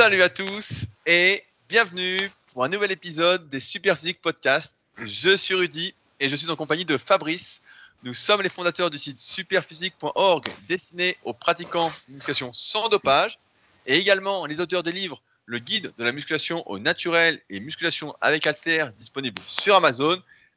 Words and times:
Salut 0.00 0.22
à 0.22 0.30
tous 0.30 0.86
et 1.04 1.44
bienvenue 1.68 2.32
pour 2.54 2.64
un 2.64 2.70
nouvel 2.70 2.90
épisode 2.90 3.50
des 3.50 3.60
Superphysique 3.60 4.22
Podcast. 4.22 4.86
Je 4.96 5.36
suis 5.36 5.52
Rudy 5.52 5.94
et 6.20 6.30
je 6.30 6.36
suis 6.36 6.50
en 6.50 6.56
compagnie 6.56 6.86
de 6.86 6.96
Fabrice. 6.96 7.60
Nous 8.02 8.14
sommes 8.14 8.40
les 8.40 8.48
fondateurs 8.48 8.88
du 8.88 8.96
site 8.96 9.20
superphysique.org 9.20 10.50
destiné 10.66 11.18
aux 11.24 11.34
pratiquants 11.34 11.92
de 12.08 12.14
musculation 12.14 12.50
sans 12.54 12.88
dopage 12.88 13.38
et 13.84 13.98
également 13.98 14.46
les 14.46 14.62
auteurs 14.62 14.82
des 14.82 14.92
livres 14.92 15.20
Le 15.44 15.58
guide 15.58 15.92
de 15.98 16.04
la 16.04 16.12
musculation 16.12 16.66
au 16.66 16.78
naturel 16.78 17.38
et 17.50 17.60
musculation 17.60 18.16
avec 18.22 18.46
alter 18.46 18.86
disponible 18.96 19.42
sur 19.46 19.74
Amazon. 19.76 20.16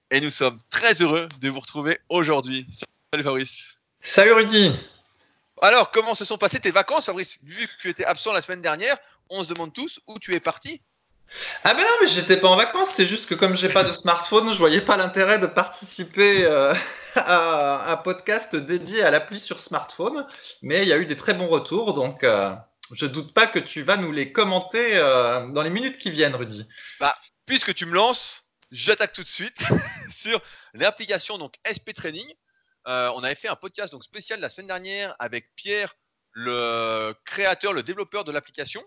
Et 0.09 0.21
nous 0.21 0.29
sommes 0.29 0.57
très 0.69 1.01
heureux 1.01 1.27
de 1.41 1.49
vous 1.49 1.59
retrouver 1.59 1.99
aujourd'hui. 2.07 2.65
Salut 3.11 3.25
Fabrice. 3.25 3.77
Salut 4.15 4.31
Rudy. 4.31 4.71
Alors, 5.61 5.91
comment 5.91 6.15
se 6.15 6.25
sont 6.25 6.37
passées 6.37 6.59
tes 6.59 6.71
vacances, 6.71 7.05
Fabrice? 7.05 7.37
Vu 7.43 7.67
que 7.67 7.73
tu 7.79 7.89
étais 7.89 8.03
absent 8.03 8.33
la 8.33 8.41
semaine 8.41 8.61
dernière, 8.61 8.97
on 9.29 9.43
se 9.43 9.49
demande 9.49 9.73
tous 9.73 9.99
où 10.07 10.19
tu 10.19 10.35
es 10.35 10.39
parti. 10.39 10.81
Ah 11.63 11.73
ben 11.73 11.83
non, 11.83 11.89
mais 12.01 12.07
j'étais 12.07 12.37
pas 12.37 12.47
en 12.47 12.55
vacances, 12.55 12.89
c'est 12.95 13.07
juste 13.07 13.25
que 13.25 13.33
comme 13.33 13.55
j'ai 13.55 13.69
pas 13.69 13.83
de 13.83 13.93
smartphone, 13.93 14.53
je 14.53 14.57
voyais 14.57 14.81
pas 14.81 14.97
l'intérêt 14.97 15.39
de 15.39 15.47
participer 15.47 16.45
euh, 16.45 16.73
à 17.15 17.91
un 17.91 17.97
podcast 17.97 18.55
dédié 18.55 19.01
à 19.01 19.11
l'appli 19.11 19.39
sur 19.39 19.59
smartphone. 19.59 20.27
Mais 20.61 20.83
il 20.83 20.87
y 20.87 20.93
a 20.93 20.97
eu 20.97 21.05
des 21.05 21.17
très 21.17 21.33
bons 21.33 21.47
retours, 21.47 21.93
donc 21.93 22.23
euh, 22.23 22.53
je 22.91 23.05
doute 23.05 23.33
pas 23.33 23.47
que 23.47 23.59
tu 23.59 23.81
vas 23.81 23.97
nous 23.97 24.11
les 24.11 24.31
commenter 24.31 24.95
euh, 24.95 25.47
dans 25.49 25.63
les 25.63 25.69
minutes 25.69 25.97
qui 25.97 26.11
viennent, 26.11 26.35
Rudy. 26.35 26.67
Bah, 26.99 27.17
puisque 27.45 27.73
tu 27.73 27.85
me 27.85 27.93
lances, 27.93 28.43
j'attaque 28.71 29.13
tout 29.13 29.23
de 29.23 29.27
suite 29.27 29.63
sur 30.11 30.39
l'application 30.73 31.37
donc 31.37 31.55
SP 31.65 31.93
Training. 31.95 32.31
on 32.85 33.23
avait 33.23 33.35
fait 33.35 33.47
un 33.47 33.55
podcast 33.55 33.91
donc 33.91 34.03
spécial 34.03 34.39
la 34.39 34.49
semaine 34.49 34.67
dernière 34.67 35.15
avec 35.17 35.55
Pierre, 35.55 35.95
le 36.31 37.13
créateur, 37.25 37.73
le 37.73 37.81
développeur 37.81 38.23
de 38.23 38.31
l'application 38.31 38.83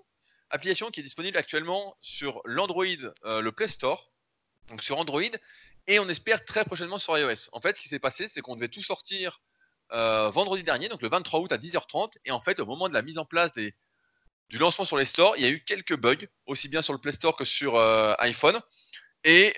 application 0.50 0.90
qui 0.90 1.00
est 1.00 1.02
disponible 1.02 1.36
actuellement 1.36 1.96
sur 2.00 2.40
l'Android, 2.44 2.84
euh, 3.24 3.40
le 3.40 3.52
Play 3.52 3.68
Store, 3.68 4.12
donc 4.68 4.82
sur 4.82 4.98
Android, 4.98 5.22
et 5.86 5.98
on 5.98 6.08
espère 6.08 6.44
très 6.44 6.64
prochainement 6.64 6.98
sur 6.98 7.16
iOS. 7.18 7.48
En 7.52 7.60
fait, 7.60 7.76
ce 7.76 7.82
qui 7.82 7.88
s'est 7.88 7.98
passé, 7.98 8.28
c'est 8.28 8.40
qu'on 8.40 8.56
devait 8.56 8.68
tout 8.68 8.82
sortir 8.82 9.40
euh, 9.92 10.30
vendredi 10.30 10.62
dernier, 10.62 10.88
donc 10.88 11.02
le 11.02 11.08
23 11.08 11.40
août 11.40 11.52
à 11.52 11.58
10h30, 11.58 12.14
et 12.24 12.30
en 12.30 12.40
fait, 12.40 12.60
au 12.60 12.66
moment 12.66 12.88
de 12.88 12.94
la 12.94 13.02
mise 13.02 13.18
en 13.18 13.24
place 13.24 13.52
du 13.52 14.58
lancement 14.58 14.84
sur 14.84 14.96
les 14.96 15.04
stores, 15.04 15.36
il 15.36 15.42
y 15.42 15.46
a 15.46 15.50
eu 15.50 15.60
quelques 15.60 15.96
bugs, 15.96 16.26
aussi 16.46 16.68
bien 16.68 16.82
sur 16.82 16.92
le 16.92 16.98
Play 16.98 17.12
Store 17.12 17.36
que 17.36 17.44
sur 17.44 17.76
euh, 17.76 18.14
iPhone. 18.18 18.58
Et 19.24 19.54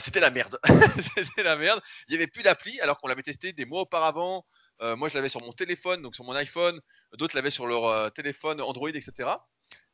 c'était 0.00 0.20
la 0.20 0.30
merde. 0.30 0.58
c'était 1.16 1.42
la 1.42 1.56
merde. 1.56 1.82
Il 2.08 2.12
n'y 2.12 2.16
avait 2.16 2.26
plus 2.26 2.42
d'appli 2.42 2.80
alors 2.80 2.96
qu'on 2.96 3.08
l'avait 3.08 3.22
testé 3.22 3.52
des 3.52 3.66
mois 3.66 3.82
auparavant. 3.82 4.46
moi, 4.80 5.10
je 5.10 5.14
l'avais 5.14 5.28
sur 5.28 5.42
mon 5.42 5.52
téléphone, 5.52 6.00
donc 6.00 6.14
sur 6.14 6.24
mon 6.24 6.32
iPhone. 6.32 6.80
D'autres 7.12 7.36
l'avaient 7.36 7.50
sur 7.50 7.66
leur 7.66 8.10
téléphone 8.14 8.58
Android, 8.62 8.88
etc. 8.88 9.36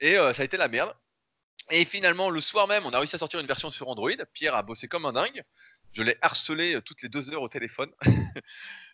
Et 0.03 0.19
euh, 0.19 0.35
ça 0.35 0.43
a 0.43 0.45
été 0.45 0.57
la 0.57 0.69
merde. 0.69 0.95
Et 1.71 1.85
finalement, 1.85 2.29
le 2.29 2.41
soir 2.41 2.67
même, 2.67 2.85
on 2.85 2.91
a 2.91 2.99
réussi 2.99 3.15
à 3.15 3.19
sortir 3.19 3.39
une 3.39 3.47
version 3.47 3.71
sur 3.71 3.89
Android. 3.89 4.11
Pierre 4.33 4.57
a 4.57 4.63
bossé 4.63 4.89
comme 4.89 5.07
un 5.07 5.13
dingue. 5.13 5.43
Je 5.93 6.03
l'ai 6.03 6.19
harcelé 6.21 6.75
euh, 6.75 6.81
toutes 6.81 7.03
les 7.03 7.09
deux 7.09 7.31
heures 7.33 7.43
au 7.43 7.49
téléphone. 7.49 7.91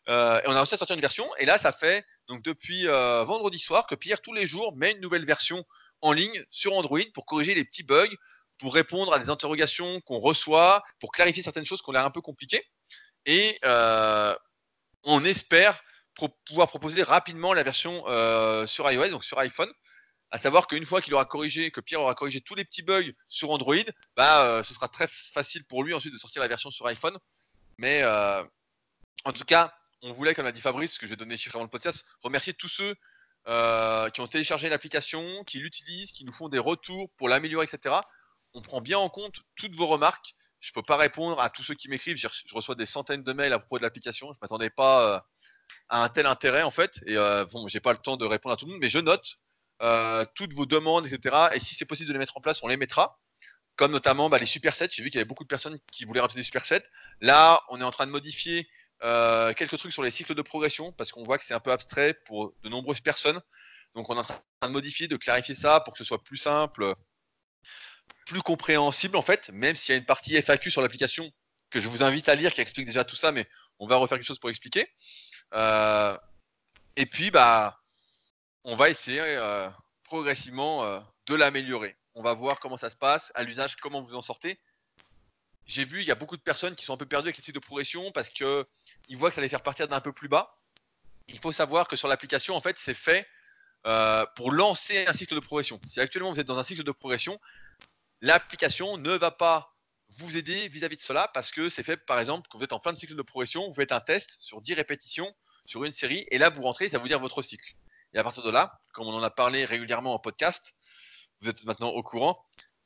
Euh, 0.09 0.41
et 0.41 0.45
on 0.47 0.53
a 0.53 0.61
réussi 0.61 0.75
à 0.75 0.79
sortir 0.79 0.95
une 0.95 1.03
version. 1.03 1.29
Et 1.37 1.45
là, 1.45 1.59
ça 1.59 1.71
fait 1.71 2.03
donc 2.29 2.41
depuis 2.41 2.87
vendredi 2.87 3.59
soir 3.59 3.87
que 3.87 3.95
Pierre, 3.95 4.23
tous 4.23 4.33
les 4.33 4.47
jours, 4.47 4.75
met 4.75 4.93
une 4.93 5.01
nouvelle 5.01 5.27
version 5.27 5.67
en 6.01 6.13
ligne 6.13 6.47
sur 6.51 6.73
Android 6.73 7.03
pour 7.13 7.27
corriger 7.27 7.55
les 7.55 7.63
petits 7.63 7.83
bugs, 7.83 8.09
pour 8.57 8.73
répondre 8.73 9.13
à 9.13 9.19
des 9.19 9.29
interrogations 9.29 10.01
qu'on 10.01 10.19
reçoit, 10.19 10.83
pour 10.99 11.13
clarifier 11.13 11.43
certaines 11.43 11.67
choses 11.67 11.83
qui 11.83 11.91
ont 11.91 11.93
l'air 11.93 12.07
un 12.07 12.11
peu 12.11 12.23
compliquées. 12.23 12.65
Et 13.27 13.59
on 15.03 15.23
espère 15.27 15.79
pouvoir 16.47 16.69
proposer 16.69 17.03
rapidement 17.03 17.53
la 17.53 17.63
version 17.63 18.03
sur 18.67 18.91
iOS, 18.91 19.11
donc 19.11 19.25
sur 19.25 19.39
iPhone 19.39 19.71
à 20.31 20.39
savoir 20.39 20.67
qu'une 20.67 20.85
fois 20.85 21.01
qu'il 21.01 21.15
aura 21.15 21.25
corrigé, 21.25 21.71
que 21.71 21.81
Pierre 21.81 22.03
aura 22.03 22.15
corrigé 22.15 22.41
tous 22.41 22.55
les 22.55 22.65
petits 22.65 22.83
bugs 22.83 23.13
sur 23.29 23.51
Android, 23.51 23.77
bah, 24.17 24.45
euh, 24.45 24.63
ce 24.63 24.75
sera 24.75 24.89
très 24.89 25.09
facile 25.09 25.65
pour 25.65 25.83
lui 25.85 25.95
ensuite 25.95 26.13
de 26.13 26.19
sortir 26.19 26.43
la 26.43 26.49
version 26.49 26.71
sur 26.71 26.87
iPhone. 26.87 27.19
Mais 27.79 28.03
euh, 28.03 28.45
en 29.25 29.33
tout 29.33 29.45
cas, 29.45 29.75
on 30.03 30.13
voulait, 30.13 30.35
comme 30.35 30.45
l'a 30.45 30.53
dit 30.53 30.61
Fabrice, 30.61 30.91
parce 30.91 30.99
que 30.99 31.07
je 31.07 31.11
vais 31.11 31.17
donner 31.17 31.33
les 31.33 31.39
chiffres 31.39 31.57
avant 31.57 31.65
le 31.65 31.71
podcast, 31.71 32.05
remercier 32.23 32.53
tous 32.53 32.69
ceux 32.69 32.95
euh, 33.49 34.11
qui 34.11 34.21
ont 34.21 34.29
téléchargé 34.29 34.69
l'application, 34.69 35.45
qui 35.45 35.59
l'utilisent, 35.61 36.13
qui 36.13 36.25
nous 36.25 36.33
font 36.33 36.49
des 36.49 36.59
retours 36.59 37.11
pour 37.17 37.29
l'améliorer, 37.29 37.65
etc. 37.65 37.95
On 38.53 38.61
prend 38.61 38.81
bien 38.83 38.99
en 38.99 39.09
compte 39.09 39.41
toutes 39.57 39.75
vos 39.77 39.87
remarques. 39.87 40.35
Je 40.61 40.71
ne 40.71 40.75
peux 40.75 40.83
pas 40.83 40.97
répondre 40.97 41.41
à 41.41 41.49
tous 41.49 41.63
ceux 41.63 41.75
qui 41.75 41.89
m'écrivent. 41.89 42.17
Je 42.17 42.55
reçois 42.55 42.75
des 42.75 42.87
centaines 42.87 43.23
de 43.23 43.33
mails 43.33 43.53
à 43.53 43.59
propos 43.59 43.79
de 43.79 43.85
l'application. 43.85 44.27
Je 44.33 44.39
ne 44.39 44.41
m'attendais 44.43 44.71
pas 44.71 45.25
à 45.89 46.03
un 46.03 46.09
tel 46.09 46.27
intérêt 46.27 46.65
en 46.65 46.73
fait. 46.73 47.01
Et 47.07 47.15
bon, 47.53 47.69
j'ai 47.69 47.79
pas 47.79 47.93
le 47.93 47.99
temps 47.99 48.17
de 48.17 48.25
répondre 48.25 48.55
à 48.55 48.57
tout 48.57 48.67
le 48.67 48.73
monde, 48.73 48.81
mais 48.81 48.89
je 48.89 48.99
note. 48.99 49.39
Euh, 49.83 50.25
toutes 50.35 50.53
vos 50.53 50.67
demandes, 50.67 51.07
etc. 51.07 51.49
Et 51.55 51.61
si 51.61 51.75
c'est 51.75 51.85
possible 51.85 52.09
de 52.09 52.13
les 52.13 52.19
mettre 52.19 52.37
en 52.37 52.41
place, 52.41 52.63
on 52.63 52.69
les 52.69 52.77
mettra. 52.77 53.21
Comme 53.77 53.93
notamment 53.93 54.29
bah, 54.29 54.39
les 54.39 54.47
supersets. 54.47 54.89
J'ai 54.91 55.03
vu 55.03 55.11
qu'il 55.11 55.19
y 55.19 55.21
avait 55.21 55.29
beaucoup 55.29 55.45
de 55.45 55.49
personnes 55.49 55.79
qui 55.93 56.05
voulaient 56.05 56.21
rajouter 56.21 56.41
des 56.41 56.45
supersets. 56.45 56.83
Là, 57.21 57.63
on 57.69 57.81
est 57.81 57.85
en 57.85 57.93
train 57.93 58.07
de 58.07 58.11
modifier 58.11 58.69
euh, 59.05 59.53
quelques 59.55 59.79
trucs 59.79 59.93
sur 59.93 60.03
les 60.03 60.11
cycles 60.11 60.35
de 60.35 60.43
progression 60.43 60.93
parce 60.93 61.13
qu'on 61.13 61.23
voit 61.23 61.39
que 61.39 61.45
c'est 61.45 61.55
un 61.55 61.61
peu 61.61 61.71
abstrait 61.71 62.15
pour 62.27 62.55
de 62.63 62.69
nombreuses 62.69 63.01
personnes. 63.01 63.41
Donc 63.95 64.11
on 64.11 64.17
est 64.17 64.21
en 64.21 64.25
train 64.25 64.41
de 64.63 64.69
modifier, 64.69 65.07
de 65.07 65.17
clarifier 65.17 65.55
ça 65.55 65.81
pour 65.81 65.95
que 65.95 65.99
ce 65.99 66.05
soit 66.05 66.23
plus 66.23 66.37
simple, 66.37 66.95
plus 68.27 68.43
compréhensible 68.43 69.17
en 69.17 69.23
fait, 69.23 69.51
même 69.51 69.77
s'il 69.77 69.93
y 69.93 69.95
a 69.95 69.99
une 69.99 70.05
partie 70.07 70.37
FAQ 70.37 70.71
sur 70.71 70.83
l'application 70.83 71.31
que 71.71 71.81
je 71.81 71.89
vous 71.89 72.03
invite 72.03 72.29
à 72.29 72.35
lire 72.35 72.53
qui 72.53 72.61
explique 72.61 72.87
déjà 72.87 73.05
tout 73.05 73.17
ça, 73.17 73.31
mais 73.33 73.49
on 73.79 73.87
va 73.87 73.97
refaire 73.97 74.19
quelque 74.19 74.27
chose 74.27 74.39
pour 74.39 74.51
expliquer. 74.51 74.89
Euh, 75.55 76.17
et 76.97 77.07
puis 77.07 77.31
bah 77.31 77.81
on 78.69 78.77
va 78.77 78.91
essayer 78.91 79.23
euh, 79.23 79.71
progressivement 80.05 80.85
euh, 80.85 81.01
de 81.27 81.35
l'améliorer. 81.35 81.97
On 82.15 82.21
va 82.21 82.35
voir 82.35 82.61
comment 82.61 82.77
ça 82.77 82.91
se 82.91 82.97
passe, 82.97 83.33
à 83.35 83.43
l'usage, 83.43 83.77
comment 83.77 84.03
vous 84.03 84.15
en 84.15 84.21
sortez. 84.21 84.61
J'ai 85.65 85.87
vu, 85.87 86.03
il 86.03 86.07
y 86.07 86.11
a 86.11 86.15
beaucoup 86.15 86.37
de 86.37 86.43
personnes 86.43 86.75
qui 86.75 86.85
sont 86.85 86.93
un 86.93 86.99
peu 86.99 87.07
perdues 87.07 87.29
avec 87.29 87.39
les 87.39 87.43
cycles 87.43 87.59
de 87.59 87.65
progression 87.65 88.13
parce 88.13 88.29
qu'ils 88.29 88.67
voient 89.13 89.31
que 89.31 89.37
ça 89.37 89.41
les 89.41 89.49
faire 89.49 89.63
partir 89.63 89.89
d'un 89.89 90.03
peu 90.03 90.13
plus 90.13 90.29
bas. 90.29 90.59
Il 91.29 91.39
faut 91.39 91.51
savoir 91.51 91.89
que 91.89 91.97
sur 91.97 92.09
l'application, 92.09 92.57
en 92.57 92.61
fait, 92.61 92.77
c'est 92.79 92.93
fait 92.93 93.27
euh, 93.87 94.27
pour 94.37 94.53
lancer 94.53 95.07
un 95.07 95.15
cycle 95.15 95.35
de 95.35 95.41
progression. 95.41 95.81
Si 95.87 95.99
actuellement 95.99 96.31
vous 96.31 96.41
êtes 96.41 96.47
dans 96.47 96.59
un 96.59 96.63
cycle 96.63 96.85
de 96.85 96.93
progression, 96.93 97.41
l'application 98.21 98.99
ne 98.99 99.13
va 99.13 99.31
pas 99.31 99.75
vous 100.11 100.37
aider 100.37 100.69
vis-à-vis 100.69 100.97
-vis 100.97 100.99
de 100.99 101.07
cela 101.07 101.29
parce 101.33 101.53
que 101.53 101.71
c'est 101.71 101.83
fait, 101.83 101.97
par 101.97 102.21
exemple, 102.21 102.49
quand 102.51 102.59
vous 102.59 102.65
êtes 102.65 102.75
en 102.75 102.81
fin 102.81 102.93
de 102.93 102.99
cycle 102.99 103.15
de 103.15 103.23
progression, 103.23 103.67
vous 103.67 103.75
faites 103.75 103.93
un 103.93 104.01
test 104.01 104.37
sur 104.41 104.61
10 104.61 104.75
répétitions 104.75 105.35
sur 105.65 105.85
une 105.85 105.93
série 105.93 106.27
et 106.31 106.37
là 106.37 106.51
vous 106.51 106.63
rentrez, 106.63 106.91
ça 106.91 106.99
vous 106.99 107.09
dire 107.09 107.21
votre 107.21 107.41
cycle. 107.41 107.75
Et 108.15 108.19
à 108.19 108.25
partir 108.25 108.43
de 108.43 108.51
là, 108.51 108.81
comme 108.93 109.07
on 109.07 109.15
en 109.15 109.23
a 109.23 109.31
parlé 109.31 109.65
régulièrement 109.65 110.15
en 110.15 110.19
podcast, 110.19 110.75
vous 111.41 111.49
êtes 111.49 111.65
maintenant 111.65 111.89
au 111.89 112.03
courant, 112.03 112.45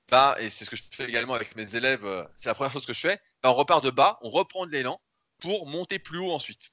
bah, 0.08 0.36
et 0.38 0.50
c'est 0.50 0.64
ce 0.64 0.70
que 0.70 0.76
je 0.76 0.82
fais 0.90 1.04
également 1.08 1.34
avec 1.34 1.56
mes 1.56 1.74
élèves, 1.74 2.04
euh, 2.04 2.26
c'est 2.36 2.48
la 2.48 2.54
première 2.54 2.72
chose 2.72 2.86
que 2.86 2.92
je 2.92 3.00
fais, 3.00 3.20
bah, 3.42 3.50
on 3.50 3.54
repart 3.54 3.82
de 3.82 3.90
bas, 3.90 4.18
on 4.22 4.30
reprend 4.30 4.66
de 4.66 4.72
l'élan 4.72 5.00
pour 5.38 5.66
monter 5.66 5.98
plus 5.98 6.18
haut 6.18 6.32
ensuite. 6.32 6.70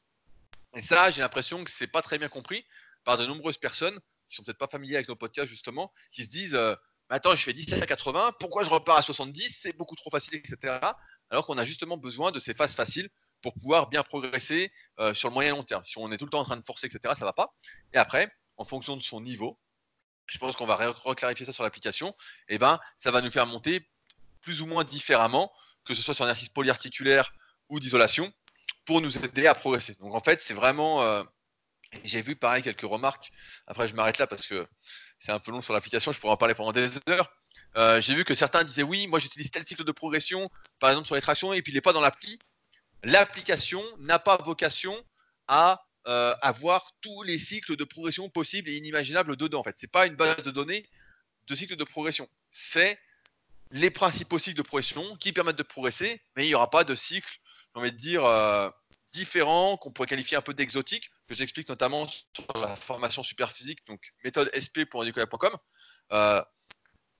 Et 0.76 0.82
ça, 0.82 1.10
j'ai 1.12 1.22
l'impression 1.22 1.64
que 1.64 1.72
c'est 1.72 1.88
pas 1.88 2.02
très 2.02 2.18
bien 2.18 2.28
compris 2.28 2.66
par 3.04 3.18
de 3.18 3.26
nombreuses 3.26 3.58
personnes 3.58 4.00
qui 4.30 4.36
sont 4.36 4.44
peut-être 4.44 4.58
pas 4.58 4.68
familières 4.68 4.98
avec 4.98 5.10
nos 5.10 5.16
podcasts 5.16 5.50
justement, 5.50 5.92
qui 6.12 6.24
se 6.26 6.30
disent 6.30 6.56
euh, 6.56 6.76
attends, 7.10 7.36
je 7.36 7.44
fais 7.44 7.54
10 7.54 7.74
à 7.74 7.86
80, 7.86 8.34
pourquoi 8.40 8.64
je 8.64 8.70
repars 8.70 8.98
à 8.98 9.02
70 9.02 9.58
C'est 9.62 9.74
beaucoup 9.74 9.96
trop 9.96 10.10
facile, 10.10 10.36
etc. 10.36 10.80
Alors 11.30 11.46
qu'on 11.46 11.58
a 11.58 11.66
justement 11.66 11.98
besoin 11.98 12.32
de 12.32 12.40
ces 12.40 12.54
phases 12.54 12.76
faciles 12.76 13.10
pour 13.42 13.54
pouvoir 13.54 13.90
bien 13.90 14.04
progresser 14.04 14.72
euh, 15.00 15.14
sur 15.14 15.30
le 15.30 15.34
moyen 15.34 15.52
long 15.52 15.64
terme. 15.64 15.84
Si 15.86 15.98
on 15.98 16.12
est 16.12 16.18
tout 16.18 16.26
le 16.26 16.32
temps 16.32 16.40
en 16.40 16.46
train 16.46 16.58
de 16.58 16.66
forcer, 16.66 16.88
etc., 16.88 17.14
ça 17.18 17.26
va 17.26 17.34
pas. 17.34 17.54
Et 17.94 17.98
après, 17.98 18.32
en 18.58 18.66
fonction 18.66 18.98
de 18.98 19.02
son 19.02 19.22
niveau, 19.22 19.60
je 20.28 20.38
pense 20.38 20.56
qu'on 20.56 20.66
va 20.66 20.76
reclarifier 20.76 21.46
ça 21.46 21.54
sur 21.54 21.64
l'application, 21.64 22.10
et 22.48 22.56
eh 22.56 22.58
ben 22.58 22.80
ça 22.98 23.12
va 23.12 23.22
nous 23.22 23.32
faire 23.32 23.48
monter 23.48 23.90
plus 24.42 24.62
ou 24.62 24.68
moins 24.68 24.84
différemment, 24.84 25.52
que 25.86 25.94
ce 25.94 26.02
soit 26.02 26.14
sur 26.14 26.26
un 26.26 26.30
exercice 26.30 26.50
polyarticulaire 26.50 27.34
ou 27.70 27.80
d'isolation, 27.80 28.32
pour 28.86 29.02
nous 29.02 29.18
aider 29.18 29.48
à 29.48 29.56
progresser. 29.56 29.96
Donc 29.96 30.14
en 30.14 30.20
fait, 30.20 30.42
c'est 30.42 30.54
vraiment. 30.54 31.02
Euh, 31.02 31.24
j'ai 32.04 32.22
vu 32.22 32.36
pareil 32.36 32.62
quelques 32.62 32.82
remarques. 32.82 33.32
Après, 33.66 33.88
je 33.88 33.96
m'arrête 33.96 34.20
là 34.20 34.28
parce 34.28 34.46
que 34.46 34.68
c'est 35.18 35.32
un 35.32 35.40
peu 35.40 35.52
long 35.52 35.62
sur 35.62 35.74
l'application, 35.74 36.12
je 36.12 36.20
pourrais 36.20 36.34
en 36.34 36.38
parler 36.38 36.54
pendant 36.54 36.72
des 36.72 36.90
heures. 37.10 37.32
Euh, 37.78 38.00
j'ai 38.00 38.14
vu 38.14 38.24
que 38.24 38.34
certains 38.34 38.64
disaient 38.64 38.84
oui, 38.84 39.08
moi 39.08 39.20
j'utilise 39.20 39.52
tel 39.52 39.64
cycle 39.64 39.84
de 39.84 39.92
progression, 39.92 40.50
par 40.80 40.92
exemple 40.92 41.08
sur 41.08 41.16
les 41.16 41.22
tractions, 41.22 41.54
et 41.54 41.62
puis 41.62 41.72
il 41.72 41.76
n'est 41.76 41.82
pas 41.82 41.94
dans 41.94 42.02
l'appli. 42.02 42.40
L'application 43.04 43.84
n'a 44.00 44.20
pas 44.20 44.38
vocation 44.38 44.96
à 45.48 45.86
euh, 46.08 46.36
avoir 46.42 46.92
tous 47.02 47.24
les 47.24 47.38
cycles 47.38 47.76
de 47.76 47.84
progression 47.84 48.30
possibles 48.30 48.70
et 48.70 48.76
inimaginables 48.76 49.36
dedans. 49.36 49.60
En 49.60 49.64
fait, 49.64 49.76
c'est 49.78 49.92
pas 49.92 50.06
une 50.06 50.16
base 50.16 50.44
de 50.44 50.52
données 50.52 50.88
de 51.48 51.56
cycles 51.56 51.76
de 51.76 51.84
progression. 51.84 52.28
C'est 52.52 53.00
les 53.72 53.92
principaux 53.92 54.40
cycles 54.40 54.58
de 54.58 54.64
progression 54.64 55.16
qui 55.18 55.34
permettent 55.34 55.58
de 55.58 55.64
progresser, 55.64 56.22
mais 56.36 56.46
il 56.46 56.48
n'y 56.48 56.56
aura 56.56 56.70
pas 56.70 56.84
de 56.84 56.96
cycle, 56.96 57.40
j'ai 57.74 57.80
envie 57.80 57.92
de 57.92 57.98
dire, 57.98 58.26
euh, 58.26 58.70
différents 59.12 59.78
qu'on 59.78 59.92
pourrait 59.92 60.08
qualifier 60.08 60.38
un 60.38 60.42
peu 60.42 60.54
d'exotiques, 60.54 61.10
que 61.28 61.34
j'explique 61.34 61.70
notamment 61.70 62.08
sur 62.08 62.46
la 62.56 62.76
formation 62.76 63.24
super 63.24 63.52
physique, 63.52 63.86
donc 63.88 64.14
méthode 64.24 64.50
sp.educola.com. 64.54 65.56
Euh, 66.12 66.44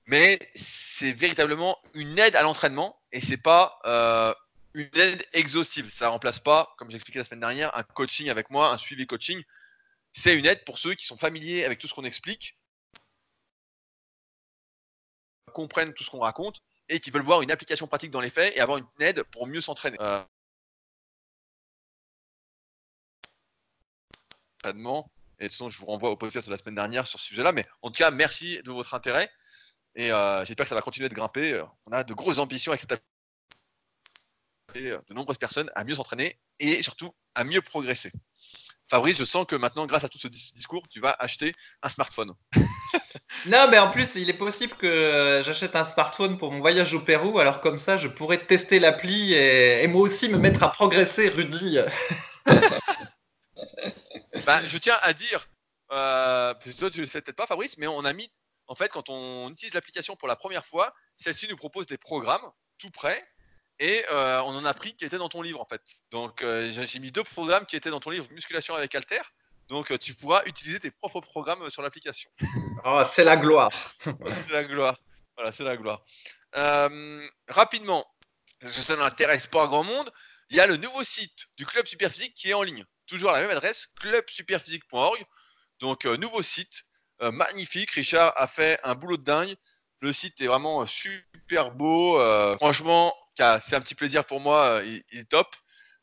mais 0.06 0.38
c'est 0.54 1.12
véritablement 1.12 1.78
une 1.94 2.18
aide 2.18 2.34
à 2.36 2.42
l'entraînement 2.42 3.00
et 3.12 3.20
c'est 3.20 3.36
pas 3.36 3.78
euh, 3.86 4.32
une 4.74 4.90
aide 4.94 5.26
exhaustive. 5.32 5.90
Ça 5.90 6.06
ne 6.06 6.10
remplace 6.10 6.40
pas, 6.40 6.74
comme 6.78 6.90
j'expliquais 6.90 7.18
la 7.18 7.24
semaine 7.24 7.40
dernière, 7.40 7.76
un 7.76 7.82
coaching 7.82 8.28
avec 8.28 8.50
moi, 8.50 8.72
un 8.72 8.78
suivi 8.78 9.06
coaching. 9.06 9.42
C'est 10.12 10.38
une 10.38 10.46
aide 10.46 10.64
pour 10.64 10.78
ceux 10.78 10.94
qui 10.94 11.06
sont 11.06 11.16
familiers 11.16 11.64
avec 11.64 11.78
tout 11.78 11.88
ce 11.88 11.94
qu'on 11.94 12.04
explique 12.04 12.56
comprennent 15.50 15.92
tout 15.92 16.04
ce 16.04 16.10
qu'on 16.10 16.20
raconte 16.20 16.62
et 16.88 17.00
qui 17.00 17.10
veulent 17.10 17.22
voir 17.22 17.42
une 17.42 17.50
application 17.50 17.86
pratique 17.86 18.10
dans 18.10 18.20
les 18.20 18.30
faits 18.30 18.56
et 18.56 18.60
avoir 18.60 18.78
une 18.78 18.86
aide 19.00 19.22
pour 19.24 19.46
mieux 19.46 19.60
s'entraîner. 19.60 19.96
Euh, 20.00 20.22
et 24.64 24.72
de 24.72 25.48
toute 25.48 25.52
façon, 25.52 25.68
je 25.68 25.78
vous 25.78 25.86
renvoie 25.86 26.10
au 26.10 26.16
podcast 26.16 26.48
de 26.48 26.52
la 26.52 26.58
semaine 26.58 26.74
dernière 26.74 27.06
sur 27.06 27.18
ce 27.18 27.26
sujet-là. 27.26 27.52
Mais 27.52 27.66
en 27.82 27.90
tout 27.90 27.98
cas, 27.98 28.10
merci 28.10 28.60
de 28.62 28.70
votre 28.70 28.94
intérêt. 28.94 29.30
Et 29.94 30.12
euh, 30.12 30.44
j'espère 30.44 30.64
que 30.64 30.68
ça 30.68 30.74
va 30.74 30.82
continuer 30.82 31.08
de 31.08 31.14
grimper. 31.14 31.64
On 31.86 31.92
a 31.92 32.04
de 32.04 32.14
grosses 32.14 32.38
ambitions 32.38 32.72
avec 32.72 32.80
cette 32.80 32.92
de 34.74 35.14
nombreuses 35.14 35.38
personnes 35.38 35.70
à 35.74 35.84
mieux 35.84 35.94
s'entraîner 35.94 36.38
et 36.58 36.82
surtout 36.82 37.14
à 37.34 37.44
mieux 37.44 37.60
progresser. 37.60 38.12
Fabrice, 38.90 39.18
je 39.18 39.24
sens 39.24 39.46
que 39.46 39.54
maintenant, 39.54 39.86
grâce 39.86 40.02
à 40.02 40.08
tout 40.08 40.18
ce 40.18 40.26
discours, 40.26 40.88
tu 40.88 40.98
vas 40.98 41.14
acheter 41.20 41.54
un 41.80 41.88
smartphone. 41.88 42.32
non, 43.46 43.68
mais 43.70 43.78
en 43.78 43.92
plus, 43.92 44.08
il 44.16 44.28
est 44.28 44.36
possible 44.36 44.74
que 44.78 45.42
j'achète 45.44 45.76
un 45.76 45.84
smartphone 45.92 46.38
pour 46.38 46.50
mon 46.50 46.58
voyage 46.58 46.92
au 46.92 47.00
Pérou. 47.00 47.38
Alors 47.38 47.60
comme 47.60 47.78
ça, 47.78 47.98
je 47.98 48.08
pourrais 48.08 48.44
tester 48.46 48.80
l'appli 48.80 49.32
et, 49.32 49.86
moi 49.86 50.02
aussi 50.02 50.28
me 50.28 50.38
mettre 50.38 50.64
à 50.64 50.72
progresser, 50.72 51.28
Rudy. 51.28 51.78
bah, 54.44 54.66
je 54.66 54.78
tiens 54.78 54.98
à 55.02 55.12
dire, 55.12 55.46
euh, 55.92 56.52
toi 56.76 56.90
tu 56.90 57.00
ne 57.00 57.04
sais 57.04 57.20
peut-être 57.20 57.36
pas, 57.36 57.46
Fabrice, 57.46 57.78
mais 57.78 57.86
on 57.86 58.04
a 58.04 58.12
mis, 58.12 58.28
en 58.66 58.74
fait, 58.74 58.88
quand 58.88 59.08
on 59.08 59.50
utilise 59.50 59.74
l'application 59.74 60.16
pour 60.16 60.26
la 60.26 60.34
première 60.34 60.66
fois, 60.66 60.92
celle-ci 61.16 61.46
nous 61.48 61.56
propose 61.56 61.86
des 61.86 61.96
programmes 61.98 62.50
tout 62.78 62.90
prêts 62.90 63.24
et 63.80 64.04
euh, 64.10 64.42
on 64.42 64.54
en 64.54 64.64
a 64.66 64.74
pris 64.74 64.94
qui 64.94 65.06
étaient 65.06 65.18
dans 65.18 65.30
ton 65.30 65.40
livre 65.40 65.60
en 65.60 65.64
fait. 65.64 65.80
Donc 66.10 66.42
euh, 66.42 66.70
j'ai 66.70 66.98
mis 67.00 67.10
deux 67.10 67.24
programmes 67.24 67.64
qui 67.64 67.76
étaient 67.76 67.90
dans 67.90 67.98
ton 67.98 68.10
livre 68.10 68.28
Musculation 68.30 68.74
avec 68.74 68.94
Alter. 68.94 69.22
Donc 69.68 69.90
euh, 69.90 69.96
tu 69.96 70.14
pourras 70.14 70.42
utiliser 70.44 70.78
tes 70.78 70.90
propres 70.90 71.22
programmes 71.22 71.68
sur 71.70 71.80
l'application. 71.80 72.30
Oh, 72.84 73.02
c'est 73.16 73.24
la 73.24 73.38
gloire. 73.38 73.72
c'est 74.04 74.50
la 74.50 74.64
gloire. 74.64 74.98
Voilà, 75.34 75.50
c'est 75.52 75.64
la 75.64 75.78
gloire. 75.78 76.04
rapidement, 77.48 78.06
ça 78.64 78.96
n'intéresse 78.96 79.46
pas 79.46 79.66
grand 79.66 79.82
monde. 79.82 80.12
Il 80.50 80.56
y 80.56 80.60
a 80.60 80.66
le 80.66 80.76
nouveau 80.76 81.02
site 81.02 81.46
du 81.56 81.64
Club 81.64 81.86
Superphysique 81.86 82.34
qui 82.34 82.50
est 82.50 82.54
en 82.54 82.62
ligne. 82.62 82.84
Toujours 83.06 83.30
à 83.30 83.40
la 83.40 83.46
même 83.46 83.56
adresse, 83.56 83.86
clubsuperphysique.org. 83.98 85.24
Donc 85.78 86.04
nouveau 86.04 86.42
site, 86.42 86.84
magnifique. 87.20 87.92
Richard 87.92 88.34
a 88.36 88.46
fait 88.46 88.78
un 88.84 88.94
boulot 88.94 89.16
de 89.16 89.22
dingue. 89.22 89.56
Le 90.00 90.12
site 90.12 90.38
est 90.42 90.48
vraiment 90.48 90.84
super 90.84 91.70
beau. 91.70 92.20
franchement, 92.56 93.14
c'est 93.60 93.76
un 93.76 93.80
petit 93.80 93.94
plaisir 93.94 94.24
pour 94.24 94.40
moi, 94.40 94.80
euh, 94.80 95.00
il, 95.10 95.18
est 95.18 95.30
top. 95.30 95.48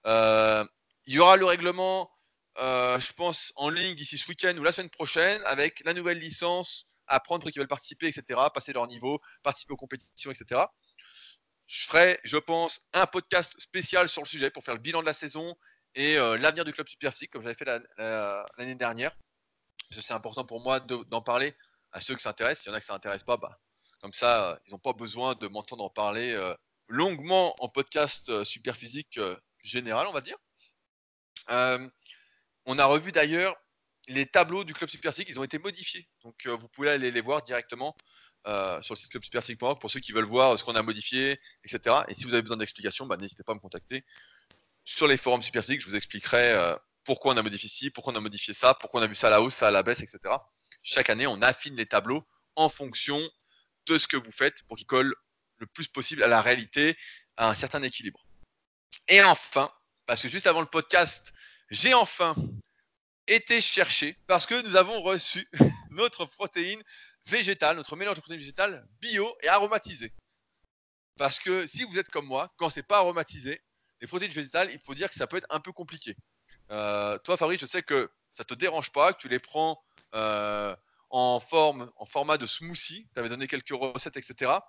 Euh, 0.06 0.66
il 1.06 1.13
y 1.13 1.19
aura 1.19 1.38
le 1.38 1.45
règlement, 1.45 2.10
euh, 2.60 3.00
je 3.00 3.13
pense, 3.13 3.51
en 3.56 3.69
ligne 3.69 3.95
d'ici 3.95 4.18
ce 4.18 4.28
week-end 4.28 4.56
ou 4.57 4.63
la 4.63 4.72
semaine 4.72 4.89
prochaine, 4.89 5.42
avec 5.45 5.81
la 5.86 5.94
nouvelle 5.94 6.18
licence 6.18 6.86
à 7.07 7.19
prendre 7.19 7.44
pour 7.44 7.51
qui 7.51 7.60
veulent 7.60 7.68
participer, 7.68 8.07
etc., 8.07 8.39
passer 8.54 8.74
leur 8.74 8.88
niveau, 8.88 9.22
participer 9.44 9.74
aux 9.74 9.78
compétitions, 9.78 10.31
etc. 10.31 10.62
Je 11.68 11.86
ferai, 11.86 12.19
je 12.24 12.38
pense, 12.38 12.81
un 12.94 13.06
podcast 13.06 13.54
spécial 13.60 14.10
sur 14.10 14.22
le 14.24 14.28
sujet 14.28 14.50
pour 14.50 14.63
faire 14.63 14.74
le 14.75 14.81
bilan 14.81 15.01
de 15.01 15.06
la 15.06 15.13
saison 15.13 15.56
et 15.95 16.16
l'avenir 16.16 16.63
du 16.66 16.72
club 16.72 16.88
Super 16.88 17.13
comme 17.31 17.42
j'avais 17.42 17.56
fait 17.56 17.66
l'année 18.57 18.75
dernière. 18.75 19.16
C'est 19.92 20.13
important 20.13 20.45
pour 20.45 20.62
moi 20.62 20.80
d'en 20.80 21.22
parler 21.22 21.56
à 21.92 22.01
ceux 22.01 22.16
qui 22.16 22.22
s'intéressent. 22.24 22.63
S'il 22.63 22.72
y 22.72 22.74
en 22.74 22.78
a 22.78 22.80
qui 22.80 22.86
ne 22.86 22.94
s'intéressent 22.94 23.25
pas, 23.25 23.38
bah, 23.38 23.57
comme 24.01 24.13
ça, 24.13 24.60
ils 24.68 24.72
n'ont 24.72 24.80
pas 24.80 24.94
besoin 24.94 25.36
de 25.36 25.48
m'entendre 25.48 25.84
en 25.84 25.89
parler 25.89 26.36
longuement 26.88 27.56
en 27.60 27.69
podcast 27.69 28.30
euh, 28.30 28.44
super 28.44 28.75
physique 28.78 29.18
euh, 29.18 29.36
général, 29.63 30.07
on 30.07 30.13
va 30.13 30.22
dire. 30.22 30.38
Euh, 31.50 31.88
on 32.66 32.80
a 32.80 32.86
revu 32.86 33.12
d'ailleurs 33.12 33.56
les 34.07 34.25
tableaux 34.25 34.63
du 34.63 34.74
club 34.74 34.89
super 34.89 35.13
ils 35.19 35.39
ont 35.39 35.44
été 35.44 35.60
modifiés. 35.60 36.07
Donc 36.24 36.48
vous 36.48 36.69
pouvez 36.69 36.89
aller 36.89 37.12
les 37.12 37.22
voir 37.22 37.42
directement 37.42 37.95
sur 38.81 38.94
le 38.94 38.95
site 38.95 39.10
clubsuperphysique.org 39.10 39.81
pour 39.81 39.92
ceux 39.92 40.00
qui 40.00 40.13
veulent 40.13 40.24
voir 40.24 40.57
ce 40.57 40.63
qu'on 40.63 40.75
a 40.75 40.81
modifié, 40.81 41.38
etc. 41.66 42.04
Et 42.07 42.13
si 42.13 42.24
vous 42.24 42.34
avez 42.34 42.42
besoin 42.42 42.56
d'explications, 42.56 43.06
bah, 43.06 43.18
n'hésitez 43.18 43.44
pas 43.44 43.51
à 43.51 43.56
me 43.56 43.60
contacter. 43.60 44.06
Sur 44.86 45.07
les 45.07 45.18
forums 45.18 45.42
super 45.42 45.62
physique, 45.62 45.81
je 45.81 45.88
vous 45.88 45.98
expliquerai 45.98 46.78
pourquoi 47.04 47.34
on 47.34 47.38
a 47.38 47.44
modifié 47.44 47.68
ci, 47.68 47.89
pourquoi 47.89 48.13
on 48.13 48.16
a 48.16 48.22
modifié 48.22 48.54
ça, 48.54 48.74
pourquoi 48.75 49.01
on 49.01 49.04
a 49.04 49.07
vu 49.07 49.16
ça 49.16 49.28
à 49.28 49.31
la 49.31 49.42
hausse, 49.42 49.56
ça 49.56 49.68
à 49.68 49.72
la 49.72 49.84
baisse, 49.84 50.01
etc. 50.01 50.19
Chaque 50.84 51.10
année, 51.10 51.28
on 51.28 51.42
affine 51.42 51.75
les 51.75 51.86
tableaux 51.86 52.25
en 52.56 52.69
fonction 52.69 53.22
de 53.88 53.98
ce 53.98 54.07
que 54.07 54.16
vous 54.16 54.31
faites 54.31 54.63
pour 54.68 54.78
qu'ils 54.78 54.88
collent 54.88 55.16
le 55.57 55.65
plus 55.68 55.88
possible 55.88 56.24
à 56.24 56.27
la 56.27 56.42
réalité, 56.42 56.98
à 57.36 57.50
un 57.50 57.56
certain 57.56 57.83
équilibre. 57.83 58.24
Et 59.07 59.21
enfin, 59.24 59.71
parce 60.06 60.21
que 60.21 60.27
juste 60.27 60.48
avant 60.48 60.62
le 60.62 60.68
podcast, 60.68 61.33
j'ai 61.69 61.94
enfin 61.94 62.36
été 63.27 63.62
chercher 63.62 64.18
parce 64.27 64.45
que 64.45 64.62
nous 64.65 64.75
avons 64.75 65.01
reçu 65.01 65.48
notre 65.92 66.25
protéine 66.25 66.81
végétale, 67.25 67.75
notre 67.75 67.95
mélange 67.95 68.15
de 68.15 68.21
protéines 68.21 68.39
végétales 68.39 68.88
bio 69.01 69.36
et 69.42 69.48
aromatisé. 69.48 70.13
Parce 71.18 71.39
que 71.39 71.68
si 71.68 71.83
vous 71.83 71.98
êtes 72.00 72.10
comme 72.10 72.25
moi, 72.25 72.53
quand 72.57 72.69
c'est 72.69 72.83
pas 72.83 72.98
aromatisé, 72.98 73.62
les 74.01 74.07
protéines 74.07 74.31
végétales, 74.31 74.71
il 74.71 74.80
faut 74.80 74.94
dire 74.94 75.10
que 75.10 75.15
ça 75.15 75.27
peut 75.27 75.38
être 75.38 75.48
un 75.50 75.60
peu 75.60 75.71
compliqué. 75.71 76.15
Euh, 76.69 77.18
toi, 77.19 77.38
Fabrice, 77.38 77.62
je 77.62 77.65
sais 77.65 77.81
que 77.81 78.12
ça 78.31 78.44
te 78.44 78.53
dérange 78.53 78.92
pas, 78.92 79.13
que 79.13 79.18
tu 79.18 79.27
les 79.27 79.39
prends 79.39 79.81
euh, 80.13 80.75
en 81.10 81.39
forme, 81.39 81.92
en 81.95 82.06
format 82.06 82.38
de 82.38 82.45
smoothie. 82.45 83.07
Tu 83.13 83.19
avais 83.19 83.30
donné 83.30 83.48
quelques 83.48 83.69
recettes, 83.69 84.18
etc 84.18 84.60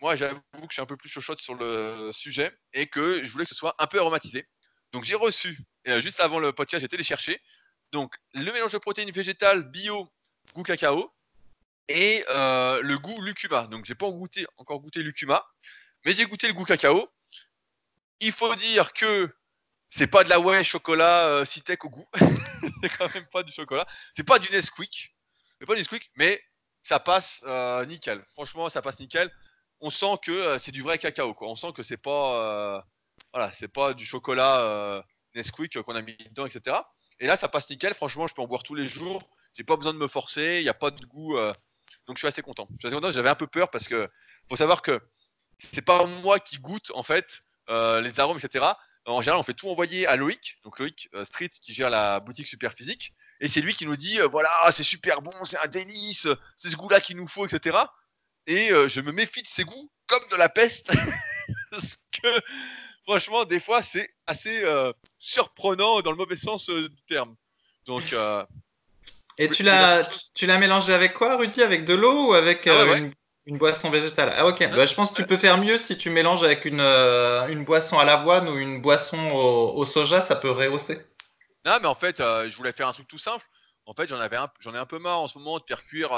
moi, 0.00 0.14
j'avoue 0.14 0.40
que 0.52 0.66
je 0.70 0.74
suis 0.74 0.82
un 0.82 0.86
peu 0.86 0.96
plus 0.96 1.08
chaud 1.08 1.34
sur 1.38 1.54
le 1.54 2.10
sujet 2.12 2.56
et 2.72 2.86
que 2.86 3.22
je 3.24 3.30
voulais 3.32 3.44
que 3.44 3.50
ce 3.50 3.56
soit 3.56 3.74
un 3.78 3.86
peu 3.86 3.98
aromatisé. 3.98 4.46
Donc, 4.92 5.04
j'ai 5.04 5.16
reçu, 5.16 5.58
euh, 5.88 6.00
juste 6.00 6.20
avant 6.20 6.38
le 6.38 6.52
podcast, 6.52 6.80
j'ai 6.80 6.86
été 6.86 6.96
les 6.96 7.02
chercher. 7.02 7.42
Donc, 7.92 8.14
le 8.34 8.50
mélange 8.52 8.72
de 8.72 8.78
protéines 8.78 9.10
végétales 9.10 9.62
bio, 9.62 10.08
goût 10.54 10.62
cacao, 10.62 11.12
et 11.88 12.24
euh, 12.28 12.80
le 12.82 12.98
goût 12.98 13.20
lucuma. 13.22 13.66
Donc, 13.66 13.86
j'ai 13.86 13.94
pas 13.94 14.06
encore 14.06 14.80
goûté 14.80 15.02
lucuma, 15.02 15.44
mais 16.04 16.12
j'ai 16.12 16.26
goûté 16.26 16.46
le 16.46 16.54
goût 16.54 16.64
cacao. 16.64 17.10
Il 18.20 18.32
faut 18.32 18.54
dire 18.54 18.92
que 18.92 19.34
c'est 19.90 20.06
pas 20.06 20.22
de 20.22 20.28
la 20.28 20.38
whey 20.38 20.62
chocolat 20.62 21.28
euh, 21.28 21.44
Citec 21.44 21.84
au 21.84 21.90
goût. 21.90 22.08
c'est 22.82 22.88
quand 22.96 23.12
même 23.14 23.26
pas 23.26 23.42
du 23.42 23.52
chocolat. 23.52 23.86
C'est 24.14 24.26
pas 24.26 24.38
du 24.38 24.50
Nesquik. 24.52 25.16
C'est 25.58 25.66
pas 25.66 25.74
du 25.74 25.80
Nesquik, 25.80 26.10
mais 26.14 26.42
ça 26.82 27.00
passe 27.00 27.42
nickel. 27.88 28.24
Franchement, 28.32 28.68
ça 28.68 28.80
passe 28.80 29.00
nickel 29.00 29.30
on 29.80 29.90
sent 29.90 30.18
que 30.22 30.32
euh, 30.32 30.58
c'est 30.58 30.72
du 30.72 30.82
vrai 30.82 30.98
cacao. 30.98 31.34
On 31.40 31.56
sent 31.56 31.72
que 31.74 31.82
c'est 31.82 31.96
pas, 31.96 32.76
euh, 32.76 32.80
voilà, 33.32 33.52
pas 33.72 33.94
du 33.94 34.04
chocolat 34.04 34.60
euh, 34.60 35.02
Nesquik 35.34 35.80
qu'on 35.82 35.94
a 35.94 36.02
mis 36.02 36.16
dedans, 36.16 36.46
etc. 36.46 36.76
Et 37.20 37.26
là, 37.26 37.36
ça 37.36 37.48
passe 37.48 37.68
nickel. 37.70 37.94
Franchement, 37.94 38.26
je 38.26 38.34
peux 38.34 38.42
en 38.42 38.46
boire 38.46 38.62
tous 38.62 38.74
les 38.74 38.88
jours. 38.88 39.22
J'ai 39.54 39.64
pas 39.64 39.76
besoin 39.76 39.92
de 39.92 39.98
me 39.98 40.08
forcer. 40.08 40.58
Il 40.58 40.62
n'y 40.62 40.68
a 40.68 40.74
pas 40.74 40.90
de 40.90 41.04
goût. 41.06 41.36
donc, 42.06 42.16
je 42.16 42.18
suis 42.18 42.28
assez 42.28 42.42
content. 42.42 42.68
J'avais 42.80 43.28
un 43.28 43.34
peu 43.34 43.46
peur 43.46 43.70
parce 43.70 43.88
que 43.88 44.08
faut 44.48 44.56
savoir 44.56 44.82
que 44.82 45.00
c'est 45.58 45.82
pas 45.82 46.06
moi 46.06 46.38
qui 46.38 46.58
goûte 46.58 46.92
en 46.94 47.02
fait 47.02 47.42
les 47.68 48.20
arômes, 48.20 48.38
etc. 48.38 48.64
En 49.06 49.20
général, 49.22 49.40
on 49.40 49.42
fait 49.42 49.54
tout 49.54 49.68
envoyer 49.68 50.06
à 50.06 50.16
Loïc, 50.16 50.58
donc 50.64 50.78
Loïc 50.78 51.08
Street 51.24 51.48
qui 51.48 51.72
gère 51.72 51.90
la 51.90 52.20
boutique 52.20 52.46
Super 52.46 52.72
Physique, 52.72 53.14
et 53.40 53.48
c'est 53.48 53.60
lui 53.60 53.74
qui 53.74 53.86
nous 53.86 53.96
dit 53.96 54.18
voilà, 54.30 54.50
c'est 54.70 54.82
super 54.82 55.22
bon, 55.22 55.32
c'est 55.44 55.58
un 55.58 55.66
délice, 55.66 56.28
c'est 56.56 56.70
ce 56.70 56.76
goût-là 56.76 57.00
qu'il 57.00 57.16
nous 57.16 57.26
faut, 57.26 57.46
etc 57.46 57.78
et 58.48 58.72
euh, 58.72 58.88
je 58.88 59.00
me 59.00 59.12
méfie 59.12 59.42
de 59.42 59.46
ses 59.46 59.62
goûts 59.62 59.90
comme 60.08 60.26
de 60.32 60.36
la 60.36 60.48
peste. 60.48 60.90
Parce 61.70 61.96
que 62.20 62.28
franchement, 63.04 63.44
des 63.44 63.60
fois, 63.60 63.82
c'est 63.82 64.08
assez 64.26 64.64
euh, 64.64 64.92
surprenant 65.18 66.00
dans 66.00 66.10
le 66.10 66.16
mauvais 66.16 66.36
sens 66.36 66.68
euh, 66.70 66.88
du 66.88 67.02
terme. 67.06 67.36
Donc. 67.86 68.14
et 69.38 69.48
tu 69.48 69.62
l'as, 69.62 70.08
tu 70.34 70.46
l'as 70.46 70.58
mélangé 70.58 70.92
avec 70.92 71.14
quoi, 71.14 71.36
Rudy? 71.36 71.62
Avec 71.62 71.84
de 71.84 71.94
l'eau 71.94 72.28
ou 72.28 72.32
avec 72.34 72.66
ah 72.66 72.84
Une, 73.46 73.56
boisson 73.56 73.88
végétale? 73.88 74.34
Ah 74.36 74.46
ok. 74.46 74.58
Bah, 74.74 74.86
je 74.86 74.94
pense 74.94 75.10
que 75.10 75.16
tu 75.16 75.26
peux 75.26 75.38
faire 75.38 75.58
mieux 75.58 75.78
si 75.78 75.96
tu 75.96 76.10
mélanges 76.10 76.42
avec 76.42 76.64
une, 76.64 76.80
une 76.80 77.64
boisson 77.64 77.98
à 77.98 78.04
l'avoine 78.04 78.48
ou 78.48 78.58
une 78.58 78.82
boisson 78.82 79.30
au, 79.30 79.86
soja, 79.86 80.26
ça 80.26 80.36
peut 80.36 80.50
rehausser. 80.50 81.00
Non, 81.64 81.78
mais 81.80 81.86
en 81.86 81.94
fait, 81.94 82.18
je 82.18 82.54
voulais 82.56 82.72
faire 82.72 82.88
un 82.88 82.92
truc 82.92 83.08
tout 83.08 83.18
simple. 83.18 83.44
En 83.86 83.94
fait, 83.94 84.06
j'en 84.06 84.20
avais 84.20 84.36
j'en 84.60 84.74
ai 84.74 84.78
un 84.78 84.86
peu 84.86 84.98
marre 84.98 85.20
en 85.20 85.28
ce 85.28 85.38
moment 85.38 85.58
de 85.58 85.64
faire 85.66 85.82
cuire 85.82 86.10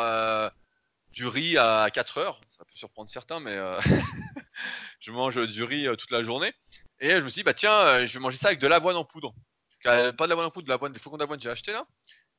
du 1.12 1.26
riz 1.26 1.58
à 1.58 1.88
4 1.92 2.18
heures. 2.18 2.40
Ça 2.50 2.64
peut 2.64 2.76
surprendre 2.76 3.10
certains, 3.10 3.40
mais 3.40 3.54
euh, 3.54 3.80
je 5.00 5.10
mange 5.12 5.44
du 5.46 5.64
riz 5.64 5.88
euh, 5.88 5.96
toute 5.96 6.10
la 6.10 6.22
journée. 6.22 6.52
Et 7.00 7.10
je 7.10 7.20
me 7.20 7.28
suis 7.28 7.40
dit, 7.40 7.44
bah 7.44 7.54
tiens, 7.54 7.72
euh, 7.72 8.06
je 8.06 8.14
vais 8.14 8.20
manger 8.20 8.36
ça 8.36 8.48
avec 8.48 8.60
de 8.60 8.66
l'avoine 8.66 8.96
en 8.96 9.04
poudre. 9.04 9.34
Pas 9.82 10.12
de 10.12 10.26
l'avoine 10.26 10.46
en 10.46 10.50
poudre, 10.50 10.66
de 10.66 10.70
l'avoine, 10.70 10.92
des 10.92 10.98
flocons 10.98 11.16
d'avoine, 11.16 11.40
j'ai 11.40 11.48
acheté 11.48 11.72
là. 11.72 11.86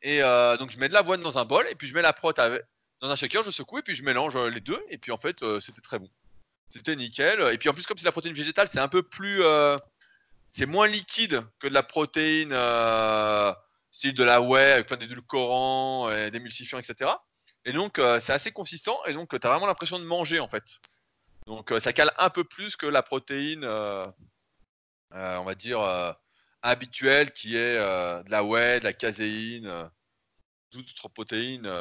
Et 0.04 0.20
donc 0.60 0.70
je 0.70 0.78
mets 0.78 0.90
de 0.90 0.94
l'avoine 0.94 1.22
dans 1.22 1.40
un 1.40 1.46
bol, 1.46 1.66
et 1.72 1.76
puis 1.76 1.88
je 1.88 1.96
mets 1.96 2.04
la 2.04 2.14
prot 2.14 2.34
dans 2.34 3.10
un 3.10 3.16
shaker, 3.16 3.42
je 3.42 3.50
secoue, 3.50 3.80
et 3.80 3.82
puis 3.82 3.96
je 3.96 4.04
mélange 4.04 4.38
les 4.38 4.62
deux. 4.62 4.80
Et 4.90 5.00
puis 5.00 5.12
en 5.12 5.18
fait, 5.18 5.44
c'était 5.60 5.82
très 5.82 5.98
bon. 5.98 6.08
C'était 6.70 6.96
nickel. 6.96 7.42
Et 7.52 7.58
puis 7.58 7.68
en 7.68 7.74
plus, 7.74 7.88
comme 7.88 7.98
c'est 7.98 8.04
de 8.04 8.08
la 8.08 8.12
protéine 8.12 8.36
végétale, 8.36 8.68
c'est 8.68 8.80
un 8.80 8.88
peu 8.88 9.02
plus. 9.02 9.42
c'est 10.52 10.68
moins 10.68 10.88
liquide 10.88 11.44
que 11.58 11.68
de 11.68 11.74
la 11.74 11.82
protéine 11.82 12.54
style 13.92 14.14
de 14.14 14.24
la 14.24 14.40
whey 14.40 14.74
avec 14.74 14.86
plein 14.86 14.98
d'édulcorants, 14.98 16.12
et 16.12 16.30
d'émulsifiants, 16.30 16.78
etc. 16.78 17.10
Et 17.66 17.74
donc, 17.74 18.00
euh, 18.00 18.20
c'est 18.20 18.34
assez 18.34 18.52
consistant. 18.52 19.00
Et 19.06 19.14
donc, 19.14 19.30
tu 19.30 19.48
as 19.48 19.50
vraiment 19.50 19.68
l'impression 19.68 20.00
de 20.00 20.06
manger, 20.06 20.40
en 20.40 20.48
fait. 20.48 20.64
Donc, 21.46 21.72
euh, 21.72 21.80
ça 21.80 21.94
cale 21.94 22.12
un 22.18 22.30
peu 22.30 22.44
plus 22.44 22.76
que 22.76 22.86
la 22.86 23.04
protéine, 23.04 23.64
euh, 23.64 24.08
on 25.12 25.44
va 25.44 25.56
dire, 25.56 25.82
habituelle, 26.62 27.32
qui 27.32 27.56
est 27.56 27.76
de 27.76 28.32
la 28.32 28.44
whey, 28.44 28.80
de 28.80 28.86
la 28.86 28.94
caséine, 28.94 29.90
d'autres 30.72 31.10
protéines 31.10 31.72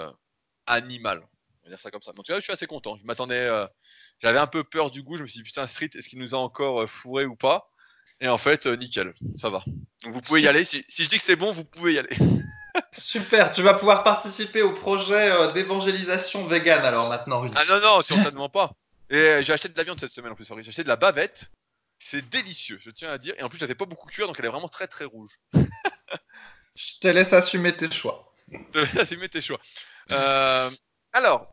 animales. 0.66 1.22
va 1.64 1.70
dire 1.70 1.80
ça 1.80 1.90
comme 1.90 2.02
ça. 2.02 2.12
Donc 2.12 2.28
là, 2.28 2.36
je 2.36 2.40
suis 2.40 2.52
assez 2.52 2.66
content. 2.66 2.96
Je 2.96 3.04
m'attendais, 3.04 3.46
euh, 3.46 3.66
j'avais 4.18 4.38
un 4.38 4.46
peu 4.46 4.64
peur 4.64 4.90
du 4.90 5.02
goût. 5.02 5.16
Je 5.16 5.22
me 5.22 5.28
suis 5.28 5.38
dit 5.38 5.44
putain, 5.44 5.66
Street, 5.66 5.90
est-ce 5.94 6.08
qu'il 6.08 6.18
nous 6.18 6.34
a 6.34 6.38
encore 6.38 6.88
fourré 6.88 7.24
ou 7.24 7.36
pas? 7.36 7.70
Et 8.20 8.28
en 8.28 8.38
fait, 8.38 8.66
nickel, 8.66 9.14
ça 9.36 9.48
va. 9.48 9.62
Donc 10.02 10.12
vous 10.12 10.20
pouvez 10.20 10.42
y 10.42 10.48
aller. 10.48 10.64
Si, 10.64 10.84
si 10.88 11.04
je 11.04 11.08
dis 11.08 11.18
que 11.18 11.24
c'est 11.24 11.36
bon, 11.36 11.52
vous 11.52 11.64
pouvez 11.64 11.94
y 11.94 11.98
aller. 11.98 12.16
Super, 12.98 13.52
tu 13.52 13.62
vas 13.62 13.74
pouvoir 13.74 14.04
participer 14.04 14.62
au 14.62 14.74
projet 14.74 15.52
d'évangélisation 15.52 16.46
vegan 16.46 16.84
alors 16.84 17.08
maintenant. 17.08 17.44
Ah 17.56 17.64
non 17.68 17.80
non, 17.80 18.00
certainement 18.02 18.48
pas. 18.48 18.72
Et 19.10 19.42
j'ai 19.42 19.52
acheté 19.52 19.68
de 19.68 19.76
la 19.76 19.84
viande 19.84 19.98
cette 19.98 20.12
semaine 20.12 20.32
en 20.32 20.34
plus. 20.34 20.46
J'ai 20.46 20.68
acheté 20.68 20.84
de 20.84 20.88
la 20.88 20.96
bavette. 20.96 21.50
C'est 21.98 22.26
délicieux, 22.28 22.78
je 22.80 22.90
tiens 22.90 23.10
à 23.10 23.18
dire. 23.18 23.34
Et 23.38 23.42
en 23.42 23.48
plus, 23.48 23.58
je 23.58 23.66
pas 23.66 23.84
beaucoup 23.84 24.08
cuire, 24.08 24.26
donc 24.26 24.36
elle 24.38 24.46
est 24.46 24.50
vraiment 24.50 24.68
très 24.68 24.86
très 24.86 25.04
rouge. 25.04 25.38
je 25.52 26.98
te 27.00 27.08
laisse 27.08 27.32
assumer 27.32 27.76
tes 27.76 27.90
choix. 27.92 28.34
Je 28.50 28.58
te 28.72 28.78
laisse 28.78 28.96
assumer 28.96 29.28
tes 29.28 29.42
choix. 29.42 29.60
Euh, 30.10 30.70
alors, 31.12 31.52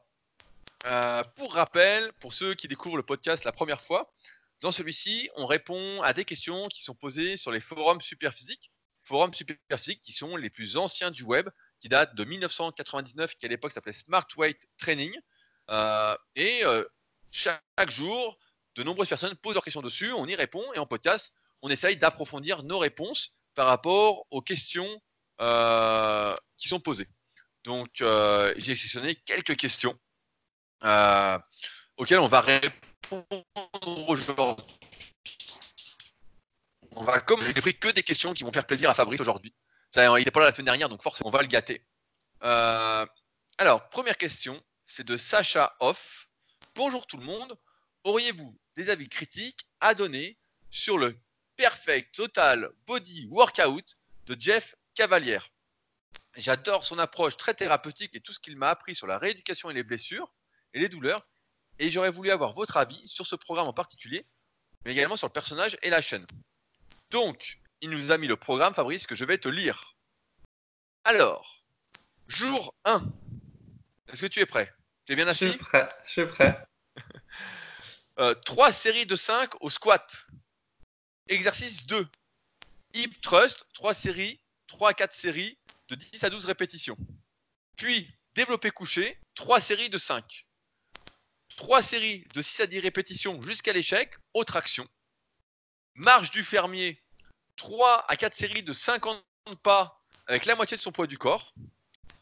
euh, 0.86 1.24
pour 1.36 1.54
rappel, 1.54 2.12
pour 2.22 2.34
ceux 2.34 2.54
qui 2.54 2.68
découvrent 2.68 2.98
le 2.98 3.04
podcast 3.04 3.44
la 3.44 3.52
première 3.52 3.82
fois, 3.82 4.14
dans 4.62 4.72
celui-ci, 4.72 5.30
on 5.36 5.46
répond 5.46 6.02
à 6.02 6.14
des 6.14 6.24
questions 6.24 6.68
qui 6.70 6.82
sont 6.82 6.96
posées 6.96 7.36
sur 7.36 7.52
les 7.52 7.62
forums 7.62 8.02
Superphysique. 8.02 8.72
Forums 9.08 9.34
Superphysique 9.34 10.02
qui 10.02 10.14
sont 10.14 10.36
les 10.36 10.50
plus 10.50 10.78
anciens 10.78 11.12
du 11.12 11.24
web, 11.24 11.50
qui 11.80 11.90
datent 11.90 12.16
de 12.16 12.24
1999, 12.24 13.36
qui 13.36 13.46
à 13.46 13.50
l'époque 13.50 13.72
s'appelait 13.72 13.94
Smart 13.94 14.28
Weight 14.38 14.68
Training. 14.78 15.14
Euh, 15.70 16.16
et 16.36 16.64
chaque 17.32 17.90
jour, 17.90 18.38
de 18.76 18.84
nombreuses 18.84 19.10
personnes 19.10 19.36
posent 19.36 19.56
leurs 19.56 19.64
questions 19.64 19.82
dessus, 19.82 20.12
on 20.14 20.28
y 20.28 20.36
répond 20.36 20.64
et 20.74 20.80
en 20.80 20.86
podcast, 20.86 21.34
on 21.62 21.70
essaye 21.70 21.98
d'approfondir 21.98 22.64
nos 22.64 22.80
réponses 22.80 23.32
par 23.56 23.68
rapport 23.68 24.26
aux 24.30 24.42
questions 24.42 25.02
euh, 25.42 26.36
qui 26.58 26.68
sont 26.68 26.80
posées. 26.80 27.08
Donc, 27.64 28.02
euh, 28.02 28.54
j'ai 28.58 28.76
sélectionné 28.76 29.16
quelques 29.16 29.58
questions 29.58 29.98
euh, 30.84 31.40
auxquelles 31.98 32.20
on 32.20 32.28
va 32.28 32.42
répondre 32.42 33.26
aujourd'hui. 34.08 34.77
On 37.00 37.04
va 37.04 37.20
comme 37.20 37.44
j'ai 37.46 37.54
pris 37.54 37.78
que 37.78 37.90
des 37.90 38.02
questions 38.02 38.34
qui 38.34 38.44
vont 38.44 38.52
faire 38.52 38.66
plaisir 38.66 38.90
à 38.90 38.96
Fabrice 38.96 39.22
aujourd'hui. 39.22 39.54
Il 39.96 40.12
n'était 40.14 40.32
pas 40.32 40.40
là 40.40 40.48
la 40.48 40.52
semaine 40.52 40.66
dernière, 40.66 40.90
donc 40.90 41.04
forcément 41.04 41.30
on 41.30 41.32
va 41.32 41.44
le 41.44 41.48
gâter. 41.48 41.86
alors, 42.42 43.90
première 43.92 44.18
question, 44.18 44.60
c'est 44.84 45.06
de 45.06 45.16
Sacha 45.16 45.76
Hoff. 45.80 46.28
Bonjour 46.74 47.06
tout 47.06 47.18
le 47.18 47.24
monde. 47.24 47.56
Auriez-vous 48.04 48.60
des 48.76 48.90
avis 48.90 49.10
critiques 49.10 49.70
à 49.80 49.94
donner 49.94 50.40
sur 50.72 50.98
le 50.98 51.20
Perfect 51.56 52.16
Total 52.16 52.72
Body 52.88 53.28
Workout 53.30 53.96
de 54.26 54.36
Jeff 54.40 54.74
Cavalière. 54.96 55.50
J'adore 56.36 56.84
son 56.84 56.98
approche 56.98 57.38
très 57.38 57.54
thérapeutique 57.54 58.16
et 58.16 58.22
tout 58.22 58.34
ce 58.34 58.40
qu'il 58.40 58.58
m'a 58.58 58.70
appris 58.70 58.96
sur 58.96 59.06
la 59.06 59.20
rééducation 59.20 59.70
et 59.70 59.74
les 59.76 59.84
blessures 59.84 60.34
et 60.74 60.80
les 60.80 60.90
douleurs. 60.90 61.28
Et 61.78 61.92
j'aurais 61.92 62.10
voulu 62.10 62.32
avoir 62.32 62.54
votre 62.54 62.78
avis 62.78 63.08
sur 63.08 63.28
ce 63.28 63.36
programme 63.36 63.68
en 63.68 63.74
particulier, 63.74 64.26
mais 64.84 64.94
également 64.94 65.16
sur 65.16 65.28
le 65.28 65.34
personnage 65.34 65.78
et 65.84 65.92
la 65.92 66.02
chaîne. 66.02 66.26
Donc, 67.12 67.60
il 67.82 67.90
nous 67.90 68.12
a 68.12 68.18
mis 68.18 68.28
le 68.28 68.36
programme, 68.36 68.74
Fabrice, 68.74 69.08
que 69.08 69.16
je 69.16 69.26
vais 69.26 69.38
te 69.38 69.48
lire. 69.48 69.96
Alors, 71.04 71.64
jour 72.28 72.74
1. 72.86 73.06
Est-ce 74.10 74.22
que 74.22 74.28
tu 74.28 74.40
es 74.40 74.46
prêt? 74.46 74.74
Tu 75.06 75.14
es 75.14 75.16
bien 75.16 75.28
assis? 75.28 75.46
Je 75.46 75.52
suis 75.52 75.60
prêt. 75.60 75.90
Je 76.06 76.12
suis 76.12 76.28
prêt. 76.28 76.68
3 78.44 78.68
euh, 78.70 78.72
séries 78.72 79.06
de 79.06 79.16
5 79.16 79.62
au 79.62 79.70
squat. 79.70 80.28
Exercice 81.30 81.86
2. 81.86 82.08
Hip 82.94 83.22
thrust, 83.22 83.66
3 83.74 83.94
séries, 83.94 84.40
3 84.68 84.90
à 84.90 84.94
4 84.94 85.14
séries 85.14 85.58
de 85.90 85.96
10 85.96 86.24
à 86.24 86.30
12 86.30 86.46
répétitions. 86.46 86.98
Puis, 87.78 88.12
développé 88.34 88.72
couché, 88.72 89.18
3 89.36 89.62
séries 89.62 89.90
de 89.90 89.98
5. 89.98 90.46
3 91.56 91.82
séries 91.84 92.26
de 92.34 92.42
6 92.42 92.62
à 92.62 92.68
10 92.68 92.80
répétitions 92.80 93.42
jusqu'à 93.44 93.72
l'échec, 93.72 94.14
autre 94.34 94.56
action. 94.58 94.88
Marche 95.98 96.30
du 96.30 96.44
fermier, 96.44 97.02
3 97.56 98.06
à 98.08 98.16
4 98.16 98.36
séries 98.36 98.62
de 98.62 98.72
50 98.72 99.20
pas 99.64 100.00
avec 100.28 100.46
la 100.46 100.56
moitié 100.56 100.78
de 100.78 100.82
son 100.82 100.92
poids 100.92 101.08
du 101.08 101.18
corps. 101.18 101.56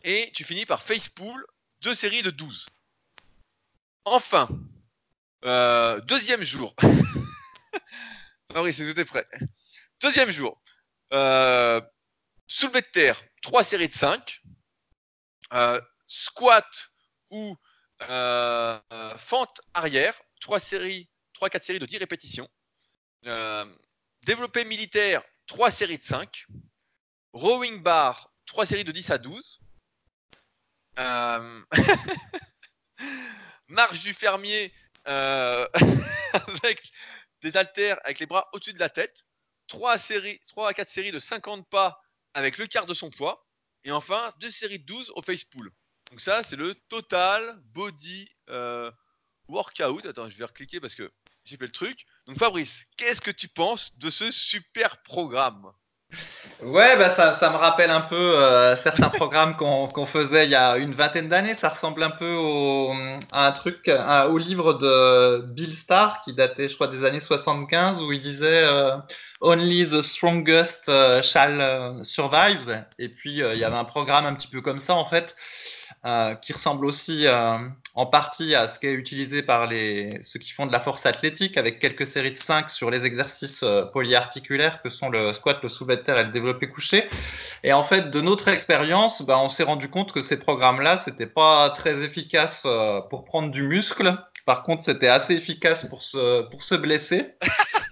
Et 0.06 0.32
tu 0.34 0.46
finis 0.46 0.66
par 0.66 0.82
face 0.82 1.10
pull, 1.10 1.46
2 1.82 1.94
séries 1.94 2.22
de 2.22 2.30
12. 2.30 2.70
Enfin, 4.06 4.48
euh, 5.44 6.00
deuxième 6.02 6.42
jour. 6.42 6.74
c'est 8.72 8.94
tout 8.94 9.00
est 9.00 9.06
prêt? 9.06 9.28
Deuxième 10.02 10.32
jour. 10.32 10.62
Euh, 11.12 11.82
soulevé 12.48 12.80
de 12.80 12.88
terre, 12.88 13.22
3 13.42 13.64
séries 13.64 13.90
de 13.90 13.94
5. 13.94 14.42
Euh, 15.54 15.82
squat 16.08 16.92
ou 17.30 17.58
fente 18.00 19.60
arrière, 19.74 20.18
3 20.40 20.62
séries, 20.62 21.10
3-4 21.34 21.64
séries 21.64 21.80
de 21.80 21.86
10 21.86 21.98
répétitions. 21.98 22.50
Développé 24.24 24.66
militaire, 24.66 25.24
3 25.48 25.72
séries 25.72 25.98
de 25.98 26.04
5. 26.04 26.48
Rowing 27.34 27.82
bar, 27.82 28.32
3 28.46 28.66
séries 28.66 28.84
de 28.84 28.92
10 28.92 29.12
à 29.12 29.18
12. 29.18 29.60
marche 33.68 34.04
du 34.04 34.14
fermier, 34.14 34.74
euh, 35.08 35.68
avec 36.34 36.92
des 37.42 37.58
haltères 37.58 38.00
avec 38.04 38.20
les 38.20 38.26
bras 38.26 38.50
au-dessus 38.54 38.74
de 38.74 38.80
la 38.80 38.90
tête, 38.90 39.26
3, 39.68 39.98
séries, 39.98 40.40
3 40.48 40.70
à 40.70 40.74
4 40.74 40.88
séries 40.88 41.12
de 41.12 41.20
50 41.20 41.70
pas 41.70 42.02
avec 42.34 42.58
le 42.58 42.68
quart 42.68 42.86
de 42.86 42.94
son 42.94 43.10
poids, 43.10 43.46
et 43.84 43.92
enfin 43.92 44.34
2 44.40 44.50
séries 44.50 44.80
de 44.80 44.86
12 44.86 45.12
au 45.16 45.22
face 45.22 45.44
pull. 45.44 45.70
Donc 46.10 46.22
ça, 46.22 46.44
c'est 46.44 46.56
le 46.56 46.76
total 46.88 47.60
body 47.74 48.30
euh, 48.50 48.92
workout. 49.48 50.06
Attends, 50.06 50.30
je 50.30 50.38
vais 50.38 50.46
recliquer 50.46 50.80
parce 50.80 50.96
que 50.96 51.12
j'ai 51.44 51.58
fait 51.58 51.66
le 51.66 51.72
truc. 51.72 52.06
Donc 52.28 52.40
Fabrice, 52.40 52.86
qu'est-ce 52.98 53.22
que 53.22 53.32
tu 53.32 53.48
penses 53.48 53.98
de 54.00 54.10
ce 54.10 54.32
super 54.32 54.98
programme? 55.04 55.72
Ouais, 56.64 56.98
bah 56.98 57.16
ça, 57.16 57.38
ça, 57.40 57.50
me 57.50 57.58
rappelle 57.58 57.92
un 57.92 58.02
peu 58.02 58.16
euh, 58.16 58.78
certains 58.78 59.10
programmes 59.16 59.58
qu'on 59.58 60.06
faisait 60.08 60.46
il 60.46 60.52
y 60.52 60.56
a 60.56 60.78
une 60.78 60.96
vingtaine 60.96 61.30
d'années. 61.30 61.56
Ça 61.60 61.70
ressemble 61.70 62.02
un 62.02 62.12
peu 62.12 62.34
au, 62.34 62.94
à 63.32 63.48
un 63.48 63.52
truc, 63.52 63.88
au 63.88 64.38
livre 64.38 64.74
de 64.74 65.42
Bill 65.48 65.76
Starr 65.76 66.22
qui 66.24 66.34
datait, 66.34 66.70
je 66.70 66.76
crois, 66.76 66.88
des 66.88 67.04
années 67.04 67.20
75 67.20 68.02
où 68.02 68.12
il 68.12 68.22
disait 68.22 68.64
euh, 68.64 68.96
Only 69.42 69.88
the 69.88 70.02
strongest 70.02 70.82
euh, 70.88 71.22
shall 71.22 72.04
survive. 72.06 72.86
Et 72.98 73.10
puis 73.10 73.34
il 73.34 73.58
y 73.60 73.64
avait 73.64 73.76
un 73.76 73.86
programme 73.86 74.26
un 74.26 74.34
petit 74.34 74.48
peu 74.48 74.62
comme 74.62 74.80
ça 74.80 74.96
en 74.96 75.06
fait. 75.06 75.36
Euh, 76.06 76.36
qui 76.36 76.54
ressemble 76.54 76.86
aussi 76.86 77.26
euh, 77.26 77.58
en 77.96 78.06
partie 78.06 78.54
à 78.54 78.70
ce 78.70 78.78
qui 78.78 78.86
est 78.86 78.94
utilisé 78.94 79.42
par 79.42 79.66
les, 79.66 80.20
ceux 80.22 80.38
qui 80.38 80.52
font 80.52 80.68
de 80.68 80.72
la 80.72 80.80
force 80.80 81.04
athlétique, 81.04 81.58
avec 81.58 81.80
quelques 81.80 82.06
séries 82.06 82.34
de 82.34 82.40
5 82.46 82.70
sur 82.70 82.92
les 82.92 83.06
exercices 83.06 83.64
euh, 83.64 83.86
polyarticulaires 83.86 84.84
que 84.84 84.92
sont 84.92 85.10
le 85.10 85.34
squat, 85.34 85.58
le 85.64 85.70
soulevé 85.70 85.98
de 85.98 86.02
terre 86.04 86.20
et 86.20 86.26
le 86.26 86.32
développé 86.32 86.70
couché. 86.70 87.10
Et 87.64 87.74
en 87.74 87.84
fait, 87.86 88.12
de 88.12 88.22
notre 88.22 88.50
expérience, 88.50 89.24
ben, 89.24 89.38
on 89.38 89.50
s'est 89.50 89.64
rendu 89.64 89.90
compte 89.90 90.12
que 90.12 90.22
ces 90.22 90.38
programmes-là, 90.38 91.02
c'était 91.06 91.26
pas 91.26 91.72
très 91.72 92.00
efficace 92.04 92.62
pour 93.10 93.26
prendre 93.26 93.50
du 93.50 93.64
muscle. 93.64 94.16
Par 94.46 94.62
contre, 94.62 94.84
c'était 94.84 95.08
assez 95.08 95.34
efficace 95.34 95.86
pour 95.90 96.04
se, 96.04 96.44
pour 96.52 96.62
se 96.62 96.76
blesser. 96.76 97.34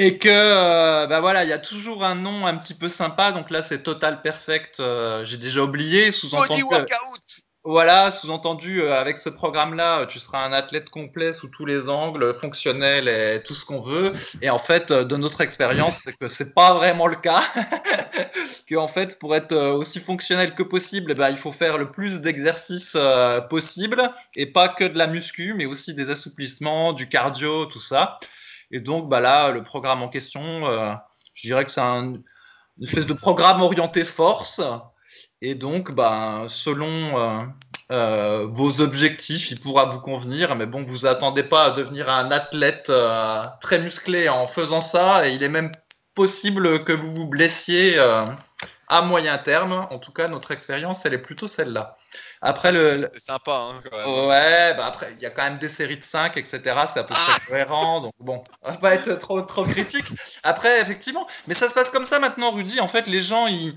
et 0.00 0.16
que 0.16 0.28
euh, 0.30 1.08
bah 1.08 1.20
voilà, 1.20 1.42
il 1.42 1.50
y 1.50 1.52
a 1.52 1.58
toujours 1.58 2.04
un 2.04 2.14
nom 2.14 2.46
un 2.46 2.56
petit 2.56 2.74
peu 2.74 2.88
sympa. 2.88 3.32
Donc 3.32 3.50
là, 3.50 3.64
c'est 3.64 3.82
Total 3.82 4.22
Perfect. 4.22 4.78
Euh, 4.78 5.24
j'ai 5.24 5.38
déjà 5.38 5.60
oublié. 5.60 6.12
Sous-entendu. 6.12 6.62
Voilà, 7.64 8.12
sous-entendu, 8.12 8.80
euh, 8.80 8.94
avec 8.94 9.18
ce 9.18 9.28
programme-là, 9.28 10.06
tu 10.06 10.20
seras 10.20 10.46
un 10.46 10.52
athlète 10.52 10.88
complet 10.88 11.32
sous 11.32 11.48
tous 11.48 11.66
les 11.66 11.88
angles, 11.88 12.38
fonctionnel 12.40 13.08
et 13.08 13.42
tout 13.42 13.56
ce 13.56 13.64
qu'on 13.64 13.82
veut. 13.82 14.12
Et 14.40 14.48
en 14.48 14.60
fait, 14.60 14.92
de 14.92 15.16
notre 15.16 15.40
expérience, 15.40 15.98
c'est 16.04 16.16
que 16.16 16.28
c'est 16.28 16.54
pas 16.54 16.74
vraiment 16.74 17.08
le 17.08 17.16
cas. 17.16 17.42
que 18.68 18.76
en 18.76 18.88
fait, 18.88 19.18
pour 19.18 19.34
être 19.34 19.54
aussi 19.54 19.98
fonctionnel 19.98 20.54
que 20.54 20.62
possible, 20.62 21.14
bah, 21.14 21.30
il 21.30 21.38
faut 21.38 21.52
faire 21.52 21.76
le 21.76 21.90
plus 21.90 22.20
d'exercices 22.20 22.96
possible 23.50 24.12
et 24.36 24.46
pas 24.46 24.68
que 24.68 24.84
de 24.84 24.96
la 24.96 25.08
muscu, 25.08 25.54
mais 25.54 25.66
aussi 25.66 25.92
des 25.92 26.08
assouplissements, 26.08 26.92
du 26.92 27.08
cardio, 27.08 27.66
tout 27.66 27.80
ça. 27.80 28.20
Et 28.70 28.80
donc, 28.80 29.08
bah 29.08 29.20
là, 29.20 29.50
le 29.50 29.62
programme 29.62 30.02
en 30.02 30.08
question, 30.08 30.66
euh, 30.66 30.92
je 31.34 31.46
dirais 31.48 31.64
que 31.64 31.70
c'est 31.70 31.80
un, 31.80 32.14
une 32.78 32.84
espèce 32.84 33.06
de 33.06 33.14
programme 33.14 33.60
orienté 33.62 34.04
force. 34.04 34.60
Et 35.40 35.54
donc, 35.54 35.92
bah, 35.92 36.46
selon 36.48 37.18
euh, 37.18 37.44
euh, 37.92 38.46
vos 38.46 38.80
objectifs, 38.80 39.50
il 39.50 39.60
pourra 39.60 39.86
vous 39.86 40.00
convenir. 40.00 40.56
Mais 40.56 40.66
bon, 40.66 40.84
vous 40.84 41.06
attendez 41.06 41.44
pas 41.44 41.66
à 41.66 41.70
devenir 41.70 42.10
un 42.10 42.30
athlète 42.30 42.92
très 43.60 43.78
musclé 43.78 44.28
en 44.28 44.48
faisant 44.48 44.82
ça. 44.82 45.28
Et 45.28 45.34
il 45.34 45.42
est 45.42 45.48
même 45.48 45.72
possible 46.14 46.84
que 46.84 46.92
vous 46.92 47.10
vous 47.10 47.26
blessiez 47.26 47.98
à 47.98 49.02
moyen 49.02 49.38
terme. 49.38 49.86
En 49.90 49.98
tout 49.98 50.12
cas, 50.12 50.28
notre 50.28 50.50
expérience, 50.50 51.04
elle 51.04 51.14
est 51.14 51.18
plutôt 51.18 51.48
celle-là. 51.48 51.97
Après 52.40 52.72
le. 52.72 53.10
C'est 53.14 53.20
sympa, 53.20 53.52
hein, 53.52 53.82
quand 53.84 53.96
même. 53.96 54.28
Ouais, 54.28 54.74
bah 54.74 54.86
après, 54.86 55.14
il 55.16 55.22
y 55.22 55.26
a 55.26 55.30
quand 55.30 55.44
même 55.44 55.58
des 55.58 55.68
séries 55.70 55.96
de 55.96 56.04
5, 56.12 56.36
etc. 56.36 56.60
C'est 56.62 57.00
à 57.00 57.04
peu 57.04 57.14
près 57.14 57.32
ah 57.36 57.40
cohérent. 57.48 58.00
Donc 58.00 58.14
bon, 58.20 58.44
on 58.62 58.70
va 58.70 58.76
pas 58.76 58.94
être 58.94 59.14
trop, 59.18 59.40
trop 59.42 59.64
critique. 59.64 60.06
Après, 60.42 60.80
effectivement, 60.80 61.26
mais 61.46 61.54
ça 61.54 61.68
se 61.68 61.74
passe 61.74 61.90
comme 61.90 62.06
ça 62.06 62.18
maintenant, 62.18 62.52
Rudy. 62.52 62.80
En 62.80 62.88
fait, 62.88 63.06
les 63.06 63.22
gens, 63.22 63.46
ils, 63.46 63.76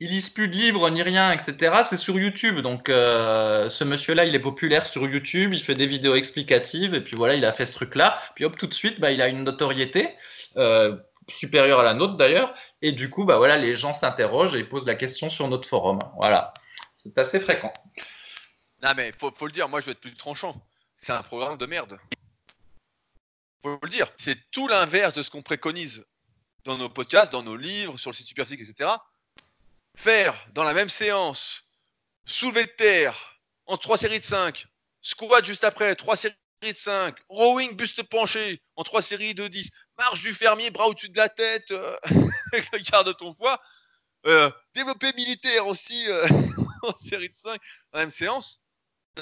il 0.00 0.10
lise 0.10 0.28
plus 0.30 0.48
de 0.48 0.54
livres 0.54 0.88
ni 0.90 1.02
rien, 1.02 1.32
etc. 1.32 1.84
C'est 1.90 1.96
sur 1.96 2.18
YouTube. 2.18 2.60
Donc, 2.60 2.88
euh, 2.88 3.68
ce 3.68 3.84
monsieur-là, 3.84 4.24
il 4.24 4.34
est 4.34 4.40
populaire 4.40 4.86
sur 4.86 5.06
YouTube. 5.06 5.52
Il 5.52 5.62
fait 5.64 5.74
des 5.74 5.86
vidéos 5.86 6.14
explicatives. 6.14 6.94
Et 6.94 7.00
puis 7.00 7.16
voilà, 7.16 7.34
il 7.34 7.44
a 7.44 7.52
fait 7.52 7.66
ce 7.66 7.72
truc-là. 7.72 8.18
Puis 8.34 8.44
hop, 8.44 8.56
tout 8.56 8.66
de 8.66 8.74
suite, 8.74 9.00
bah, 9.00 9.10
il 9.10 9.20
a 9.20 9.28
une 9.28 9.44
notoriété 9.44 10.08
euh, 10.56 10.96
supérieure 11.38 11.80
à 11.80 11.84
la 11.84 11.94
nôtre 11.94 12.16
d'ailleurs. 12.16 12.54
Et 12.82 12.92
du 12.92 13.10
coup, 13.10 13.24
bah 13.24 13.38
voilà, 13.38 13.56
les 13.56 13.76
gens 13.76 13.94
s'interrogent 13.94 14.54
et 14.56 14.58
ils 14.58 14.68
posent 14.68 14.86
la 14.86 14.96
question 14.96 15.30
sur 15.30 15.46
notre 15.48 15.68
forum. 15.68 16.00
Voilà, 16.16 16.52
c'est 17.02 17.18
assez 17.18 17.40
fréquent. 17.40 17.72
Non 18.82 18.92
mais 18.96 19.12
faut, 19.12 19.32
faut 19.34 19.46
le 19.46 19.52
dire, 19.52 19.68
moi 19.68 19.80
je 19.80 19.86
vais 19.86 19.92
être 19.92 20.00
plus 20.00 20.14
tranchant. 20.14 20.60
C'est 20.96 21.12
un 21.12 21.22
programme 21.22 21.58
de 21.58 21.66
merde. 21.66 21.98
Faut 23.62 23.78
le 23.82 23.88
dire. 23.88 24.12
C'est 24.16 24.50
tout 24.50 24.68
l'inverse 24.68 25.14
de 25.14 25.22
ce 25.22 25.30
qu'on 25.30 25.42
préconise 25.42 26.06
dans 26.64 26.78
nos 26.78 26.88
podcasts, 26.88 27.32
dans 27.32 27.42
nos 27.42 27.56
livres, 27.56 27.98
sur 27.98 28.10
le 28.10 28.16
site 28.16 28.28
Superphysique, 28.28 28.60
etc 28.60 28.90
faire 29.96 30.46
dans 30.52 30.64
la 30.64 30.74
même 30.74 30.88
séance 30.88 31.64
soulever 32.24 32.64
de 32.64 32.70
terre 32.70 33.38
en 33.66 33.76
trois 33.76 33.98
séries 33.98 34.20
de 34.20 34.24
5, 34.24 34.66
squat 35.00 35.44
juste 35.44 35.64
après, 35.64 35.94
trois 35.96 36.16
séries 36.16 36.34
de 36.62 36.72
5, 36.74 37.16
rowing 37.28 37.76
buste 37.76 38.02
penché 38.04 38.62
en 38.76 38.84
trois 38.84 39.02
séries 39.02 39.34
de 39.34 39.48
10, 39.48 39.70
marche 39.98 40.22
du 40.22 40.34
fermier, 40.34 40.70
bras 40.70 40.88
au-dessus 40.88 41.08
de 41.08 41.16
la 41.16 41.28
tête 41.28 41.70
euh, 41.70 41.96
ton 43.18 43.34
foie, 43.34 43.60
euh, 44.26 44.50
développé 44.74 45.12
militaire 45.14 45.66
aussi 45.66 46.04
euh, 46.08 46.26
en 46.82 46.94
série 46.96 47.28
de 47.28 47.34
5 47.34 47.60
dans 47.92 47.98
la 47.98 48.04
même 48.04 48.10
séance. 48.10 48.60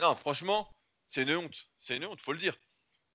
Non, 0.00 0.14
franchement, 0.14 0.72
c'est 1.10 1.22
une 1.22 1.34
honte. 1.34 1.68
C'est 1.82 1.96
une 1.96 2.04
honte, 2.04 2.20
faut 2.20 2.32
le 2.32 2.38
dire. 2.38 2.56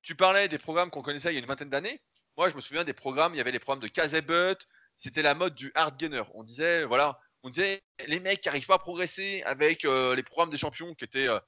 Tu 0.02 0.16
parlais 0.16 0.48
des 0.48 0.58
programmes 0.58 0.90
qu'on 0.90 1.02
connaissait 1.02 1.32
il 1.32 1.36
y 1.36 1.38
a 1.38 1.40
une 1.40 1.48
vingtaine 1.48 1.70
d'années. 1.70 2.02
Moi, 2.38 2.50
je 2.50 2.56
me 2.56 2.62
souviens 2.62 2.84
des 2.84 2.94
programmes, 2.94 3.34
il 3.34 3.38
y 3.38 3.42
avait 3.42 3.52
les 3.52 3.60
programmes 3.60 3.82
de 3.82 3.88
Kazebut, 3.88 4.58
c'était 5.02 5.22
la 5.22 5.36
mode 5.36 5.56
du 5.56 5.72
hard 5.76 5.98
gainer. 5.98 6.24
On 6.34 6.44
disait, 6.44 6.84
voilà, 6.84 7.20
on 7.44 7.50
disait 7.50 7.84
les 8.08 8.20
mecs 8.20 8.42
qui 8.42 8.50
n'arrivent 8.50 8.66
pas 8.66 8.76
à 8.76 8.80
progresser 8.80 9.44
avec 9.46 9.86
euh, 9.86 10.16
les 10.16 10.24
programmes 10.24 10.50
des 10.50 10.58
champions 10.58 10.94
qui 10.96 11.06
étaient 11.06 11.30
euh, 11.30 11.40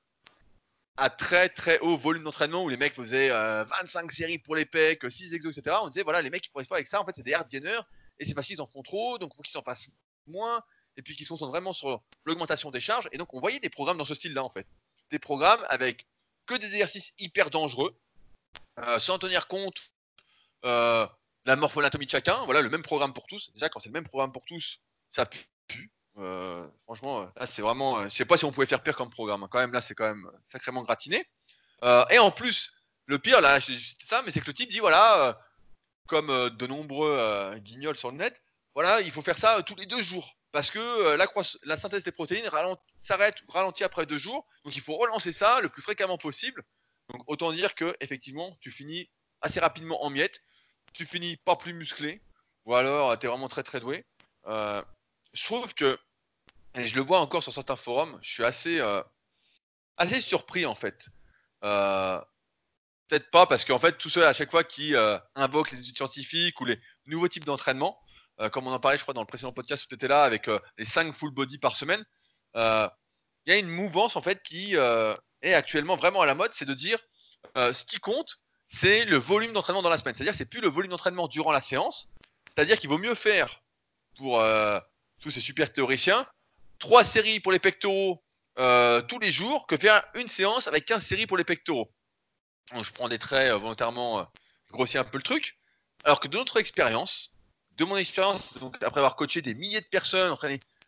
à 0.96 1.10
très 1.10 1.50
très 1.50 1.80
haut 1.80 1.98
volume 1.98 2.24
d'entraînement 2.24 2.64
où 2.64 2.70
les 2.70 2.78
mecs 2.78 2.94
faisaient 2.94 3.30
25 3.30 3.32
euh, 4.06 4.10
séries 4.10 4.38
pour 4.38 4.56
les 4.56 4.66
pecs, 4.66 5.02
6 5.10 5.34
exos, 5.34 5.58
etc. 5.58 5.76
On 5.82 5.88
disait 5.88 6.04
voilà, 6.04 6.22
les 6.22 6.30
mecs 6.30 6.44
qui 6.44 6.50
progressent 6.50 6.70
pas 6.70 6.76
avec 6.76 6.88
ça, 6.88 7.02
en 7.02 7.06
fait, 7.06 7.14
c'est 7.16 7.24
des 7.24 7.34
hard 7.34 7.50
gainers 7.50 7.82
et 8.20 8.26
c'est 8.26 8.34
parce 8.34 8.48
qu'ils 8.48 8.62
en 8.62 8.68
font 8.68 8.84
trop, 8.84 9.18
donc 9.18 9.32
il 9.34 9.38
faut 9.38 9.44
qu'ils 9.44 9.52
s'en 9.52 9.64
fassent 9.64 9.90
moins 10.28 10.62
et 10.96 11.02
puis 11.02 11.16
qu'ils 11.16 11.26
se 11.26 11.30
concentrent 11.30 11.52
vraiment 11.52 11.74
sur 11.74 12.02
l'augmentation 12.26 12.72
des 12.72 12.80
charges. 12.80 13.10
Et 13.12 13.18
donc 13.18 13.34
on 13.34 13.40
voyait 13.40 13.60
des 13.60 13.70
programmes 13.70 13.98
dans 13.98 14.06
ce 14.06 14.16
style-là 14.16 14.44
en 14.44 14.50
fait. 14.50 14.68
Des 15.12 15.20
programmes 15.20 15.64
avec 15.70 16.06
que 16.46 16.56
des 16.56 16.68
exercices 16.68 17.14
hyper 17.20 17.50
dangereux, 17.50 17.96
sans 19.00 19.20
tenir 19.20 19.48
compte 19.48 19.92
de 20.64 21.08
la 21.46 21.56
morphoanatomie 21.56 22.06
de 22.06 22.12
chacun. 22.12 22.46
Voilà, 22.46 22.62
le 22.62 22.70
même 22.70 22.84
programme 22.84 23.14
pour 23.14 23.28
tous. 23.28 23.52
Déjà, 23.54 23.70
quand 23.70 23.80
c'est 23.80 23.90
le 23.90 23.94
même 23.94 24.06
programme 24.06 24.32
pour 24.32 24.46
tous, 24.46 24.80
ça 25.12 25.26
euh, 26.20 26.68
franchement, 26.86 27.22
euh, 27.22 27.26
là, 27.36 27.46
c'est 27.46 27.62
vraiment. 27.62 28.00
Euh, 28.00 28.04
je 28.06 28.16
sais 28.16 28.26
pas 28.26 28.38
si 28.38 28.46
on 28.46 28.52
pouvait 28.52 28.66
faire 28.66 28.82
pire 28.82 28.96
comme 28.96 29.10
programme. 29.10 29.44
Hein. 29.44 29.48
Quand 29.52 29.60
même, 29.60 29.74
là, 29.74 29.82
c'est 29.82 29.94
quand 29.94 30.08
même 30.08 30.30
sacrément 30.52 30.82
gratiné. 30.82 31.26
et 32.10 32.20
en 32.20 32.32
plus, 32.32 32.74
le 33.06 33.20
pire, 33.20 33.42
là, 33.42 33.60
c'est 33.60 33.76
ça, 34.04 34.22
mais 34.24 34.32
c'est 34.32 34.42
que 34.42 34.48
le 34.48 34.54
type 34.54 34.72
dit 34.72 34.80
voilà, 34.80 35.40
comme 36.08 36.28
de 36.50 36.68
nombreux 36.68 37.56
guignols 37.60 37.96
sur 37.96 38.12
le 38.12 38.18
net, 38.18 38.42
voilà, 38.78 39.02
il 39.02 39.10
faut 39.10 39.24
faire 39.24 39.40
ça 39.40 39.64
tous 39.64 39.74
les 39.74 39.88
deux 39.88 40.04
jours. 40.04 40.38
Parce 40.52 40.70
que 40.70 41.16
la, 41.16 41.26
la, 41.64 41.78
synthèse 41.78 42.04
des 42.04 42.12
protéines 42.12 42.48
s'arrête 43.00 43.42
ou 43.42 43.52
ralentit 43.52 43.84
après 43.84 44.06
deux 44.06 44.20
jours. 44.20 44.46
Donc 44.64 44.76
il 44.76 44.84
faut 44.84 44.96
relancer 44.98 45.32
ça 45.32 45.62
le 45.62 45.70
plus 45.70 45.82
fréquemment 45.82 46.20
possible. 46.20 46.64
Donc 47.10 47.24
autant 47.26 47.52
dire 47.52 47.74
que 47.74 47.98
effectivement, 48.02 48.56
tu 48.62 48.70
finis 48.70 49.10
assez 49.42 49.60
rapidement 49.60 50.04
en 50.04 50.12
miettes. 50.12 50.44
Tu 50.94 51.08
finis 51.08 51.38
pas 51.38 51.56
plus 51.56 51.74
musclé. 51.74 52.22
Ou 52.66 52.76
alors, 52.76 53.18
tu 53.18 53.26
es 53.26 53.30
vraiment 53.30 53.48
très 53.48 53.64
très 53.64 53.80
doué. 53.80 54.06
je 54.46 55.44
trouve 55.44 55.74
que 55.74 55.98
et 56.78 56.86
je 56.86 56.96
le 56.96 57.02
vois 57.02 57.22
encore 57.22 57.42
sur 57.42 57.52
certains 57.52 57.76
forums, 57.76 58.20
je 58.22 58.32
suis 58.32 58.44
assez, 58.44 58.80
euh, 58.80 59.02
surpris 60.22 60.68
en 60.68 60.76
fait. 60.76 61.10
Euh, 61.64 62.22
peut-être 63.08 63.32
pas 63.32 63.48
parce 63.48 63.66
qu'en 63.66 63.80
fait, 63.80 63.98
tout 63.98 64.10
ceux 64.10 64.28
à 64.28 64.34
chaque 64.34 64.52
fois 64.52 64.64
qui 64.64 64.96
euh, 64.96 65.18
invoquent 65.34 65.72
les 65.72 65.80
études 65.80 65.98
scientifiques 65.98 66.62
ou 66.62 66.66
les 66.66 66.80
nouveaux 67.08 67.28
types 67.28 67.46
d'entraînement, 67.46 68.00
comme 68.52 68.68
on 68.68 68.72
en 68.72 68.80
parlait, 68.80 68.98
je 68.98 69.04
crois, 69.04 69.14
dans 69.14 69.22
le 69.22 69.28
précédent 69.28 69.52
podcast 69.52 69.84
où 69.86 69.88
tu 69.88 69.96
étais 69.96 70.08
là 70.08 70.24
avec 70.24 70.50
les 70.78 70.86
5 70.86 71.14
full 71.14 71.32
body 71.32 71.58
par 71.58 71.76
semaine, 71.76 72.04
il 72.56 72.90
y 73.48 73.52
a 73.52 73.58
une 73.58 73.68
mouvance 73.68 74.16
en 74.16 74.22
fait 74.22 74.42
qui 74.44 74.76
est 74.76 75.54
actuellement 75.54 75.96
vraiment 75.96 76.22
à 76.22 76.26
la 76.26 76.36
mode, 76.36 76.54
c'est 76.54 76.66
de 76.66 76.74
dire 76.74 77.00
ce 77.56 77.84
qui 77.84 78.00
compte, 78.00 78.38
c'est 78.70 79.06
le 79.06 79.18
volume 79.18 79.54
d'entraînement 79.54 79.82
dans 79.82 79.90
la 79.90 79.98
semaine. 79.98 80.14
C'est-à-dire, 80.14 80.36
c'est 80.36 80.46
plus 80.46 80.62
le 80.62 80.70
volume 80.70 80.92
d'entraînement 80.92 81.28
durant 81.28 81.52
la 81.52 81.62
séance. 81.62 82.10
C'est-à-dire 82.54 82.78
qu'il 82.78 82.90
vaut 82.90 83.00
mieux 83.00 83.16
faire 83.16 83.62
pour 84.18 84.44
tous 85.20 85.32
ces 85.32 85.42
super 85.42 85.74
théoriciens 85.74 86.28
trois 86.80 87.04
séries 87.04 87.40
pour 87.40 87.52
les 87.52 87.60
pectoraux 87.60 88.24
euh, 88.60 89.02
tous 89.04 89.20
les 89.20 89.32
jours 89.32 89.68
que 89.68 89.78
faire 89.78 90.04
une 90.16 90.28
séance 90.28 90.68
avec 90.68 90.86
15 90.86 91.06
séries 91.06 91.28
pour 91.28 91.38
les 91.38 91.44
pectoraux. 91.44 91.92
je 92.74 92.92
prends 92.92 93.08
des 93.08 93.20
traits 93.20 93.52
euh, 93.52 93.58
volontairement, 93.58 94.20
euh, 94.20 94.24
grossis 94.72 94.98
un 94.98 95.04
peu 95.04 95.18
le 95.18 95.24
truc. 95.24 95.60
Alors 96.04 96.20
que 96.20 96.28
de 96.28 96.38
notre 96.38 96.58
expérience, 96.58 97.34
de 97.78 97.86
mon 97.86 97.98
expérience, 97.98 98.58
donc 98.58 98.76
après 98.82 99.00
avoir 99.00 99.16
coaché 99.16 99.42
des 99.42 99.54
milliers 99.54 99.82
de 99.82 99.86
personnes, 99.86 100.36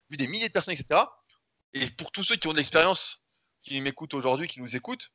vu 0.10 0.17
des 0.17 0.28
milliers 0.28 0.47
de 0.47 0.54
personnes, 0.54 0.73
etc. 0.73 1.02
Et 1.73 1.89
pour 1.91 2.12
tous 2.12 2.23
ceux 2.23 2.36
qui 2.36 2.47
ont 2.47 2.52
de 2.52 2.58
l'expérience, 2.58 3.21
qui 3.63 3.80
m'écoutent 3.82 4.15
aujourd'hui, 4.15 4.47
qui 4.47 4.60
nous 4.60 4.75
écoutent, 4.75 5.12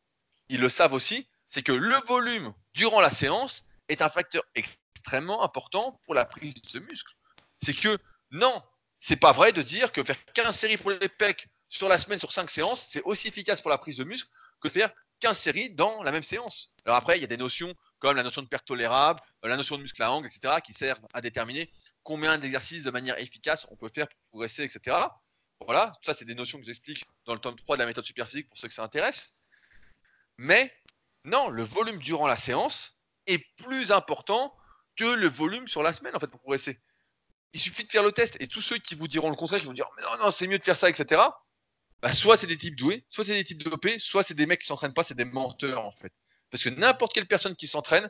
ils 0.49 0.61
le 0.61 0.69
savent 0.69 0.93
aussi, 0.93 1.29
c'est 1.51 1.63
que 1.63 1.73
le 1.73 1.97
volume 2.07 2.55
durant 2.75 3.01
la 3.01 3.11
séance 3.11 3.65
est 3.89 4.03
un 4.03 4.11
facteur 4.11 4.43
extrêmement 4.55 5.43
important 5.43 6.01
pour 6.05 6.15
la 6.15 6.25
prise 6.25 6.55
de 6.55 6.79
muscle. 6.81 7.13
C'est 7.61 7.75
que 7.75 7.99
non, 8.31 8.63
c'est 9.01 9.17
pas 9.17 9.33
vrai 9.33 9.53
de 9.53 9.63
dire 9.63 9.91
que 9.91 10.03
faire 10.05 10.17
15 10.35 10.57
séries 10.57 10.77
pour 10.77 10.91
les 10.91 11.09
pecs 11.09 11.49
sur 11.69 11.89
la 11.89 11.99
semaine 11.99 12.21
sur 12.21 12.33
5 12.33 12.49
séances, 12.49 12.87
c'est 12.89 13.03
aussi 13.03 13.29
efficace 13.29 13.61
pour 13.61 13.71
la 13.71 13.79
prise 13.79 13.97
de 13.97 14.05
muscle 14.05 14.31
que 14.61 14.69
faire 14.69 14.91
15 15.21 15.37
séries 15.37 15.71
dans 15.71 16.03
la 16.03 16.13
même 16.13 16.23
séance. 16.23 16.73
Alors 16.85 16.97
après, 16.97 17.19
il 17.19 17.21
y 17.21 17.25
a 17.25 17.29
des 17.29 17.37
notions 17.37 17.75
comme 18.05 18.17
la 18.17 18.23
notion 18.23 18.43
de 18.43 18.49
perte 18.49 18.67
tolérable, 18.67 19.19
euh, 19.45 19.49
la 19.49 19.57
notion 19.57 19.79
de 19.79 19.83
muscle 19.83 20.03
à 20.03 20.13
angle, 20.13 20.27
etc., 20.27 20.57
qui 20.63 20.75
servent 20.75 21.01
à 21.15 21.23
déterminer 21.23 21.73
combien 22.03 22.37
d'exercices 22.37 22.83
de 22.83 22.91
manière 22.91 23.19
efficace 23.19 23.67
on 23.71 23.77
peut 23.77 23.89
faire 23.89 24.07
pour 24.09 24.19
progresser, 24.33 24.63
etc. 24.63 24.99
Voilà, 25.65 25.93
ça 26.05 26.13
c'est 26.13 26.27
des 26.27 26.35
notions 26.35 26.59
que 26.59 26.67
j'explique 26.67 27.03
dans 27.25 27.33
le 27.33 27.41
tome 27.41 27.57
3 27.57 27.77
de 27.77 27.81
la 27.81 27.87
méthode 27.87 28.05
superphysique 28.05 28.49
pour 28.51 28.59
ceux 28.59 28.69
que 28.69 28.75
ça 28.75 28.83
intéresse. 28.83 29.33
Mais 30.37 30.71
non, 31.25 31.49
le 31.49 31.63
volume 31.63 31.99
durant 31.99 32.27
la 32.27 32.37
séance 32.37 32.99
est 33.27 33.43
plus 33.57 33.91
important 33.91 34.55
que 34.97 35.07
le 35.07 35.29
volume 35.29 35.67
sur 35.67 35.83
la 35.83 35.95
semaine 35.95 36.15
en 36.15 36.21
fait 36.21 36.27
pour 36.27 36.41
progresser 36.41 36.79
il 37.55 37.61
suffit 37.61 37.85
de 37.85 37.91
faire 37.91 38.03
le 38.03 38.13
test. 38.13 38.37
Et 38.41 38.49
tous 38.49 38.61
ceux 38.61 38.79
qui 38.79 38.97
vous 38.97 39.09
diront 39.09 39.31
le 39.31 39.37
contraire, 39.37 39.61
qui 39.61 39.67
vont 39.67 39.73
dire 39.73 39.89
non, 40.03 40.25
non, 40.25 40.31
c'est 40.31 40.49
mieux 40.49 40.59
de 40.59 40.65
faire 40.65 40.77
ça, 40.77 40.91
etc. 40.91 41.23
Bah, 42.03 42.13
soit 42.13 42.37
c'est 42.37 42.49
des 42.49 42.59
types 42.59 42.77
doués, 42.77 43.07
soit 43.11 43.25
c'est 43.25 43.33
des 43.33 43.45
types 43.45 43.63
dopés, 43.63 43.99
soit 43.99 44.23
c'est 44.23 44.35
des 44.35 44.45
mecs 44.45 44.61
qui 44.61 44.67
s'entraînent 44.67 44.93
pas, 44.93 45.05
c'est 45.05 45.15
des 45.15 45.25
menteurs 45.25 45.85
en 45.87 45.93
fait. 45.93 46.13
Parce 46.55 46.63
que 46.63 46.69
n'importe 46.69 47.13
quelle 47.13 47.27
personne 47.27 47.57
qui 47.57 47.67
s'entraîne, 47.67 48.09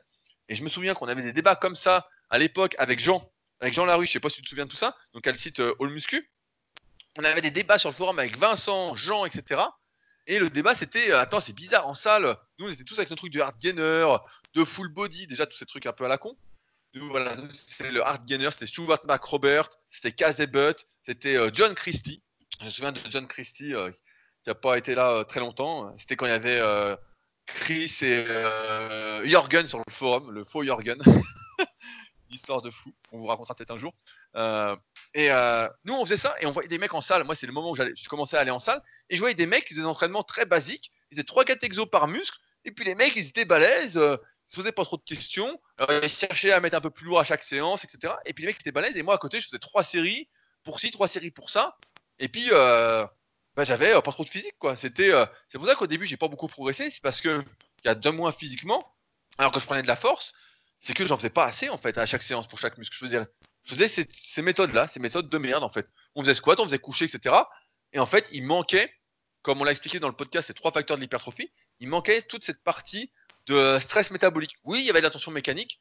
et 0.50 0.54
je 0.54 0.62
me 0.62 0.68
souviens 0.68 0.92
qu'on 0.92 1.09
avait 1.09 1.22
des 1.22 1.33
débats 1.33 1.57
comme 1.57 1.74
ça 1.74 2.07
à 2.28 2.37
l'époque 2.37 2.74
avec 2.76 3.00
Jean, 3.00 3.26
avec 3.59 3.72
Jean 3.72 3.87
Larue, 3.87 4.04
je 4.04 4.12
sais 4.12 4.20
pas 4.20 4.28
si 4.28 4.37
tu 4.37 4.42
te 4.42 4.48
souviens 4.50 4.66
de 4.66 4.70
tout 4.70 4.76
ça, 4.76 4.94
donc 5.14 5.26
à 5.26 5.30
le 5.30 5.38
site 5.38 5.61
euh, 5.61 5.74
All 5.80 5.88
Muscu. 5.88 6.30
On 7.16 7.24
avait 7.24 7.40
des 7.40 7.50
débats 7.50 7.78
sur 7.78 7.88
le 7.88 7.94
forum 7.94 8.18
avec 8.18 8.37
Vincent, 8.37 8.94
Jean, 8.96 9.24
etc. 9.24 9.62
Et 10.26 10.38
le 10.38 10.50
débat 10.50 10.74
c'était 10.74 11.11
euh, 11.11 11.20
attends, 11.20 11.40
c'est 11.40 11.54
bizarre 11.54 11.87
en 11.87 11.94
salle. 11.94 12.37
Nous 12.59 12.66
on 12.66 12.70
était 12.70 12.85
tous 12.85 12.98
avec 12.98 13.09
nos 13.09 13.16
trucs 13.16 13.33
de 13.33 13.40
hard 13.40 13.57
gainer, 13.59 14.14
de 14.52 14.62
full 14.62 14.88
body, 14.88 15.26
déjà 15.26 15.46
tous 15.46 15.57
ces 15.57 15.64
trucs 15.64 15.87
un 15.87 15.94
peu 15.94 16.04
à 16.04 16.09
la 16.09 16.18
con 16.18 16.37
voilà, 16.96 17.35
c'était 17.50 17.90
le 17.92 18.07
hard 18.07 18.26
gainer, 18.26 18.50
c'était 18.50 18.66
Stuart 18.66 19.00
McRobert, 19.07 19.70
c'était 19.90 20.12
Kazebut, 20.12 20.85
c'était 21.07 21.37
euh, 21.37 21.48
John 21.50 21.74
Christie. 21.74 22.22
Je 22.61 22.66
me 22.66 22.68
souviens 22.68 22.92
de 22.92 23.00
John 23.09 23.26
Christie 23.26 23.72
qui 23.72 24.48
n'a 24.50 24.54
pas 24.54 24.76
été 24.76 24.94
là 24.94 25.24
très 25.24 25.40
longtemps. 25.40 25.96
C'était 25.96 26.14
quand 26.14 26.26
il 26.26 26.28
y 26.28 26.33
avait 26.33 26.61
Chris 27.46 27.98
et 28.02 28.24
Jorgen 29.24 29.66
sur 29.66 29.78
le 29.78 29.85
forum, 29.90 30.30
le 30.30 30.44
faux 30.44 30.64
Jorgen. 30.64 31.00
Histoire 32.30 32.62
de 32.62 32.70
fou, 32.70 32.92
on 33.12 33.18
vous 33.18 33.26
racontera 33.26 33.54
peut-être 33.54 33.70
un 33.70 33.78
jour. 33.78 33.94
et 35.14 35.28
nous, 35.85 35.94
on 35.94 36.04
faisait 36.04 36.16
ça 36.16 36.35
et 36.40 36.46
on 36.46 36.50
voyait 36.50 36.68
des 36.68 36.78
mecs 36.78 36.94
en 36.94 37.00
salle. 37.00 37.24
Moi, 37.24 37.35
c'est 37.35 37.46
le 37.46 37.52
moment 37.52 37.70
où 37.70 37.76
j'ai 37.76 37.92
commencé 38.09 38.37
à 38.37 38.40
aller 38.40 38.50
en 38.50 38.61
salle. 38.61 38.83
Et 39.09 39.16
je 39.16 39.20
voyais 39.20 39.35
des 39.35 39.46
mecs 39.46 39.64
qui 39.64 39.74
faisaient 39.74 39.83
des 39.83 39.88
entraînements 39.88 40.24
très 40.24 40.46
basiques. 40.46 40.90
Ils 41.11 41.16
faisaient 41.16 41.22
3-4 41.22 41.64
exos 41.64 41.88
par 41.88 42.09
muscle. 42.09 42.38
Et 42.64 42.72
puis 42.72 42.85
les 42.85 42.94
mecs, 42.94 43.14
ils 43.14 43.28
étaient 43.28 43.44
balèzes 43.44 44.00
se 44.54 44.61
posait 44.61 44.72
pas 44.72 44.85
trop 44.85 44.96
de 44.96 45.02
questions. 45.02 45.61
Euh, 45.80 46.00
il 46.02 46.09
cherchait 46.09 46.52
à 46.52 46.61
mettre 46.61 46.76
un 46.76 46.80
peu 46.80 46.90
plus 46.90 47.07
lourd 47.07 47.20
à 47.20 47.24
chaque 47.24 47.44
séance, 47.44 47.85
etc. 47.85 48.14
Et 48.24 48.33
puis 48.33 48.44
les 48.44 48.48
mecs 48.48 48.61
étaient 48.61 48.72
balèzes. 48.72 48.96
Et 48.96 49.02
moi, 49.02 49.14
à 49.14 49.18
côté, 49.18 49.40
je 49.40 49.46
faisais 49.46 49.59
trois 49.59 49.83
séries 49.83 50.28
pour 50.62 50.80
ci, 50.80 50.90
trois 50.90 51.09
séries 51.09 51.30
pour 51.30 51.50
ça. 51.50 51.76
Et 52.18 52.28
puis, 52.28 52.48
euh, 52.52 53.07
bah, 53.56 53.64
j'avais 53.64 53.94
euh, 53.94 54.00
pas 54.00 54.12
trop 54.12 54.24
de 54.24 54.30
physique, 54.30 54.56
quoi. 54.58 54.76
C'était, 54.76 55.12
c'est 55.50 55.58
pour 55.58 55.66
ça 55.66 55.74
qu'au 55.74 55.86
début, 55.86 56.06
j'ai 56.06 56.16
pas 56.16 56.28
beaucoup 56.28 56.48
progressé. 56.48 56.90
C'est 56.90 57.02
parce 57.02 57.20
que 57.20 57.44
il 57.84 57.88
y 57.88 57.90
a 57.90 57.94
deux 57.94 58.12
mois 58.12 58.32
physiquement, 58.32 58.94
alors 59.38 59.52
que 59.52 59.60
je 59.60 59.66
prenais 59.66 59.82
de 59.82 59.86
la 59.86 59.96
force, 59.96 60.32
c'est 60.82 60.94
que 60.94 61.04
j'en 61.04 61.16
faisais 61.16 61.30
pas 61.30 61.44
assez, 61.44 61.68
en 61.68 61.78
fait, 61.78 61.98
à 61.98 62.06
chaque 62.06 62.22
séance 62.22 62.48
pour 62.48 62.58
chaque 62.58 62.78
muscle. 62.78 62.94
Je 62.96 63.74
faisais, 63.74 63.88
ces, 63.88 64.42
méthodes-là, 64.42 64.88
ces 64.88 65.00
méthodes 65.00 65.28
de 65.28 65.38
merde, 65.38 65.62
en 65.62 65.70
fait. 65.70 65.88
On 66.14 66.22
faisait 66.22 66.34
squat, 66.34 66.60
on 66.60 66.64
faisait 66.64 66.78
coucher, 66.78 67.04
etc. 67.06 67.34
Et 67.92 67.98
en 67.98 68.06
fait, 68.06 68.28
il 68.32 68.44
manquait, 68.44 68.92
comme 69.42 69.60
on 69.60 69.64
l'a 69.64 69.70
expliqué 69.70 70.00
dans 70.00 70.08
le 70.08 70.16
podcast, 70.16 70.48
ces 70.48 70.54
trois 70.54 70.72
facteurs 70.72 70.96
de 70.96 71.02
l'hypertrophie, 71.02 71.50
il 71.80 71.88
manquait 71.88 72.22
toute 72.22 72.44
cette 72.44 72.62
partie 72.62 73.10
de 73.46 73.78
stress 73.78 74.10
métabolique. 74.10 74.56
Oui, 74.64 74.80
il 74.80 74.86
y 74.86 74.90
avait 74.90 75.00
de 75.00 75.04
l'attention 75.04 75.30
mécanique, 75.30 75.80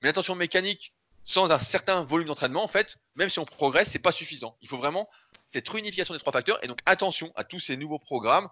mais 0.00 0.08
l'attention 0.08 0.34
mécanique 0.34 0.94
sans 1.26 1.50
un 1.50 1.60
certain 1.60 2.04
volume 2.04 2.28
d'entraînement, 2.28 2.64
en 2.64 2.68
fait, 2.68 2.96
même 3.14 3.28
si 3.28 3.38
on 3.38 3.44
progresse, 3.44 3.90
c'est 3.90 3.98
pas 3.98 4.12
suffisant. 4.12 4.56
Il 4.62 4.68
faut 4.68 4.78
vraiment 4.78 5.08
cette 5.52 5.68
réunification 5.68 6.14
des 6.14 6.20
trois 6.20 6.32
facteurs. 6.32 6.62
Et 6.64 6.68
donc 6.68 6.80
attention 6.86 7.32
à 7.36 7.44
tous 7.44 7.60
ces 7.60 7.76
nouveaux 7.76 7.98
programmes 7.98 8.48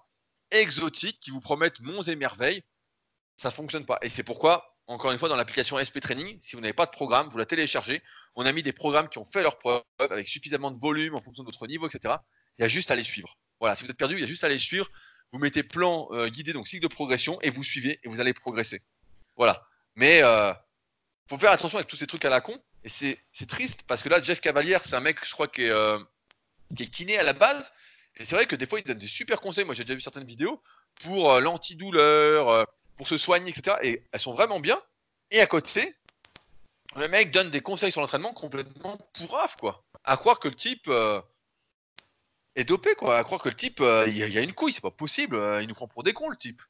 exotiques 0.50 1.20
qui 1.20 1.30
vous 1.30 1.40
promettent 1.40 1.80
monts 1.80 2.02
et 2.02 2.16
merveilles. 2.16 2.62
Ça 3.36 3.50
ne 3.50 3.54
fonctionne 3.54 3.84
pas. 3.84 3.98
Et 4.02 4.08
c'est 4.08 4.22
pourquoi, 4.22 4.78
encore 4.86 5.12
une 5.12 5.18
fois, 5.18 5.28
dans 5.28 5.36
l'application 5.36 5.76
SP 5.76 6.00
Training, 6.00 6.38
si 6.40 6.56
vous 6.56 6.62
n'avez 6.62 6.72
pas 6.72 6.86
de 6.86 6.90
programme, 6.90 7.28
vous 7.28 7.38
la 7.38 7.46
téléchargez. 7.46 8.02
On 8.34 8.46
a 8.46 8.52
mis 8.52 8.62
des 8.62 8.72
programmes 8.72 9.08
qui 9.08 9.18
ont 9.18 9.26
fait 9.26 9.42
leur 9.42 9.58
preuve 9.58 9.82
avec 9.98 10.28
suffisamment 10.28 10.70
de 10.70 10.78
volume 10.78 11.14
en 11.14 11.20
fonction 11.20 11.42
de 11.42 11.48
votre 11.48 11.66
niveau, 11.66 11.86
etc. 11.88 12.14
Il 12.58 12.62
y 12.62 12.64
a 12.64 12.68
juste 12.68 12.90
à 12.90 12.94
les 12.94 13.04
suivre. 13.04 13.36
Voilà, 13.60 13.76
si 13.76 13.84
vous 13.84 13.90
êtes 13.90 13.96
perdu, 13.96 14.14
il 14.14 14.20
y 14.20 14.24
a 14.24 14.26
juste 14.26 14.44
à 14.44 14.48
les 14.48 14.58
suivre. 14.58 14.88
Vous 15.32 15.38
mettez 15.38 15.62
plan 15.62 16.08
euh, 16.12 16.28
guidé, 16.28 16.52
donc 16.52 16.68
cycle 16.68 16.82
de 16.82 16.88
progression, 16.88 17.38
et 17.42 17.50
vous 17.50 17.64
suivez 17.64 18.00
et 18.02 18.08
vous 18.08 18.20
allez 18.20 18.32
progresser. 18.32 18.82
Voilà. 19.36 19.66
Mais 19.96 20.22
euh, 20.22 20.52
faut 21.28 21.38
faire 21.38 21.50
attention 21.50 21.78
avec 21.78 21.88
tous 21.88 21.96
ces 21.96 22.06
trucs 22.06 22.24
à 22.24 22.30
la 22.30 22.40
con. 22.40 22.58
Et 22.84 22.88
c'est 22.88 23.46
triste 23.48 23.82
parce 23.88 24.02
que 24.02 24.08
là, 24.08 24.22
Jeff 24.22 24.40
Cavalier, 24.40 24.78
c'est 24.84 24.94
un 24.94 25.00
mec, 25.00 25.18
je 25.24 25.32
crois, 25.32 25.48
qui 25.48 25.62
est, 25.62 25.70
euh, 25.70 25.98
qui 26.74 26.84
est 26.84 26.86
kiné 26.90 27.18
à 27.18 27.22
la 27.22 27.32
base. 27.32 27.72
Et 28.16 28.24
c'est 28.24 28.34
vrai 28.34 28.46
que 28.46 28.56
des 28.56 28.66
fois, 28.66 28.78
il 28.80 28.84
donne 28.84 28.98
des 28.98 29.06
super 29.06 29.40
conseils. 29.40 29.64
Moi, 29.64 29.74
j'ai 29.74 29.84
déjà 29.84 29.94
vu 29.94 30.00
certaines 30.00 30.24
vidéos 30.26 30.60
pour 31.02 31.32
euh, 31.32 31.40
l'antidouleur, 31.40 32.48
euh, 32.48 32.64
pour 32.96 33.06
se 33.08 33.18
soigner, 33.18 33.50
etc. 33.50 33.76
Et 33.82 34.02
elles 34.12 34.20
sont 34.20 34.32
vraiment 34.32 34.58
bien. 34.60 34.80
Et 35.30 35.40
à 35.40 35.46
côté, 35.46 35.94
le 36.96 37.08
mec 37.08 37.30
donne 37.30 37.50
des 37.50 37.60
conseils 37.60 37.92
sur 37.92 38.00
l'entraînement 38.00 38.32
complètement 38.32 38.96
pourrave, 39.12 39.56
quoi. 39.58 39.84
À 40.04 40.16
croire 40.16 40.38
que 40.40 40.48
le 40.48 40.54
type 40.54 40.88
euh, 40.88 41.20
est 42.54 42.64
dopé, 42.64 42.94
quoi. 42.94 43.18
À 43.18 43.24
croire 43.24 43.42
que 43.42 43.48
le 43.50 43.54
type, 43.56 43.80
euh, 43.80 44.04
il 44.08 44.16
y, 44.16 44.38
a- 44.38 44.42
une 44.42 44.54
couille, 44.54 44.72
c'est 44.72 44.80
pas 44.80 44.90
possible. 44.90 45.36
il 45.60 45.68
nous 45.68 45.74
prend 45.74 45.88
pour 45.88 46.02
des 46.02 46.14
cons, 46.14 46.30
le 46.30 46.36
type. 46.36 46.62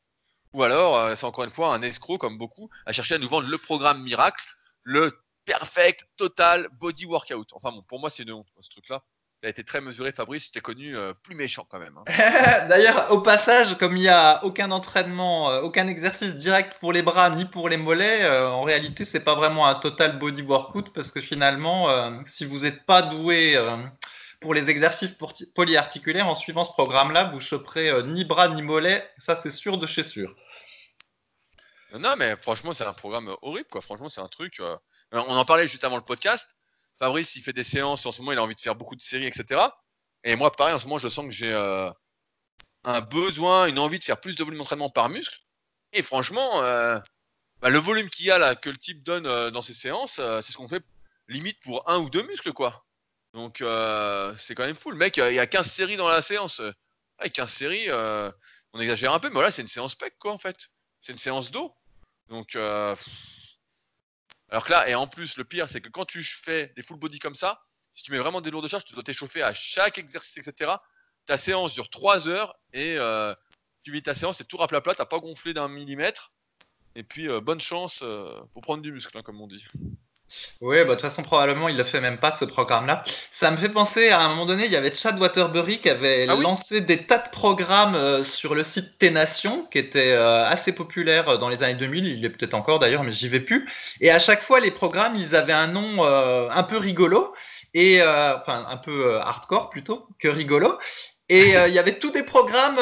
Ou 0.52 0.62
alors, 0.62 1.16
c'est 1.16 1.26
encore 1.26 1.44
une 1.44 1.50
fois 1.50 1.74
un 1.74 1.82
escroc, 1.82 2.18
comme 2.18 2.38
beaucoup, 2.38 2.70
à 2.86 2.92
chercher 2.92 3.16
à 3.16 3.18
nous 3.18 3.28
vendre 3.28 3.46
le 3.48 3.58
programme 3.58 4.02
miracle, 4.02 4.42
le 4.82 5.12
perfect, 5.44 6.06
total 6.16 6.68
body 6.72 7.04
workout. 7.04 7.52
Enfin 7.52 7.70
bon, 7.72 7.82
pour 7.82 8.00
moi, 8.00 8.10
c'est 8.10 8.22
une 8.22 8.32
honte, 8.32 8.46
ce 8.58 8.70
truc-là. 8.70 9.02
A 9.46 9.48
été 9.48 9.62
très 9.62 9.80
mesuré, 9.80 10.10
Fabrice, 10.10 10.50
t'es 10.50 10.58
connu 10.58 10.96
euh, 10.96 11.14
plus 11.22 11.36
méchant 11.36 11.64
quand 11.70 11.78
même. 11.78 11.96
hein. 11.96 12.66
D'ailleurs, 12.68 13.12
au 13.12 13.20
passage, 13.20 13.78
comme 13.78 13.96
il 13.96 14.00
n'y 14.00 14.08
a 14.08 14.44
aucun 14.44 14.72
entraînement, 14.72 15.50
euh, 15.50 15.60
aucun 15.60 15.86
exercice 15.86 16.34
direct 16.34 16.74
pour 16.80 16.92
les 16.92 17.02
bras 17.02 17.30
ni 17.30 17.44
pour 17.44 17.68
les 17.68 17.76
mollets, 17.76 18.24
euh, 18.24 18.50
en 18.50 18.64
réalité, 18.64 19.04
c'est 19.04 19.20
pas 19.20 19.36
vraiment 19.36 19.68
un 19.68 19.76
total 19.76 20.18
body 20.18 20.42
workout 20.42 20.92
parce 20.92 21.12
que 21.12 21.20
finalement, 21.20 21.88
si 22.36 22.44
vous 22.44 22.58
n'êtes 22.58 22.84
pas 22.86 23.02
doué 23.02 23.56
pour 24.40 24.52
les 24.52 24.68
exercices 24.68 25.14
polyarticulaires, 25.54 26.26
en 26.26 26.34
suivant 26.34 26.64
ce 26.64 26.72
programme-là, 26.72 27.30
vous 27.32 27.40
choperez 27.40 28.02
ni 28.02 28.24
bras 28.24 28.48
ni 28.48 28.62
mollets. 28.62 29.08
Ça, 29.26 29.38
c'est 29.44 29.52
sûr 29.52 29.78
de 29.78 29.86
chez 29.86 30.02
sûr. 30.02 30.34
Non, 31.96 32.16
mais 32.18 32.34
franchement, 32.42 32.74
c'est 32.74 32.84
un 32.84 32.92
programme 32.94 33.30
horrible, 33.42 33.68
quoi. 33.70 33.80
Franchement, 33.80 34.08
c'est 34.08 34.20
un 34.20 34.26
truc. 34.26 34.60
On 35.12 35.36
en 35.36 35.44
parlait 35.44 35.68
juste 35.68 35.84
avant 35.84 35.96
le 35.96 36.02
podcast. 36.02 36.56
Fabrice, 36.98 37.36
il 37.36 37.42
fait 37.42 37.52
des 37.52 37.64
séances. 37.64 38.06
En 38.06 38.12
ce 38.12 38.20
moment, 38.20 38.32
il 38.32 38.38
a 38.38 38.42
envie 38.42 38.54
de 38.54 38.60
faire 38.60 38.74
beaucoup 38.74 38.96
de 38.96 39.02
séries, 39.02 39.26
etc. 39.26 39.60
Et 40.24 40.34
moi, 40.36 40.54
pareil, 40.54 40.74
en 40.74 40.78
ce 40.78 40.86
moment, 40.86 40.98
je 40.98 41.08
sens 41.08 41.24
que 41.24 41.30
j'ai 41.30 41.52
euh, 41.52 41.90
un 42.84 43.00
besoin, 43.00 43.66
une 43.66 43.78
envie 43.78 43.98
de 43.98 44.04
faire 44.04 44.20
plus 44.20 44.36
de 44.36 44.44
volume 44.44 44.58
d'entraînement 44.58 44.90
par 44.90 45.08
muscle. 45.08 45.38
Et 45.92 46.02
franchement, 46.02 46.62
euh, 46.62 46.98
bah, 47.60 47.70
le 47.70 47.78
volume 47.78 48.08
qu'il 48.10 48.26
y 48.26 48.30
a 48.30 48.38
là, 48.38 48.54
que 48.54 48.70
le 48.70 48.76
type 48.76 49.02
donne 49.02 49.26
euh, 49.26 49.50
dans 49.50 49.62
ses 49.62 49.74
séances, 49.74 50.14
c'est 50.16 50.52
ce 50.52 50.56
qu'on 50.56 50.68
fait 50.68 50.84
limite 51.28 51.60
pour 51.60 51.88
un 51.88 51.98
ou 51.98 52.10
deux 52.10 52.22
muscles, 52.26 52.52
quoi. 52.52 52.84
Donc, 53.34 53.56
c'est 54.38 54.54
quand 54.54 54.64
même 54.64 54.76
fou. 54.76 54.90
Le 54.90 54.96
mec, 54.96 55.18
il 55.18 55.34
y 55.34 55.38
a 55.38 55.46
15 55.46 55.70
séries 55.70 55.96
dans 55.96 56.08
la 56.08 56.22
séance. 56.22 56.60
Ouais, 57.20 57.30
15 57.30 57.52
séries, 57.52 57.88
on 58.72 58.80
exagère 58.80 59.12
un 59.12 59.18
peu, 59.18 59.28
mais 59.28 59.34
voilà, 59.34 59.50
c'est 59.50 59.62
une 59.62 59.68
séance 59.68 59.94
pec, 59.94 60.16
quoi, 60.18 60.32
en 60.32 60.38
fait. 60.38 60.68
C'est 61.02 61.12
une 61.12 61.18
séance 61.18 61.50
d'eau. 61.50 61.74
Donc. 62.28 62.56
Alors 64.50 64.64
que 64.64 64.70
là, 64.70 64.88
et 64.88 64.94
en 64.94 65.06
plus, 65.06 65.36
le 65.36 65.44
pire, 65.44 65.68
c'est 65.68 65.80
que 65.80 65.88
quand 65.88 66.04
tu 66.04 66.22
fais 66.22 66.72
des 66.76 66.82
full 66.82 66.98
body 66.98 67.18
comme 67.18 67.34
ça, 67.34 67.62
si 67.92 68.02
tu 68.02 68.12
mets 68.12 68.18
vraiment 68.18 68.40
des 68.40 68.50
lourds 68.50 68.62
de 68.62 68.68
charge, 68.68 68.84
tu 68.84 68.94
dois 68.94 69.02
t'échauffer 69.02 69.42
à 69.42 69.52
chaque 69.54 69.98
exercice, 69.98 70.36
etc. 70.46 70.72
Ta 71.24 71.38
séance 71.38 71.74
dure 71.74 71.88
3 71.88 72.28
heures 72.28 72.54
et 72.72 72.96
euh, 72.98 73.34
tu 73.82 73.90
vis 73.90 74.02
ta 74.02 74.14
séance, 74.14 74.38
c'est 74.38 74.46
tout 74.46 74.56
raplapla, 74.56 74.94
t'as 74.94 75.06
pas 75.06 75.18
gonflé 75.18 75.54
d'un 75.54 75.68
millimètre. 75.68 76.32
Et 76.94 77.02
puis, 77.02 77.28
euh, 77.28 77.40
bonne 77.40 77.60
chance 77.60 78.00
euh, 78.02 78.40
pour 78.52 78.62
prendre 78.62 78.82
du 78.82 78.92
muscle, 78.92 79.16
hein, 79.18 79.22
comme 79.22 79.40
on 79.40 79.46
dit. 79.46 79.64
Oui, 80.60 80.76
bah, 80.78 80.84
de 80.84 80.90
toute 80.92 81.00
façon, 81.02 81.22
probablement, 81.22 81.68
il 81.68 81.76
le 81.76 81.84
fait 81.84 82.00
même 82.00 82.18
pas, 82.18 82.36
ce 82.38 82.44
programme-là. 82.44 83.04
Ça 83.40 83.50
me 83.50 83.56
fait 83.58 83.68
penser, 83.68 84.08
à 84.08 84.20
un 84.22 84.28
moment 84.30 84.46
donné, 84.46 84.66
il 84.66 84.72
y 84.72 84.76
avait 84.76 84.94
Chad 84.94 85.18
Waterbury 85.18 85.80
qui 85.80 85.88
avait 85.88 86.26
Ah 86.28 86.34
oui? 86.36 86.42
lancé 86.42 86.80
des 86.80 87.06
tas 87.06 87.18
de 87.18 87.30
programmes 87.30 87.94
euh, 87.94 88.24
sur 88.24 88.54
le 88.54 88.62
site 88.62 88.98
T-Nation, 88.98 89.66
qui 89.70 89.78
était 89.78 90.12
euh, 90.12 90.44
assez 90.44 90.72
populaire 90.72 91.28
euh, 91.28 91.36
dans 91.38 91.48
les 91.48 91.62
années 91.62 91.74
2000, 91.74 92.06
il 92.06 92.24
est 92.24 92.30
peut-être 92.30 92.54
encore 92.54 92.78
d'ailleurs, 92.78 93.02
mais 93.04 93.12
j'y 93.12 93.28
vais 93.28 93.40
plus. 93.40 93.68
Et 94.00 94.10
à 94.10 94.18
chaque 94.18 94.42
fois, 94.44 94.60
les 94.60 94.70
programmes, 94.70 95.14
ils 95.16 95.34
avaient 95.36 95.52
un 95.52 95.68
nom 95.68 96.04
euh, 96.04 96.48
un 96.50 96.62
peu 96.64 96.76
rigolo, 96.78 97.34
et 97.74 98.02
enfin, 98.02 98.64
un 98.70 98.76
peu 98.78 99.18
hardcore 99.20 99.68
plutôt 99.68 100.06
que 100.18 100.28
rigolo. 100.28 100.78
Et 101.28 101.50
il 101.50 101.72
y 101.74 101.78
avait 101.78 101.98
tous 101.98 102.10
des 102.10 102.22
programmes 102.22 102.78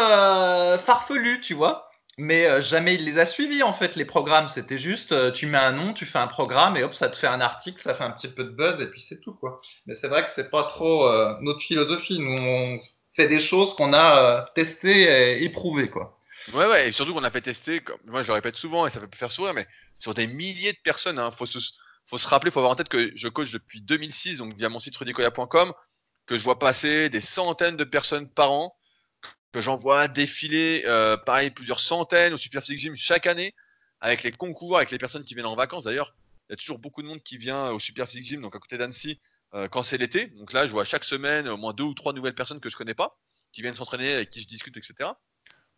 farfelus, 0.87 1.41
tu 1.41 1.55
vois. 1.55 1.84
Mais 2.17 2.47
euh, 2.47 2.63
jamais 2.63 2.95
il 2.95 3.05
les 3.05 3.19
a 3.19 3.27
suivis 3.27 3.63
en 3.63 3.75
fait 3.75 3.97
les 3.97 4.05
programmes. 4.05 4.49
C'était 4.55 4.79
juste 4.79 5.13
euh, 5.13 5.31
tu 5.33 5.47
mets 5.47 5.59
un 5.59 5.73
nom, 5.73 5.95
tu 5.95 6.07
fais 6.07 6.19
un 6.19 6.27
programme 6.27 6.77
et 6.77 6.85
hop 6.85 6.95
ça 6.95 7.09
te 7.09 7.17
fait 7.17 7.27
un 7.27 7.41
article, 7.41 7.83
ça 7.83 7.95
fait 7.95 8.05
un 8.05 8.13
petit 8.13 8.29
peu 8.29 8.45
de 8.45 8.51
buzz 8.51 8.81
et 8.81 8.87
puis 8.87 9.05
c'est 9.09 9.21
tout 9.21 9.35
quoi. 9.35 9.61
Mais 9.87 9.95
c'est 10.01 10.09
vrai 10.09 10.25
que 10.25 10.31
c'est 10.37 10.51
pas 10.51 10.65
trop 10.65 11.09
euh, 11.09 11.35
notre 11.41 11.61
philosophie. 11.61 12.19
Nous 12.19 12.37
on 12.37 12.81
fait 13.17 13.29
des 13.29 13.41
choses 13.41 13.75
qu'on 13.75 13.93
a 13.93 14.47
testées 14.55 15.03
et 15.03 15.45
éprouvées 15.45 15.91
quoi. 15.91 16.19
Ouais, 16.53 16.67
ouais, 16.67 16.89
et 16.89 16.93
surtout 16.93 17.15
qu'on 17.15 17.25
a 17.25 17.31
fait 17.31 17.41
tester, 17.41 17.81
moi 18.07 18.23
je 18.23 18.29
le 18.29 18.35
répète 18.35 18.57
souvent 18.57 18.87
et 18.87 18.91
ça 18.91 19.01
peut 19.01 19.09
faire 19.15 19.33
sourire, 19.33 19.55
mais 19.55 19.67
sur 19.99 20.13
des 20.13 20.27
milliers 20.27 20.73
de 20.73 20.79
personnes, 20.85 21.19
hein, 21.19 21.31
faut, 21.31 21.47
se, 21.47 21.59
faut 22.07 22.19
se 22.19 22.29
rappeler, 22.29 22.51
faut 22.51 22.61
avoir 22.61 22.73
en 22.73 22.77
tête 22.77 22.91
que 22.91 23.13
je 23.15 23.29
coach 23.29 23.51
depuis 23.51 23.81
2006, 23.81 24.39
donc 24.39 24.55
via 24.55 24.69
mon 24.69 24.79
site 24.79 24.97
rudicoya.com, 24.97 25.73
que 26.27 26.37
je 26.37 26.43
vois 26.43 26.59
passer 26.59 27.09
des 27.09 27.23
centaines 27.23 27.77
de 27.77 27.85
personnes 27.85 28.29
par 28.29 28.53
an, 28.53 28.77
que 29.55 29.61
j'envoie 29.61 30.09
défiler, 30.09 30.83
euh, 30.85 31.17
pareil, 31.17 31.49
plusieurs 31.49 31.79
centaines 31.79 32.35
au 32.35 32.37
Super 32.37 32.61
Physique 32.61 32.81
Gym 32.81 32.97
chaque 32.97 33.29
année, 33.29 33.55
avec 34.01 34.25
les 34.25 34.33
concours, 34.33 34.79
avec 34.79 34.91
les 34.91 34.99
personnes 34.99 35.23
qui 35.23 35.35
viennent 35.35 35.47
en 35.47 35.55
vacances. 35.55 35.85
D'ailleurs, 35.85 36.13
il 36.49 36.53
y 36.53 36.55
a 36.55 36.57
toujours 36.57 36.81
beaucoup 36.81 37.03
de 37.03 37.07
monde 37.07 37.23
qui 37.23 37.39
vient 37.39 37.71
au 37.71 37.79
Super 37.79 38.09
Physique 38.09 38.27
Gym, 38.27 38.41
donc 38.41 38.57
à 38.57 38.59
côté 38.59 38.79
d'Annecy, 38.79 39.21
euh, 39.55 39.69
quand 39.69 39.85
c'est 39.85 39.97
l'été. 39.97 40.27
Donc 40.27 40.53
là, 40.53 40.67
je 40.67 40.73
vois 40.73 40.85
chaque 40.85 41.05
semaine 41.05 41.47
au 41.47 41.57
moins 41.57 41.73
deux 41.73 41.85
ou 41.85 41.95
trois 41.95 42.13
nouvelles 42.13 42.35
personnes 42.35 42.59
que 42.59 42.69
je 42.69 42.77
connais 42.77 42.95
pas, 42.95 43.17
qui 43.53 43.63
viennent 43.63 43.77
s'entraîner, 43.77 44.13
avec 44.13 44.31
qui 44.31 44.43
je 44.43 44.49
discute, 44.49 44.77
etc. 44.77 45.11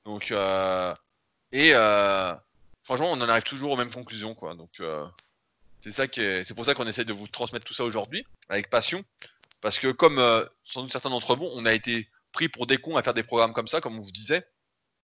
Donc, 0.06 0.32
euh, 0.32 0.94
et 1.52 1.72
euh, 1.74 2.34
franchement, 2.82 3.12
on 3.12 3.20
en 3.20 3.28
arrive 3.28 3.42
toujours 3.42 3.72
aux 3.72 3.76
mêmes 3.76 3.92
conclusions, 3.92 4.34
quoi. 4.34 4.54
Donc, 4.54 4.80
c'est 5.82 5.90
ça 5.90 6.08
qui 6.08 6.22
est, 6.22 6.44
c'est 6.44 6.54
pour 6.54 6.64
ça 6.64 6.72
qu'on 6.72 6.86
essaye 6.86 7.04
de 7.04 7.12
vous 7.12 7.28
transmettre 7.28 7.66
tout 7.66 7.74
ça 7.74 7.84
aujourd'hui 7.84 8.26
avec 8.48 8.70
passion, 8.70 9.04
parce 9.60 9.78
que 9.78 9.88
comme 9.88 10.16
sans 10.64 10.80
doute 10.80 10.92
certains 10.92 11.10
d'entre 11.10 11.36
vous, 11.36 11.50
on 11.52 11.66
a 11.66 11.74
été 11.74 12.08
pris 12.36 12.48
pour 12.48 12.66
des 12.66 12.78
cons 12.78 12.96
à 12.96 13.02
faire 13.02 13.14
des 13.14 13.22
programmes 13.22 13.52
comme 13.52 13.66
ça, 13.66 13.80
comme 13.80 13.98
on 13.98 14.02
vous 14.02 14.12
disait, 14.12 14.46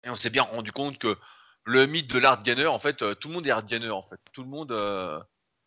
et 0.05 0.11
on 0.11 0.17
s'est 0.17 0.31
bien 0.31 0.43
rendu 0.43 0.73
compte 0.73 0.99
que 0.99 1.17
le 1.65 1.87
mythe 1.87 2.09
de 2.09 2.19
l'art 2.19 2.43
gainer, 2.43 2.67
en 2.67 2.79
fait, 2.79 3.03
euh, 3.03 3.15
tout 3.15 3.29
le 3.29 3.35
monde 3.35 3.47
est 3.47 3.51
art 3.51 3.65
gainer, 3.65 3.91
en 3.91 4.03
fait. 4.03 4.21
Tout 4.33 4.43
le 4.43 4.49
monde, 4.49 4.73
euh, 4.73 5.21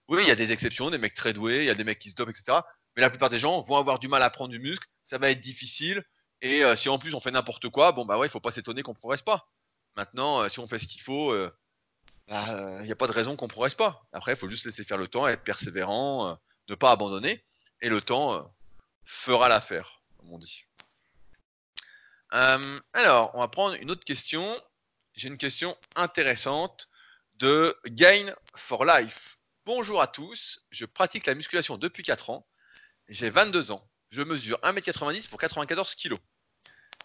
oui, 0.08 0.20
il 0.24 0.28
y 0.28 0.32
a 0.32 0.36
des 0.36 0.52
exceptions, 0.52 0.90
des 0.90 0.98
mecs 0.98 1.14
très 1.14 1.34
doués, 1.34 1.60
il 1.60 1.66
y 1.66 1.70
a 1.70 1.76
des 1.76 1.84
mecs 1.84 2.00
qui 2.00 2.10
se 2.10 2.16
dopent, 2.16 2.30
etc. 2.30 2.60
Mais 2.96 3.02
la 3.02 3.10
plupart 3.10 3.30
des 3.30 3.40
gens 3.40 3.62
vont 3.62 3.78
avoir 3.78 4.00
du 4.00 4.08
mal 4.08 4.24
à 4.24 4.30
prendre 4.30 4.52
du 4.52 4.60
muscle, 4.60 4.88
ça 5.06 5.18
va 5.18 5.30
être 5.30 5.42
difficile. 5.42 6.04
Et 6.42 6.64
euh, 6.64 6.76
si 6.76 6.88
en 6.90 6.98
plus 6.98 7.14
on 7.14 7.20
fait 7.20 7.32
n'importe 7.32 7.70
quoi, 7.70 7.92
bon 7.92 8.06
bah 8.06 8.18
ouais, 8.18 8.28
il 8.28 8.30
faut 8.30 8.40
pas 8.40 8.52
s'étonner 8.52 8.82
qu'on 8.82 8.94
progresse 8.94 9.22
pas. 9.22 9.50
Maintenant, 9.98 10.42
euh, 10.42 10.50
si 10.50 10.60
on 10.60 10.68
fait 10.68 10.80
ce 10.80 10.88
qu'il 10.88 11.02
faut, 11.02 11.36
il 12.30 12.34
bah, 12.36 12.84
n'y 12.84 12.92
a 12.92 12.96
pas 12.96 13.08
de 13.08 13.12
raison 13.12 13.36
qu'on 13.36 13.48
progresse 13.48 13.74
pas. 13.74 14.04
Après, 14.14 14.34
il 14.34 14.38
faut 14.38 14.48
juste 14.48 14.66
laisser 14.66 14.84
faire 14.84 15.00
le 15.00 15.08
temps, 15.08 15.28
être 15.28 15.44
persévérant, 15.44 16.30
euh, 16.30 16.36
ne 16.70 16.76
pas 16.76 16.92
abandonner, 16.92 17.44
et 17.82 17.90
le 17.90 18.02
temps 18.02 18.34
euh, 18.34 18.44
fera 19.04 19.50
l'affaire, 19.50 20.04
comme 20.18 20.32
on 20.32 20.38
dit. 20.38 20.66
Euh, 22.34 22.80
alors, 22.94 23.32
on 23.34 23.40
va 23.40 23.48
prendre 23.48 23.76
une 23.76 23.92
autre 23.92 24.04
question. 24.04 24.62
J'ai 25.14 25.28
une 25.28 25.38
question 25.38 25.78
intéressante 25.96 26.90
de 27.36 27.76
Gain 27.88 28.34
for 28.56 28.86
Life. 28.86 29.38
Bonjour 29.66 30.02
à 30.02 30.08
tous, 30.08 30.66
je 30.72 30.86
pratique 30.86 31.26
la 31.26 31.36
musculation 31.36 31.78
depuis 31.78 32.04
4 32.04 32.30
ans. 32.30 32.48
J'ai 33.08 33.30
22 33.30 33.72
ans. 33.72 33.88
Je 34.12 34.22
mesure 34.22 34.60
1m90 34.64 35.30
pour 35.30 35.40
94 35.40 35.96
kg. 35.96 36.16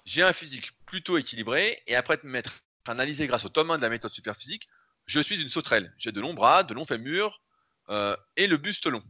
J'ai 0.05 0.23
un 0.23 0.33
physique 0.33 0.73
plutôt 0.87 1.19
équilibré 1.19 1.83
et 1.87 1.97
après 1.97 2.19
m'être 2.23 2.61
analysé 2.87 3.27
grâce 3.27 3.45
au 3.45 3.49
tome 3.49 3.71
1 3.71 3.79
de 3.79 3.83
la 3.83 3.91
méthode 3.91 4.13
Superphysique, 4.13 4.69
je 5.07 5.21
suis 5.21 5.41
une 5.41 5.49
sauterelle. 5.49 5.93
J'ai 5.99 6.13
de 6.13 6.21
longs 6.21 6.35
bras, 6.35 6.63
de 6.63 6.75
longs 6.75 6.85
fémurs 6.85 7.43
euh, 7.89 8.17
et 8.37 8.47
le 8.47 8.57
buste 8.57 8.87
long. 8.87 9.03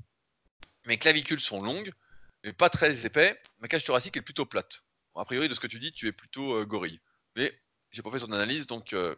Mes 0.87 0.99
clavicules 0.99 1.41
sont 1.41 1.63
longues, 1.63 1.93
mais 2.43 2.53
pas 2.53 2.71
très 2.71 3.07
épais. 3.07 3.41
Ma 3.59 3.69
cage 3.69 3.85
thoracique 3.85 4.17
est 4.17 4.23
plutôt 4.23 4.47
plate. 4.47 4.83
A 5.17 5.25
priori, 5.25 5.49
de 5.49 5.55
ce 5.55 5.61
que 5.61 5.67
tu 5.67 5.79
dis, 5.79 5.93
tu 5.93 6.09
es 6.09 6.13
plutôt 6.13 6.55
euh, 6.55 6.65
gorille. 6.65 7.01
Mais 7.37 7.57
j'ai 7.91 8.03
pas 8.03 8.11
fait 8.11 8.19
son 8.19 8.33
analyse, 8.33 8.67
donc 8.67 8.93
euh, 8.93 9.15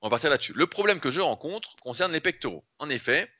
on 0.00 0.06
va 0.06 0.10
partir 0.10 0.30
là-dessus. 0.30 0.52
Le 0.54 0.66
problème 0.66 1.00
que 1.00 1.10
je 1.10 1.20
rencontre 1.20 1.76
concerne 1.76 2.12
les 2.12 2.20
pectoraux. 2.20 2.64
En 2.78 2.88
effet, 2.88 3.30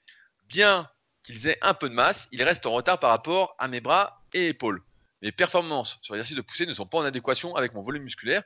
bien 0.45 0.88
qu'ils 1.23 1.49
aient 1.49 1.59
un 1.62 1.75
peu 1.75 1.88
de 1.88 1.95
masse, 1.95 2.29
ils 2.33 2.43
restent 2.43 2.66
en 2.66 2.73
retard 2.73 2.99
par 2.99 3.11
rapport 3.11 3.55
à 3.59 3.69
mes 3.69 3.81
bras 3.81 4.25
et 4.33 4.49
épaules. 4.49 4.83
Mes 5.23 5.33
performances 5.33 5.99
sur 6.03 6.14
l'exercice 6.14 6.37
de 6.37 6.43
poussée 6.43 6.66
ne 6.66 6.75
sont 6.75 6.87
pas 6.87 6.99
en 6.99 7.05
adéquation 7.05 7.55
avec 7.57 7.75
mon 7.75 7.83
volume 7.83 8.03
musculaire. 8.03 8.43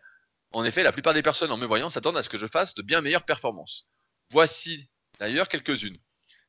En 0.52 0.64
effet, 0.64 0.82
la 0.82 0.92
plupart 0.92 1.14
des 1.14 1.22
personnes 1.22 1.50
en 1.50 1.56
me 1.56 1.66
voyant 1.66 1.90
s'attendent 1.90 2.16
à 2.16 2.22
ce 2.22 2.28
que 2.28 2.38
je 2.38 2.46
fasse 2.46 2.74
de 2.74 2.82
bien 2.82 3.00
meilleures 3.00 3.24
performances. 3.24 3.86
Voici 4.30 4.88
d'ailleurs 5.18 5.48
quelques-unes. 5.48 5.98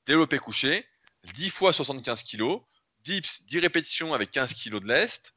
Développé 0.06 0.38
couché, 0.38 0.88
10 1.34 1.50
fois 1.50 1.74
75 1.74 2.24
kg, 2.24 2.60
dips 3.04 3.43
10 3.45 3.60
répétitions 3.60 4.13
avec 4.13 4.32
15 4.32 4.54
kg 4.54 4.80
de 4.80 4.88
lest, 4.88 5.36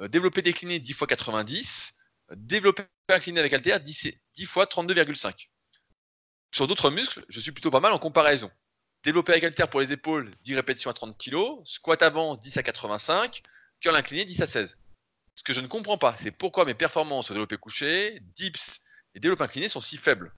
développé 0.00 0.42
décliné 0.42 0.78
10 0.78 0.90
x 0.90 1.06
90, 1.06 1.94
développé 2.36 2.84
incliné 3.08 3.40
avec 3.40 3.52
halter 3.52 3.78
10, 3.78 4.12
10 4.34 4.42
x 4.42 4.52
32,5. 4.52 5.48
Sur 6.52 6.66
d'autres 6.66 6.90
muscles, 6.90 7.24
je 7.28 7.40
suis 7.40 7.52
plutôt 7.52 7.70
pas 7.70 7.80
mal 7.80 7.92
en 7.92 7.98
comparaison. 7.98 8.50
Développé 9.04 9.32
avec 9.32 9.44
halter 9.44 9.66
pour 9.70 9.80
les 9.80 9.92
épaules, 9.92 10.34
10 10.42 10.56
répétitions 10.56 10.90
à 10.90 10.94
30 10.94 11.16
kg, 11.18 11.64
squat 11.64 12.02
avant 12.02 12.36
10 12.36 12.56
à 12.56 12.62
85, 12.62 13.42
curl 13.80 13.96
incliné 13.96 14.24
10 14.24 14.42
à 14.42 14.46
16. 14.46 14.78
Ce 15.36 15.42
que 15.42 15.52
je 15.52 15.60
ne 15.60 15.68
comprends 15.68 15.98
pas, 15.98 16.16
c'est 16.18 16.32
pourquoi 16.32 16.64
mes 16.64 16.74
performances 16.74 17.30
au 17.30 17.34
développé 17.34 17.56
couché, 17.56 18.20
dips 18.36 18.80
et 19.14 19.20
développé 19.20 19.44
incliné 19.44 19.68
sont 19.68 19.80
si 19.80 19.96
faibles. 19.96 20.34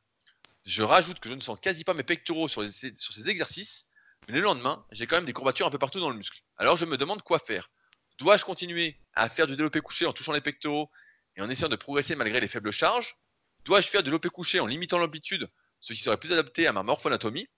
Je 0.67 0.83
rajoute 0.83 1.21
que 1.21 1.29
je 1.29 1.35
ne 1.35 1.41
sens 1.41 1.59
quasi 1.61 1.85
pas 1.85 1.95
mes 1.95 2.03
pectoraux 2.03 2.49
sur 2.49 2.63
ces 2.71 3.29
exercices, 3.29 3.89
mais 4.29 4.35
le 4.35 4.43
lendemain, 4.43 4.85
j'ai 4.93 5.07
quand 5.07 5.17
même 5.17 5.25
des 5.25 5.33
courbatures 5.33 5.67
un 5.67 5.71
peu 5.71 5.79
partout 5.79 6.01
dans 6.01 6.11
le 6.11 6.17
muscle. 6.17 6.43
Alors 6.59 6.77
je 6.77 6.85
me 6.85 6.99
demande 6.99 7.23
quoi 7.23 7.39
faire. 7.39 7.71
Dois-je 8.19 8.45
continuer 8.45 9.00
à 9.15 9.29
faire 9.29 9.47
du 9.47 9.57
développé 9.57 9.81
couché 9.81 10.07
en 10.07 10.13
touchant 10.13 10.33
les 10.33 10.41
pectoraux 10.41 10.91
et 11.37 11.43
en 11.43 11.51
essayant 11.51 11.69
de 11.69 11.77
progresser 11.77 12.15
malgré 12.17 12.41
les 12.41 12.49
faibles 12.49 12.73
charges 12.73 13.17
Dois-je 13.65 13.89
faire 13.89 14.01
du 14.01 14.07
développé 14.07 14.29
couché 14.31 14.61
en 14.61 14.67
limitant 14.67 14.99
l'amplitude, 14.99 15.49
ce 15.81 15.93
qui 15.93 16.01
serait 16.01 16.17
plus 16.17 16.33
adapté 16.33 16.67
à 16.67 16.73
ma 16.73 16.83
morphonatomie 16.83 17.49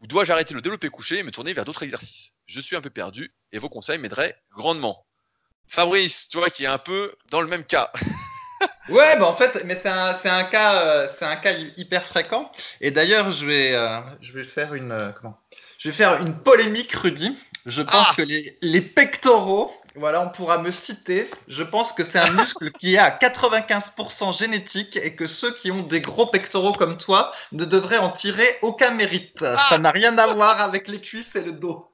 Ou 0.00 0.06
dois-je 0.06 0.32
arrêter 0.32 0.54
le 0.54 0.60
développé 0.60 0.88
couché 0.88 1.18
et 1.18 1.22
me 1.22 1.30
tourner 1.30 1.52
vers 1.52 1.64
d'autres 1.64 1.82
exercices? 1.82 2.32
Je 2.46 2.60
suis 2.60 2.76
un 2.76 2.80
peu 2.80 2.90
perdu 2.90 3.34
et 3.52 3.58
vos 3.58 3.68
conseils 3.68 3.98
m'aideraient 3.98 4.36
grandement. 4.56 5.04
Fabrice, 5.66 6.28
tu 6.28 6.38
vois, 6.38 6.50
qui 6.50 6.64
est 6.64 6.68
un 6.68 6.78
peu 6.78 7.14
dans 7.30 7.40
le 7.40 7.48
même 7.48 7.64
cas. 7.64 7.92
ouais, 8.88 9.18
bah 9.18 9.26
en 9.26 9.36
fait, 9.36 9.64
mais 9.64 9.78
c'est 9.82 9.88
un, 9.88 10.18
un, 10.24 10.44
cas, 10.44 10.82
euh, 10.82 11.08
c'est 11.18 11.24
un 11.24 11.36
cas 11.36 11.52
hyper 11.76 12.06
fréquent. 12.06 12.50
Et 12.80 12.90
d'ailleurs, 12.90 13.32
je 13.32 13.44
vais, 13.44 13.74
euh, 13.74 14.00
je 14.22 14.32
vais 14.32 14.44
faire 14.44 14.74
une, 14.74 14.92
euh, 14.92 15.10
comment? 15.12 15.38
Je 15.78 15.90
vais 15.90 15.96
faire 15.96 16.20
une 16.22 16.42
polémique, 16.42 16.92
Rudy. 16.94 17.36
Je 17.66 17.82
pense 17.82 18.08
ah 18.10 18.14
que 18.16 18.22
les, 18.22 18.58
les, 18.62 18.80
pectoraux 18.80 19.72
voilà, 19.94 20.20
on 20.22 20.30
pourra 20.30 20.58
me 20.58 20.70
citer. 20.70 21.30
Je 21.48 21.62
pense 21.62 21.92
que 21.92 22.04
c'est 22.04 22.18
un 22.18 22.30
muscle 22.32 22.70
qui 22.72 22.94
est 22.94 22.98
à 22.98 23.10
95% 23.10 24.36
génétique 24.36 24.96
et 24.96 25.14
que 25.16 25.26
ceux 25.26 25.54
qui 25.54 25.70
ont 25.70 25.82
des 25.82 26.00
gros 26.00 26.26
pectoraux 26.26 26.72
comme 26.72 26.98
toi 26.98 27.32
ne 27.52 27.64
devraient 27.64 27.98
en 27.98 28.10
tirer 28.10 28.58
aucun 28.62 28.90
mérite. 28.90 29.38
Ça 29.38 29.56
ah 29.70 29.78
n'a 29.78 29.90
rien 29.90 30.16
à 30.18 30.26
voir 30.26 30.60
avec 30.60 30.88
les 30.88 31.00
cuisses 31.00 31.34
et 31.34 31.40
le 31.40 31.52
dos. 31.52 31.90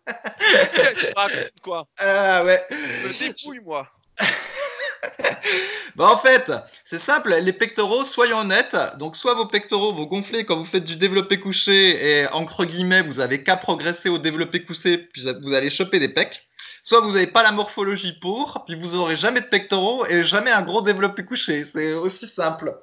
quoi? 1.62 1.86
Ah 1.98 2.44
ouais. 2.44 2.62
Je 2.70 3.08
me 3.08 3.18
dépouille, 3.18 3.60
moi. 3.60 3.86
bah 5.96 6.08
en 6.08 6.18
fait, 6.18 6.50
c'est 6.88 7.00
simple, 7.00 7.34
les 7.34 7.52
pectoraux, 7.52 8.04
soyons 8.04 8.38
honnêtes, 8.38 8.76
donc 8.98 9.16
soit 9.16 9.34
vos 9.34 9.46
pectoraux 9.46 9.92
vont 9.92 10.04
gonfler 10.04 10.44
quand 10.44 10.56
vous 10.56 10.64
faites 10.64 10.84
du 10.84 10.96
développé 10.96 11.40
couché 11.40 12.20
et 12.20 12.26
entre 12.28 12.64
guillemets 12.64 13.02
vous 13.02 13.20
avez 13.20 13.42
qu'à 13.42 13.56
progresser 13.56 14.08
au 14.08 14.18
développé 14.18 14.64
couché 14.64 14.98
puis 14.98 15.26
vous 15.42 15.52
allez 15.52 15.70
choper 15.70 15.98
des 15.98 16.08
pecs, 16.08 16.46
soit 16.84 17.00
vous 17.00 17.12
n'avez 17.12 17.26
pas 17.26 17.42
la 17.42 17.50
morphologie 17.50 18.12
pour, 18.12 18.62
puis 18.66 18.76
vous 18.76 18.94
aurez 18.94 19.16
jamais 19.16 19.40
de 19.40 19.46
pectoraux 19.46 20.06
et 20.06 20.22
jamais 20.22 20.50
un 20.50 20.62
gros 20.62 20.82
développé 20.82 21.24
couché. 21.24 21.66
C'est 21.72 21.94
aussi 21.94 22.28
simple. 22.28 22.78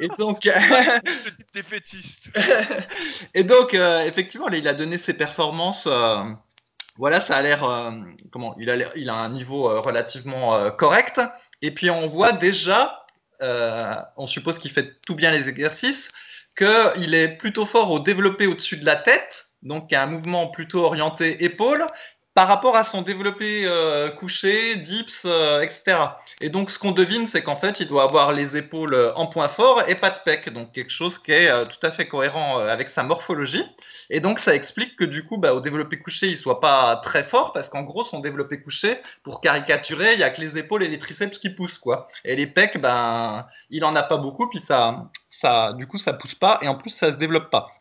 Et 0.00 0.08
donc, 0.18 0.42
défaitiste. 1.54 2.30
et 3.34 3.42
donc, 3.42 3.72
euh, 3.72 4.02
effectivement, 4.02 4.48
il 4.48 4.68
a 4.68 4.74
donné 4.74 4.98
ses 4.98 5.14
performances. 5.14 5.86
Euh, 5.86 6.24
voilà, 6.98 7.26
ça 7.26 7.36
a 7.36 7.42
l'air. 7.42 7.64
Euh, 7.64 7.90
comment 8.30 8.54
il 8.58 8.68
a, 8.68 8.94
il 8.94 9.08
a 9.08 9.14
un 9.14 9.30
niveau 9.30 9.80
relativement 9.80 10.70
correct. 10.72 11.20
Et 11.62 11.70
puis 11.70 11.90
on 11.90 12.08
voit 12.08 12.32
déjà, 12.32 13.06
on 13.40 14.26
suppose 14.26 14.58
qu'il 14.58 14.72
fait 14.72 15.00
tout 15.06 15.14
bien 15.14 15.30
les 15.30 15.48
exercices, 15.48 16.08
qu'il 16.56 17.14
est 17.14 17.38
plutôt 17.38 17.64
fort 17.64 17.90
au 17.90 17.98
développé 17.98 18.46
au-dessus 18.46 18.76
de 18.76 18.84
la 18.84 18.96
tête, 18.96 19.46
donc 19.62 19.92
un 19.92 20.06
mouvement 20.06 20.48
plutôt 20.48 20.84
orienté 20.84 21.44
épaule, 21.44 21.84
par 22.38 22.46
rapport 22.46 22.76
à 22.76 22.84
son 22.84 23.02
développé 23.02 23.64
euh, 23.64 24.10
couché, 24.10 24.76
dips, 24.76 25.22
euh, 25.24 25.60
etc. 25.60 25.98
Et 26.40 26.50
donc, 26.50 26.70
ce 26.70 26.78
qu'on 26.78 26.92
devine, 26.92 27.26
c'est 27.26 27.42
qu'en 27.42 27.56
fait, 27.56 27.80
il 27.80 27.88
doit 27.88 28.04
avoir 28.04 28.32
les 28.32 28.56
épaules 28.56 28.94
euh, 28.94 29.12
en 29.16 29.26
point 29.26 29.48
fort 29.48 29.82
et 29.88 29.96
pas 29.96 30.10
de 30.10 30.18
pec. 30.24 30.48
Donc, 30.52 30.70
quelque 30.70 30.92
chose 30.92 31.18
qui 31.18 31.32
est 31.32 31.50
tout 31.66 31.84
à 31.84 31.90
fait 31.90 32.06
cohérent 32.06 32.58
avec 32.60 32.90
sa 32.90 33.02
morphologie. 33.02 33.64
Et 34.08 34.20
donc, 34.20 34.38
ça 34.38 34.54
explique 34.54 34.94
que 34.94 35.02
du 35.02 35.24
coup, 35.24 35.36
bah, 35.36 35.52
au 35.52 35.60
développé 35.60 35.98
couché, 35.98 36.28
il 36.28 36.38
soit 36.38 36.60
pas 36.60 37.00
très 37.02 37.24
fort 37.24 37.52
parce 37.52 37.68
qu'en 37.70 37.82
gros, 37.82 38.04
son 38.04 38.20
développé 38.20 38.60
couché, 38.60 39.00
pour 39.24 39.40
caricaturer, 39.40 40.12
il 40.12 40.20
y 40.20 40.22
a 40.22 40.30
que 40.30 40.40
les 40.40 40.56
épaules 40.56 40.84
et 40.84 40.88
les 40.88 41.00
triceps 41.00 41.38
qui 41.38 41.50
poussent, 41.50 41.78
quoi. 41.78 42.06
Et 42.24 42.36
les 42.36 42.46
pecs, 42.46 42.80
ben, 42.80 43.48
il 43.70 43.84
en 43.84 43.96
a 43.96 44.04
pas 44.04 44.16
beaucoup, 44.16 44.48
puis 44.48 44.62
ça, 44.68 45.10
ça, 45.40 45.72
du 45.72 45.88
coup, 45.88 45.98
ça 45.98 46.12
pousse 46.12 46.36
pas 46.36 46.60
et 46.62 46.68
en 46.68 46.76
plus, 46.76 46.90
ça 46.90 47.10
se 47.10 47.16
développe 47.16 47.50
pas. 47.50 47.77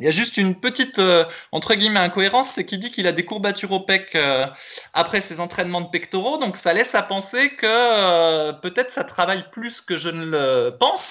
Il 0.00 0.04
y 0.04 0.08
a 0.08 0.12
juste 0.12 0.36
une 0.36 0.54
petite, 0.60 1.00
euh, 1.00 1.24
entre 1.50 1.74
guillemets, 1.74 1.98
incohérence, 1.98 2.46
c'est 2.54 2.64
qu'il 2.64 2.78
dit 2.78 2.92
qu'il 2.92 3.08
a 3.08 3.12
des 3.12 3.24
courbatures 3.24 3.72
au 3.72 3.80
pec 3.80 4.14
euh, 4.14 4.46
après 4.94 5.22
ses 5.22 5.40
entraînements 5.40 5.80
de 5.80 5.90
pectoraux, 5.90 6.38
donc 6.38 6.56
ça 6.58 6.72
laisse 6.72 6.94
à 6.94 7.02
penser 7.02 7.50
que 7.56 7.66
euh, 7.66 8.52
peut-être 8.52 8.92
ça 8.92 9.02
travaille 9.02 9.50
plus 9.50 9.80
que 9.80 9.96
je 9.96 10.08
ne 10.08 10.24
le 10.24 10.76
pense, 10.78 11.02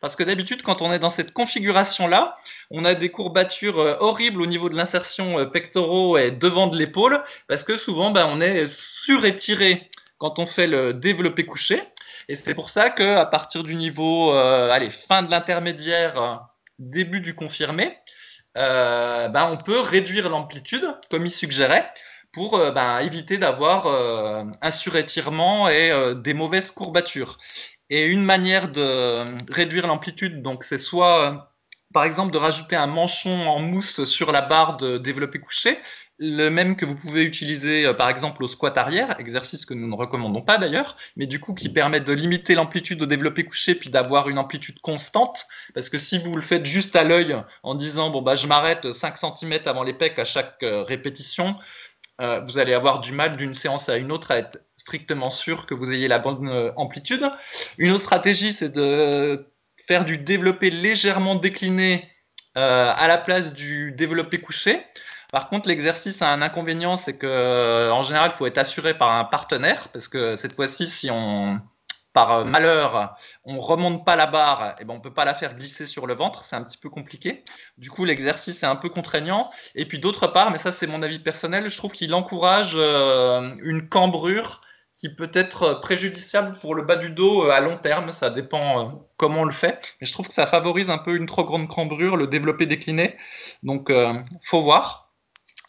parce 0.00 0.14
que 0.14 0.22
d'habitude, 0.22 0.62
quand 0.62 0.80
on 0.80 0.92
est 0.92 1.00
dans 1.00 1.10
cette 1.10 1.32
configuration-là, 1.32 2.38
on 2.70 2.84
a 2.84 2.94
des 2.94 3.10
courbatures 3.10 3.78
horribles 3.98 4.40
au 4.40 4.46
niveau 4.46 4.68
de 4.68 4.76
l'insertion 4.76 5.44
pectoraux 5.50 6.16
et 6.16 6.30
devant 6.30 6.68
de 6.68 6.78
l'épaule, 6.78 7.20
parce 7.48 7.64
que 7.64 7.76
souvent, 7.76 8.12
ben, 8.12 8.28
on 8.30 8.40
est 8.40 8.68
surétiré 9.02 9.90
quand 10.18 10.38
on 10.38 10.46
fait 10.46 10.68
le 10.68 10.94
développé 10.94 11.46
couché, 11.46 11.82
et 12.28 12.36
c'est 12.36 12.54
pour 12.54 12.70
ça 12.70 12.90
qu'à 12.90 13.24
partir 13.26 13.64
du 13.64 13.74
niveau, 13.74 14.30
allez, 14.30 14.92
fin 15.08 15.22
de 15.22 15.32
l'intermédiaire, 15.32 16.46
début 16.78 17.20
du 17.20 17.34
confirmé, 17.34 17.96
ben, 18.56 19.48
on 19.50 19.56
peut 19.56 19.80
réduire 19.80 20.28
l'amplitude, 20.28 20.86
comme 21.10 21.26
il 21.26 21.32
suggérait, 21.32 21.92
pour 22.32 22.56
euh, 22.56 22.70
ben, 22.70 22.98
éviter 22.98 23.38
d'avoir 23.38 23.86
euh, 23.86 24.44
un 24.62 24.72
surétirement 24.72 25.68
et 25.68 25.90
des 26.16 26.34
mauvaises 26.34 26.70
courbatures. 26.70 27.38
Et 27.90 28.04
une 28.04 28.24
manière 28.24 28.70
de 28.72 29.52
réduire 29.52 29.86
l'amplitude, 29.86 30.42
donc 30.42 30.64
c'est 30.64 30.78
soit 30.78 31.52
par 31.94 32.04
exemple 32.04 32.32
de 32.32 32.38
rajouter 32.38 32.76
un 32.76 32.88
manchon 32.88 33.46
en 33.46 33.60
mousse 33.60 34.04
sur 34.04 34.32
la 34.32 34.42
barre 34.42 34.76
de 34.76 34.98
développé 34.98 35.38
couché, 35.38 35.78
le 36.18 36.48
même 36.48 36.76
que 36.76 36.86
vous 36.86 36.94
pouvez 36.94 37.22
utiliser 37.24 37.86
euh, 37.86 37.92
par 37.92 38.08
exemple 38.08 38.42
au 38.42 38.48
squat 38.48 38.76
arrière, 38.78 39.18
exercice 39.20 39.66
que 39.66 39.74
nous 39.74 39.86
ne 39.86 39.94
recommandons 39.94 40.42
pas 40.42 40.58
d'ailleurs, 40.58 40.96
mais 41.16 41.26
du 41.26 41.40
coup 41.40 41.54
qui 41.54 41.68
permet 41.68 42.00
de 42.00 42.12
limiter 42.12 42.54
l'amplitude 42.54 43.02
au 43.02 43.06
développé 43.06 43.44
couché 43.44 43.74
puis 43.74 43.90
d'avoir 43.90 44.28
une 44.28 44.38
amplitude 44.38 44.80
constante, 44.80 45.46
parce 45.74 45.88
que 45.88 45.98
si 45.98 46.18
vous 46.18 46.34
le 46.34 46.42
faites 46.42 46.64
juste 46.64 46.96
à 46.96 47.04
l'œil 47.04 47.36
en 47.62 47.74
disant 47.74 48.10
bon 48.10 48.22
bah 48.22 48.36
je 48.36 48.46
m'arrête 48.46 48.92
5 48.92 49.16
cm 49.18 49.60
avant 49.66 49.82
les 49.82 49.92
pecs 49.92 50.18
à 50.18 50.24
chaque 50.24 50.62
euh, 50.62 50.82
répétition, 50.84 51.56
euh, 52.22 52.40
vous 52.40 52.58
allez 52.58 52.72
avoir 52.72 53.00
du 53.00 53.12
mal 53.12 53.36
d'une 53.36 53.52
séance 53.52 53.88
à 53.90 53.98
une 53.98 54.10
autre 54.10 54.30
à 54.30 54.38
être 54.38 54.58
strictement 54.78 55.30
sûr 55.30 55.66
que 55.66 55.74
vous 55.74 55.92
ayez 55.92 56.08
la 56.08 56.18
bonne 56.18 56.72
amplitude. 56.76 57.28
Une 57.76 57.92
autre 57.92 58.04
stratégie 58.04 58.54
c'est 58.58 58.72
de 58.72 59.46
faire 59.86 60.04
du 60.04 60.16
développé 60.16 60.70
légèrement 60.70 61.34
décliné 61.34 62.08
à 62.54 63.06
la 63.06 63.18
place 63.18 63.52
du 63.52 63.92
développé 63.92 64.40
couché. 64.40 64.80
Par 65.36 65.50
contre, 65.50 65.68
l'exercice 65.68 66.22
a 66.22 66.32
un 66.32 66.40
inconvénient, 66.40 66.96
c'est 66.96 67.12
que 67.12 67.26
euh, 67.26 67.92
en 67.92 68.04
général, 68.04 68.30
il 68.34 68.38
faut 68.38 68.46
être 68.46 68.56
assuré 68.56 68.94
par 68.94 69.14
un 69.14 69.24
partenaire, 69.24 69.90
parce 69.92 70.08
que 70.08 70.34
cette 70.36 70.54
fois-ci, 70.54 70.88
si 70.88 71.10
on, 71.10 71.60
par 72.14 72.46
malheur, 72.46 73.18
on 73.44 73.60
remonte 73.60 74.02
pas 74.06 74.16
la 74.16 74.24
barre, 74.24 74.68
et 74.68 74.74
eh 74.80 74.84
ben 74.86 74.94
on 74.94 75.00
peut 75.00 75.12
pas 75.12 75.26
la 75.26 75.34
faire 75.34 75.54
glisser 75.54 75.84
sur 75.84 76.06
le 76.06 76.14
ventre, 76.14 76.46
c'est 76.46 76.56
un 76.56 76.62
petit 76.62 76.78
peu 76.78 76.88
compliqué. 76.88 77.44
Du 77.76 77.90
coup, 77.90 78.06
l'exercice 78.06 78.62
est 78.62 78.66
un 78.66 78.76
peu 78.76 78.88
contraignant. 78.88 79.50
Et 79.74 79.84
puis 79.84 79.98
d'autre 79.98 80.26
part, 80.26 80.50
mais 80.50 80.58
ça 80.58 80.72
c'est 80.72 80.86
mon 80.86 81.02
avis 81.02 81.18
personnel, 81.18 81.68
je 81.68 81.76
trouve 81.76 81.92
qu'il 81.92 82.14
encourage 82.14 82.72
euh, 82.74 83.54
une 83.62 83.90
cambrure 83.90 84.62
qui 84.96 85.10
peut 85.14 85.30
être 85.34 85.82
préjudiciable 85.82 86.56
pour 86.60 86.74
le 86.74 86.82
bas 86.82 86.96
du 86.96 87.10
dos 87.10 87.44
euh, 87.44 87.50
à 87.50 87.60
long 87.60 87.76
terme. 87.76 88.10
Ça 88.12 88.30
dépend 88.30 89.06
comment 89.18 89.42
on 89.42 89.44
le 89.44 89.52
fait. 89.52 89.78
Mais 90.00 90.06
je 90.06 90.14
trouve 90.14 90.28
que 90.28 90.34
ça 90.34 90.46
favorise 90.46 90.88
un 90.88 90.96
peu 90.96 91.14
une 91.14 91.26
trop 91.26 91.44
grande 91.44 91.68
cambrure, 91.68 92.16
le 92.16 92.26
développé 92.26 92.64
décliné. 92.64 93.18
Donc, 93.62 93.92
faut 94.46 94.62
voir. 94.62 95.05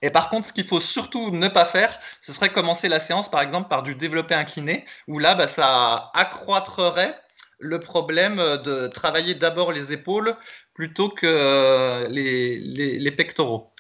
Et 0.02 0.10
par 0.10 0.30
contre, 0.30 0.48
ce 0.48 0.54
qu'il 0.54 0.68
faut 0.68 0.82
surtout 0.82 1.32
ne 1.32 1.48
pas 1.48 1.66
faire, 1.66 2.00
ce 2.22 2.34
serait 2.34 2.52
commencer 2.52 2.88
la 2.88 3.00
séance 3.00 3.30
par 3.30 3.42
exemple 3.42 3.70
par 3.70 3.84
du 3.84 3.96
développé 3.96 4.36
incliné, 4.36 4.86
où 5.08 5.20
là, 5.20 5.36
bah, 5.36 5.48
ça 5.56 6.12
accroîtrerait 6.14 7.16
le 7.60 7.80
problème 7.80 8.38
de 8.38 8.88
travailler 8.88 9.34
d'abord 9.34 9.72
les 9.72 9.92
épaules 9.92 10.36
plutôt 10.78 11.10
que 11.10 11.26
euh, 11.26 12.08
les, 12.08 13.12
pectoraux. 13.12 13.74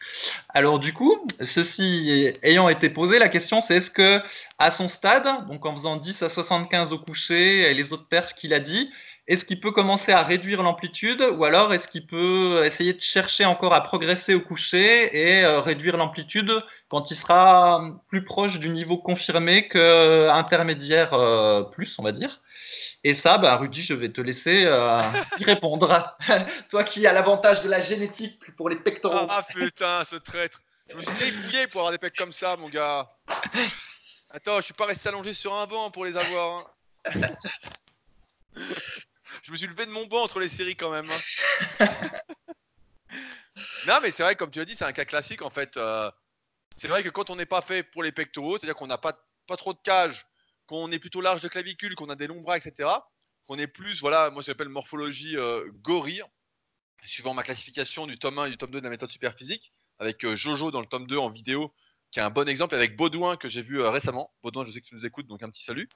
Alors 0.49 0.79
du 0.79 0.93
coup, 0.93 1.27
ceci 1.45 2.33
ayant 2.41 2.69
été 2.69 2.89
posé, 2.89 3.19
la 3.19 3.29
question 3.29 3.59
c'est 3.59 3.77
est-ce 3.77 3.91
que 3.91 4.19
à 4.57 4.71
son 4.71 4.87
stade, 4.87 5.47
donc 5.47 5.63
en 5.67 5.75
faisant 5.75 5.97
10 5.97 6.23
à 6.23 6.29
75 6.29 6.91
au 6.91 6.97
coucher 6.97 7.69
et 7.69 7.73
les 7.75 7.93
autres 7.93 8.07
perfs 8.09 8.33
qu'il 8.33 8.51
a 8.51 8.59
dit, 8.59 8.89
est-ce 9.27 9.43
qu'il 9.43 9.59
peut 9.59 9.71
commencer 9.71 10.13
à 10.13 10.23
réduire 10.23 10.63
l'amplitude 10.63 11.21
ou 11.21 11.43
alors 11.43 11.73
est-ce 11.73 11.87
qu'il 11.89 12.07
peut 12.07 12.65
essayer 12.65 12.93
de 12.93 13.01
chercher 13.01 13.43
encore 13.43 13.73
à 13.73 13.81
progresser 13.81 14.33
au 14.33 14.39
coucher 14.39 15.15
et 15.15 15.43
euh, 15.43 15.59
réduire 15.59 15.97
l'amplitude 15.97 16.53
quand 16.87 17.11
il 17.11 17.17
sera 17.17 17.81
plus 18.07 18.23
proche 18.23 18.57
du 18.59 18.69
niveau 18.69 18.97
confirmé 18.97 19.67
que 19.67 20.29
intermédiaire 20.29 21.13
euh, 21.13 21.63
plus, 21.63 21.93
on 21.99 22.03
va 22.03 22.13
dire? 22.13 22.39
Et 23.03 23.15
ça, 23.15 23.37
bah, 23.37 23.57
Rudy, 23.57 23.81
je 23.81 23.93
vais 23.93 24.09
te 24.09 24.21
laisser 24.21 24.63
euh, 24.65 25.01
y 25.39 25.43
répondre. 25.43 26.15
Toi 26.69 26.85
qui 26.85 27.05
as 27.05 27.11
l'avantage 27.11 27.61
de 27.61 27.69
la 27.69 27.81
génétique 27.81 28.39
pour 28.55 28.69
les 28.69 28.77
pectoraux. 28.77 29.27
Ah 29.29 29.43
putain, 29.53 30.05
ce 30.05 30.15
traître. 30.15 30.61
Je 30.89 30.95
me 30.95 31.01
suis 31.01 31.15
dépouillé 31.15 31.67
pour 31.67 31.81
avoir 31.81 31.91
des 31.91 31.97
pecs 31.97 32.15
comme 32.15 32.31
ça, 32.31 32.55
mon 32.55 32.69
gars. 32.69 33.09
Attends, 34.29 34.57
je 34.57 34.65
suis 34.65 34.73
pas 34.73 34.85
resté 34.85 35.09
allongé 35.09 35.33
sur 35.33 35.53
un 35.53 35.67
banc 35.67 35.91
pour 35.91 36.05
les 36.05 36.15
avoir. 36.15 36.71
Hein. 37.05 37.21
je 39.43 39.51
me 39.51 39.57
suis 39.57 39.67
levé 39.67 39.85
de 39.85 39.91
mon 39.91 40.05
banc 40.05 40.23
entre 40.23 40.39
les 40.39 40.49
séries 40.49 40.75
quand 40.75 40.91
même. 40.91 41.09
hein. 41.09 41.87
non, 43.87 43.99
mais 44.01 44.11
c'est 44.11 44.23
vrai, 44.23 44.35
comme 44.35 44.51
tu 44.51 44.59
as 44.59 44.65
dit, 44.65 44.75
c'est 44.75 44.85
un 44.85 44.91
cas 44.93 45.05
classique 45.05 45.41
en 45.41 45.49
fait. 45.49 45.77
euh, 45.77 46.11
c'est 46.75 46.87
vrai 46.87 47.03
que 47.03 47.09
quand 47.09 47.29
on 47.29 47.35
n'est 47.35 47.45
pas 47.45 47.61
fait 47.61 47.83
pour 47.83 48.03
les 48.03 48.11
pectoraux, 48.11 48.57
c'est-à-dire 48.57 48.75
qu'on 48.75 48.87
n'a 48.87 48.97
pas, 48.97 49.25
pas 49.47 49.57
trop 49.57 49.73
de 49.73 49.79
cage, 49.83 50.27
qu'on 50.67 50.91
est 50.91 50.99
plutôt 50.99 51.21
large 51.21 51.41
de 51.41 51.47
clavicule, 51.47 51.95
qu'on 51.95 52.09
a 52.09 52.15
des 52.15 52.27
longs 52.27 52.41
bras, 52.41 52.57
etc., 52.57 52.89
qu'on 53.47 53.57
est 53.57 53.67
plus, 53.67 54.01
voilà, 54.01 54.29
moi 54.29 54.41
j'appelle 54.41 54.69
morphologie 54.69 55.37
euh, 55.37 55.63
gorille, 55.81 56.23
suivant 57.03 57.33
ma 57.33 57.43
classification 57.43 58.05
du 58.05 58.19
tome 58.19 58.37
1 58.39 58.45
et 58.47 58.49
du 58.49 58.57
tome 58.57 58.71
2 58.71 58.79
de 58.79 58.83
la 58.83 58.89
méthode 58.89 59.09
super 59.09 59.33
physique, 59.33 59.71
avec 59.99 60.23
euh, 60.25 60.35
Jojo 60.35 60.69
dans 60.69 60.81
le 60.81 60.87
tome 60.87 61.07
2 61.07 61.17
en 61.17 61.29
vidéo, 61.29 61.73
qui 62.11 62.19
est 62.19 62.23
un 62.23 62.29
bon 62.29 62.47
exemple, 62.47 62.75
avec 62.75 62.95
Baudouin 62.95 63.37
que 63.37 63.47
j'ai 63.47 63.61
vu 63.61 63.81
récemment. 63.81 64.33
Baudouin, 64.43 64.63
je 64.65 64.71
sais 64.71 64.81
que 64.81 64.85
tu 64.87 64.95
nous 64.95 65.05
écoutes, 65.05 65.27
donc 65.27 65.41
un 65.43 65.49
petit 65.49 65.63
salut, 65.63 65.89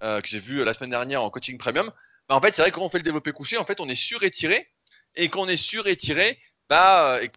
que 0.00 0.22
j'ai 0.24 0.38
vu 0.38 0.62
la 0.62 0.72
semaine 0.72 0.90
dernière 0.90 1.22
en 1.22 1.30
coaching 1.30 1.58
premium. 1.58 1.90
Bah, 2.28 2.36
en 2.36 2.40
fait, 2.40 2.54
c'est 2.54 2.62
vrai 2.62 2.70
que 2.70 2.76
quand 2.76 2.84
on 2.84 2.88
fait 2.88 2.98
le 2.98 3.04
développé 3.04 3.32
couché, 3.32 3.56
en 3.56 3.64
fait, 3.64 3.80
on 3.80 3.88
est 3.88 3.94
surétiré, 3.94 4.70
et 5.14 5.28
quand 5.28 5.42
on 5.42 5.48
est 5.48 5.56
surétiré, 5.56 6.38
bah, 6.68 7.16
euh, 7.16 7.28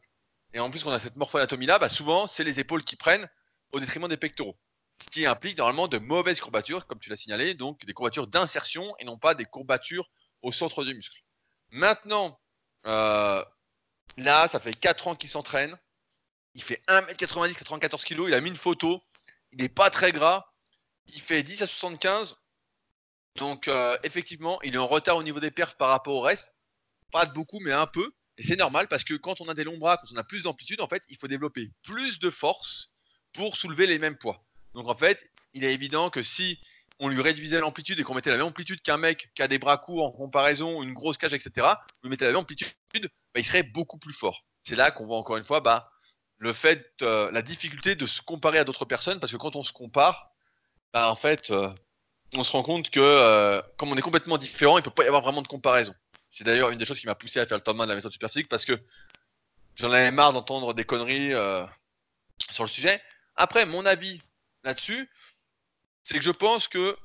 et, 0.54 0.60
en 0.60 0.70
plus 0.70 0.84
qu'on 0.84 0.92
a 0.92 1.00
cette 1.00 1.16
morphoanatomie 1.16 1.66
là, 1.66 1.80
bah, 1.80 1.90
souvent 1.90 2.28
c'est 2.28 2.44
les 2.44 2.60
épaules 2.60 2.84
qui 2.84 2.96
prennent 2.96 3.30
au 3.72 3.80
détriment 3.80 4.08
des 4.08 4.18
pectoraux. 4.18 4.58
Ce 5.02 5.10
qui 5.10 5.26
implique 5.26 5.58
normalement 5.58 5.88
de 5.88 5.98
mauvaises 5.98 6.40
courbatures, 6.40 6.86
comme 6.86 7.00
tu 7.00 7.10
l'as 7.10 7.16
signalé, 7.16 7.54
donc 7.54 7.86
des 7.86 7.94
courbatures 7.94 8.28
d'insertion 8.28 8.94
et 9.00 9.06
non 9.06 9.18
pas 9.18 9.34
des 9.34 9.46
courbatures 9.46 10.10
au 10.42 10.52
centre 10.52 10.84
du 10.84 10.94
muscle. 10.94 11.22
Maintenant, 11.70 12.40
euh, 12.86 13.44
là, 14.18 14.48
ça 14.48 14.60
fait 14.60 14.74
4 14.74 15.08
ans 15.08 15.16
qu'il 15.16 15.30
s'entraîne. 15.30 15.78
Il 16.54 16.62
fait 16.62 16.84
1m90, 16.88 17.58
94 17.58 18.04
kg. 18.04 18.24
Il 18.28 18.34
a 18.34 18.42
mis 18.42 18.50
une 18.50 18.56
photo. 18.56 19.02
Il 19.54 19.62
n'est 19.62 19.70
pas 19.70 19.90
très 19.90 20.12
gras. 20.12 20.46
Il 21.08 21.22
fait 21.22 21.44
10 21.44 21.64
à 21.64 21.68
75. 21.68 22.41
Donc, 23.36 23.68
euh, 23.68 23.98
effectivement, 24.04 24.62
il 24.64 24.76
est 24.76 24.80
en 24.80 24.88
retard 24.88 25.18
au 25.18 25.24
niveau 25.24 25.40
des 25.40 25.52
perfs 25.52 25.76
par 25.76 25.90
rapport 25.90 26.16
au 26.16 26.22
reste. 26.22 26.54
Pas 27.12 27.26
de 27.26 27.34
beaucoup, 27.34 27.60
mais 27.60 27.72
un 27.72 27.88
peu. 27.88 28.12
Et 28.38 28.44
c'est 28.44 28.56
normal 28.56 28.88
parce 28.88 29.04
que 29.04 29.14
quand 29.14 29.42
on 29.42 29.48
a 29.48 29.54
des 29.54 29.64
longs 29.64 29.78
bras, 29.78 29.98
quand 29.98 30.08
on 30.14 30.18
a 30.18 30.24
plus 30.24 30.44
d'amplitude, 30.44 30.82
en 30.82 30.88
fait, 30.88 31.04
il 31.10 31.18
faut 31.18 31.28
développer 31.28 31.72
plus 31.84 32.20
de 32.20 32.30
force 32.30 32.92
pour 33.34 33.56
soulever 33.56 33.88
les 33.88 34.00
mêmes 34.00 34.18
poids. 34.18 34.44
Donc, 34.74 34.88
en 34.88 34.96
fait, 34.96 35.30
il 35.54 35.64
est 35.64 35.74
évident 35.74 36.10
que 36.10 36.22
si 36.22 36.60
on 37.00 37.10
lui 37.10 37.22
réduisait 37.22 37.60
l'amplitude 37.60 38.00
et 38.00 38.04
qu'on 38.04 38.14
mettait 38.14 38.30
la 38.30 38.38
même 38.38 38.46
amplitude 38.46 38.82
qu'un 38.82 38.98
mec 38.98 39.32
qui 39.34 39.42
a 39.42 39.48
des 39.48 39.58
bras 39.58 39.78
courts 39.78 40.06
en 40.06 40.12
comparaison, 40.12 40.84
une 40.84 40.94
grosse 40.94 41.18
cage, 41.18 41.34
etc., 41.34 41.68
on 42.04 42.08
lui 42.08 42.10
mettait 42.12 42.26
la 42.26 42.32
même 42.32 42.42
amplitude, 42.42 42.72
bah, 42.94 43.40
il 43.40 43.46
serait 43.46 43.64
beaucoup 43.64 43.98
plus 43.98 44.14
fort. 44.14 44.46
C'est 44.64 44.76
là 44.76 44.92
qu'on 44.92 45.08
voit 45.08 45.18
encore 45.18 45.38
une 45.38 45.44
fois 45.44 45.62
bah, 45.62 45.92
le 46.38 46.54
fait, 46.54 46.92
euh, 47.02 47.32
la 47.32 47.42
difficulté 47.42 47.96
de 47.96 48.06
se 48.06 48.22
comparer 48.22 48.60
à 48.60 48.64
d'autres 48.64 48.86
personnes, 48.86 49.20
parce 49.20 49.32
que 49.32 49.38
quand 49.38 49.56
on 49.56 49.64
se 49.64 49.74
compare, 49.74 50.32
bah, 50.94 51.10
en 51.10 51.16
fait, 51.16 51.50
euh, 51.50 51.70
on 52.36 52.44
se 52.44 52.52
rend 52.52 52.64
compte 52.64 52.90
que 52.90 53.00
euh, 53.00 53.62
comme 53.78 53.92
on 53.92 53.98
est 53.98 54.02
complètement 54.02 54.38
différent, 54.38 54.78
il 54.78 54.84
peut 54.84 54.92
pas 54.92 55.04
y 55.04 55.08
avoir 55.08 55.22
vraiment 55.22 55.42
de 55.42 55.48
comparaison. 55.48 55.94
C'est 56.32 56.44
d'ailleurs 56.44 56.70
une 56.70 56.78
des 56.78 56.86
choses 56.86 57.00
qui 57.00 57.08
m'a 57.08 57.16
poussé 57.16 57.40
à 57.40 57.46
faire 57.46 57.58
le 57.58 57.64
tome 57.64 57.82
1 57.82 57.86
de 57.86 57.90
la 57.90 57.96
méthode 57.96 58.14
superphysique, 58.14 58.48
parce 58.48 58.66
que 58.66 58.80
j'en 59.76 59.92
avais 59.92 60.12
marre 60.12 60.34
d'entendre 60.34 60.74
des 60.74 60.86
conneries 60.86 61.34
euh, 61.34 61.66
sur 62.50 62.64
le 62.64 62.70
sujet. 62.70 63.02
Après, 63.36 63.66
mon 63.66 63.86
avis 63.86 64.22
là-dessus, 64.64 65.10
c'est 66.04 66.16
que 66.16 66.24
je 66.24 66.32
pense 66.32 66.68
que, 66.68 66.98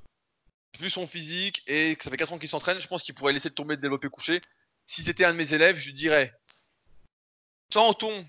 vu 0.78 0.90
son 0.90 1.06
physique 1.06 1.62
et 1.66 1.96
que 1.96 2.04
ça 2.04 2.10
fait 2.10 2.16
4 2.16 2.34
ans 2.34 2.38
qu'il 2.38 2.48
s'entraîne, 2.48 2.78
je 2.78 2.86
pense 2.86 3.02
qu'il 3.02 3.14
pourrait 3.14 3.32
laisser 3.32 3.50
tomber 3.50 3.76
de 3.76 3.80
développer 3.80 4.08
couché. 4.08 4.42
Si 4.86 5.02
c'était 5.02 5.24
un 5.24 5.32
de 5.32 5.38
mes 5.38 5.54
élèves, 5.54 5.76
je 5.76 5.86
lui 5.86 5.94
dirais 5.94 6.32
tentons 7.70 8.24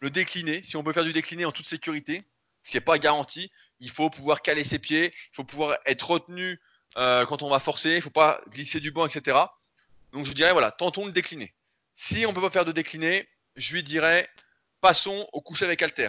le 0.00 0.10
décliné, 0.10 0.62
si 0.62 0.76
on 0.76 0.84
peut 0.84 0.92
faire 0.92 1.04
du 1.04 1.12
décliné 1.12 1.44
en 1.44 1.52
toute 1.52 1.66
sécurité, 1.66 2.24
ce 2.62 2.70
qui 2.70 2.76
n'est 2.76 2.82
pas 2.82 2.98
garanti, 2.98 3.50
il 3.80 3.90
faut 3.90 4.10
pouvoir 4.10 4.42
caler 4.42 4.64
ses 4.64 4.78
pieds, 4.78 5.12
il 5.14 5.36
faut 5.36 5.44
pouvoir 5.44 5.78
être 5.86 6.10
retenu 6.10 6.60
euh, 6.96 7.26
quand 7.26 7.42
on 7.42 7.50
va 7.50 7.60
forcer, 7.60 7.90
il 7.90 7.96
ne 7.96 8.00
faut 8.00 8.10
pas 8.10 8.40
glisser 8.48 8.80
du 8.80 8.90
banc, 8.90 9.06
etc. 9.06 9.38
Donc 10.12 10.24
je 10.24 10.32
dirais, 10.32 10.52
voilà, 10.52 10.70
tentons 10.70 11.06
le 11.06 11.12
décliné. 11.12 11.54
Si 11.94 12.24
on 12.26 12.30
ne 12.30 12.34
peut 12.34 12.40
pas 12.40 12.50
faire 12.50 12.64
de 12.64 12.72
décliné, 12.72 13.28
je 13.56 13.74
lui 13.74 13.82
dirais, 13.82 14.28
passons 14.80 15.28
au 15.32 15.40
coucher 15.40 15.64
avec 15.64 15.82
halter, 15.82 16.08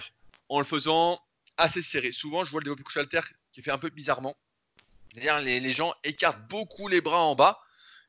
en 0.49 0.60
le 0.60 0.65
faisant 0.65 1.19
assez 1.58 1.82
serré. 1.82 2.12
Souvent, 2.12 2.43
je 2.43 2.51
vois 2.51 2.62
le 2.62 2.65
développé 2.65 2.84
couché 2.84 2.99
halter 2.99 3.21
qui 3.51 3.62
fait 3.62 3.71
un 3.71 3.77
peu 3.77 3.89
bizarrement. 3.89 4.36
C'est-à-dire, 5.12 5.39
les, 5.39 5.73
gens 5.73 5.93
écartent 6.03 6.47
beaucoup 6.47 6.88
les 6.88 7.01
bras 7.01 7.23
en 7.23 7.36
bas, 7.36 7.60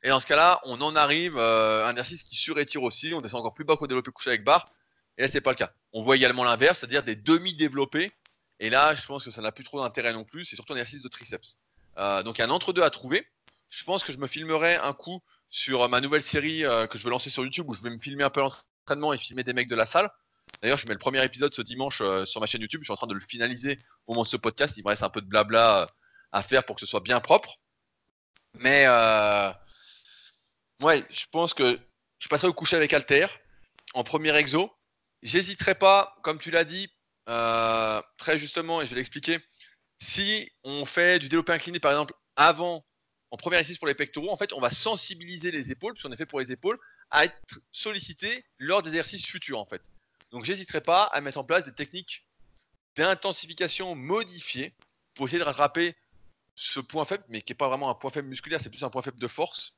et 0.02 0.08
dans 0.10 0.20
ce 0.20 0.26
cas-là, 0.26 0.60
on 0.64 0.80
en 0.80 0.94
arrive 0.94 1.36
euh, 1.36 1.84
à 1.84 1.88
un 1.88 1.90
exercice 1.92 2.22
qui 2.22 2.36
surétire 2.36 2.82
aussi, 2.82 3.12
on 3.14 3.20
descend 3.20 3.40
encore 3.40 3.54
plus 3.54 3.64
bas 3.64 3.76
qu'au 3.76 3.86
développé 3.86 4.10
couché 4.12 4.30
avec 4.30 4.44
barre, 4.44 4.72
et 5.16 5.22
là, 5.22 5.28
c'est 5.28 5.40
pas 5.40 5.50
le 5.50 5.56
cas. 5.56 5.72
On 5.92 6.02
voit 6.02 6.16
également 6.16 6.44
l'inverse, 6.44 6.80
c'est-à-dire 6.80 7.02
des 7.02 7.16
demi-développés, 7.16 8.12
et 8.60 8.70
là, 8.70 8.94
je 8.94 9.06
pense 9.06 9.24
que 9.24 9.30
ça 9.30 9.40
n'a 9.40 9.52
plus 9.52 9.64
trop 9.64 9.80
d'intérêt 9.80 10.12
non 10.12 10.24
plus, 10.24 10.44
c'est 10.44 10.56
surtout 10.56 10.72
un 10.72 10.76
exercice 10.76 11.02
de 11.02 11.08
triceps. 11.08 11.56
Euh, 11.98 12.22
donc, 12.22 12.38
il 12.38 12.40
y 12.40 12.44
a 12.44 12.46
un 12.46 12.50
entre-deux 12.50 12.82
à 12.82 12.90
trouver. 12.90 13.26
Je 13.70 13.84
pense 13.84 14.02
que 14.02 14.12
je 14.12 14.18
me 14.18 14.26
filmerai 14.26 14.76
un 14.76 14.92
coup 14.92 15.22
sur 15.50 15.88
ma 15.88 16.00
nouvelle 16.00 16.22
série 16.22 16.64
euh, 16.64 16.86
que 16.86 16.98
je 16.98 17.04
vais 17.04 17.10
lancer 17.10 17.30
sur 17.30 17.44
YouTube, 17.44 17.68
où 17.68 17.74
je 17.74 17.82
vais 17.82 17.90
me 17.90 17.98
filmer 17.98 18.24
un 18.24 18.30
peu 18.30 18.40
l'entraînement 18.40 19.12
et 19.12 19.18
filmer 19.18 19.44
des 19.44 19.52
mecs 19.52 19.68
de 19.68 19.76
la 19.76 19.86
salle. 19.86 20.10
D'ailleurs, 20.62 20.78
je 20.78 20.86
mets 20.86 20.94
le 20.94 20.98
premier 20.98 21.24
épisode 21.24 21.54
ce 21.54 21.62
dimanche 21.62 22.00
euh, 22.00 22.24
sur 22.24 22.40
ma 22.40 22.46
chaîne 22.46 22.60
YouTube. 22.60 22.80
Je 22.82 22.86
suis 22.86 22.92
en 22.92 22.96
train 22.96 23.06
de 23.06 23.14
le 23.14 23.20
finaliser 23.20 23.78
au 24.06 24.12
moment 24.12 24.24
de 24.24 24.28
ce 24.28 24.36
podcast. 24.36 24.76
Il 24.76 24.84
me 24.84 24.88
reste 24.88 25.02
un 25.02 25.10
peu 25.10 25.20
de 25.20 25.26
blabla 25.26 25.82
euh, 25.82 25.86
à 26.32 26.42
faire 26.42 26.64
pour 26.64 26.76
que 26.76 26.80
ce 26.80 26.86
soit 26.86 27.00
bien 27.00 27.20
propre. 27.20 27.56
Mais 28.54 28.84
euh, 28.86 29.52
ouais, 30.80 31.04
je 31.10 31.26
pense 31.30 31.54
que 31.54 31.78
je 32.18 32.28
passerai 32.28 32.48
au 32.48 32.52
coucher 32.52 32.76
avec 32.76 32.92
Alter 32.92 33.26
en 33.94 34.04
premier 34.04 34.34
exo. 34.36 34.72
J'hésiterai 35.22 35.74
pas, 35.74 36.16
comme 36.22 36.38
tu 36.38 36.50
l'as 36.50 36.64
dit, 36.64 36.88
euh, 37.28 38.00
très 38.16 38.38
justement, 38.38 38.80
et 38.80 38.86
je 38.86 38.90
vais 38.90 38.96
l'expliquer. 38.96 39.38
Si 40.00 40.50
on 40.64 40.84
fait 40.84 41.18
du 41.18 41.28
développé 41.28 41.52
incliné, 41.52 41.80
par 41.80 41.92
exemple, 41.92 42.14
avant, 42.36 42.86
en 43.30 43.36
premier 43.36 43.56
exercice 43.56 43.78
pour 43.78 43.88
les 43.88 43.94
pectoraux, 43.94 44.30
en 44.30 44.36
fait, 44.36 44.52
on 44.52 44.60
va 44.60 44.70
sensibiliser 44.70 45.50
les 45.50 45.70
épaules, 45.70 45.94
puisqu'on 45.94 46.12
est 46.12 46.16
fait 46.16 46.26
pour 46.26 46.40
les 46.40 46.52
épaules, 46.52 46.78
à 47.10 47.24
être 47.24 47.60
sollicité 47.72 48.44
lors 48.58 48.82
des 48.82 48.90
exercices 48.90 49.26
futurs, 49.26 49.58
en 49.58 49.66
fait. 49.66 49.82
Donc, 50.30 50.44
j'hésiterai 50.44 50.80
pas 50.80 51.04
à 51.04 51.20
mettre 51.20 51.38
en 51.38 51.44
place 51.44 51.64
des 51.64 51.74
techniques 51.74 52.26
d'intensification 52.96 53.94
modifiées 53.94 54.74
pour 55.14 55.26
essayer 55.26 55.38
de 55.38 55.44
rattraper 55.44 55.94
ce 56.54 56.80
point 56.80 57.04
faible, 57.04 57.24
mais 57.28 57.42
qui 57.42 57.52
n'est 57.52 57.56
pas 57.56 57.68
vraiment 57.68 57.90
un 57.90 57.94
point 57.94 58.10
faible 58.10 58.28
musculaire, 58.28 58.60
c'est 58.60 58.70
plus 58.70 58.82
un 58.82 58.90
point 58.90 59.02
faible 59.02 59.20
de 59.20 59.28
force. 59.28 59.74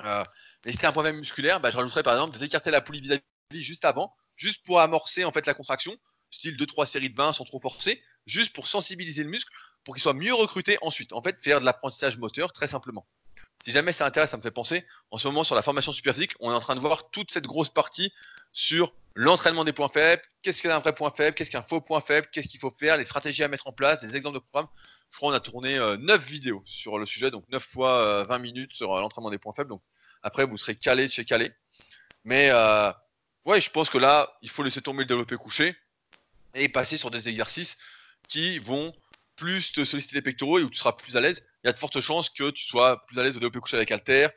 Euh, 0.00 0.24
mais 0.64 0.72
si 0.72 0.78
c'est 0.78 0.86
un 0.86 0.92
point 0.92 1.04
faible 1.04 1.18
musculaire, 1.18 1.60
bah, 1.60 1.70
je 1.70 1.76
rajouterais 1.76 2.02
par 2.02 2.14
exemple 2.14 2.38
d'écarter 2.38 2.70
la 2.70 2.80
poulie 2.80 3.00
vis-à-vis 3.00 3.62
juste 3.62 3.84
avant, 3.84 4.14
juste 4.36 4.64
pour 4.64 4.80
amorcer 4.80 5.24
en 5.24 5.32
fait 5.32 5.46
la 5.46 5.54
contraction, 5.54 5.96
style 6.36 6.56
2-3 6.56 6.86
séries 6.86 7.10
de 7.10 7.16
20 7.16 7.32
sans 7.32 7.44
trop 7.44 7.60
forcer, 7.60 8.02
juste 8.26 8.52
pour 8.54 8.68
sensibiliser 8.68 9.24
le 9.24 9.30
muscle, 9.30 9.52
pour 9.84 9.94
qu'il 9.94 10.02
soit 10.02 10.14
mieux 10.14 10.34
recruté 10.34 10.78
ensuite. 10.82 11.12
En 11.12 11.22
fait, 11.22 11.36
faire 11.42 11.60
de 11.60 11.64
l'apprentissage 11.64 12.18
moteur 12.18 12.52
très 12.52 12.68
simplement. 12.68 13.06
Si 13.64 13.72
jamais 13.72 13.92
ça 13.92 14.06
intéresse, 14.06 14.30
ça 14.30 14.36
me 14.36 14.42
fait 14.42 14.50
penser, 14.50 14.86
en 15.10 15.18
ce 15.18 15.26
moment 15.26 15.44
sur 15.44 15.54
la 15.54 15.62
formation 15.62 15.92
super 15.92 16.14
physique, 16.14 16.34
on 16.40 16.50
est 16.50 16.54
en 16.54 16.60
train 16.60 16.74
de 16.74 16.80
voir 16.80 17.10
toute 17.10 17.30
cette 17.30 17.46
grosse 17.46 17.70
partie 17.70 18.12
sur 18.52 18.92
l'entraînement 19.14 19.64
des 19.64 19.72
points 19.72 19.88
faibles, 19.88 20.22
qu'est-ce 20.42 20.62
qu'un 20.62 20.78
vrai 20.78 20.94
point 20.94 21.10
faible, 21.16 21.34
qu'est-ce 21.34 21.50
qu'un 21.50 21.62
faux 21.62 21.80
point 21.80 22.00
faible, 22.00 22.28
qu'est-ce 22.32 22.48
qu'il 22.48 22.60
faut 22.60 22.72
faire, 22.78 22.96
les 22.96 23.04
stratégies 23.04 23.42
à 23.42 23.48
mettre 23.48 23.66
en 23.66 23.72
place, 23.72 23.98
des 23.98 24.14
exemples 24.14 24.36
de 24.36 24.42
programmes. 24.42 24.68
Je 25.10 25.16
crois 25.16 25.30
qu'on 25.30 25.36
a 25.36 25.40
tourné 25.40 25.78
euh, 25.78 25.96
9 25.96 26.22
vidéos 26.22 26.62
sur 26.66 26.98
le 26.98 27.06
sujet, 27.06 27.30
donc 27.30 27.44
9 27.48 27.64
fois 27.64 27.98
euh, 27.98 28.24
20 28.24 28.38
minutes 28.38 28.74
sur 28.74 28.94
euh, 28.94 29.00
l'entraînement 29.00 29.30
des 29.30 29.38
points 29.38 29.54
faibles. 29.54 29.70
Donc 29.70 29.82
après, 30.22 30.44
vous 30.44 30.56
serez 30.56 30.76
calé 30.76 31.06
de 31.06 31.10
chez 31.10 31.24
calé. 31.24 31.52
Mais 32.24 32.50
euh, 32.50 32.92
ouais, 33.44 33.60
je 33.60 33.70
pense 33.70 33.88
que 33.88 33.98
là, 33.98 34.36
il 34.42 34.50
faut 34.50 34.62
laisser 34.62 34.82
tomber 34.82 35.00
le 35.00 35.06
développé 35.06 35.36
couché 35.36 35.76
et 36.56 36.68
passer 36.68 36.96
sur 36.96 37.10
des 37.10 37.28
exercices 37.28 37.76
qui 38.28 38.58
vont 38.58 38.92
plus 39.36 39.72
te 39.72 39.84
solliciter 39.84 40.16
les 40.16 40.22
pectoraux 40.22 40.58
et 40.58 40.62
où 40.62 40.70
tu 40.70 40.78
seras 40.78 40.92
plus 40.92 41.16
à 41.16 41.20
l'aise. 41.20 41.44
Il 41.62 41.66
y 41.66 41.70
a 41.70 41.72
de 41.72 41.78
fortes 41.78 42.00
chances 42.00 42.30
que 42.30 42.50
tu 42.50 42.66
sois 42.66 43.04
plus 43.06 43.18
à 43.18 43.22
l'aise 43.22 43.36
au 43.36 43.40
développé 43.40 43.60
couché 43.60 43.76
avec 43.76 43.90
halter, 43.90 44.28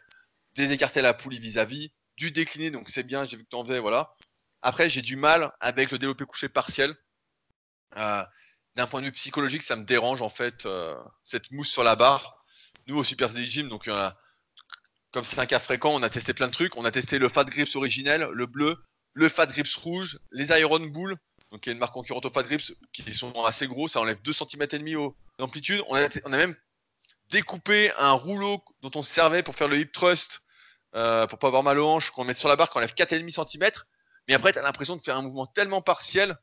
désécarter 0.55 1.01
la 1.01 1.13
poulie 1.13 1.39
vis-à-vis, 1.39 1.91
du 2.17 2.31
décliné, 2.31 2.69
donc 2.69 2.89
c'est 2.89 3.03
bien, 3.03 3.25
j'ai 3.25 3.37
vu 3.37 3.43
que 3.45 3.49
tu 3.49 3.55
en 3.55 3.63
faisais, 3.63 3.79
voilà. 3.79 4.13
Après, 4.61 4.89
j'ai 4.89 5.01
du 5.01 5.15
mal 5.15 5.53
avec 5.61 5.89
le 5.91 5.97
développé 5.97 6.25
couché 6.25 6.49
partiel. 6.49 6.93
Euh, 7.97 8.23
D'un 8.75 8.87
point 8.87 8.99
de 8.99 9.05
vue 9.05 9.13
psychologique, 9.13 9.63
ça 9.63 9.77
me 9.77 9.85
dérange 9.85 10.21
en 10.21 10.29
fait 10.29 10.65
euh, 10.65 10.95
cette 11.23 11.49
mousse 11.51 11.69
sur 11.69 11.83
la 11.83 11.95
barre. 11.95 12.43
Nous 12.87 12.97
au 12.97 13.03
Super 13.03 13.31
Physique 13.31 13.49
Gym, 13.49 13.69
donc 13.69 13.89
comme 15.11 15.23
c'est 15.23 15.39
un 15.39 15.45
cas 15.45 15.59
fréquent, 15.59 15.91
on 15.93 16.03
a 16.03 16.09
testé 16.09 16.33
plein 16.33 16.47
de 16.47 16.51
trucs. 16.51 16.75
On 16.75 16.85
a 16.85 16.91
testé 16.91 17.19
le 17.19 17.29
Fat 17.29 17.45
Grips 17.45 17.75
originel, 17.75 18.27
le 18.33 18.45
bleu, 18.45 18.83
le 19.13 19.29
Fat 19.29 19.47
Grips 19.47 19.73
rouge, 19.75 20.19
les 20.31 20.49
Iron 20.59 20.79
Bull, 20.79 21.15
donc 21.51 21.65
il 21.65 21.69
y 21.69 21.71
a 21.71 21.73
une 21.73 21.79
marque 21.79 21.93
concurrente 21.93 22.25
au 22.25 22.29
Fat 22.29 22.43
Grips 22.43 22.73
qui 22.93 23.13
sont 23.13 23.31
assez 23.43 23.67
gros, 23.67 23.87
ça 23.87 23.99
enlève 23.99 24.21
2 24.21 24.33
cm 24.33 24.61
et 24.61 24.79
demi 24.79 24.95
d'amplitude. 25.39 25.83
On 25.87 25.95
a, 25.95 26.37
même 26.37 26.55
découpé 27.31 27.91
un 27.97 28.11
rouleau 28.11 28.63
dont 28.81 28.91
on 28.95 29.01
se 29.01 29.11
servait 29.11 29.43
pour 29.43 29.55
faire 29.55 29.67
le 29.67 29.77
hip 29.77 29.91
thrust, 29.91 30.41
euh, 30.95 31.25
pour 31.27 31.39
pas 31.39 31.47
avoir 31.47 31.63
mal 31.63 31.79
aux 31.79 31.87
hanches, 31.87 32.11
qu'on 32.11 32.23
met 32.23 32.33
sur 32.33 32.49
la 32.49 32.55
barre, 32.55 32.69
qu'on 32.69 32.79
enlève 32.79 32.93
4,5 32.93 33.49
cm. 33.49 33.71
Mais 34.27 34.35
après, 34.35 34.53
tu 34.53 34.59
as 34.59 34.61
l'impression 34.61 34.95
de 34.95 35.01
faire 35.01 35.17
un 35.17 35.21
mouvement 35.23 35.47
tellement 35.47 35.81
partiel, 35.81 36.37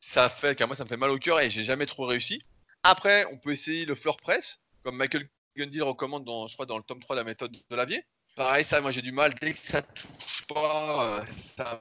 ça 0.00 0.28
fait 0.28 0.60
moi, 0.64 0.76
ça 0.76 0.84
me 0.84 0.88
fait 0.88 0.96
mal 0.96 1.10
au 1.10 1.18
cœur 1.18 1.40
et 1.40 1.50
j'ai 1.50 1.64
jamais 1.64 1.86
trop 1.86 2.06
réussi. 2.06 2.42
Après, 2.84 3.24
on 3.32 3.38
peut 3.38 3.52
essayer 3.52 3.84
le 3.84 3.94
floor 3.94 4.16
press, 4.16 4.60
comme 4.84 4.96
Michael 4.96 5.28
Gundy 5.56 5.78
le 5.78 5.84
recommande, 5.84 6.24
dans, 6.24 6.46
je 6.46 6.54
crois, 6.54 6.66
dans 6.66 6.78
le 6.78 6.84
tome 6.84 7.00
3 7.00 7.16
de 7.16 7.20
la 7.20 7.24
méthode 7.24 7.52
de 7.52 7.76
Lavier. 7.76 8.04
Pareil, 8.36 8.64
ça, 8.64 8.80
moi, 8.80 8.90
j'ai 8.90 9.02
du 9.02 9.12
mal. 9.12 9.34
Dès 9.34 9.52
que 9.52 9.58
ça 9.58 9.82
touche 9.82 10.46
pas, 10.46 11.18
euh, 11.18 11.24
ça 11.36 11.80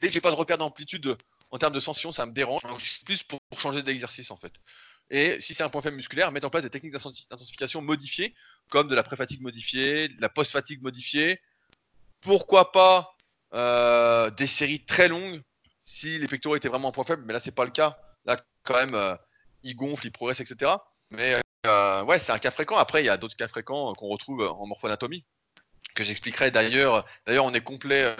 dès 0.00 0.08
que 0.08 0.14
j'ai 0.14 0.20
pas 0.20 0.30
de 0.30 0.36
repère 0.36 0.58
d'amplitude 0.58 1.16
en 1.50 1.58
termes 1.58 1.72
de 1.72 1.80
sensation, 1.80 2.12
ça 2.12 2.26
me 2.26 2.32
dérange. 2.32 2.62
Donc, 2.62 2.80
je 2.80 2.84
suis 2.84 3.04
plus 3.04 3.22
pour, 3.22 3.38
changer 3.58 3.82
d'exercice, 3.82 4.30
en 4.30 4.36
fait. 4.36 4.52
Et 5.10 5.40
si 5.40 5.54
c'est 5.54 5.62
un 5.62 5.68
point 5.68 5.82
faible 5.82 5.96
musculaire, 5.96 6.32
mettre 6.32 6.46
en 6.46 6.50
place 6.50 6.64
des 6.64 6.70
techniques 6.70 6.92
d'intensification 6.92 7.80
modifiées, 7.80 8.34
comme 8.70 8.88
de 8.88 8.94
la 8.94 9.02
pré-fatigue 9.02 9.40
modifiée, 9.40 10.08
de 10.08 10.20
la 10.20 10.28
post-fatigue 10.28 10.82
modifiée. 10.82 11.40
Pourquoi 12.20 12.72
pas 12.72 13.16
euh, 13.54 14.30
des 14.30 14.48
séries 14.48 14.84
très 14.84 15.08
longues 15.08 15.40
si 15.84 16.18
les 16.18 16.26
pectoraux 16.26 16.56
étaient 16.56 16.68
vraiment 16.68 16.88
un 16.88 16.92
point 16.92 17.04
faible, 17.04 17.22
mais 17.24 17.32
là 17.32 17.38
c'est 17.38 17.54
pas 17.54 17.64
le 17.64 17.70
cas. 17.70 17.96
Là 18.24 18.40
quand 18.64 18.74
même, 18.74 18.96
euh, 18.96 19.14
ils 19.62 19.76
gonflent, 19.76 20.06
ils 20.06 20.12
progressent, 20.12 20.40
etc. 20.40 20.72
Mais 21.10 21.40
euh, 21.66 22.02
ouais, 22.04 22.18
c'est 22.18 22.32
un 22.32 22.38
cas 22.40 22.50
fréquent. 22.50 22.76
Après, 22.76 23.02
il 23.02 23.06
y 23.06 23.08
a 23.08 23.16
d'autres 23.16 23.36
cas 23.36 23.46
fréquents 23.46 23.94
qu'on 23.94 24.08
retrouve 24.08 24.42
en 24.42 24.66
morphoanatomie, 24.66 25.24
que 25.94 26.02
j'expliquerai 26.02 26.50
d'ailleurs. 26.50 27.06
D'ailleurs, 27.26 27.44
on 27.44 27.54
est 27.54 27.60
complet. 27.60 28.16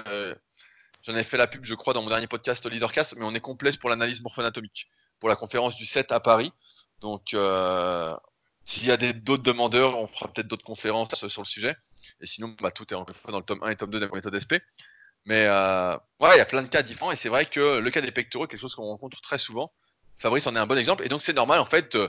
J'en 1.06 1.14
ai 1.14 1.22
fait 1.22 1.36
la 1.36 1.46
pub, 1.46 1.64
je 1.64 1.74
crois, 1.74 1.94
dans 1.94 2.02
mon 2.02 2.08
dernier 2.08 2.26
podcast 2.26 2.68
Leadercast, 2.68 3.14
mais 3.16 3.24
on 3.24 3.34
est 3.34 3.40
complet 3.40 3.70
pour 3.80 3.88
l'analyse 3.90 4.20
morpho-anatomique 4.22 4.88
pour 5.20 5.28
la 5.28 5.36
conférence 5.36 5.76
du 5.76 5.86
7 5.86 6.10
à 6.10 6.18
Paris. 6.18 6.52
Donc, 7.00 7.32
euh, 7.32 8.14
s'il 8.64 8.86
y 8.86 8.90
a 8.90 8.96
d'autres 8.96 9.44
demandeurs, 9.44 9.96
on 9.98 10.08
fera 10.08 10.26
peut-être 10.26 10.48
d'autres 10.48 10.64
conférences 10.64 11.14
sur 11.14 11.42
le 11.42 11.46
sujet. 11.46 11.76
Et 12.20 12.26
sinon, 12.26 12.56
bah, 12.60 12.72
tout 12.72 12.92
est 12.92 12.96
encore 12.96 13.14
dans 13.28 13.38
le 13.38 13.44
tome 13.44 13.62
1 13.62 13.70
et 13.70 13.76
tome 13.76 13.90
2 13.90 14.00
de 14.00 14.06
la 14.06 14.10
méthode 14.12 14.34
SP. 14.34 14.58
Mais 15.24 15.46
euh, 15.46 15.96
ouais, 16.20 16.34
il 16.34 16.38
y 16.38 16.40
a 16.40 16.44
plein 16.44 16.62
de 16.62 16.68
cas 16.68 16.82
différents. 16.82 17.12
Et 17.12 17.16
c'est 17.16 17.28
vrai 17.28 17.46
que 17.46 17.78
le 17.78 17.90
cas 17.90 18.00
des 18.00 18.10
pectoraux 18.10 18.48
quelque 18.48 18.60
chose 18.60 18.74
qu'on 18.74 18.86
rencontre 18.86 19.20
très 19.20 19.38
souvent. 19.38 19.72
Fabrice 20.18 20.46
en 20.48 20.56
est 20.56 20.58
un 20.58 20.66
bon 20.66 20.78
exemple. 20.78 21.04
Et 21.04 21.08
donc, 21.08 21.22
c'est 21.22 21.34
normal, 21.34 21.60
en 21.60 21.66
fait. 21.66 21.94
Euh, 21.94 22.08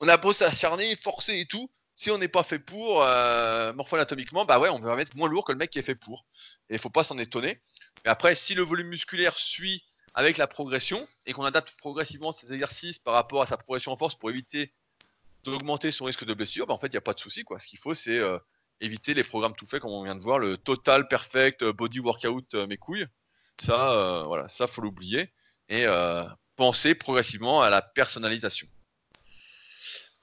on 0.00 0.08
a 0.08 0.16
beau 0.16 0.32
s'acharner, 0.32 0.96
forcer 0.96 1.40
et 1.40 1.46
tout. 1.46 1.70
Si 2.00 2.10
on 2.10 2.16
n'est 2.16 2.28
pas 2.28 2.44
fait 2.44 2.58
pour, 2.58 3.02
euh, 3.02 3.74
morpho-anatomiquement, 3.74 4.46
bah 4.46 4.58
ouais, 4.58 4.70
on 4.70 4.78
va 4.78 4.96
mettre 4.96 5.14
moins 5.18 5.28
lourd 5.28 5.44
que 5.44 5.52
le 5.52 5.58
mec 5.58 5.68
qui 5.68 5.78
est 5.78 5.82
fait 5.82 5.94
pour. 5.94 6.24
Et 6.70 6.76
il 6.76 6.78
faut 6.78 6.88
pas 6.88 7.04
s'en 7.04 7.18
étonner. 7.18 7.60
Mais 8.02 8.10
après, 8.10 8.34
si 8.34 8.54
le 8.54 8.62
volume 8.62 8.88
musculaire 8.88 9.36
suit 9.36 9.84
avec 10.14 10.38
la 10.38 10.46
progression 10.46 11.06
et 11.26 11.34
qu'on 11.34 11.44
adapte 11.44 11.76
progressivement 11.76 12.32
ses 12.32 12.54
exercices 12.54 12.98
par 12.98 13.12
rapport 13.12 13.42
à 13.42 13.46
sa 13.46 13.58
progression 13.58 13.92
en 13.92 13.98
force 13.98 14.14
pour 14.14 14.30
éviter 14.30 14.72
d'augmenter 15.44 15.90
son 15.90 16.06
risque 16.06 16.24
de 16.24 16.32
blessure, 16.32 16.64
bah 16.64 16.72
en 16.72 16.78
fait, 16.78 16.86
il 16.86 16.92
n'y 16.92 16.96
a 16.96 17.02
pas 17.02 17.12
de 17.12 17.20
souci. 17.20 17.44
Ce 17.58 17.66
qu'il 17.66 17.78
faut, 17.78 17.92
c'est 17.92 18.16
euh, 18.16 18.38
éviter 18.80 19.12
les 19.12 19.22
programmes 19.22 19.54
tout 19.54 19.66
faits, 19.66 19.82
comme 19.82 19.92
on 19.92 20.02
vient 20.02 20.16
de 20.16 20.24
voir, 20.24 20.38
le 20.38 20.56
total 20.56 21.06
perfect 21.06 21.60
euh, 21.64 21.74
body 21.74 22.00
workout 22.00 22.54
euh, 22.54 22.66
mes 22.66 22.78
couilles. 22.78 23.06
Ça, 23.60 24.24
voilà, 24.26 24.48
ça, 24.48 24.66
faut 24.66 24.80
l'oublier. 24.80 25.34
Et 25.68 25.84
penser 26.56 26.94
progressivement 26.94 27.60
à 27.60 27.68
la 27.68 27.82
personnalisation. 27.82 28.66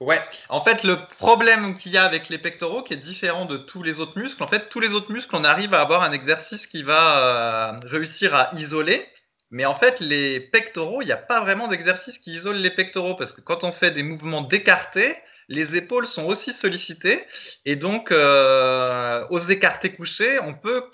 Ouais, 0.00 0.20
en 0.48 0.62
fait, 0.62 0.84
le 0.84 0.96
problème 1.18 1.76
qu'il 1.76 1.92
y 1.92 1.96
a 1.96 2.04
avec 2.04 2.28
les 2.28 2.38
pectoraux, 2.38 2.82
qui 2.82 2.94
est 2.94 2.98
différent 2.98 3.46
de 3.46 3.56
tous 3.56 3.82
les 3.82 3.98
autres 3.98 4.16
muscles, 4.18 4.42
en 4.42 4.46
fait, 4.46 4.68
tous 4.68 4.78
les 4.78 4.90
autres 4.90 5.10
muscles, 5.12 5.34
on 5.34 5.42
arrive 5.42 5.74
à 5.74 5.80
avoir 5.80 6.02
un 6.02 6.12
exercice 6.12 6.68
qui 6.68 6.84
va 6.84 7.80
réussir 7.84 8.32
à 8.34 8.50
isoler, 8.54 9.08
mais 9.50 9.64
en 9.64 9.74
fait, 9.76 10.00
les 10.00 10.40
pectoraux, 10.40 11.00
il 11.02 11.06
n'y 11.06 11.12
a 11.12 11.16
pas 11.16 11.40
vraiment 11.40 11.68
d'exercice 11.68 12.18
qui 12.18 12.34
isole 12.34 12.56
les 12.56 12.70
pectoraux 12.70 13.14
parce 13.14 13.32
que 13.32 13.40
quand 13.40 13.64
on 13.64 13.72
fait 13.72 13.90
des 13.90 14.02
mouvements 14.02 14.42
d'écarté, 14.42 15.16
les 15.48 15.74
épaules 15.76 16.06
sont 16.06 16.26
aussi 16.26 16.52
sollicitées. 16.52 17.24
Et 17.64 17.76
donc 17.76 18.12
euh, 18.12 19.26
aux 19.30 19.38
écartés 19.38 19.94
couchés, 19.94 20.38
on 20.40 20.54
peut 20.54 20.84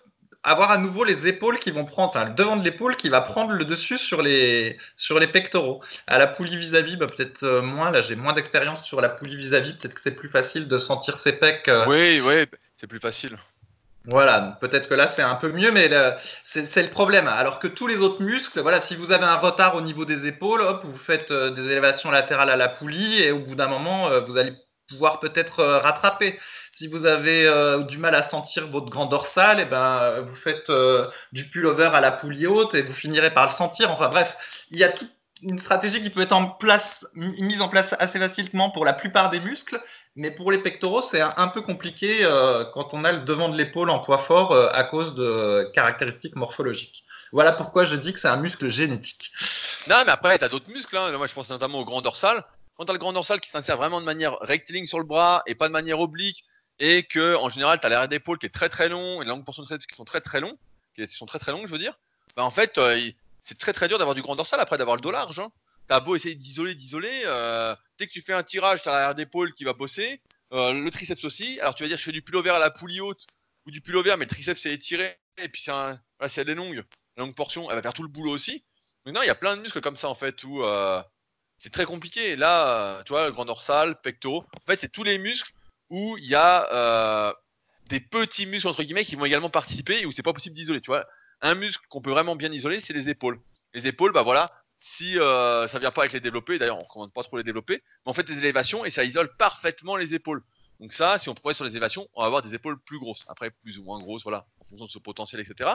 avoir 0.45 0.71
à 0.71 0.79
nouveau 0.79 1.05
les 1.05 1.27
épaules 1.27 1.59
qui 1.59 1.71
vont 1.71 1.87
prendre, 1.87 2.11
enfin 2.11 2.27
le 2.27 2.35
devant 2.35 2.57
de 2.57 2.63
l'épaule 2.63 2.97
qui 2.97 3.09
va 3.09 3.23
prendre 3.23 3.53
le 3.53 3.65
dessus 3.65 3.99
sur 3.99 4.23
les, 4.23 4.79
sur 4.97 5.19
les 5.19 5.27
pectoraux. 5.27 5.83
À 6.07 6.19
la 6.19 6.27
poulie 6.27 6.57
vis-à-vis, 6.57 6.97
bah, 6.97 7.07
peut-être 7.07 7.43
euh, 7.43 7.63
moins, 7.63 7.91
là 7.91 8.03
j'ai 8.03 8.15
moins 8.15 8.35
d'expérience 8.35 8.85
sur 8.85 9.01
la 9.01 9.09
poulie 9.09 9.37
vis-à-vis, 9.37 9.73
peut-être 9.73 9.95
que 9.95 10.03
c'est 10.03 10.11
plus 10.11 10.29
facile 10.29 10.69
de 10.69 10.79
sentir 10.79 11.19
ses 11.19 11.33
pecs. 11.33 11.69
Euh. 11.69 11.87
Oui, 11.89 12.21
oui, 12.23 12.45
c'est 12.77 12.87
plus 12.87 13.01
facile. 13.01 13.37
Voilà, 14.07 14.59
peut-être 14.61 14.87
que 14.87 14.95
là 14.95 15.11
c'est 15.17 15.23
un 15.23 15.37
peu 15.37 15.51
mieux, 15.51 15.73
mais 15.73 15.89
c'est 16.53 16.83
le 16.83 16.91
problème. 16.91 17.27
Alors 17.27 17.59
que 17.59 17.67
tous 17.67 17.87
les 17.87 17.97
autres 17.97 18.23
muscles, 18.23 18.61
voilà, 18.61 18.83
si 18.83 18.97
vous 18.97 19.13
avez 19.13 19.25
un 19.25 19.37
retard 19.37 19.77
au 19.77 19.81
niveau 19.81 20.05
des 20.05 20.27
épaules, 20.27 20.61
hop, 20.61 20.83
vous 20.85 20.99
faites 20.99 21.31
euh, 21.31 21.53
des 21.53 21.65
élévations 21.65 22.11
latérales 22.11 22.51
à 22.51 22.57
la 22.57 22.69
poulie 22.69 23.23
et 23.23 23.33
au 23.33 23.39
bout 23.39 23.55
d'un 23.55 23.69
moment, 23.69 24.11
vous 24.27 24.37
allez 24.37 24.53
pouvoir 24.91 25.21
peut-être 25.21 25.65
rattraper. 25.65 26.39
Si 26.77 26.89
vous 26.89 27.07
avez 27.07 27.49
du 27.89 27.99
mal 27.99 28.15
à 28.15 28.29
sentir 28.29 28.69
votre 28.69 28.91
grand 28.91 29.07
dorsal, 29.07 29.61
et 29.61 29.63
eh 29.63 29.65
ben 29.65 30.21
vous 30.23 30.35
faites 30.35 30.71
du 31.33 31.49
pullover 31.49 31.91
à 31.93 32.01
la 32.01 32.11
poulie 32.11 32.47
haute 32.47 32.75
et 32.75 32.83
vous 32.83 32.95
finirez 32.95 33.33
par 33.33 33.47
le 33.47 33.53
sentir. 33.53 33.91
Enfin 33.91 34.09
bref, 34.09 34.35
il 34.71 34.79
y 34.79 34.85
a 34.85 34.89
tout, 34.89 35.07
une 35.45 35.59
stratégie 35.59 36.03
qui 36.03 36.11
peut 36.11 36.23
être 36.23 36.35
mise 37.15 37.61
en 37.61 37.69
place 37.69 37.95
assez 37.99 38.19
facilement 38.19 38.71
pour 38.71 38.85
la 38.85 38.93
plupart 38.93 39.31
des 39.31 39.41
muscles, 39.41 39.81
mais 40.17 40.31
pour 40.31 40.51
les 40.51 40.59
pectoraux, 40.59 41.03
c'est 41.11 41.21
un, 41.21 41.49
peu 41.49 41.63
compliqué 41.63 42.25
euh, 42.25 42.65
quand 42.73 42.95
on 42.95 43.05
a 43.05 43.13
le 43.13 43.23
devant 43.23 43.49
de 43.49 43.57
l'épaule 43.57 43.91
en 43.91 43.99
poids 43.99 44.25
fort 44.27 44.53
euh, 44.53 44.69
à 44.73 44.85
cause 44.85 45.15
de 45.15 45.71
caractéristiques 45.75 46.37
morphologiques. 46.37 47.05
Voilà 47.33 47.53
pourquoi 47.53 47.85
je 47.85 47.97
dis 47.97 48.13
que 48.13 48.21
c'est 48.21 48.29
un 48.29 48.37
muscle 48.37 48.71
génétique. 48.71 49.33
Non, 49.89 49.97
mais 50.07 50.13
après, 50.13 50.39
tu 50.39 50.45
as 50.45 50.49
d'autres 50.49 50.71
muscles. 50.71 50.97
Hein. 50.97 51.11
Moi, 51.17 51.27
je 51.27 51.35
pense 51.35 51.51
notamment 51.51 51.81
au 51.81 51.85
grand 51.85 52.01
dorsal. 52.01 52.43
Quand 52.77 52.85
tu 52.85 52.91
as 52.91 52.95
le 52.95 52.99
grand 52.99 53.13
dorsal 53.13 53.41
qui 53.41 53.51
s'insère 53.51 53.77
vraiment 53.77 54.01
de 54.01 54.07
manière 54.07 54.37
rectiligne 54.41 54.87
sur 54.87 54.99
le 54.99 55.05
bras 55.05 55.43
et 55.47 55.55
pas 55.55 55.69
de 55.69 55.73
manière 55.73 56.01
oblique, 56.01 56.45
et 56.79 57.05
que 57.05 57.37
en 57.37 57.49
général, 57.49 57.81
tu 57.81 57.87
as 57.87 57.89
l'arrière 57.89 58.09
d'épaule 58.09 58.39
qui 58.39 58.47
est 58.47 58.51
très 58.51 58.69
très 58.69 58.89
long 58.89 59.23
et 59.23 59.25
la 59.25 59.31
longue 59.33 59.45
portion 59.45 59.63
de 59.63 59.77
qui 59.77 59.95
sont 59.95 60.05
très 60.05 60.21
très 60.21 60.41
longs, 60.41 60.59
qui 60.95 61.07
sont 61.09 61.27
très 61.27 61.39
très 61.39 61.53
longs, 61.53 61.67
je 61.67 61.73
veux 61.73 61.79
dire, 61.79 61.99
bah, 62.37 62.45
en 62.45 62.51
fait, 62.51 62.79
euh, 62.79 63.11
c'est 63.43 63.59
très 63.59 63.73
très 63.73 63.89
dur 63.89 63.99
d'avoir 63.99 64.15
du 64.15 64.23
grand 64.23 64.37
dorsal 64.37 64.61
après 64.61 64.79
d'avoir 64.79 64.97
le 64.97 65.03
dos 65.03 65.11
large. 65.11 65.39
Hein. 65.39 65.51
T'as 65.87 66.01
beau 66.01 66.17
essayer 66.17 66.35
d'isoler, 66.35 66.75
d'isoler, 66.75 67.23
euh, 67.27 67.75
dès 67.99 68.07
que 68.07 68.13
tu 68.13 68.23
fais 68.23 68.33
un 68.33 68.43
tirage, 68.43 68.83
t'as 68.83 68.93
l'arrière 68.93 69.15
d'épaule 69.15 69.53
qui 69.53 69.65
va 69.65 69.75
bosser, 69.75 70.21
euh, 70.53 70.73
le 70.73 70.91
triceps 70.91 71.25
aussi. 71.25 71.61
Alors 71.61 71.75
tu 71.75 71.83
vas 71.83 71.89
dire 71.89 71.99
je 71.99 72.05
fais 72.05 72.13
du 72.13 72.23
pullover 72.23 72.51
à 72.51 72.59
la 72.59 72.71
poulie 72.71 73.01
haute 73.01 73.27
ou 73.67 73.71
du 73.71 73.81
pullover, 73.81 74.17
mais 74.19 74.25
le 74.25 74.31
triceps 74.31 74.67
est 74.67 74.73
étiré, 74.73 75.19
et 75.39 75.49
puis 75.49 75.63
c'est 75.63 75.73
voilà, 75.73 76.29
si 76.29 76.41
elle 76.41 76.49
est 76.49 76.55
longue, 76.55 76.85
la 77.17 77.25
longue 77.25 77.35
portion, 77.35 77.71
elle 77.71 77.77
va 77.77 77.83
faire 77.83 77.93
tout 77.93 78.03
le 78.03 78.09
boulot 78.09 78.31
aussi. 78.31 78.65
Donc 79.05 79.15
non, 79.15 79.23
il 79.23 79.27
y 79.27 79.31
a 79.31 79.35
plein 79.35 79.57
de 79.57 79.63
muscles 79.63 79.81
comme 79.81 79.97
ça 79.97 80.09
en 80.09 80.15
fait 80.15 80.43
où 80.45 80.63
c'est 81.59 81.71
très 81.71 81.85
compliqué. 81.85 82.37
Là, 82.37 83.03
tu 83.05 83.13
vois, 83.13 83.27
le 83.27 83.33
grand 83.33 83.45
dorsal, 83.45 84.01
pecto, 84.01 84.39
en 84.39 84.67
fait 84.67 84.81
c'est 84.81 84.91
tous 84.91 85.05
les 85.05 85.19
muscles 85.19 85.53
où 85.91 86.17
il 86.19 86.27
y 86.27 86.35
a 86.35 87.35
des 87.89 88.01
petits 88.01 88.47
muscles 88.47 88.69
entre 88.69 88.83
guillemets 88.83 89.05
qui 89.05 89.17
vont 89.17 89.25
également 89.25 89.51
participer 89.51 90.01
et 90.01 90.07
où 90.07 90.13
c'est 90.13 90.23
pas 90.23 90.33
possible 90.33 90.55
d'isoler. 90.55 90.81
Tu 90.81 90.91
vois, 90.91 91.05
un 91.43 91.55
muscle 91.55 91.85
qu'on 91.89 92.01
peut 92.01 92.11
vraiment 92.11 92.37
bien 92.37 92.51
isoler, 92.51 92.81
c'est 92.81 92.93
les 92.93 93.11
épaules. 93.11 93.41
Les 93.75 93.87
épaules, 93.87 94.13
bah 94.13 94.23
voilà, 94.23 94.53
si 94.79 95.19
euh, 95.19 95.67
ça 95.67 95.79
vient 95.79 95.91
pas 95.91 96.03
avec 96.03 96.13
les 96.13 96.21
développés, 96.21 96.59
d'ailleurs 96.59 96.77
on 96.77 96.83
ne 96.83 96.87
recommande 96.87 97.13
pas 97.13 97.23
trop 97.23 97.37
les 97.37 97.43
développer, 97.43 97.75
mais 97.75 98.11
on 98.11 98.15
fait 98.15 98.23
des 98.23 98.39
élévations 98.39 98.85
et 98.85 98.91
ça 98.91 99.05
isole 99.05 99.35
parfaitement 99.37 99.97
les 99.97 100.15
épaules. 100.15 100.43
Donc 100.81 100.93
ça, 100.93 101.19
si 101.19 101.29
on 101.29 101.35
progresse 101.35 101.57
sur 101.57 101.65
les 101.65 101.71
élévations, 101.71 102.09
on 102.15 102.21
va 102.21 102.27
avoir 102.27 102.43
des 102.43 102.55
épaules 102.55 102.81
plus 102.81 102.99
grosses. 102.99 103.25
Après, 103.29 103.51
plus 103.51 103.79
ou 103.79 103.85
moins 103.85 103.99
grosses, 103.99 104.23
voilà, 104.23 104.47
en 104.61 104.65
fonction 104.65 104.87
de 104.87 104.91
ce 104.91 104.99
potentiel, 104.99 105.41
etc. 105.41 105.71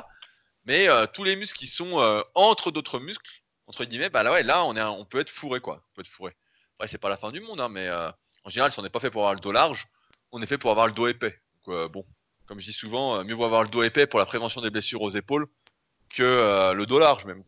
Mais 0.65 0.89
euh, 0.89 1.05
tous 1.05 1.23
les 1.23 1.35
muscles 1.35 1.57
qui 1.57 1.67
sont 1.67 1.99
euh, 1.99 2.21
entre 2.35 2.71
d'autres 2.71 2.99
muscles, 2.99 3.43
entre 3.67 3.85
guillemets, 3.85 4.09
bah 4.09 4.23
là 4.23 4.31
ouais, 4.31 4.43
là 4.43 4.65
on, 4.65 4.75
est 4.75 4.81
on 4.81 5.05
peut 5.05 5.19
être 5.19 5.29
fourré 5.29 5.59
quoi. 5.59 5.83
On 5.91 5.95
peut 5.95 6.01
être 6.01 6.07
fourré. 6.07 6.35
Après, 6.77 6.87
c'est 6.87 6.97
pas 6.97 7.09
la 7.09 7.17
fin 7.17 7.31
du 7.31 7.41
monde, 7.41 7.59
hein, 7.59 7.69
mais 7.69 7.89
en 7.89 8.49
général, 8.49 8.71
si 8.71 8.79
on 8.79 8.83
n'est 8.83 8.89
pas 8.89 8.99
fait 8.99 9.11
pour 9.11 9.21
avoir 9.21 9.33
le 9.33 9.41
dos 9.41 9.51
large, 9.51 9.87
on 10.31 10.41
est 10.41 10.47
fait 10.47 10.57
pour 10.57 10.71
avoir 10.71 10.87
le 10.87 10.93
dos 10.93 11.07
épais. 11.07 11.39
Donc, 11.65 11.91
bon, 11.91 12.05
comme 12.45 12.59
je 12.59 12.65
dis 12.65 12.73
souvent, 12.73 13.23
mieux 13.23 13.35
vaut 13.35 13.45
avoir 13.45 13.63
le 13.63 13.69
dos 13.69 13.83
épais 13.83 14.07
pour 14.07 14.19
la 14.19 14.25
prévention 14.25 14.61
des 14.61 14.69
blessures 14.69 15.01
aux 15.01 15.11
épaules 15.11 15.47
que 16.09 16.23
euh, 16.23 16.73
le 16.73 16.85
dos 16.85 16.99
large 16.99 17.25
même. 17.25 17.43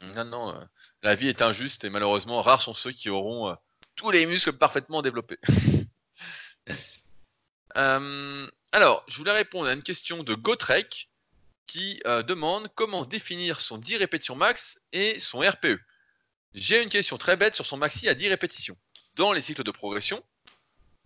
Non, 0.00 0.24
non, 0.24 0.54
euh, 0.54 0.64
la 1.02 1.14
vie 1.14 1.28
est 1.28 1.42
injuste 1.42 1.84
et 1.84 1.90
malheureusement, 1.90 2.40
rares 2.40 2.62
sont 2.62 2.74
ceux 2.74 2.92
qui 2.92 3.08
auront 3.08 3.48
euh, 3.48 3.54
tous 3.96 4.10
les 4.10 4.26
muscles 4.26 4.52
parfaitement 4.52 5.02
développés. 5.02 5.38
alors, 7.74 9.04
je 9.08 9.18
voulais 9.18 9.32
répondre 9.32 9.68
à 9.68 9.72
une 9.72 9.82
question 9.82 10.22
de 10.22 10.34
Gotrek 10.34 11.10
qui 11.66 12.02
demande 12.04 12.68
comment 12.74 13.06
définir 13.06 13.60
son 13.60 13.78
10 13.78 13.96
répétitions 13.96 14.36
max 14.36 14.82
et 14.92 15.18
son 15.18 15.38
RPE. 15.38 15.80
J'ai 16.52 16.82
une 16.82 16.90
question 16.90 17.16
très 17.16 17.36
bête 17.36 17.54
sur 17.54 17.64
son 17.64 17.78
maxi 17.78 18.08
à 18.08 18.14
10 18.14 18.28
répétitions. 18.28 18.76
Dans 19.14 19.32
les 19.32 19.40
cycles 19.40 19.64
de 19.64 19.70
progression, 19.70 20.22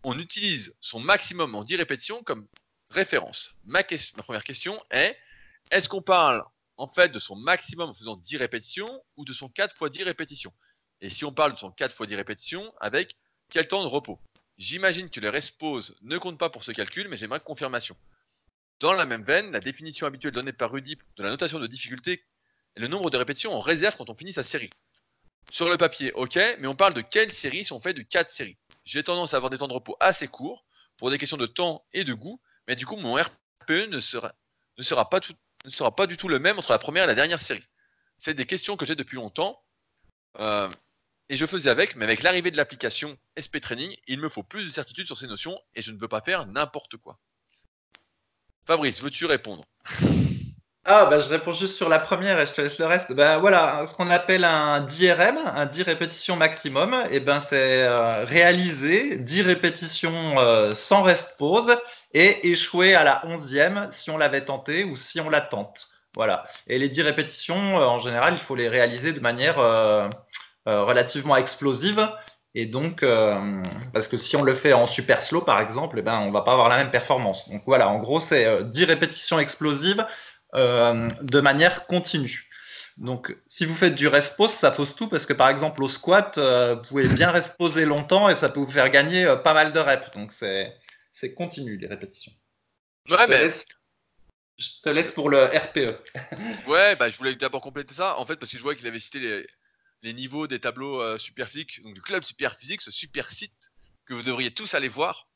on 0.09 0.19
utilise 0.19 0.75
son 0.81 1.01
maximum 1.01 1.55
en 1.55 1.65
10 1.65 1.77
répétitions 1.77 2.23
comme 2.23 2.49
référence. 2.89 3.53
Ma, 3.67 3.83
première 3.83 4.43
question 4.43 4.83
est 4.91 5.19
est-ce 5.71 5.87
qu'on 5.87 6.01
parle 6.01 6.43
en 6.79 6.89
fait 6.89 7.11
de 7.11 7.19
son 7.19 7.37
maximum 7.37 7.91
en 7.91 7.95
faisant 7.95 8.17
10 8.17 8.39
répétitions 8.39 9.05
ou 9.19 9.27
de 9.27 9.35
son 9.35 9.51
4 9.51 9.77
x 9.79 9.91
10 9.91 10.05
répétitions? 10.05 10.55
Et 11.03 11.11
si 11.11 11.27
on 11.27 11.33
parle 11.33 11.53
de 11.53 11.59
son 11.59 11.71
4 11.71 11.91
x 11.91 12.09
10 12.09 12.17
répétitions, 12.17 12.73
avec 12.81 13.19
quel 13.51 13.69
temps 13.69 13.83
de 13.83 13.89
repos? 13.89 14.19
J'imagine 14.57 15.11
que 15.11 15.21
les 15.21 15.29
resposes 15.29 15.95
ne 16.01 16.17
comptent 16.17 16.39
pas 16.39 16.49
pour 16.49 16.65
ce 16.65 16.73
calcul, 16.73 17.07
mais 17.09 17.19
j'aimerais 17.19 17.41
confirmation. 17.41 17.95
Dans 18.81 18.95
la 18.95 19.05
même 19.05 19.25
veine, 19.25 19.53
la 19.53 19.61
définition 19.61 20.07
habituelle 20.07 20.33
donnée 20.33 20.55
par 20.55 20.73
Rudy 20.73 20.97
de 21.19 21.23
la 21.23 21.29
notation 21.29 21.59
de 21.59 21.67
difficulté 21.67 22.25
est 22.77 22.81
le 22.81 22.89
nombre 22.89 23.11
de 23.11 23.19
répétitions 23.19 23.53
en 23.53 23.59
réserve 23.59 23.97
quand 23.97 24.09
on 24.09 24.15
finit 24.15 24.33
sa 24.33 24.43
série. 24.43 24.71
Sur 25.51 25.69
le 25.69 25.77
papier, 25.77 26.13
ok, 26.13 26.39
mais 26.61 26.67
on 26.67 26.77
parle 26.77 26.95
de 26.95 27.03
quelle 27.03 27.31
série 27.31 27.67
si 27.67 27.75
on 27.75 27.81
fait 27.81 27.93
de 27.93 28.01
4 28.01 28.31
séries? 28.31 28.57
J'ai 28.89 29.05
tendance 29.05 29.35
à 29.35 29.37
avoir 29.37 29.51
des 29.51 29.59
temps 29.59 29.69
de 29.69 29.75
repos 29.75 29.99
assez 30.01 30.29
courts 30.29 30.65
pour 30.97 31.11
des 31.11 31.19
questions 31.19 31.37
de 31.37 31.45
temps 31.45 31.85
et 31.93 32.05
de 32.05 32.15
goût, 32.15 32.41
mais 32.67 32.75
du 32.75 32.87
coup 32.87 32.97
mon 32.97 33.17
RPE 33.17 33.87
ne 33.91 34.01
sera, 34.01 35.11
pas 35.11 36.07
du 36.07 36.17
tout 36.17 36.29
le 36.29 36.39
même 36.39 36.59
entre 36.59 36.73
la 36.73 36.79
première 36.79 37.05
et 37.05 37.07
la 37.07 37.15
dernière 37.15 37.39
série. 37.39 37.67
C'est 38.17 38.33
des 38.33 38.47
questions 38.47 38.79
que 38.79 38.87
j'ai 38.87 38.95
depuis 38.95 39.17
longtemps. 39.17 39.63
Euh, 40.39 40.71
et 41.29 41.37
je 41.37 41.45
faisais 41.45 41.69
avec, 41.69 41.97
mais 41.97 42.07
avec 42.07 42.23
l'arrivée 42.23 42.51
de 42.51 42.57
l'application 42.57 43.19
SP 43.37 43.61
Training, 43.61 43.95
il 44.07 44.21
me 44.21 44.31
faut 44.31 44.43
plus 44.43 44.65
de 44.65 44.71
certitude 44.71 45.05
sur 45.05 45.19
ces 45.19 45.27
notions 45.27 45.61
et 45.75 45.83
je 45.83 45.93
ne 45.93 46.01
veux 46.01 46.09
pas 46.09 46.23
faire 46.23 46.47
n'importe 46.47 46.97
quoi. 46.97 47.21
Fabrice, 48.65 49.03
veux-tu 49.03 49.27
répondre? 49.27 49.67
Ah, 50.91 51.05
bah, 51.05 51.21
je 51.21 51.29
réponds 51.29 51.53
juste 51.53 51.77
sur 51.77 51.91
la 51.91 51.99
première 51.99 52.41
et 52.41 52.47
je 52.47 52.53
te 52.55 52.63
laisse 52.63 52.79
le 52.79 52.87
reste. 52.87 53.13
Ben 53.13 53.37
voilà, 53.37 53.85
ce 53.89 53.95
qu'on 53.95 54.09
appelle 54.09 54.43
un 54.43 54.81
DRM, 54.81 55.37
un 55.37 55.67
10 55.67 55.83
répétitions 55.83 56.35
maximum, 56.35 56.97
et 57.11 57.21
ben 57.21 57.41
c'est 57.51 57.83
euh, 57.83 58.25
réaliser 58.25 59.19
10 59.19 59.43
répétitions 59.43 60.39
euh, 60.39 60.73
sans 60.73 61.03
rest 61.03 61.27
pause 61.37 61.77
et 62.15 62.49
échouer 62.49 62.95
à 62.95 63.05
la 63.05 63.21
11e 63.27 63.93
si 63.93 64.11
on 64.11 64.17
l'avait 64.17 64.47
tenté 64.47 64.85
ou 64.85 64.97
si 64.97 65.21
on 65.21 65.29
la 65.29 65.43
tente. 65.43 65.89
Voilà. 66.17 66.47
Et 66.69 66.79
les 66.79 66.89
10 66.89 67.03
répétitions, 67.03 67.79
euh, 67.79 67.85
en 67.85 67.99
général, 67.99 68.33
il 68.33 68.41
faut 68.41 68.57
les 68.57 68.71
réaliser 68.71 69.13
de 69.13 69.21
manière 69.21 69.57
relativement 70.65 71.37
explosive. 71.37 72.09
Et 72.55 72.65
donc, 72.67 73.05
parce 73.93 74.09
que 74.09 74.17
si 74.17 74.37
on 74.37 74.43
le 74.43 74.55
fait 74.55 74.73
en 74.73 74.87
super 74.87 75.23
slow, 75.23 75.43
par 75.43 75.61
exemple, 75.61 75.97
eh 75.99 76.03
ben, 76.03 76.19
on 76.21 76.31
va 76.31 76.43
pas 76.43 76.53
avoir 76.53 76.69
la 76.69 76.79
même 76.79 76.91
performance. 76.91 77.49
Donc 77.51 77.63
voilà, 77.67 77.89
en 77.89 77.99
gros, 77.99 78.19
c'est 78.19 78.65
10 78.65 78.85
répétitions 78.85 79.39
explosives 79.39 80.01
euh, 80.01 80.05
de 80.55 81.41
manière 81.41 81.87
continue. 81.87 82.49
Donc, 82.99 83.37
si 83.49 83.65
vous 83.65 83.77
faites 83.77 83.95
du 83.95 84.09
rest 84.09 84.35
pause, 84.37 84.53
ça 84.61 84.73
fausse 84.73 84.95
tout 84.97 85.09
parce 85.09 85.25
que 85.25 85.33
par 85.33 85.49
exemple 85.49 85.83
au 85.85 85.89
squat, 85.89 86.37
euh, 86.37 86.75
vous 86.75 86.83
pouvez 86.83 87.09
bien 87.09 87.31
rest 87.31 87.55
poser 87.57 87.85
longtemps 87.85 88.29
et 88.29 88.37
ça 88.37 88.49
peut 88.49 88.59
vous 88.59 88.71
faire 88.71 88.91
gagner 88.91 89.25
euh, 89.25 89.37
pas 89.37 89.55
mal 89.55 89.73
de 89.73 89.79
reps. 89.79 90.11
Donc, 90.11 90.33
c'est 90.41 91.35
continu 91.35 91.77
les 91.77 91.87
répétitions. 91.87 92.33
Ouais, 93.09 93.17
je, 93.21 93.25
te 93.27 93.31
laisse, 93.31 93.65
je 94.59 94.67
te 94.83 94.89
laisse 94.89 95.13
pour 95.13 95.31
le 95.31 95.45
RPE. 95.45 96.67
ouais, 96.69 96.97
bah, 96.97 97.09
je 97.09 97.17
voulais 97.19 97.37
d'abord 97.37 97.61
compléter 97.61 97.95
ça 97.95 98.19
en 98.19 98.27
fait 98.27 98.37
parce 98.37 98.51
que 98.51 98.59
je 98.59 98.63
vois 98.63 98.75
qu'il 98.75 98.87
avait 98.89 98.99
cité 98.99 99.21
les, 99.21 99.47
les, 100.03 100.13
niveaux 100.13 100.49
des 100.49 100.59
tableaux 100.59 101.17
super 101.19 101.49
physiques, 101.49 101.81
donc 101.85 101.95
du 101.95 102.03
club 102.03 102.25
super 102.25 102.57
physique, 102.57 102.81
ce 102.81 102.91
super 102.91 103.31
site 103.31 103.71
que 104.07 104.15
vous 104.15 104.23
devriez 104.23 104.51
tous 104.51 104.75
aller 104.75 104.89
voir. 104.89 105.29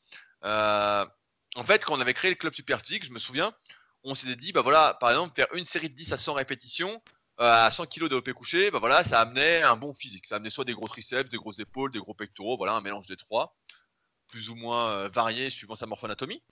en 0.42 1.64
fait, 1.64 1.84
quand 1.84 1.96
on 1.96 2.00
avait 2.00 2.14
créé 2.14 2.30
le 2.30 2.36
club 2.36 2.54
super 2.54 2.80
physique, 2.80 3.04
je 3.04 3.12
me 3.12 3.20
souviens, 3.20 3.54
on 4.04 4.14
s'était 4.14 4.36
dit, 4.36 4.52
bah 4.52 4.62
voilà, 4.62 4.94
par 5.00 5.10
exemple, 5.10 5.34
faire 5.34 5.52
une 5.54 5.64
série 5.64 5.90
de 5.90 5.94
10 5.94 6.12
à 6.12 6.16
100 6.16 6.34
répétitions 6.34 7.02
euh, 7.40 7.66
à 7.66 7.70
100 7.70 7.86
kg 7.86 8.08
de 8.08 8.16
OP 8.16 8.32
couché, 8.32 8.70
bah 8.70 8.78
voilà, 8.78 9.04
ça 9.04 9.20
amenait 9.20 9.62
un 9.62 9.76
bon 9.76 9.94
physique. 9.94 10.26
Ça 10.26 10.36
amenait 10.36 10.50
soit 10.50 10.64
des 10.64 10.74
gros 10.74 10.88
triceps, 10.88 11.30
des 11.30 11.38
grosses 11.38 11.58
épaules, 11.60 11.90
des 11.90 11.98
gros 11.98 12.14
pectoraux, 12.14 12.56
voilà, 12.56 12.74
un 12.74 12.80
mélange 12.80 13.06
des 13.06 13.16
trois, 13.16 13.56
plus 14.28 14.50
ou 14.50 14.54
moins 14.54 14.90
euh, 14.90 15.08
varié 15.08 15.50
suivant 15.50 15.74
sa 15.74 15.86
morphoanatomie. 15.86 16.42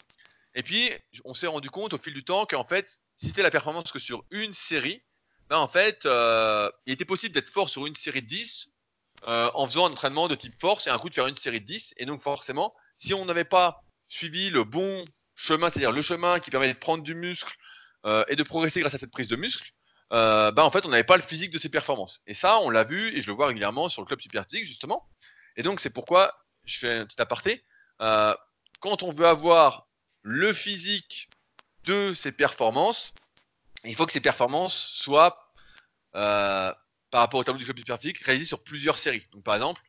Et 0.54 0.62
puis, 0.62 0.90
on 1.24 1.34
s'est 1.34 1.46
rendu 1.46 1.70
compte 1.70 1.94
au 1.94 1.98
fil 1.98 2.14
du 2.14 2.24
temps 2.24 2.46
qu'en 2.46 2.64
fait, 2.64 3.00
si 3.16 3.28
c'était 3.28 3.42
la 3.42 3.50
performance 3.50 3.92
que 3.92 3.98
sur 3.98 4.24
une 4.30 4.52
série, 4.52 5.02
bah 5.48 5.60
en 5.60 5.68
fait, 5.68 6.06
euh, 6.06 6.70
il 6.86 6.92
était 6.92 7.04
possible 7.04 7.34
d'être 7.34 7.50
fort 7.50 7.68
sur 7.68 7.86
une 7.86 7.94
série 7.94 8.22
de 8.22 8.26
10 8.26 8.68
en 9.26 9.66
faisant 9.66 9.86
un 9.86 9.90
entraînement 9.92 10.28
de 10.28 10.34
type 10.34 10.58
force 10.58 10.86
et 10.86 10.90
un 10.90 10.98
coup 10.98 11.10
de 11.10 11.14
faire 11.14 11.26
une 11.26 11.36
série 11.36 11.60
de 11.60 11.66
10. 11.66 11.94
Et 11.98 12.06
donc, 12.06 12.22
forcément, 12.22 12.74
si 12.96 13.12
on 13.12 13.26
n'avait 13.26 13.44
pas 13.44 13.82
suivi 14.08 14.50
le 14.50 14.64
bon 14.64 15.04
chemin, 15.40 15.70
c'est-à-dire 15.70 15.92
le 15.92 16.02
chemin 16.02 16.38
qui 16.38 16.50
permet 16.50 16.72
de 16.72 16.78
prendre 16.78 17.02
du 17.02 17.14
muscle 17.14 17.54
euh, 18.04 18.24
et 18.28 18.36
de 18.36 18.42
progresser 18.42 18.80
grâce 18.80 18.94
à 18.94 18.98
cette 18.98 19.10
prise 19.10 19.28
de 19.28 19.36
muscle, 19.36 19.70
euh, 20.12 20.50
bah 20.50 20.64
en 20.64 20.70
fait 20.70 20.84
on 20.84 20.90
n'avait 20.90 21.04
pas 21.04 21.16
le 21.16 21.22
physique 21.22 21.50
de 21.50 21.58
ses 21.58 21.68
performances. 21.68 22.22
Et 22.26 22.34
ça, 22.34 22.58
on 22.60 22.70
l'a 22.70 22.84
vu 22.84 23.16
et 23.16 23.22
je 23.22 23.26
le 23.28 23.32
vois 23.32 23.46
régulièrement 23.46 23.88
sur 23.88 24.02
le 24.02 24.06
club 24.06 24.20
superphysique 24.20 24.64
justement. 24.64 25.08
Et 25.56 25.62
donc 25.62 25.80
c'est 25.80 25.90
pourquoi 25.90 26.34
je 26.64 26.78
fais 26.78 26.92
un 26.92 27.06
petit 27.06 27.20
aparté. 27.20 27.64
Euh, 28.02 28.34
quand 28.80 29.02
on 29.02 29.12
veut 29.12 29.26
avoir 29.26 29.88
le 30.22 30.52
physique 30.52 31.30
de 31.84 32.12
ses 32.12 32.32
performances, 32.32 33.14
il 33.84 33.94
faut 33.94 34.04
que 34.04 34.12
ces 34.12 34.20
performances 34.20 34.74
soient 34.74 35.52
par 36.12 36.76
rapport 37.12 37.40
au 37.40 37.44
tableau 37.44 37.58
du 37.58 37.64
club 37.64 37.78
superphysique 37.78 38.18
réalisées 38.18 38.46
sur 38.46 38.62
plusieurs 38.62 38.98
séries. 38.98 39.26
Donc 39.32 39.42
par 39.42 39.54
exemple, 39.54 39.80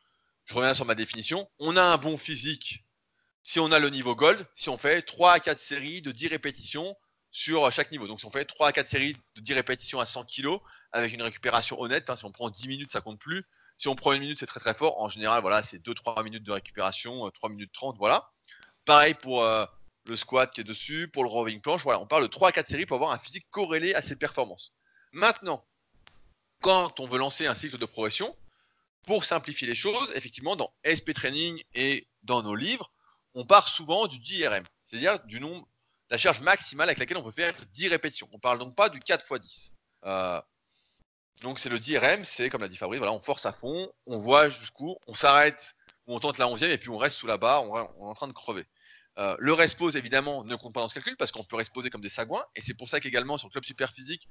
je 0.46 0.54
reviens 0.54 0.72
sur 0.74 0.86
ma 0.86 0.94
définition. 0.94 1.48
On 1.58 1.76
a 1.76 1.82
un 1.82 1.98
bon 1.98 2.16
physique 2.16 2.84
si 3.42 3.60
on 3.60 3.72
a 3.72 3.78
le 3.78 3.90
niveau 3.90 4.14
gold, 4.14 4.46
si 4.54 4.68
on 4.68 4.76
fait 4.76 5.02
3 5.02 5.32
à 5.32 5.40
4 5.40 5.58
séries 5.58 6.02
de 6.02 6.12
10 6.12 6.28
répétitions 6.28 6.96
sur 7.30 7.70
chaque 7.72 7.90
niveau. 7.90 8.06
Donc 8.06 8.20
si 8.20 8.26
on 8.26 8.30
fait 8.30 8.44
3 8.44 8.68
à 8.68 8.72
4 8.72 8.86
séries 8.86 9.16
de 9.34 9.40
10 9.40 9.54
répétitions 9.54 10.00
à 10.00 10.06
100 10.06 10.24
kg 10.24 10.58
avec 10.92 11.12
une 11.12 11.22
récupération 11.22 11.80
honnête, 11.80 12.10
hein, 12.10 12.16
si 12.16 12.24
on 12.24 12.32
prend 12.32 12.50
10 12.50 12.68
minutes, 12.68 12.90
ça 12.90 13.00
compte 13.00 13.18
plus. 13.18 13.44
Si 13.78 13.88
on 13.88 13.96
prend 13.96 14.12
une 14.12 14.20
minute, 14.20 14.38
c'est 14.38 14.46
très 14.46 14.60
très 14.60 14.74
fort. 14.74 15.00
En 15.00 15.08
général, 15.08 15.42
c'est 15.64 15.82
2-3 15.82 16.22
minutes 16.22 16.44
de 16.44 16.52
récupération, 16.52 17.28
3 17.30 17.48
euh, 17.48 17.52
minutes 17.52 17.72
30, 17.72 17.96
voilà. 17.98 18.30
Pareil 18.84 19.14
pour 19.14 19.42
euh, 19.42 19.64
le 20.04 20.14
squat 20.14 20.52
qui 20.52 20.60
est 20.60 20.64
dessus, 20.64 21.08
pour 21.08 21.24
le 21.24 21.30
rowing 21.30 21.60
planche, 21.60 21.82
voilà, 21.82 22.00
on 22.00 22.06
parle 22.06 22.22
de 22.22 22.28
3 22.28 22.50
à 22.50 22.52
4 22.52 22.66
séries 22.66 22.86
pour 22.86 22.96
avoir 22.96 23.12
un 23.12 23.18
physique 23.18 23.46
corrélé 23.50 23.94
à 23.94 24.02
ses 24.02 24.16
performances. 24.16 24.74
Maintenant, 25.12 25.64
quand 26.60 27.00
on 27.00 27.06
veut 27.06 27.18
lancer 27.18 27.46
un 27.46 27.54
cycle 27.54 27.78
de 27.78 27.86
progression, 27.86 28.36
pour 29.06 29.24
simplifier 29.24 29.66
les 29.66 29.74
choses, 29.74 30.12
effectivement, 30.14 30.56
dans 30.56 30.72
SP 30.86 31.12
Training 31.12 31.62
et 31.74 32.08
dans 32.22 32.42
nos 32.42 32.54
livres, 32.54 32.92
on 33.34 33.44
part 33.44 33.68
souvent 33.68 34.06
du 34.06 34.18
10 34.18 34.46
RM, 34.46 34.64
c'est-à-dire 34.84 35.20
du 35.24 35.40
nombre, 35.40 35.66
la 36.10 36.16
charge 36.18 36.40
maximale 36.40 36.88
avec 36.88 36.98
laquelle 36.98 37.16
on 37.16 37.22
peut 37.22 37.32
faire 37.32 37.54
10 37.72 37.88
répétitions. 37.88 38.28
On 38.32 38.38
parle 38.38 38.58
donc 38.58 38.74
pas 38.74 38.88
du 38.88 39.00
4 39.00 39.24
x 39.30 39.40
10. 39.40 39.72
donc 41.42 41.58
c'est 41.58 41.70
le 41.70 41.78
10 41.78 41.98
RM, 41.98 42.24
c'est 42.24 42.50
comme 42.50 42.60
l'a 42.60 42.68
dit 42.68 42.76
Fabrice, 42.76 42.98
voilà, 42.98 43.12
on 43.12 43.20
force 43.20 43.46
à 43.46 43.52
fond, 43.52 43.90
on 44.06 44.18
voit 44.18 44.48
jusqu'où, 44.48 44.96
on 45.06 45.14
s'arrête, 45.14 45.74
on 46.06 46.18
tente 46.20 46.38
la 46.38 46.46
11e 46.46 46.68
et 46.68 46.78
puis 46.78 46.90
on 46.90 46.96
reste 46.96 47.16
sous 47.16 47.26
la 47.26 47.38
barre, 47.38 47.64
on, 47.64 47.78
est 47.78 48.10
en 48.10 48.14
train 48.14 48.28
de 48.28 48.32
crever. 48.32 48.66
Euh, 49.18 49.36
le 49.38 49.52
rest 49.52 49.76
pose 49.76 49.96
évidemment 49.96 50.42
ne 50.44 50.56
compte 50.56 50.72
pas 50.72 50.80
dans 50.80 50.88
ce 50.88 50.94
calcul 50.94 51.16
parce 51.16 51.32
qu'on 51.32 51.44
peut 51.44 51.56
rest 51.56 51.72
poser 51.72 51.90
comme 51.90 52.00
des 52.00 52.08
sagouins 52.08 52.44
et 52.56 52.62
c'est 52.62 52.74
pour 52.74 52.88
ça 52.88 52.98
qu'également 52.98 53.36
sur 53.36 53.48
le 53.48 53.52
club 53.52 53.64
super 53.64 53.92
physique, 53.92 54.26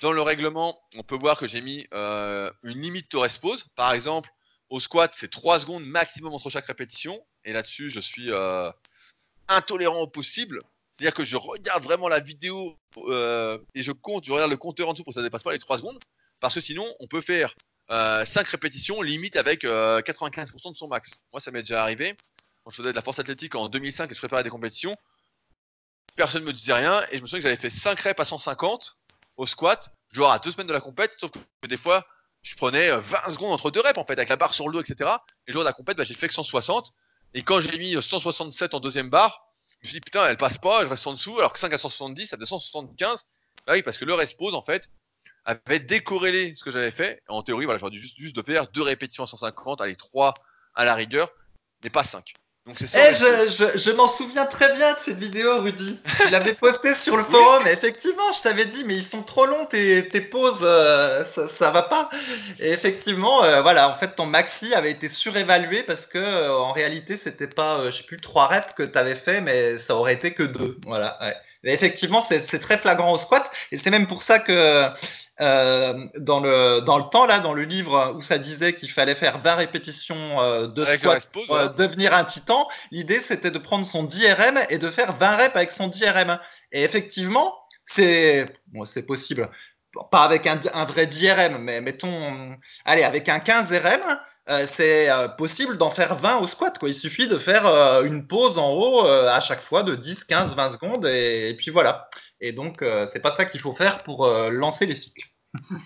dans 0.00 0.12
le 0.12 0.22
règlement, 0.22 0.80
on 0.96 1.02
peut 1.02 1.16
voir 1.16 1.38
que 1.38 1.46
j'ai 1.46 1.60
mis 1.60 1.86
euh, 1.92 2.50
une 2.62 2.80
limite 2.80 3.10
de 3.12 3.18
rest 3.18 3.40
pose. 3.40 3.66
Par 3.76 3.92
exemple, 3.92 4.30
au 4.70 4.80
squat, 4.80 5.14
c'est 5.14 5.30
3 5.30 5.60
secondes 5.60 5.84
maximum 5.84 6.32
entre 6.32 6.50
chaque 6.50 6.66
répétition. 6.66 7.22
Et 7.44 7.52
là-dessus, 7.52 7.90
je 7.90 8.00
suis 8.00 8.30
euh, 8.30 8.70
intolérant 9.48 10.00
au 10.00 10.06
possible. 10.06 10.62
C'est-à-dire 10.94 11.14
que 11.14 11.24
je 11.24 11.36
regarde 11.36 11.82
vraiment 11.82 12.08
la 12.08 12.20
vidéo 12.20 12.76
euh, 13.08 13.58
et 13.74 13.82
je 13.82 13.92
compte, 13.92 14.24
je 14.24 14.32
regarde 14.32 14.50
le 14.50 14.56
compteur 14.56 14.88
en 14.88 14.92
dessous 14.92 15.04
pour 15.04 15.12
que 15.12 15.14
ça 15.14 15.20
ne 15.20 15.26
dépasse 15.26 15.42
pas 15.42 15.52
les 15.52 15.58
3 15.58 15.78
secondes. 15.78 15.98
Parce 16.40 16.54
que 16.54 16.60
sinon, 16.60 16.86
on 17.00 17.06
peut 17.06 17.20
faire 17.20 17.54
5 17.88 17.92
euh, 17.94 18.24
répétitions 18.48 19.02
limite 19.02 19.36
avec 19.36 19.64
95% 19.64 20.72
de 20.72 20.76
son 20.76 20.88
max. 20.88 21.22
Moi, 21.32 21.40
ça 21.40 21.50
m'est 21.50 21.62
déjà 21.62 21.82
arrivé. 21.82 22.16
Quand 22.64 22.70
je 22.70 22.76
faisais 22.76 22.90
de 22.90 22.96
la 22.96 23.02
force 23.02 23.18
athlétique 23.18 23.54
en 23.54 23.68
2005 23.68 24.10
et 24.10 24.14
je 24.14 24.18
préparais 24.18 24.44
des 24.44 24.50
compétitions, 24.50 24.96
personne 26.14 26.42
ne 26.42 26.46
me 26.46 26.52
disait 26.52 26.74
rien. 26.74 27.02
Et 27.10 27.16
je 27.16 27.22
me 27.22 27.26
souviens 27.26 27.40
que 27.40 27.48
j'avais 27.48 27.60
fait 27.60 27.70
5 27.70 27.98
reps 28.00 28.20
à 28.20 28.24
150 28.24 28.96
au 29.36 29.46
squat, 29.46 29.92
genre 30.10 30.30
à 30.30 30.38
2 30.38 30.50
semaines 30.50 30.66
de 30.66 30.72
la 30.72 30.80
compète. 30.80 31.14
Sauf 31.18 31.30
que 31.32 31.68
des 31.68 31.76
fois, 31.76 32.06
je 32.42 32.56
prenais 32.56 32.90
20 32.90 32.96
euh, 32.98 33.30
secondes 33.32 33.52
entre 33.52 33.70
deux 33.70 33.80
reps 33.80 33.98
en 33.98 34.04
fait, 34.04 34.14
avec 34.14 34.28
la 34.28 34.36
barre 34.36 34.54
sur 34.54 34.68
le 34.68 34.72
dos, 34.72 34.80
etc. 34.80 35.10
Et 35.46 35.50
le 35.50 35.52
jour 35.52 35.62
de 35.62 35.68
la 35.68 35.72
compète, 35.72 35.96
bah, 35.96 36.04
j'ai 36.04 36.14
fait 36.14 36.28
que 36.28 36.34
160. 36.34 36.92
Et 37.34 37.42
quand 37.42 37.60
j'ai 37.60 37.78
mis 37.78 38.00
167 38.00 38.74
en 38.74 38.80
deuxième 38.80 39.10
barre, 39.10 39.46
je 39.80 39.86
me 39.86 39.90
suis 39.90 39.96
dit 39.96 40.00
putain, 40.00 40.26
elle 40.26 40.36
passe 40.36 40.58
pas, 40.58 40.84
je 40.84 40.90
reste 40.90 41.06
en 41.06 41.14
dessous, 41.14 41.38
alors 41.38 41.52
que 41.52 41.58
5 41.58 41.72
à 41.72 41.78
170, 41.78 42.26
ça 42.26 42.36
fait 42.36 42.46
175. 42.46 43.26
Bah 43.66 43.72
oui, 43.74 43.82
parce 43.82 43.98
que 43.98 44.04
le 44.04 44.14
rest 44.14 44.36
pause 44.36 44.54
en 44.54 44.62
fait 44.62 44.90
avait 45.44 45.80
décorrélé 45.80 46.54
ce 46.54 46.62
que 46.62 46.70
j'avais 46.70 46.90
fait. 46.90 47.22
En 47.28 47.42
théorie, 47.42 47.64
voilà, 47.64 47.78
j'aurais 47.78 47.90
dû 47.90 47.98
juste, 47.98 48.16
juste 48.18 48.36
de 48.36 48.42
faire 48.42 48.68
deux 48.68 48.82
répétitions 48.82 49.24
à 49.24 49.26
150, 49.26 49.80
allez, 49.80 49.96
3 49.96 50.34
à 50.74 50.84
la 50.84 50.94
rigueur, 50.94 51.30
mais 51.82 51.90
pas 51.90 52.04
5. 52.04 52.34
Donc 52.66 52.78
c'est 52.78 52.86
ça. 52.86 53.10
Eh, 53.10 53.14
je, 53.14 53.78
je, 53.78 53.90
m'en 53.90 54.06
souviens 54.06 54.46
très 54.46 54.72
bien 54.74 54.92
de 54.92 54.98
cette 55.04 55.18
vidéo, 55.18 55.60
Rudy. 55.62 55.98
Tu 56.16 56.30
l'avais 56.30 56.54
posté 56.54 56.94
sur 56.96 57.16
le 57.16 57.24
forum. 57.24 57.66
effectivement, 57.66 58.32
je 58.32 58.40
t'avais 58.40 58.66
dit, 58.66 58.84
mais 58.84 58.96
ils 58.98 59.06
sont 59.06 59.24
trop 59.24 59.46
longs 59.46 59.66
tes, 59.66 60.06
tes 60.08 60.20
pauses, 60.20 60.60
euh, 60.62 61.24
ça, 61.34 61.48
ça, 61.58 61.70
va 61.72 61.82
pas. 61.82 62.08
Et 62.60 62.70
effectivement, 62.70 63.42
euh, 63.42 63.62
voilà, 63.62 63.92
en 63.92 63.98
fait, 63.98 64.14
ton 64.14 64.26
maxi 64.26 64.72
avait 64.74 64.92
été 64.92 65.08
surévalué 65.08 65.82
parce 65.82 66.06
que 66.06 66.18
euh, 66.18 66.52
en 66.52 66.70
réalité, 66.70 67.20
c'était 67.24 67.48
pas, 67.48 67.90
je 67.90 67.96
sais 67.96 68.04
plus, 68.04 68.20
trois 68.20 68.46
reps 68.46 68.72
que 68.76 68.84
tu 68.84 68.96
avais 68.96 69.16
fait, 69.16 69.40
mais 69.40 69.78
ça 69.78 69.96
aurait 69.96 70.14
été 70.14 70.32
que 70.32 70.44
deux. 70.44 70.78
Voilà. 70.86 71.18
Ouais. 71.20 71.34
effectivement, 71.64 72.24
c'est 72.28 72.60
très 72.60 72.78
flagrant 72.78 73.12
au 73.12 73.18
squat, 73.18 73.50
et 73.72 73.78
c'est 73.78 73.90
même 73.90 74.06
pour 74.06 74.22
ça 74.22 74.38
que 74.38 74.88
euh, 75.42 76.06
dans, 76.18 76.38
le, 76.38 76.82
dans 76.82 76.98
le 76.98 77.04
temps, 77.10 77.26
là, 77.26 77.40
dans 77.40 77.52
le 77.52 77.64
livre 77.64 78.14
où 78.16 78.22
ça 78.22 78.38
disait 78.38 78.74
qu'il 78.74 78.90
fallait 78.92 79.16
faire 79.16 79.40
20 79.40 79.56
répétitions 79.56 80.40
euh, 80.40 80.68
de 80.68 80.84
squat 80.84 81.28
pour 81.32 81.52
euh, 81.52 81.66
devenir 81.66 82.14
un 82.14 82.22
titan, 82.22 82.68
l'idée 82.92 83.20
c'était 83.26 83.50
de 83.50 83.58
prendre 83.58 83.84
son 83.84 84.04
10 84.04 84.24
RM 84.34 84.58
et 84.70 84.78
de 84.78 84.88
faire 84.90 85.16
20 85.16 85.36
reps 85.36 85.56
avec 85.56 85.72
son 85.72 85.88
10 85.88 86.04
RM. 86.04 86.38
Et 86.70 86.84
effectivement, 86.84 87.58
c'est 87.88 88.46
bon, 88.68 88.84
possible. 89.04 89.50
Pas 90.12 90.22
avec 90.22 90.46
un, 90.46 90.60
un, 90.74 90.84
vrai 90.84 91.08
10 91.08 91.32
RM, 91.32 91.58
mais 91.58 91.80
mettons, 91.80 92.56
allez, 92.84 93.02
avec 93.02 93.28
un 93.28 93.40
15 93.40 93.68
RM, 93.72 94.68
c'est 94.76 95.08
possible 95.38 95.76
d'en 95.76 95.90
faire 95.90 96.16
20 96.18 96.38
au 96.38 96.46
squat. 96.46 96.78
Quoi. 96.78 96.90
Il 96.90 96.94
suffit 96.94 97.26
de 97.26 97.38
faire 97.38 97.66
une 98.04 98.28
pause 98.28 98.58
en 98.58 98.72
haut 98.72 99.04
à 99.06 99.40
chaque 99.40 99.62
fois 99.62 99.82
de 99.82 99.96
10, 99.96 100.24
15, 100.24 100.54
20 100.54 100.72
secondes 100.72 101.06
et 101.06 101.54
puis 101.58 101.70
voilà. 101.70 102.08
Et 102.40 102.52
donc, 102.52 102.82
c'est 103.12 103.20
pas 103.20 103.34
ça 103.34 103.44
qu'il 103.44 103.60
faut 103.60 103.74
faire 103.74 104.02
pour 104.04 104.26
lancer 104.26 104.86
les 104.86 104.96
cycles. 104.96 105.31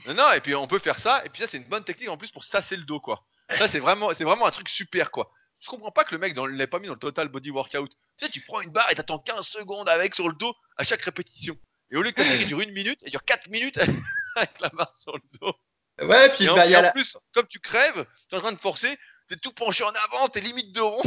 Non, 0.06 0.32
et 0.32 0.40
puis 0.40 0.54
on 0.54 0.66
peut 0.66 0.78
faire 0.78 0.98
ça, 0.98 1.24
et 1.24 1.28
puis 1.28 1.40
ça, 1.40 1.46
c'est 1.46 1.58
une 1.58 1.68
bonne 1.68 1.84
technique 1.84 2.08
en 2.08 2.16
plus 2.16 2.30
pour 2.30 2.46
tasser 2.46 2.76
le 2.76 2.84
dos, 2.84 3.00
quoi. 3.00 3.24
Ça, 3.58 3.68
c'est 3.68 3.80
vraiment, 3.80 4.12
c'est 4.14 4.24
vraiment 4.24 4.46
un 4.46 4.50
truc 4.50 4.68
super, 4.68 5.10
quoi. 5.10 5.30
Je 5.60 5.68
comprends 5.68 5.90
pas 5.90 6.04
que 6.04 6.14
le 6.14 6.18
mec 6.18 6.36
ne 6.36 6.46
l'ait 6.48 6.66
pas 6.66 6.78
mis 6.78 6.86
dans 6.86 6.94
le 6.94 6.98
total 6.98 7.28
body 7.28 7.50
workout. 7.50 7.90
Tu 7.90 8.26
sais, 8.26 8.30
tu 8.30 8.42
prends 8.42 8.60
une 8.60 8.70
barre 8.70 8.90
et 8.90 8.94
t'attends 8.94 9.18
15 9.18 9.46
secondes 9.46 9.88
avec 9.88 10.14
sur 10.14 10.28
le 10.28 10.34
dos 10.34 10.54
à 10.76 10.84
chaque 10.84 11.02
répétition. 11.02 11.56
Et 11.90 11.96
au 11.96 12.02
lieu 12.02 12.10
que 12.10 12.16
ta 12.16 12.24
série 12.24 12.46
dure 12.46 12.60
une 12.60 12.72
minute, 12.72 13.00
elle 13.04 13.10
dure 13.10 13.24
4 13.24 13.48
minutes 13.48 13.78
avec 14.36 14.60
la 14.60 14.68
barre 14.70 14.94
sur 14.98 15.14
le 15.14 15.22
dos. 15.40 15.54
Ouais, 16.02 16.28
puis 16.34 16.44
et 16.44 16.48
en, 16.50 16.56
bah, 16.56 16.66
y 16.66 16.74
a 16.74 16.88
en 16.88 16.92
plus, 16.92 17.16
comme 17.32 17.46
tu 17.46 17.58
crèves, 17.58 18.04
tu 18.28 18.34
es 18.34 18.38
en 18.38 18.40
train 18.42 18.52
de 18.52 18.60
forcer, 18.60 18.98
t'es 19.28 19.36
tout 19.36 19.52
penché 19.52 19.82
en 19.82 19.92
avant, 20.04 20.28
t'es 20.28 20.40
limite 20.40 20.72
de 20.72 20.80
rond. 20.80 21.02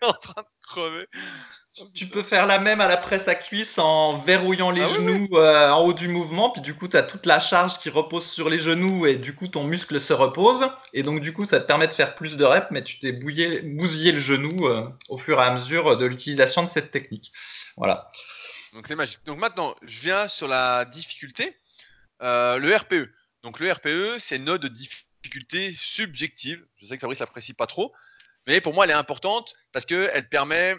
en 0.08 0.12
train 0.12 0.42
de 0.42 0.66
crever. 0.66 1.06
Tu 1.94 2.08
peux 2.08 2.22
faire 2.24 2.46
la 2.46 2.58
même 2.58 2.80
à 2.80 2.88
la 2.88 2.96
presse 2.96 3.26
à 3.28 3.34
cuisse 3.34 3.78
en 3.78 4.18
verrouillant 4.18 4.70
les 4.70 4.82
Ah 4.82 4.88
oui, 4.88 4.94
genoux 4.94 5.28
euh, 5.38 5.70
en 5.70 5.84
haut 5.84 5.92
du 5.92 6.08
mouvement, 6.08 6.50
puis 6.50 6.60
du 6.60 6.74
coup 6.74 6.88
tu 6.88 6.96
as 6.96 7.02
toute 7.02 7.26
la 7.26 7.40
charge 7.40 7.78
qui 7.78 7.88
repose 7.88 8.26
sur 8.30 8.50
les 8.50 8.58
genoux 8.58 9.06
et 9.06 9.16
du 9.16 9.34
coup 9.34 9.48
ton 9.48 9.64
muscle 9.64 10.00
se 10.00 10.12
repose. 10.12 10.66
Et 10.92 11.02
donc 11.02 11.20
du 11.20 11.32
coup 11.32 11.44
ça 11.44 11.60
te 11.60 11.66
permet 11.66 11.88
de 11.88 11.94
faire 11.94 12.16
plus 12.16 12.36
de 12.36 12.44
reps, 12.44 12.66
mais 12.70 12.84
tu 12.84 12.98
t'es 12.98 13.12
bousillé 13.12 14.12
le 14.12 14.20
genou 14.20 14.66
euh, 14.66 14.88
au 15.08 15.16
fur 15.16 15.40
et 15.40 15.44
à 15.44 15.54
mesure 15.54 15.96
de 15.96 16.04
l'utilisation 16.04 16.64
de 16.64 16.70
cette 16.74 16.90
technique. 16.90 17.32
Voilà. 17.76 18.10
Donc 18.72 18.86
c'est 18.86 18.96
magique. 18.96 19.20
Donc 19.24 19.38
maintenant, 19.38 19.74
je 19.82 20.00
viens 20.02 20.28
sur 20.28 20.48
la 20.48 20.84
difficulté. 20.84 21.56
Euh, 22.22 22.58
le 22.58 22.74
RPE. 22.74 23.10
Donc 23.42 23.60
le 23.60 23.72
RPE, 23.72 24.18
c'est 24.18 24.36
une 24.36 24.44
note 24.44 24.62
de 24.62 24.68
difficulté 24.68 25.72
subjective. 25.72 26.64
Je 26.76 26.86
sais 26.86 26.96
que 26.96 27.00
Fabrice 27.00 27.20
l'apprécie 27.20 27.54
pas 27.54 27.66
trop, 27.66 27.92
mais 28.50 28.60
pour 28.60 28.74
moi, 28.74 28.84
elle 28.84 28.90
est 28.90 28.94
importante 28.94 29.54
parce 29.70 29.86
qu'elle 29.86 30.28
permet, 30.28 30.74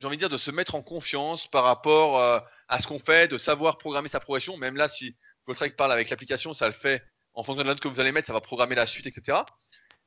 j'ai 0.00 0.06
envie 0.06 0.16
de 0.16 0.20
dire, 0.20 0.28
de 0.28 0.36
se 0.36 0.52
mettre 0.52 0.76
en 0.76 0.82
confiance 0.82 1.48
par 1.48 1.64
rapport 1.64 2.20
euh, 2.20 2.38
à 2.68 2.78
ce 2.78 2.86
qu'on 2.86 3.00
fait, 3.00 3.26
de 3.26 3.36
savoir 3.36 3.78
programmer 3.78 4.06
sa 4.08 4.20
progression. 4.20 4.56
Même 4.56 4.76
là, 4.76 4.88
si 4.88 5.16
Gotrek 5.44 5.76
parle 5.76 5.90
avec 5.90 6.08
l'application, 6.08 6.54
ça 6.54 6.68
le 6.68 6.72
fait 6.72 7.02
en 7.34 7.42
fonction 7.42 7.64
de 7.64 7.66
la 7.66 7.74
note 7.74 7.80
que 7.80 7.88
vous 7.88 7.98
allez 7.98 8.12
mettre, 8.12 8.28
ça 8.28 8.32
va 8.32 8.40
programmer 8.40 8.76
la 8.76 8.86
suite, 8.86 9.08
etc. 9.08 9.40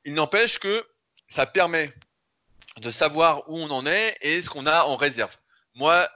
Il 0.06 0.14
n'empêche 0.14 0.58
que 0.58 0.82
ça 1.28 1.44
permet 1.44 1.92
de 2.78 2.90
savoir 2.90 3.46
où 3.50 3.58
on 3.58 3.70
en 3.70 3.84
est 3.84 4.16
et 4.22 4.40
ce 4.40 4.48
qu'on 4.48 4.64
a 4.64 4.84
en 4.84 4.96
réserve. 4.96 5.36
Moi, 5.74 6.08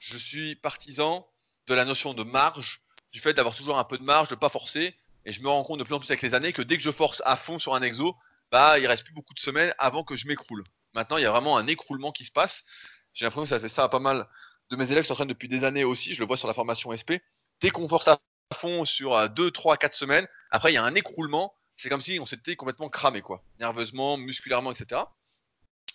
je 0.00 0.16
suis 0.16 0.56
partisan 0.56 1.28
de 1.68 1.74
la 1.74 1.84
notion 1.84 2.12
de 2.12 2.24
marge, 2.24 2.82
du 3.12 3.20
fait 3.20 3.34
d'avoir 3.34 3.54
toujours 3.54 3.78
un 3.78 3.84
peu 3.84 3.98
de 3.98 4.02
marge, 4.02 4.28
de 4.28 4.34
pas 4.34 4.48
forcer. 4.48 4.96
Et 5.24 5.30
je 5.30 5.42
me 5.42 5.48
rends 5.48 5.62
compte 5.62 5.78
de 5.78 5.84
plus 5.84 5.94
en 5.94 6.00
plus 6.00 6.10
avec 6.10 6.22
les 6.22 6.34
années 6.34 6.52
que 6.52 6.62
dès 6.62 6.76
que 6.76 6.82
je 6.82 6.90
force 6.90 7.22
à 7.24 7.36
fond 7.36 7.60
sur 7.60 7.76
un 7.76 7.82
exo, 7.82 8.16
bah 8.50 8.78
il 8.78 8.86
reste 8.86 9.04
plus 9.04 9.14
beaucoup 9.14 9.34
de 9.34 9.40
semaines 9.40 9.74
avant 9.78 10.04
que 10.04 10.16
je 10.16 10.26
m'écroule. 10.26 10.64
Maintenant, 10.94 11.18
il 11.18 11.22
y 11.22 11.26
a 11.26 11.30
vraiment 11.30 11.56
un 11.56 11.66
écroulement 11.66 12.12
qui 12.12 12.24
se 12.24 12.32
passe. 12.32 12.64
J'ai 13.14 13.24
l'impression 13.24 13.44
que 13.44 13.48
ça 13.48 13.60
fait 13.60 13.68
ça 13.68 13.84
à 13.84 13.88
pas 13.88 14.00
mal 14.00 14.26
de 14.70 14.76
mes 14.76 14.90
élèves 14.90 15.04
qui 15.04 15.08
s'entraînent 15.08 15.28
depuis 15.28 15.48
des 15.48 15.64
années 15.64 15.84
aussi. 15.84 16.14
Je 16.14 16.20
le 16.20 16.26
vois 16.26 16.36
sur 16.36 16.48
la 16.48 16.54
formation 16.54 16.96
SP. 16.96 17.22
Dès 17.60 17.70
qu'on 17.70 17.88
force 17.88 18.08
à 18.08 18.18
fond 18.54 18.84
sur 18.84 19.28
2, 19.30 19.50
3, 19.50 19.76
4 19.76 19.94
semaines, 19.94 20.26
après 20.50 20.72
il 20.72 20.74
y 20.74 20.78
a 20.78 20.84
un 20.84 20.94
écroulement. 20.94 21.54
C'est 21.76 21.88
comme 21.88 22.00
si 22.00 22.18
on 22.20 22.26
s'était 22.26 22.56
complètement 22.56 22.88
cramé, 22.88 23.22
quoi. 23.22 23.42
Nerveusement, 23.58 24.16
musculairement, 24.16 24.72
etc. 24.72 25.02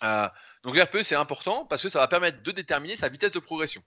Euh, 0.02 0.28
donc 0.62 0.76
l'RPE 0.76 1.02
c'est 1.02 1.14
important 1.14 1.64
parce 1.64 1.82
que 1.82 1.88
ça 1.88 2.00
va 2.00 2.08
permettre 2.08 2.42
de 2.42 2.50
déterminer 2.50 2.96
sa 2.96 3.08
vitesse 3.08 3.32
de 3.32 3.38
progression. 3.38 3.82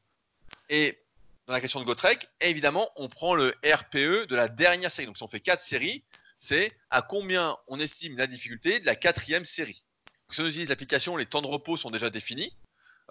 Et 0.70 1.00
dans 1.46 1.54
la 1.54 1.62
question 1.62 1.80
de 1.80 1.86
Gotrek, 1.86 2.30
évidemment, 2.42 2.90
on 2.96 3.10
prend 3.10 3.36
le 3.36 3.56
RPE 3.64 4.28
de 4.28 4.36
la 4.36 4.48
dernière 4.48 4.92
série. 4.92 5.08
Donc 5.08 5.18
si 5.18 5.24
on 5.24 5.28
fait 5.28 5.40
4 5.40 5.62
séries, 5.62 6.04
c'est 6.40 6.72
à 6.90 7.02
combien 7.02 7.56
on 7.68 7.80
estime 7.80 8.18
la 8.18 8.26
difficulté 8.26 8.80
de 8.80 8.86
la 8.86 8.96
quatrième 8.96 9.46
série. 9.46 9.84
Si 10.30 10.42
on 10.42 10.48
utilise 10.48 10.70
l'application, 10.70 11.18
les 11.18 11.26
temps 11.26 11.42
de 11.42 11.48
repos 11.48 11.78
sont 11.78 11.92
déjà 11.92 12.10
définis 12.10 12.56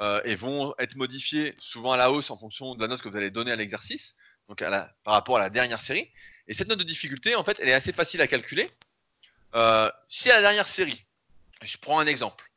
euh, 0.01 0.21
et 0.25 0.35
vont 0.35 0.75
être 0.79 0.97
modifiés 0.97 1.55
souvent 1.59 1.93
à 1.93 1.97
la 1.97 2.11
hausse 2.11 2.31
en 2.31 2.39
fonction 2.39 2.75
de 2.75 2.81
la 2.81 2.89
note 2.89 3.03
que 3.03 3.09
vous 3.09 3.17
allez 3.17 3.31
donner 3.31 3.53
à 3.53 3.57
l'exercice, 3.57 4.17
donc 4.49 4.61
par 4.61 5.15
rapport 5.15 5.37
à 5.37 5.41
la 5.41 5.51
dernière 5.51 5.81
série. 5.81 6.11
Et 6.47 6.55
cette 6.55 6.69
note 6.69 6.79
de 6.79 6.85
difficulté, 6.85 7.35
en 7.35 7.45
fait, 7.45 7.61
elle 7.61 7.69
est 7.69 7.75
assez 7.75 7.93
facile 7.93 8.23
à 8.23 8.27
calculer. 8.27 8.71
Euh, 9.55 9.91
si 10.09 10.31
à 10.31 10.37
la 10.37 10.41
dernière 10.41 10.69
série, 10.69 11.05
je 11.63 11.77
prends 11.77 11.99
un 11.99 12.07
exemple, 12.07 12.51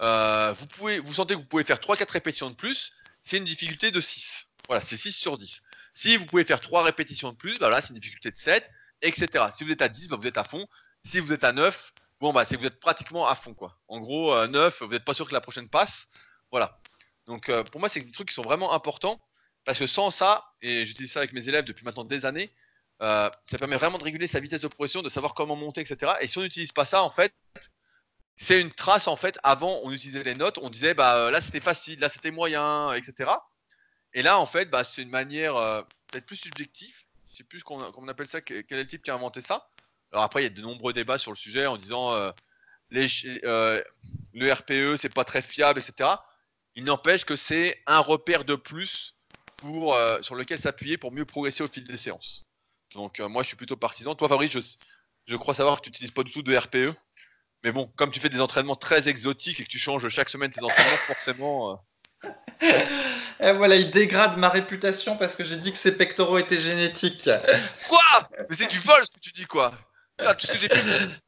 euh, 0.00 0.54
vous, 0.78 1.14
sentez 1.14 1.34
que 1.34 1.38
vous 1.38 1.46
pouvez 1.46 1.64
faire 1.64 1.78
3-4 1.78 2.10
répétitions 2.12 2.50
de 2.50 2.54
plus, 2.54 2.92
c'est 3.24 3.38
une 3.38 3.44
difficulté 3.44 3.90
de 3.90 4.00
6. 4.00 4.48
Voilà, 4.68 4.82
c'est 4.82 4.96
6 4.96 5.12
sur 5.12 5.38
10. 5.38 5.62
Si 5.94 6.16
vous 6.16 6.26
pouvez 6.26 6.44
faire 6.44 6.60
3 6.60 6.84
répétitions 6.84 7.32
de 7.32 7.36
plus, 7.36 7.58
là, 7.58 7.80
c'est 7.80 7.90
une 7.90 7.98
difficulté 7.98 8.30
de 8.30 8.36
7, 8.36 8.70
etc. 9.02 9.46
Si 9.56 9.64
vous 9.64 9.72
êtes 9.72 9.82
à 9.82 9.88
10, 9.88 10.08
bah 10.08 10.16
vous 10.16 10.26
êtes 10.26 10.38
à 10.38 10.44
fond. 10.44 10.66
Si 11.04 11.20
vous 11.20 11.32
êtes 11.32 11.44
à 11.44 11.52
9, 11.52 11.92
bon, 12.20 12.32
bah, 12.32 12.44
c'est 12.44 12.56
vous 12.56 12.66
êtes 12.66 12.80
pratiquement 12.80 13.26
à 13.26 13.34
fond, 13.34 13.54
quoi. 13.54 13.78
En 13.88 14.00
gros, 14.00 14.32
euh, 14.34 14.46
9, 14.48 14.82
vous 14.82 14.88
n'êtes 14.88 15.04
pas 15.04 15.14
sûr 15.14 15.28
que 15.28 15.34
la 15.34 15.40
prochaine 15.40 15.68
passe. 15.68 16.06
Voilà. 16.50 16.78
Donc, 17.26 17.48
euh, 17.48 17.64
pour 17.64 17.80
moi, 17.80 17.88
c'est 17.88 18.00
des 18.00 18.12
trucs 18.12 18.28
qui 18.28 18.34
sont 18.34 18.42
vraiment 18.42 18.72
importants 18.72 19.20
parce 19.64 19.78
que 19.78 19.86
sans 19.86 20.10
ça, 20.10 20.46
et 20.62 20.86
j'utilise 20.86 21.12
ça 21.12 21.20
avec 21.20 21.32
mes 21.34 21.48
élèves 21.48 21.64
depuis 21.64 21.84
maintenant 21.84 22.04
des 22.04 22.24
années, 22.24 22.54
euh, 23.02 23.30
ça 23.50 23.58
permet 23.58 23.76
vraiment 23.76 23.98
de 23.98 24.04
réguler 24.04 24.26
sa 24.26 24.40
vitesse 24.40 24.60
de 24.60 24.68
progression, 24.68 25.02
de 25.02 25.08
savoir 25.08 25.34
comment 25.34 25.56
monter, 25.56 25.80
etc. 25.82 26.14
Et 26.20 26.26
si 26.26 26.38
on 26.38 26.42
n'utilise 26.42 26.72
pas 26.72 26.84
ça, 26.84 27.02
en 27.02 27.10
fait, 27.10 27.32
c'est 28.38 28.60
une 28.60 28.72
trace 28.72 29.08
en 29.08 29.16
fait. 29.16 29.38
Avant, 29.42 29.80
on 29.84 29.92
utilisait 29.92 30.22
les 30.22 30.34
notes, 30.34 30.58
on 30.62 30.70
disait 30.70 30.94
bah 30.94 31.16
euh, 31.16 31.30
là 31.30 31.40
c'était 31.40 31.60
facile, 31.60 32.00
là 32.00 32.08
c'était 32.08 32.30
moyen, 32.30 32.92
etc. 32.94 33.30
Et 34.14 34.22
là 34.22 34.38
en 34.38 34.46
fait, 34.46 34.70
bah, 34.70 34.84
c'est 34.84 35.02
une 35.02 35.10
manière 35.10 35.56
euh, 35.56 35.82
peut-être 36.06 36.26
plus 36.26 36.36
subjective. 36.36 36.96
Plus 37.44 37.62
comment 37.62 37.90
on 37.96 38.08
appelle 38.08 38.26
ça. 38.26 38.40
Quel 38.40 38.64
est 38.68 38.74
le 38.74 38.86
type 38.86 39.02
qui 39.02 39.10
a 39.10 39.14
inventé 39.14 39.40
ça 39.40 39.68
Alors 40.12 40.24
après, 40.24 40.40
il 40.40 40.44
y 40.44 40.46
a 40.46 40.50
de 40.50 40.62
nombreux 40.62 40.92
débats 40.92 41.18
sur 41.18 41.30
le 41.30 41.36
sujet 41.36 41.66
en 41.66 41.76
disant 41.76 42.12
euh, 42.14 42.30
euh, 42.94 43.82
le 44.34 44.52
RPE 44.52 44.96
c'est 44.96 45.12
pas 45.12 45.24
très 45.24 45.42
fiable, 45.42 45.80
etc. 45.80 46.10
Il 46.74 46.84
n'empêche 46.84 47.24
que 47.24 47.36
c'est 47.36 47.82
un 47.86 48.00
repère 48.00 48.44
de 48.44 48.54
plus 48.54 49.14
pour 49.56 49.94
euh, 49.94 50.20
sur 50.22 50.34
lequel 50.34 50.58
s'appuyer 50.58 50.96
pour 50.96 51.12
mieux 51.12 51.24
progresser 51.24 51.62
au 51.62 51.68
fil 51.68 51.84
des 51.84 51.98
séances. 51.98 52.44
Donc 52.94 53.18
moi 53.20 53.42
je 53.42 53.48
suis 53.48 53.56
plutôt 53.56 53.76
partisan. 53.76 54.14
Toi 54.14 54.28
Fabrice, 54.28 54.52
je, 54.52 54.60
je 55.26 55.36
crois 55.36 55.54
savoir 55.54 55.78
que 55.78 55.84
tu 55.84 55.90
n'utilises 55.90 56.12
pas 56.12 56.22
du 56.22 56.32
tout 56.32 56.42
de 56.42 56.56
RPE. 56.56 56.94
Mais 57.64 57.72
bon, 57.72 57.90
comme 57.96 58.12
tu 58.12 58.20
fais 58.20 58.28
des 58.28 58.40
entraînements 58.40 58.76
très 58.76 59.08
exotiques 59.08 59.60
et 59.60 59.64
que 59.64 59.68
tu 59.68 59.78
changes 59.78 60.08
chaque 60.08 60.28
semaine 60.28 60.50
tes 60.50 60.62
entraînements, 60.62 60.96
forcément. 61.06 61.84
Et 63.40 63.52
voilà, 63.52 63.76
il 63.76 63.90
dégrade 63.92 64.36
ma 64.36 64.48
réputation 64.48 65.16
parce 65.16 65.34
que 65.36 65.44
j'ai 65.44 65.58
dit 65.58 65.72
que 65.72 65.78
ses 65.78 65.92
pectoraux 65.92 66.38
étaient 66.38 66.58
génétiques. 66.58 67.30
Quoi? 67.88 68.00
Mais 68.50 68.56
c'est 68.56 68.66
du 68.68 68.80
vol 68.80 69.04
ce 69.04 69.10
que 69.10 69.20
tu 69.20 69.30
dis, 69.32 69.46
quoi 69.46 69.72
Putain, 70.18 70.34
Tout 70.34 70.46
ce 70.46 70.52
que 70.52 70.58
j'ai 70.58 70.68
fait 70.68 70.82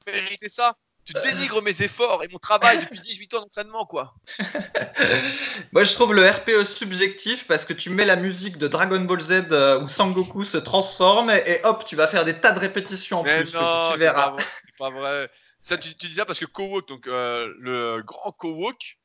mériter 0.06 0.48
ça, 0.48 0.74
tu 1.04 1.12
dénigres 1.22 1.62
mes 1.62 1.82
efforts 1.82 2.24
et 2.24 2.28
mon 2.28 2.38
travail 2.38 2.78
depuis 2.78 3.00
18 3.00 3.34
ans 3.34 3.40
d'entraînement, 3.40 3.86
quoi. 3.86 4.14
Moi, 5.72 5.84
je 5.84 5.92
trouve 5.94 6.14
le 6.14 6.28
RPE 6.28 6.64
subjectif 6.76 7.46
parce 7.46 7.64
que 7.64 7.72
tu 7.72 7.90
mets 7.90 8.04
la 8.04 8.16
musique 8.16 8.58
de 8.58 8.68
Dragon 8.68 9.00
Ball 9.00 9.20
Z 9.20 9.46
euh, 9.50 9.80
où 9.80 9.88
Sangoku 9.88 10.44
se 10.44 10.58
transforme 10.58 11.30
et, 11.30 11.60
hop, 11.64 11.84
tu 11.86 11.96
vas 11.96 12.08
faire 12.08 12.24
des 12.24 12.40
tas 12.40 12.52
de 12.52 12.58
répétitions 12.58 13.20
en 13.20 13.22
Mais 13.22 13.42
plus. 13.42 13.52
non, 13.52 13.94
c'est 13.96 14.12
pas, 14.12 14.30
vrai, 14.30 14.44
c'est 14.64 14.78
pas 14.78 14.90
vrai. 14.90 15.30
Ça, 15.62 15.78
tu, 15.78 15.94
tu 15.94 16.08
dis 16.08 16.14
ça 16.14 16.24
parce 16.24 16.38
que 16.38 16.46
Kowok, 16.46 16.88
donc 16.88 17.06
euh, 17.06 17.52
le 17.58 18.02
grand 18.02 18.32
Kowok, 18.32 18.98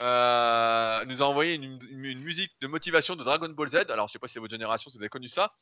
euh, 0.00 1.04
nous 1.04 1.22
a 1.22 1.26
envoyé 1.26 1.54
une, 1.54 1.78
musique 2.20 2.52
de 2.60 2.66
motivation 2.66 3.16
de 3.16 3.24
Dragon 3.24 3.48
Ball 3.48 3.68
Z. 3.68 3.90
Alors, 3.90 4.08
je 4.08 4.12
sais 4.12 4.18
pas 4.18 4.28
si 4.28 4.34
c'est 4.34 4.40
votre 4.40 4.52
génération, 4.52 4.90
si 4.90 4.96
vous 4.96 5.02
avez 5.02 5.08
connu 5.08 5.28
ça. 5.28 5.52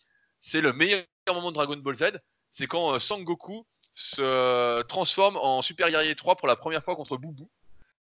C'est 0.41 0.61
le 0.61 0.73
meilleur 0.73 1.05
moment 1.29 1.51
de 1.51 1.55
Dragon 1.55 1.77
Ball 1.77 1.95
Z. 1.95 2.05
C'est 2.53 2.67
quand 2.67 2.95
euh, 2.95 2.99
Sangoku 2.99 3.67
se 3.95 4.83
transforme 4.83 5.37
en 5.37 5.61
Super 5.63 5.91
Guerrier 5.91 6.15
3 6.15 6.37
pour 6.37 6.47
la 6.47 6.57
première 6.57 6.85
fois 6.85 6.95
contre 6.95 7.17
Boubou. 7.17 7.51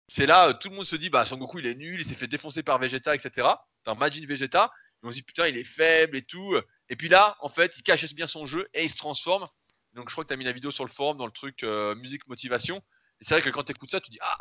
C'est 0.07 0.25
là, 0.25 0.49
euh, 0.49 0.53
tout 0.53 0.69
le 0.69 0.75
monde 0.75 0.85
se 0.85 0.95
dit, 0.95 1.09
bah, 1.09 1.25
Sangoku, 1.25 1.59
il 1.59 1.67
est 1.67 1.75
nul, 1.75 2.01
il 2.01 2.05
s'est 2.05 2.15
fait 2.15 2.27
défoncer 2.27 2.63
par 2.63 2.79
Vegeta, 2.79 3.15
etc. 3.15 3.47
Par 3.83 3.95
Majin 3.95 4.25
Vegeta. 4.25 4.71
Et 5.03 5.07
on 5.07 5.09
se 5.09 5.15
dit, 5.15 5.23
putain, 5.23 5.47
il 5.47 5.57
est 5.57 5.63
faible 5.63 6.17
et 6.17 6.23
tout. 6.23 6.55
Et 6.89 6.95
puis 6.95 7.09
là, 7.09 7.37
en 7.39 7.49
fait, 7.49 7.77
il 7.77 7.83
cache 7.83 8.13
bien 8.13 8.27
son 8.27 8.45
jeu 8.45 8.67
et 8.73 8.83
il 8.83 8.89
se 8.89 8.95
transforme. 8.95 9.47
Donc, 9.93 10.09
je 10.09 10.13
crois 10.13 10.23
que 10.23 10.29
tu 10.29 10.33
as 10.33 10.37
mis 10.37 10.43
la 10.43 10.51
vidéo 10.51 10.71
sur 10.71 10.85
le 10.85 10.89
forum 10.89 11.17
dans 11.17 11.25
le 11.25 11.31
truc 11.31 11.63
euh, 11.63 11.95
musique 11.95 12.27
motivation. 12.27 12.77
Et 13.21 13.25
c'est 13.25 13.35
vrai 13.35 13.41
que 13.41 13.49
quand 13.49 13.63
tu 13.63 13.71
écoutes 13.71 13.91
ça, 13.91 14.01
tu 14.01 14.09
dis, 14.09 14.19
ah, 14.21 14.37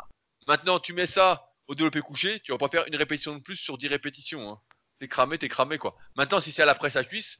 maintenant 0.47 0.79
tu 0.79 0.93
mets 0.93 1.05
ça 1.05 1.49
au 1.67 1.75
développé 1.75 2.01
couché, 2.01 2.39
tu 2.41 2.51
vas 2.51 2.57
pas 2.57 2.69
faire 2.69 2.85
une 2.87 2.95
répétition 2.95 3.35
de 3.35 3.41
plus 3.41 3.55
sur 3.55 3.77
10 3.77 3.87
répétitions. 3.87 4.51
Hein. 4.51 4.61
T'es 4.99 5.07
cramé, 5.07 5.37
t'es 5.37 5.49
cramé, 5.49 5.77
quoi. 5.77 5.95
Maintenant, 6.15 6.39
si 6.39 6.51
c'est 6.51 6.61
à 6.61 6.65
la 6.65 6.75
presse 6.75 6.95
à 6.95 7.03
cuisse, 7.03 7.39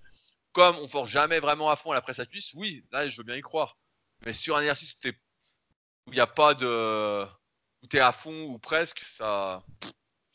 comme 0.52 0.78
on 0.78 0.88
force 0.88 1.10
jamais 1.10 1.40
vraiment 1.40 1.70
à 1.70 1.76
fond 1.76 1.92
à 1.92 1.96
la 1.96 2.02
presse 2.02 2.20
à 2.20 2.26
cuisse, 2.26 2.54
oui, 2.54 2.86
là, 2.92 3.08
je 3.08 3.18
veux 3.18 3.24
bien 3.24 3.36
y 3.36 3.42
croire. 3.42 3.78
Mais 4.26 4.34
sur 4.34 4.56
un 4.56 4.62
exercice 4.62 4.96
où 5.04 6.12
il 6.12 6.14
n'y 6.14 6.20
a 6.20 6.28
pas 6.28 6.54
de. 6.54 7.26
où 7.82 7.88
tu 7.88 7.98
es 7.98 8.00
à 8.00 8.12
fond 8.12 8.44
ou 8.46 8.60
presque, 8.60 9.00
ça. 9.00 9.64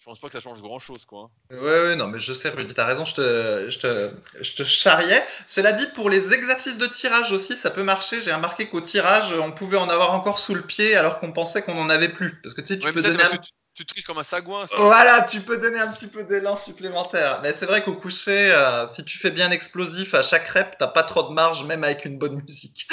Je 0.09 0.13
pense 0.13 0.21
pas 0.21 0.29
que 0.29 0.33
ça 0.33 0.41
change 0.41 0.63
grand 0.63 0.79
chose, 0.79 1.05
quoi. 1.05 1.29
Ouais, 1.51 1.59
ouais, 1.59 1.95
non, 1.95 2.07
mais 2.07 2.19
je 2.19 2.33
sais, 2.33 2.49
Rudy, 2.49 2.73
t'as 2.73 2.87
raison, 2.87 3.05
je 3.05 3.15
te, 3.15 3.69
je, 3.69 3.79
te, 3.79 4.11
je 4.41 4.55
te 4.55 4.65
charriais. 4.65 5.23
Cela 5.47 5.73
dit, 5.73 5.85
pour 5.95 6.09
les 6.09 6.33
exercices 6.33 6.79
de 6.79 6.87
tirage 6.87 7.31
aussi, 7.31 7.59
ça 7.63 7.71
peut 7.71 7.83
marcher. 7.83 8.23
J'ai 8.23 8.33
remarqué 8.33 8.71
qu'au 8.71 8.81
tirage, 8.81 9.35
on 9.35 9.53
pouvait 9.53 9.77
en 9.77 9.91
avoir 9.91 10.15
encore 10.15 10.39
sous 10.39 10.55
le 10.55 10.63
pied 10.63 10.97
alors 10.97 11.21
qu'on 11.21 11.33
pensait 11.33 11.61
qu'on 11.61 11.79
en 11.79 11.91
avait 11.91 12.09
plus. 12.09 12.41
Parce 12.43 12.55
que 12.55 12.63
tu 12.63 12.69
sais, 12.69 12.79
tu 12.79 12.87
ouais, 12.87 12.93
peux 12.95 13.03
donner. 13.03 13.23
Un... 13.23 13.37
Tu, 13.37 13.51
tu 13.75 13.85
triches 13.85 14.07
comme 14.07 14.17
un 14.17 14.25
sagouin, 14.25 14.67
ça. 14.67 14.77
Voilà, 14.79 15.29
tu 15.31 15.43
peux 15.43 15.59
donner 15.59 15.79
un 15.79 15.93
petit 15.93 16.07
peu 16.07 16.23
d'élan 16.23 16.59
supplémentaire. 16.65 17.41
Mais 17.43 17.55
c'est 17.59 17.67
vrai 17.67 17.85
qu'au 17.85 17.97
coucher, 17.97 18.51
euh, 18.51 18.87
si 18.95 19.05
tu 19.05 19.19
fais 19.19 19.31
bien 19.31 19.51
explosif 19.51 20.15
à 20.15 20.23
chaque 20.23 20.49
rep, 20.49 20.77
t'as 20.79 20.89
pas 20.89 21.03
trop 21.03 21.25
de 21.25 21.35
marge, 21.35 21.63
même 21.67 21.85
avec 21.85 22.07
une 22.07 22.17
bonne 22.17 22.37
musique. 22.47 22.89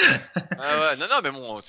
ah 0.59 0.79
ouais, 0.79 0.95
non, 0.97 1.05
non, 1.09 1.21
mais 1.23 1.31
bon, 1.31 1.61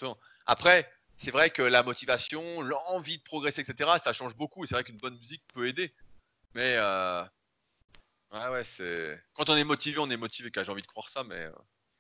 après, 0.45 0.89
c'est 1.17 1.31
vrai 1.31 1.51
que 1.51 1.63
la 1.63 1.83
motivation, 1.83 2.61
l'envie 2.61 3.19
de 3.19 3.23
progresser, 3.23 3.63
etc., 3.63 3.91
ça 4.03 4.13
change 4.13 4.37
beaucoup. 4.37 4.65
Et 4.65 4.67
c'est 4.67 4.75
vrai 4.75 4.85
qu'une 4.85 4.99
bonne 4.99 5.17
musique 5.19 5.43
peut 5.53 5.67
aider. 5.67 5.95
Mais 6.55 6.77
euh... 6.77 7.23
ouais, 8.33 8.49
ouais, 8.49 8.65
c'est. 8.65 9.21
Quand 9.35 9.51
on 9.51 9.57
est 9.57 9.65
motivé, 9.65 9.99
on 9.99 10.11
est 10.11 10.17
motivé. 10.17 10.51
J'ai 10.55 10.71
envie 10.71 10.83
de 10.83 10.87
croire 10.87 11.09
ça, 11.09 11.25
mais 11.25 11.37
euh... 11.37 11.53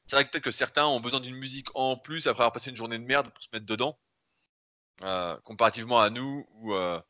c'est 0.07 0.17
vrai 0.17 0.25
que 0.25 0.31
peut-être 0.31 0.45
que 0.45 0.51
certains 0.51 0.87
ont 0.87 1.01
besoin 1.01 1.21
d'une 1.21 1.37
musique 1.37 1.69
en 1.75 1.97
plus 1.97 2.27
après 2.27 2.43
avoir 2.43 2.53
passé 2.53 2.71
une 2.71 2.77
journée 2.77 2.99
de 2.99 3.05
merde 3.05 3.31
pour 3.33 3.43
se 3.43 3.49
mettre 3.53 3.67
dedans. 3.67 3.99
Euh, 5.03 5.37
comparativement 5.45 6.01
à 6.01 6.09
nous, 6.11 6.47
où 6.53 6.75
euh, 6.75 7.01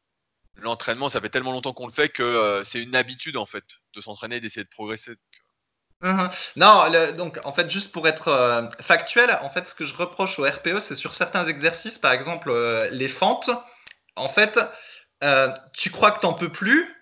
l'entraînement, 0.56 1.08
ça 1.08 1.20
fait 1.20 1.28
tellement 1.28 1.52
longtemps 1.52 1.72
qu'on 1.72 1.86
le 1.86 1.92
fait 1.92 2.08
que 2.08 2.62
c'est 2.64 2.82
une 2.82 2.96
habitude 2.96 3.36
en 3.36 3.46
fait 3.46 3.64
de 3.94 4.00
s'entraîner, 4.00 4.40
d'essayer 4.40 4.64
de 4.64 4.68
progresser. 4.70 5.12
Mmh. 6.06 6.28
Non, 6.54 7.12
donc 7.16 7.40
en 7.44 7.52
fait, 7.52 7.68
juste 7.68 7.90
pour 7.90 8.06
être 8.06 8.28
euh, 8.28 8.62
factuel, 8.82 9.36
en 9.42 9.50
fait, 9.50 9.66
ce 9.66 9.74
que 9.74 9.84
je 9.84 9.94
reproche 9.94 10.38
au 10.38 10.44
RPE, 10.44 10.78
c'est 10.86 10.94
sur 10.94 11.14
certains 11.14 11.46
exercices, 11.46 11.98
par 11.98 12.12
exemple 12.12 12.50
euh, 12.50 12.88
les 12.92 13.08
fentes. 13.08 13.50
En 14.14 14.28
fait, 14.28 14.58
euh, 15.24 15.48
tu 15.74 15.90
crois 15.90 16.12
que 16.12 16.20
tu 16.20 16.26
n'en 16.26 16.34
peux 16.34 16.52
plus. 16.52 16.92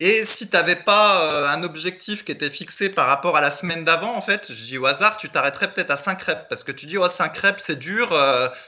Et 0.00 0.26
si 0.36 0.48
tu 0.48 0.54
n'avais 0.54 0.76
pas 0.76 1.50
un 1.50 1.64
objectif 1.64 2.24
qui 2.24 2.30
était 2.30 2.50
fixé 2.50 2.88
par 2.88 3.08
rapport 3.08 3.36
à 3.36 3.40
la 3.40 3.50
semaine 3.50 3.84
d'avant, 3.84 4.14
en 4.14 4.22
fait, 4.22 4.46
je 4.48 4.64
dis 4.64 4.78
au 4.78 4.86
hasard, 4.86 5.16
tu 5.18 5.28
t'arrêterais 5.28 5.72
peut-être 5.74 5.90
à 5.90 5.96
5 5.96 6.22
reps. 6.22 6.48
Parce 6.48 6.62
que 6.62 6.70
tu 6.70 6.86
dis, 6.86 6.96
oh, 6.96 7.10
5 7.10 7.36
reps, 7.36 7.64
c'est 7.66 7.78
dur, 7.80 8.10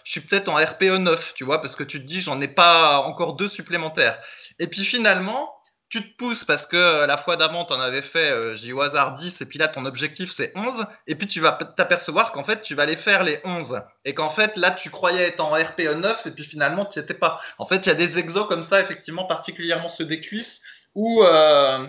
je 0.04 0.10
suis 0.10 0.22
peut-être 0.22 0.48
en 0.48 0.56
RPE 0.56 0.98
9, 0.98 1.34
tu 1.34 1.44
vois, 1.44 1.62
parce 1.62 1.76
que 1.76 1.84
tu 1.84 2.02
te 2.02 2.06
dis, 2.06 2.20
j'en 2.20 2.40
ai 2.40 2.48
pas 2.48 2.98
encore 2.98 3.34
deux 3.36 3.46
supplémentaires. 3.46 4.18
Et 4.58 4.66
puis 4.66 4.84
finalement, 4.84 5.54
tu 5.90 6.02
te 6.02 6.16
pousses 6.16 6.44
parce 6.44 6.66
que 6.66 6.76
euh, 6.76 7.06
la 7.06 7.18
fois 7.18 7.36
d'avant, 7.36 7.64
tu 7.64 7.72
en 7.72 7.80
avais 7.80 8.02
fait, 8.02 8.30
euh, 8.30 8.54
je 8.54 8.62
dis 8.62 8.72
au 8.72 8.80
hasard 8.80 9.16
10, 9.16 9.34
et 9.40 9.44
puis 9.44 9.58
là, 9.58 9.66
ton 9.66 9.84
objectif, 9.84 10.30
c'est 10.32 10.52
11, 10.54 10.86
et 11.08 11.16
puis 11.16 11.26
tu 11.26 11.40
vas 11.40 11.52
t'apercevoir 11.76 12.30
qu'en 12.30 12.44
fait, 12.44 12.62
tu 12.62 12.76
vas 12.76 12.84
aller 12.84 12.96
faire 12.96 13.24
les 13.24 13.40
11, 13.44 13.82
et 14.04 14.14
qu'en 14.14 14.30
fait, 14.30 14.56
là, 14.56 14.70
tu 14.70 14.88
croyais 14.90 15.24
être 15.24 15.40
en 15.40 15.50
RPE 15.50 15.96
9, 15.96 16.26
et 16.26 16.30
puis 16.30 16.44
finalement, 16.44 16.84
tu 16.84 16.98
n'y 16.98 17.04
étais 17.04 17.14
pas. 17.14 17.40
En 17.58 17.66
fait, 17.66 17.78
il 17.78 17.86
y 17.86 17.90
a 17.90 17.94
des 17.94 18.18
exos 18.18 18.46
comme 18.46 18.66
ça, 18.68 18.80
effectivement, 18.80 19.24
particulièrement 19.24 19.90
ceux 19.90 20.06
des 20.06 20.20
cuisses, 20.20 20.60
où 20.94 21.24
euh, 21.24 21.84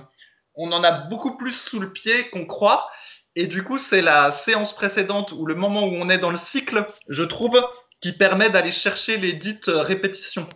on 0.56 0.72
en 0.72 0.84
a 0.84 0.92
beaucoup 0.92 1.38
plus 1.38 1.54
sous 1.54 1.80
le 1.80 1.94
pied 1.94 2.28
qu'on 2.30 2.48
croit, 2.48 2.90
et 3.36 3.46
du 3.46 3.64
coup, 3.64 3.78
c'est 3.78 4.02
la 4.02 4.32
séance 4.32 4.74
précédente, 4.74 5.32
ou 5.32 5.46
le 5.46 5.54
moment 5.54 5.84
où 5.84 5.94
on 5.94 6.10
est 6.10 6.18
dans 6.18 6.32
le 6.32 6.40
cycle, 6.52 6.88
je 7.08 7.24
trouve, 7.24 7.64
qui 8.02 8.14
permet 8.14 8.50
d'aller 8.50 8.72
chercher 8.72 9.18
les 9.18 9.34
dites 9.34 9.68
répétitions 9.68 10.50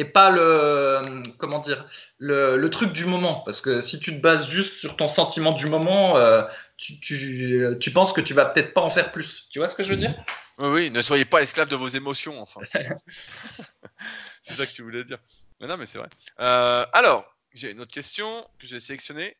et 0.00 0.04
pas 0.04 0.30
le 0.30 1.22
comment 1.38 1.58
dire 1.58 1.86
le, 2.18 2.56
le, 2.56 2.70
truc 2.70 2.92
du 2.92 3.04
moment. 3.04 3.42
Parce 3.44 3.60
que 3.60 3.80
si 3.82 4.00
tu 4.00 4.16
te 4.16 4.20
bases 4.20 4.48
juste 4.48 4.72
sur 4.80 4.96
ton 4.96 5.08
sentiment 5.08 5.52
du 5.52 5.66
moment 5.66 6.16
euh, 6.16 6.42
tu, 6.78 6.98
tu, 7.00 7.76
tu, 7.78 7.92
penses 7.92 8.14
que 8.14 8.22
tu 8.22 8.32
vas 8.32 8.46
peut-être 8.46 8.72
pas 8.72 8.80
en 8.80 8.90
faire 8.90 9.12
plus. 9.12 9.46
Tu 9.50 9.58
vois 9.58 9.68
ce 9.68 9.74
que 9.74 9.84
je 9.84 9.90
veux 9.90 9.96
dire? 9.96 10.14
Oui, 10.58 10.90
ne 10.90 11.02
soyez 11.02 11.26
pas 11.26 11.42
esclave 11.42 11.68
de 11.68 11.76
vos 11.76 11.88
émotions 11.88 12.40
enfin. 12.40 12.60
C'est 14.42 14.54
ça 14.54 14.66
que 14.66 14.72
tu 14.72 14.82
voulais 14.82 15.04
dire. 15.04 15.18
Mais 15.60 15.66
non 15.66 15.76
mais 15.76 15.86
c'est 15.86 15.98
vrai. 15.98 16.08
Euh, 16.40 16.86
alors 16.94 17.36
j'ai 17.52 17.72
une 17.72 17.80
autre 17.80 17.92
question 17.92 18.48
que 18.58 18.66
j'ai 18.66 18.80
sélectionnée. 18.80 19.36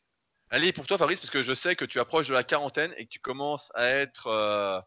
Allez 0.51 0.73
pour 0.73 0.87
toi 0.87 0.99
Fabrice 0.99 1.21
parce 1.21 1.31
que 1.31 1.43
je 1.43 1.55
sais 1.55 1.75
que 1.75 1.87
tu 1.87 1.99
approches 1.99 2.29
de 2.29 2.35
la 2.35 2.45
quarantaine 2.45 2.93
et 2.99 3.07
que 3.07 3.11
tu 3.11 3.21
commences 3.21 3.73
à 3.75 3.89
être 3.89 4.27
euh, 4.27 4.79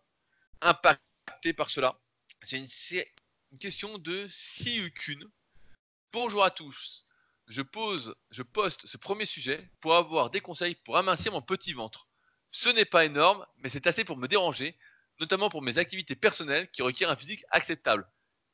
impacté 0.62 1.54
par 1.54 1.72
cela. 1.72 1.98
C'est 2.44 2.58
une, 2.58 2.68
une, 3.52 3.58
question 3.58 3.98
de 3.98 4.28
si 4.30 4.92
qu'une 4.92 5.26
Bonjour 6.14 6.44
à 6.44 6.52
tous. 6.52 7.08
Je 7.48 7.64
pose, 7.64 8.16
je 8.30 8.44
poste 8.44 8.86
ce 8.86 8.98
premier 8.98 9.26
sujet 9.26 9.72
pour 9.82 9.96
avoir 9.96 10.30
des 10.30 10.42
conseils 10.42 10.76
pour 10.76 10.96
amincir 10.96 11.32
mon 11.32 11.42
petit 11.42 11.74
ventre. 11.74 12.08
Ce 12.52 12.70
n'est 12.70 12.86
pas 12.86 13.04
énorme, 13.04 13.44
mais 13.58 13.70
c'est 13.70 13.88
assez 13.88 14.04
pour 14.04 14.18
me 14.18 14.28
déranger, 14.28 14.78
notamment 15.20 15.50
pour 15.50 15.64
mes 15.64 15.80
activités 15.80 16.16
personnelles 16.16 16.70
qui 16.70 16.84
requièrent 16.84 17.10
un 17.10 17.16
physique 17.16 17.44
acceptable. 17.50 18.08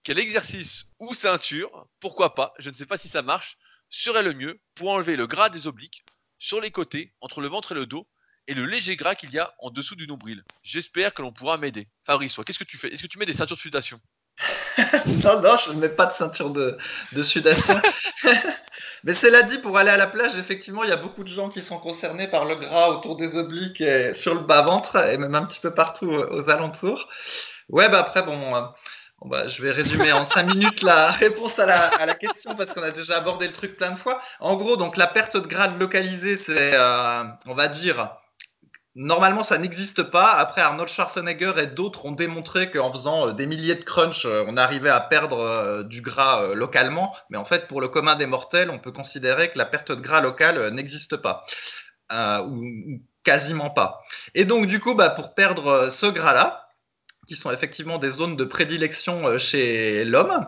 Quel 0.04 0.20
exercice 0.20 0.86
ou 1.00 1.14
ceinture, 1.14 1.90
pourquoi 2.00 2.34
pas, 2.34 2.54
je 2.60 2.70
ne 2.70 2.76
sais 2.76 2.86
pas 2.86 2.98
si 2.98 3.10
ça 3.10 3.24
marche, 3.24 3.58
serait 3.90 4.24
le 4.24 4.34
mieux 4.34 4.62
pour 4.74 4.92
enlever 4.92 5.18
le 5.18 5.28
gras 5.28 5.50
des 5.50 5.68
obliques 5.68 6.06
sur 6.38 6.62
les 6.62 6.72
côtés, 6.72 7.14
entre 7.20 7.42
le 7.42 7.50
ventre 7.50 7.74
et 7.74 7.76
le 7.76 7.86
dos, 7.86 8.10
et 8.48 8.54
le 8.54 8.66
léger 8.66 8.96
gras 8.96 9.16
qu'il 9.16 9.34
y 9.34 9.38
a 9.38 9.54
en 9.60 9.70
dessous 9.70 9.98
du 9.98 10.08
nombril. 10.08 10.46
J'espère 10.64 11.14
que 11.14 11.22
l'on 11.22 11.34
pourra 11.34 11.58
m'aider. 11.58 11.90
Fabrice, 12.06 12.38
qu'est-ce 12.46 12.58
que 12.60 12.64
tu 12.64 12.78
fais? 12.78 12.94
Est-ce 12.94 13.04
que 13.04 13.08
tu 13.08 13.18
mets 13.18 13.26
des 13.26 13.34
ceintures 13.34 13.58
de 13.58 13.62
sudation 13.62 14.00
non, 15.24 15.42
non, 15.42 15.56
je 15.66 15.72
ne 15.72 15.80
mets 15.80 15.90
pas 15.90 16.08
de 16.08 16.14
ceinture 16.14 16.50
de, 16.52 16.78
de 17.14 17.24
sudation. 17.24 17.80
Mais 19.04 19.16
cela 19.16 19.44
dit, 19.44 19.58
pour 19.60 19.78
aller 19.78 19.90
à 19.90 19.98
la 19.98 20.08
plage, 20.08 20.36
effectivement, 20.36 20.84
il 20.84 20.90
y 20.90 20.94
a 20.94 20.98
beaucoup 20.98 21.24
de 21.24 21.30
gens 21.30 21.50
qui 21.50 21.62
sont 21.62 21.78
concernés 21.78 22.28
par 22.28 22.46
le 22.46 22.56
gras 22.56 22.90
autour 22.90 23.16
des 23.16 23.36
obliques 23.36 23.82
et 23.82 24.14
sur 24.16 24.34
le 24.34 24.42
bas-ventre, 24.42 24.98
et 25.08 25.18
même 25.18 25.36
un 25.36 25.46
petit 25.46 25.60
peu 25.60 25.72
partout 25.72 26.12
euh, 26.12 26.30
aux 26.32 26.50
alentours. 26.50 27.08
Ouais, 27.70 27.88
bah 27.88 28.00
après, 28.00 28.24
bon, 28.24 28.56
euh, 28.56 28.62
bah, 29.26 29.48
je 29.48 29.62
vais 29.64 29.72
résumer 29.72 30.12
en 30.12 30.26
cinq 30.26 30.54
minutes 30.54 30.82
la 30.82 31.12
réponse 31.12 31.58
à 31.60 31.66
la, 31.66 31.88
à 31.88 32.06
la 32.06 32.16
question 32.16 32.56
parce 32.56 32.74
qu'on 32.74 32.84
a 32.84 32.92
déjà 32.92 33.18
abordé 33.18 33.48
le 33.48 33.54
truc 33.54 33.78
plein 33.78 33.92
de 33.92 34.00
fois. 34.00 34.22
En 34.40 34.56
gros, 34.56 34.76
donc 34.76 34.98
la 34.98 35.08
perte 35.08 35.38
de 35.38 35.48
gras 35.48 35.68
localisée, 35.68 36.38
c'est, 36.46 36.74
euh, 36.74 37.24
on 37.46 37.54
va 37.54 37.68
dire, 37.68 38.10
Normalement, 38.96 39.44
ça 39.44 39.58
n'existe 39.58 40.04
pas. 40.04 40.32
Après, 40.32 40.62
Arnold 40.62 40.90
Schwarzenegger 40.90 41.54
et 41.58 41.68
d'autres 41.68 42.06
ont 42.06 42.12
démontré 42.12 42.72
qu'en 42.72 42.92
faisant 42.92 43.28
euh, 43.28 43.34
des 43.34 43.46
milliers 43.46 43.76
de 43.76 43.84
crunchs, 43.84 44.26
euh, 44.26 44.44
on 44.48 44.58
arrivait 44.58 44.90
à 44.90 45.00
perdre 45.00 45.40
euh, 45.40 45.84
du 45.84 46.02
gras 46.02 46.54
localement. 46.56 47.16
Mais 47.30 47.38
en 47.38 47.46
fait, 47.46 47.68
pour 47.68 47.82
le 47.82 47.88
commun 47.88 48.16
des 48.16 48.26
mortels, 48.26 48.70
on 48.72 48.80
peut 48.80 48.92
considérer 48.92 49.52
que 49.52 49.58
la 49.58 49.66
perte 49.66 49.92
de 49.92 50.02
gras 50.02 50.22
local 50.22 50.74
n'existe 50.74 51.18
pas. 51.18 51.46
ou, 52.12 53.02
quasiment 53.24 53.70
pas. 53.70 54.02
Et 54.34 54.46
donc, 54.46 54.68
du 54.68 54.80
coup, 54.80 54.96
bah, 54.96 55.10
pour 55.10 55.36
perdre 55.36 55.90
ce 55.90 56.06
gras-là, 56.08 56.70
qui 57.28 57.36
sont 57.36 57.52
effectivement 57.52 58.00
des 58.00 58.12
zones 58.12 58.38
de 58.38 58.46
prédilection 58.46 59.38
chez 59.38 60.04
l'homme, 60.04 60.48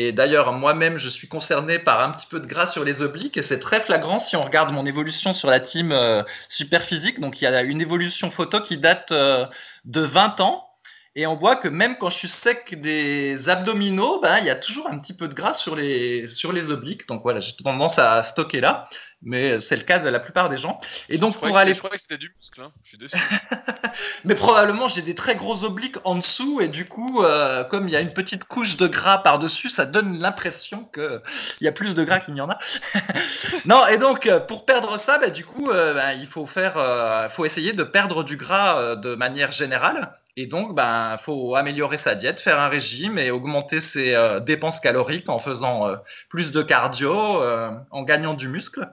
et 0.00 0.12
d'ailleurs, 0.12 0.52
moi-même, 0.52 0.98
je 0.98 1.08
suis 1.08 1.26
concerné 1.26 1.80
par 1.80 2.00
un 2.00 2.12
petit 2.12 2.28
peu 2.30 2.38
de 2.38 2.46
gras 2.46 2.68
sur 2.68 2.84
les 2.84 3.02
obliques 3.02 3.36
et 3.36 3.42
c'est 3.42 3.58
très 3.58 3.80
flagrant 3.80 4.20
si 4.20 4.36
on 4.36 4.44
regarde 4.44 4.72
mon 4.72 4.86
évolution 4.86 5.34
sur 5.34 5.50
la 5.50 5.58
team 5.58 5.90
euh, 5.90 6.22
super 6.48 6.84
physique. 6.84 7.18
Donc, 7.18 7.40
il 7.40 7.44
y 7.44 7.46
a 7.48 7.62
une 7.62 7.80
évolution 7.80 8.30
photo 8.30 8.60
qui 8.60 8.76
date 8.78 9.10
euh, 9.10 9.44
de 9.84 10.02
20 10.02 10.40
ans. 10.40 10.68
Et 11.16 11.26
on 11.26 11.34
voit 11.34 11.56
que 11.56 11.66
même 11.66 11.96
quand 11.98 12.10
je 12.10 12.16
suis 12.16 12.28
sec 12.28 12.80
des 12.80 13.48
abdominaux, 13.48 14.20
ben, 14.20 14.38
il 14.38 14.44
y 14.44 14.50
a 14.50 14.54
toujours 14.54 14.88
un 14.88 15.00
petit 15.00 15.14
peu 15.14 15.26
de 15.26 15.34
gras 15.34 15.54
sur 15.54 15.74
les, 15.74 16.28
sur 16.28 16.52
les 16.52 16.70
obliques. 16.70 17.08
Donc 17.08 17.22
voilà, 17.22 17.40
j'ai 17.40 17.56
tendance 17.56 17.98
à 17.98 18.22
stocker 18.22 18.60
là 18.60 18.88
mais 19.22 19.60
c'est 19.60 19.76
le 19.76 19.82
cas 19.82 19.98
de 19.98 20.08
la 20.08 20.20
plupart 20.20 20.48
des 20.48 20.58
gens. 20.58 20.78
Et 21.08 21.18
donc, 21.18 21.36
pour 21.38 21.56
aller. 21.56 21.74
Je 21.74 21.78
crois 21.78 21.90
que 21.90 21.98
c'était 21.98 22.18
du 22.18 22.32
muscle, 22.36 22.60
hein. 22.62 22.70
je 22.82 22.88
suis 22.90 22.98
déçu. 22.98 23.16
mais 24.24 24.34
probablement, 24.34 24.88
j'ai 24.88 25.02
des 25.02 25.14
très 25.14 25.34
gros 25.34 25.64
obliques 25.64 25.96
en 26.04 26.16
dessous, 26.16 26.60
et 26.60 26.68
du 26.68 26.86
coup, 26.86 27.22
euh, 27.22 27.64
comme 27.64 27.88
il 27.88 27.92
y 27.92 27.96
a 27.96 28.00
une 28.00 28.12
petite 28.12 28.44
couche 28.44 28.76
de 28.76 28.86
gras 28.86 29.18
par-dessus, 29.18 29.68
ça 29.68 29.86
donne 29.86 30.18
l'impression 30.18 30.88
qu'il 30.94 31.20
y 31.60 31.68
a 31.68 31.72
plus 31.72 31.94
de 31.94 32.04
gras 32.04 32.20
qu'il 32.20 32.34
n'y 32.34 32.40
en 32.40 32.50
a. 32.50 32.58
non, 33.64 33.86
et 33.86 33.98
donc, 33.98 34.26
euh, 34.26 34.38
pour 34.40 34.64
perdre 34.64 34.98
ça, 35.00 35.18
bah, 35.18 35.30
du 35.30 35.44
coup, 35.44 35.68
euh, 35.68 35.94
bah, 35.94 36.14
il 36.14 36.28
faut, 36.28 36.46
faire, 36.46 37.30
faut 37.32 37.44
essayer 37.44 37.72
de 37.72 37.84
perdre 37.84 38.22
du 38.22 38.36
gras 38.36 38.96
de 38.96 39.14
manière 39.14 39.50
générale. 39.50 40.12
Et 40.36 40.46
donc, 40.46 40.68
il 40.70 40.74
ben, 40.76 41.18
faut 41.24 41.56
améliorer 41.56 41.98
sa 41.98 42.14
diète, 42.14 42.40
faire 42.40 42.60
un 42.60 42.68
régime 42.68 43.18
et 43.18 43.32
augmenter 43.32 43.80
ses 43.92 44.16
dépenses 44.46 44.78
caloriques 44.78 45.28
en 45.28 45.40
faisant 45.40 45.88
plus 46.28 46.52
de 46.52 46.62
cardio, 46.62 47.42
en 47.90 48.02
gagnant 48.02 48.34
du 48.34 48.46
muscle. 48.46 48.88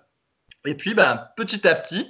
Et 0.65 0.75
puis, 0.75 0.93
ben, 0.93 1.27
petit 1.35 1.67
à 1.67 1.75
petit, 1.75 2.09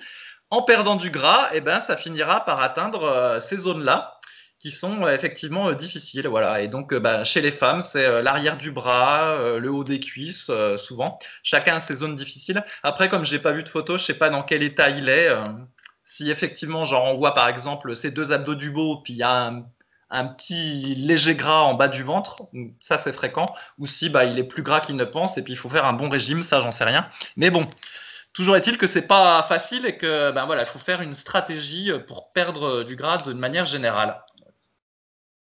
en 0.50 0.62
perdant 0.62 0.96
du 0.96 1.10
gras, 1.10 1.50
eh 1.54 1.62
ben, 1.62 1.82
ça 1.82 1.98
finira 1.98 2.46
par 2.46 2.62
atteindre 2.62 3.04
euh, 3.04 3.42
ces 3.42 3.58
zones-là 3.58 4.14
qui 4.60 4.72
sont 4.72 5.04
euh, 5.04 5.14
effectivement 5.14 5.70
euh, 5.70 5.74
difficiles. 5.74 6.28
Voilà. 6.28 6.62
Et 6.62 6.68
donc, 6.68 6.94
ben, 6.94 7.24
chez 7.24 7.42
les 7.42 7.52
femmes, 7.52 7.84
c'est 7.92 8.22
l'arrière 8.22 8.58
du 8.58 8.72
bras, 8.72 9.38
le 9.60 9.70
haut 9.70 9.84
des 9.84 10.00
cuisses, 10.00 10.50
souvent. 10.86 11.20
Chacun 11.44 11.78
a 11.78 11.82
ses 11.82 11.96
zones 11.96 12.16
difficiles. 12.16 12.64
Après, 12.84 13.10
comme 13.10 13.26
j'ai 13.26 13.40
pas 13.40 13.52
vu 13.52 13.64
de 13.64 13.70
photo, 13.70 13.98
je 13.98 14.06
sais 14.06 14.14
pas 14.18 14.30
dans 14.30 14.44
quel 14.44 14.64
état 14.64 14.90
il 14.90 15.10
est. 15.10 15.30
si 16.06 16.30
effectivement, 16.32 16.86
genre, 16.86 17.06
on 17.06 17.18
voit 17.18 17.34
par 17.34 17.50
exemple 17.50 17.96
ces 17.96 18.12
deux 18.12 18.32
abdos 18.32 18.56
du 18.56 18.72
beau, 18.72 19.02
puis 19.04 19.14
il 19.14 19.18
y 19.18 19.24
a 19.24 19.52
un, 20.10 20.26
petit 20.28 20.96
léger 20.96 21.36
gras 21.36 21.62
en 21.64 21.74
bas 21.74 21.90
du 21.90 22.04
ventre, 22.04 22.44
ça 22.80 23.00
c'est 23.00 23.12
fréquent, 23.12 23.54
ou 23.80 23.88
si 23.88 24.10
bah, 24.10 24.24
il 24.24 24.40
est 24.40 24.46
plus 24.46 24.64
gras 24.64 24.80
qu'il 24.80 24.96
ne 24.96 25.04
pense, 25.04 25.38
et 25.38 25.42
puis 25.42 25.54
il 25.54 25.58
faut 25.58 25.70
faire 25.70 25.86
un 25.86 25.94
bon 25.94 26.10
régime, 26.10 26.44
ça 26.44 26.62
j'en 26.62 26.72
sais 26.72 26.86
rien. 26.86 27.10
Mais 27.36 27.50
bon, 27.50 27.68
Toujours 28.36 28.58
est-il 28.58 28.78
que 28.78 28.88
c'est 28.88 29.02
pas 29.02 29.46
facile 29.48 29.86
et 29.86 29.98
que 29.98 30.32
ben 30.32 30.46
voilà, 30.46 30.64
il 30.64 30.70
faut 30.70 30.80
faire 30.80 31.02
une 31.02 31.16
stratégie 31.16 31.90
pour 32.06 32.34
perdre 32.34 32.84
du 32.84 32.98
gras 32.98 33.18
de 33.20 33.32
manière 33.32 33.66
générale. 33.66 34.22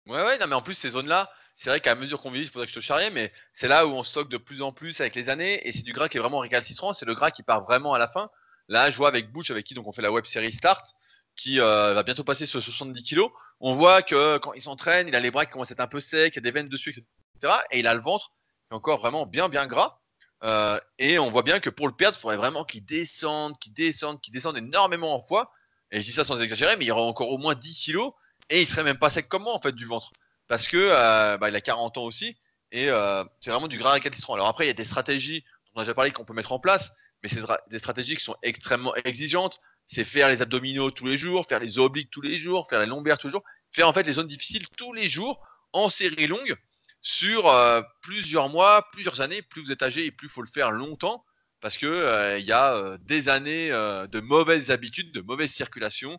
Ouais, 0.06 0.22
ouais, 0.22 0.38
non, 0.38 0.46
mais 0.46 0.54
en 0.54 0.62
plus, 0.62 0.74
ces 0.74 0.90
zones-là, 0.90 1.28
c'est 1.56 1.70
vrai 1.70 1.80
qu'à 1.80 1.96
mesure 1.96 2.20
qu'on 2.20 2.30
vieillit, 2.30 2.46
c'est 2.46 2.52
pour 2.52 2.60
ça 2.60 2.66
que 2.66 2.72
je 2.72 2.78
te 2.78 2.84
charriais, 2.84 3.10
mais 3.10 3.32
c'est 3.52 3.66
là 3.66 3.84
où 3.84 3.90
on 3.90 4.04
stocke 4.04 4.28
de 4.28 4.36
plus 4.36 4.62
en 4.62 4.70
plus 4.70 5.00
avec 5.00 5.16
les 5.16 5.28
années, 5.28 5.66
et 5.66 5.72
c'est 5.72 5.82
du 5.82 5.92
gras 5.92 6.08
qui 6.08 6.18
est 6.18 6.20
vraiment 6.20 6.38
récalcitrant, 6.38 6.92
c'est 6.92 7.04
le 7.04 7.14
gras 7.14 7.32
qui 7.32 7.42
part 7.42 7.64
vraiment 7.64 7.94
à 7.94 7.98
la 7.98 8.06
fin. 8.06 8.30
Là, 8.68 8.90
je 8.90 8.96
vois 8.96 9.08
avec 9.08 9.32
Bush, 9.32 9.50
avec 9.50 9.66
qui 9.66 9.74
donc 9.74 9.88
on 9.88 9.92
fait 9.92 10.02
la 10.02 10.12
web 10.12 10.24
série 10.24 10.52
Start, 10.52 10.94
qui 11.34 11.60
euh, 11.60 11.94
va 11.94 12.04
bientôt 12.04 12.22
passer 12.22 12.46
sur 12.46 12.62
70 12.62 13.02
kilos. 13.02 13.30
On 13.60 13.74
voit 13.74 14.02
que 14.02 14.38
quand 14.38 14.52
il 14.52 14.60
s'entraîne, 14.60 15.08
il 15.08 15.16
a 15.16 15.20
les 15.20 15.32
bras 15.32 15.46
qui 15.46 15.52
commencent 15.52 15.72
à 15.72 15.74
être 15.74 15.80
un 15.80 15.88
peu 15.88 16.00
secs, 16.00 16.32
il 16.32 16.36
y 16.36 16.38
a 16.38 16.42
des 16.42 16.52
veines 16.52 16.68
dessus, 16.68 16.90
etc. 16.90 17.54
Et 17.72 17.80
il 17.80 17.86
a 17.88 17.94
le 17.94 18.00
ventre 18.00 18.28
qui 18.28 18.72
est 18.72 18.76
encore 18.76 19.00
vraiment 19.00 19.26
bien, 19.26 19.48
bien 19.48 19.66
gras. 19.66 19.97
Euh, 20.44 20.78
et 20.98 21.18
on 21.18 21.30
voit 21.30 21.42
bien 21.42 21.60
que 21.60 21.70
pour 21.70 21.88
le 21.88 21.94
perdre, 21.94 22.16
il 22.16 22.20
faudrait 22.20 22.36
vraiment 22.36 22.64
qu'il 22.64 22.84
descende, 22.84 23.58
qu'il 23.58 23.72
descende, 23.72 24.20
qu'il 24.20 24.32
descende 24.32 24.56
énormément 24.58 25.14
en 25.14 25.20
poids. 25.20 25.52
Et 25.90 26.00
je 26.00 26.06
dis 26.06 26.12
ça 26.12 26.24
sans 26.24 26.40
exagérer, 26.40 26.76
mais 26.76 26.84
il 26.84 26.88
y 26.88 26.90
aura 26.90 27.02
encore 27.02 27.30
au 27.30 27.38
moins 27.38 27.54
10 27.54 27.74
kilos 27.74 28.12
et 28.50 28.60
il 28.60 28.66
serait 28.66 28.84
même 28.84 28.98
pas 28.98 29.10
sec 29.10 29.28
comme 29.28 29.42
moi 29.44 29.54
en 29.54 29.60
fait 29.60 29.72
du 29.72 29.84
ventre. 29.84 30.12
Parce 30.46 30.68
que 30.68 30.76
euh, 30.76 31.38
bah, 31.38 31.48
il 31.48 31.56
a 31.56 31.60
40 31.60 31.98
ans 31.98 32.04
aussi 32.04 32.36
et 32.70 32.88
euh, 32.90 33.24
c'est 33.40 33.50
vraiment 33.50 33.68
du 33.68 33.78
gras 33.78 33.92
récalcitrant. 33.92 34.34
Alors 34.34 34.48
après, 34.48 34.64
il 34.64 34.68
y 34.68 34.70
a 34.70 34.74
des 34.74 34.84
stratégies 34.84 35.40
dont 35.40 35.72
on 35.76 35.80
a 35.80 35.82
déjà 35.84 35.94
parlé 35.94 36.10
qu'on 36.10 36.24
peut 36.24 36.34
mettre 36.34 36.52
en 36.52 36.58
place, 36.58 36.92
mais 37.22 37.28
c'est 37.28 37.40
des 37.70 37.78
stratégies 37.78 38.16
qui 38.16 38.24
sont 38.24 38.36
extrêmement 38.42 38.94
exigeantes. 38.96 39.60
C'est 39.86 40.04
faire 40.04 40.28
les 40.28 40.42
abdominaux 40.42 40.90
tous 40.90 41.06
les 41.06 41.16
jours, 41.16 41.46
faire 41.48 41.60
les 41.60 41.78
obliques 41.78 42.10
tous 42.10 42.20
les 42.20 42.38
jours, 42.38 42.68
faire 42.68 42.80
les 42.80 42.86
lombaires 42.86 43.16
tous 43.16 43.28
les 43.28 43.32
jours, 43.32 43.44
faire 43.72 43.88
en 43.88 43.94
fait 43.94 44.02
les 44.02 44.12
zones 44.12 44.26
difficiles 44.26 44.66
tous 44.76 44.92
les 44.92 45.08
jours 45.08 45.40
en 45.72 45.88
série 45.88 46.26
longue 46.26 46.56
sur 47.00 47.48
euh, 47.48 47.82
plusieurs 48.02 48.48
mois, 48.48 48.88
plusieurs 48.92 49.20
années. 49.20 49.42
Plus 49.42 49.62
vous 49.62 49.72
êtes 49.72 49.82
âgé 49.82 50.04
et 50.06 50.10
plus 50.10 50.28
il 50.28 50.30
faut 50.30 50.42
le 50.42 50.48
faire 50.48 50.70
longtemps 50.70 51.24
parce 51.60 51.76
que 51.76 51.86
euh, 51.86 52.38
il 52.38 52.44
y 52.44 52.52
a 52.52 52.74
euh, 52.74 52.98
des 53.02 53.28
années 53.28 53.70
de 53.70 54.20
mauvaises 54.20 54.70
habitudes, 54.70 55.12
de 55.12 55.20
mauvaise 55.20 55.52
circulation, 55.52 56.18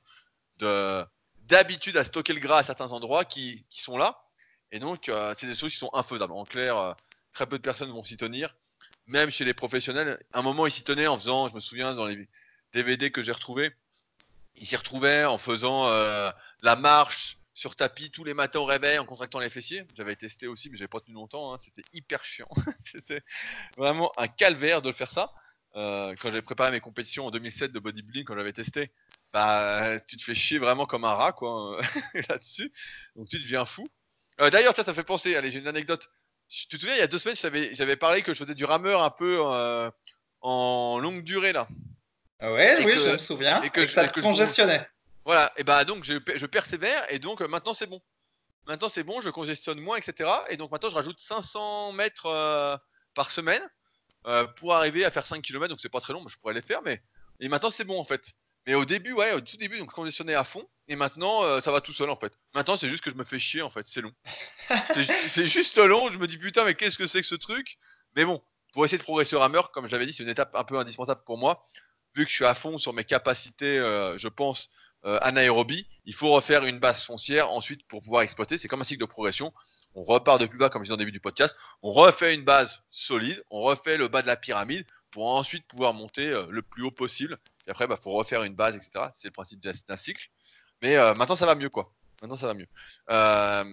de 0.57 1.05
d'habitude 1.43 1.97
à 1.97 2.05
stocker 2.05 2.34
le 2.34 2.39
gras 2.39 2.59
à 2.59 2.63
certains 2.63 2.91
endroits 2.91 3.25
qui, 3.25 3.65
sont 3.71 3.97
là. 3.97 4.21
Et 4.71 4.77
donc, 4.77 5.11
c'est 5.36 5.47
des 5.47 5.55
choses 5.55 5.71
qui 5.71 5.80
sont 5.80 5.89
infaisables. 5.93 6.34
En 6.34 6.45
clair, 6.45 6.95
très 7.34 7.47
peu 7.47 7.57
de 7.57 7.63
personnes 7.63 7.89
vont 7.89 8.03
s'y 8.03 8.17
tenir. 8.17 8.55
même 9.07 9.32
chez 9.32 9.45
les 9.45 9.55
professionnels. 9.55 10.19
À 10.32 10.39
un 10.39 10.41
moment, 10.43 10.67
il 10.67 10.71
s'y 10.71 10.84
tenait 10.84 11.07
en 11.07 11.17
faisant, 11.17 11.47
je 11.47 11.55
me 11.55 11.59
souviens, 11.59 11.95
dans 11.95 12.05
les 12.05 12.27
DVD 12.73 13.09
que 13.09 13.23
j'ai 13.23 13.32
retrouvés, 13.32 13.73
il 14.59 14.65
s'y 14.65 14.75
retrouvait 14.75 15.25
en 15.25 15.38
faisant 15.38 15.88
euh, 15.88 16.30
la 16.61 16.75
marche 16.75 17.38
sur 17.60 17.76
tapis 17.76 18.10
tous 18.10 18.24
les 18.24 18.34
matins 18.34 18.60
au 18.60 18.66
réveil 18.66 18.99
en 18.99 19.05
contractant 19.05 19.38
les 19.38 19.49
fessiers. 19.49 19.84
J'avais 19.93 20.16
testé 20.16 20.47
aussi, 20.47 20.70
mais 20.70 20.78
j'avais 20.78 20.88
pas 20.88 21.01
tenu 21.01 21.16
longtemps. 21.16 21.53
Hein. 21.53 21.57
C'était 21.60 21.84
hyper 21.91 22.24
chiant. 22.24 22.47
C'était 22.86 23.22
vraiment 23.76 24.14
un 24.18 24.30
calvaire 24.30 24.82
de 24.82 24.88
le 24.88 24.95
faire 24.95 25.12
ça. 25.12 25.34
Euh, 25.76 26.16
quand 26.22 26.30
j'avais 26.30 26.41
préparé 26.41 26.72
mes 26.72 26.80
compétitions 26.80 27.26
en 27.26 27.32
2007 27.32 27.74
de 27.74 27.80
bodybuilding, 27.80 28.24
quand 28.24 28.36
j'avais 28.36 28.53
testé, 28.53 28.93
bah, 29.34 29.99
tu 30.07 30.16
te 30.16 30.24
fais 30.24 30.34
chier 30.34 30.57
vraiment 30.57 30.86
comme 30.86 31.03
un 31.03 31.12
rat 31.12 31.34
quoi 31.34 31.82
là-dessus. 32.30 32.72
Donc 33.18 33.28
tu 33.28 33.39
deviens 33.39 33.66
fou. 33.66 33.89
Euh, 34.39 34.49
d'ailleurs, 34.49 34.74
ça, 34.74 34.86
ça 34.86 34.93
fait 34.93 35.03
penser. 35.03 35.36
Allez, 35.36 35.51
j'ai 35.51 35.60
une 35.60 35.68
anecdote. 35.68 36.07
Tu 36.47 36.70
te 36.70 36.78
souviens, 36.78 36.95
il 36.95 36.99
y 36.99 37.03
a 37.03 37.07
deux 37.07 37.18
semaines, 37.18 37.36
j'avais 37.74 37.97
parlé 37.97 38.22
que 38.22 38.34
je 38.34 38.41
faisais 38.41 38.55
du 38.55 38.64
rameur 38.64 39.03
un 39.03 39.12
peu 39.12 39.39
euh, 39.41 39.91
en 40.39 40.97
longue 40.97 41.26
durée 41.26 41.51
là. 41.51 41.68
Ah 42.39 42.53
ouais, 42.53 42.86
oui, 42.86 42.93
je 42.95 42.99
me 42.99 43.18
souviens. 43.18 43.62
Et 43.64 43.70
que, 43.70 43.82
je, 43.82 43.91
ça 43.91 44.07
congestionnait. 44.07 44.88
Voilà, 45.30 45.53
et 45.57 45.63
bah 45.63 45.86
donc 45.86 46.03
je, 46.03 46.15
je 46.34 46.45
persévère 46.47 47.05
et 47.13 47.19
donc 47.19 47.41
maintenant 47.41 47.75
c'est 47.75 47.86
bon. 47.86 48.01
Maintenant 48.65 48.89
c'est 48.89 49.03
bon, 49.03 49.21
je 49.21 49.30
congestionne 49.30 49.80
moins, 49.80 49.97
etc. 49.97 50.27
Et 50.49 50.57
donc 50.57 50.71
maintenant 50.71 50.89
je 50.89 50.95
rajoute 50.95 51.19
500 51.19 51.93
mètres 51.93 52.80
par 53.13 53.30
semaine 53.30 53.61
euh, 54.25 54.47
pour 54.57 54.73
arriver 54.73 55.05
à 55.05 55.11
faire 55.11 55.27
5 55.27 55.43
km, 55.43 55.67
donc 55.67 55.80
c'est 55.80 55.88
pas 55.88 56.01
très 56.01 56.13
long, 56.13 56.23
mais 56.23 56.30
je 56.30 56.38
pourrais 56.39 56.55
les 56.55 56.63
faire, 56.63 56.82
mais 56.82 57.03
et 57.39 57.47
maintenant 57.47 57.69
c'est 57.69 57.84
bon 57.84 57.99
en 57.99 58.05
fait. 58.05 58.32
Mais 58.65 58.73
au 58.73 58.86
début, 58.86 59.13
ouais, 59.13 59.34
au 59.34 59.39
tout 59.39 59.55
début, 59.57 59.77
donc 59.77 59.91
conditionné 59.91 60.34
à 60.34 60.43
fond, 60.43 60.67
et 60.88 60.95
maintenant 60.95 61.43
euh, 61.43 61.61
ça 61.61 61.71
va 61.71 61.80
tout 61.80 61.93
seul 61.93 62.09
en 62.09 62.17
fait. 62.17 62.34
Maintenant 62.55 62.75
c'est 62.75 62.89
juste 62.89 63.03
que 63.03 63.11
je 63.11 63.15
me 63.15 63.23
fais 63.23 63.38
chier 63.38 63.61
en 63.61 63.69
fait, 63.69 63.86
c'est 63.86 64.01
long. 64.01 64.13
c'est 64.95 65.45
juste 65.45 65.77
long, 65.77 66.09
je 66.09 66.17
me 66.17 66.25
dis 66.25 66.39
putain, 66.39 66.65
mais 66.65 66.73
qu'est-ce 66.73 66.97
que 66.97 67.05
c'est 67.05 67.21
que 67.21 67.27
ce 67.27 67.36
truc? 67.36 67.77
Mais 68.15 68.25
bon, 68.25 68.41
pour 68.73 68.84
essayer 68.84 68.97
de 68.97 69.03
progresser 69.03 69.36
au 69.36 69.39
rameur, 69.41 69.69
comme 69.73 69.86
je 69.86 69.91
l'avais 69.91 70.07
dit, 70.07 70.13
c'est 70.13 70.23
une 70.23 70.30
étape 70.30 70.55
un 70.55 70.63
peu 70.63 70.80
indispensable 70.80 71.21
pour 71.23 71.38
moi, 71.38 71.61
vu 72.15 72.25
que 72.25 72.30
je 72.32 72.36
suis 72.36 72.45
à 72.45 72.55
fond 72.55 72.80
sur 72.80 72.93
mes 72.93 73.03
capacités, 73.03 73.77
euh, 73.77 74.17
je 74.17 74.27
pense, 74.27 74.69
anaérobie, 75.03 75.87
il 76.05 76.13
faut 76.13 76.31
refaire 76.31 76.65
une 76.65 76.79
base 76.79 77.03
foncière 77.03 77.51
ensuite 77.51 77.87
pour 77.87 78.01
pouvoir 78.01 78.21
exploiter. 78.21 78.57
C'est 78.57 78.67
comme 78.67 78.81
un 78.81 78.85
cycle 78.85 79.01
de 79.01 79.05
progression 79.05 79.53
on 79.95 80.03
repart 80.03 80.39
de 80.39 80.45
plus 80.45 80.57
bas, 80.57 80.69
comme 80.69 80.81
je 80.81 80.85
disais 80.85 80.93
au 80.93 80.97
début 80.97 81.11
du 81.11 81.19
podcast, 81.19 81.55
on 81.81 81.91
refait 81.91 82.33
une 82.33 82.43
base 82.43 82.83
solide, 82.91 83.43
on 83.49 83.61
refait 83.61 83.97
le 83.97 84.07
bas 84.07 84.21
de 84.21 84.27
la 84.27 84.35
pyramide 84.35 84.85
pour 85.11 85.27
ensuite 85.27 85.65
pouvoir 85.67 85.93
monter 85.93 86.27
euh, 86.27 86.45
le 86.49 86.61
plus 86.61 86.83
haut 86.83 86.91
possible. 86.91 87.37
Et 87.67 87.71
après, 87.71 87.85
il 87.85 87.87
bah, 87.87 87.99
faut 88.01 88.11
refaire 88.11 88.43
une 88.43 88.55
base, 88.55 88.75
etc. 88.75 89.05
C'est 89.13 89.27
le 89.29 89.33
principe 89.33 89.59
d'un 89.59 89.97
cycle. 89.97 90.29
Mais 90.81 90.95
euh, 90.95 91.15
maintenant, 91.15 91.35
ça 91.35 91.45
va 91.45 91.55
mieux, 91.55 91.69
quoi. 91.69 91.91
Maintenant, 92.21 92.37
ça 92.37 92.47
va 92.47 92.53
mieux. 92.53 92.67
Euh, 93.09 93.65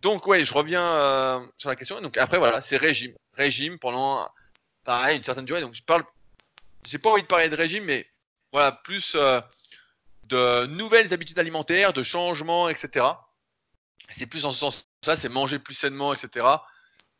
donc, 0.00 0.26
ouais, 0.26 0.44
je 0.44 0.54
reviens 0.54 1.42
sur 1.56 1.68
la 1.68 1.76
question. 1.76 2.00
Donc, 2.00 2.16
après, 2.18 2.38
voilà, 2.38 2.60
c'est 2.60 2.76
régime. 2.76 3.14
Régime 3.32 3.78
pendant, 3.78 4.28
pareil, 4.84 5.16
une 5.16 5.22
certaine 5.22 5.46
durée. 5.46 5.62
Donc, 5.62 5.74
je 5.74 5.82
parle, 5.82 6.04
j'ai 6.84 6.98
pas 6.98 7.10
envie 7.10 7.22
de 7.22 7.26
parler 7.26 7.48
de 7.48 7.56
régime, 7.56 7.84
mais 7.84 8.06
voilà, 8.52 8.72
plus 8.72 9.16
de 10.28 10.66
nouvelles 10.66 11.12
habitudes 11.12 11.38
alimentaires, 11.38 11.92
de 11.92 12.02
changements, 12.02 12.68
etc. 12.68 13.06
C'est 14.10 14.26
plus 14.26 14.44
en 14.44 14.52
ce 14.52 14.58
sens 14.58 14.88
ça, 15.04 15.16
c'est 15.16 15.28
manger 15.28 15.58
plus 15.58 15.74
sainement, 15.74 16.14
etc., 16.14 16.46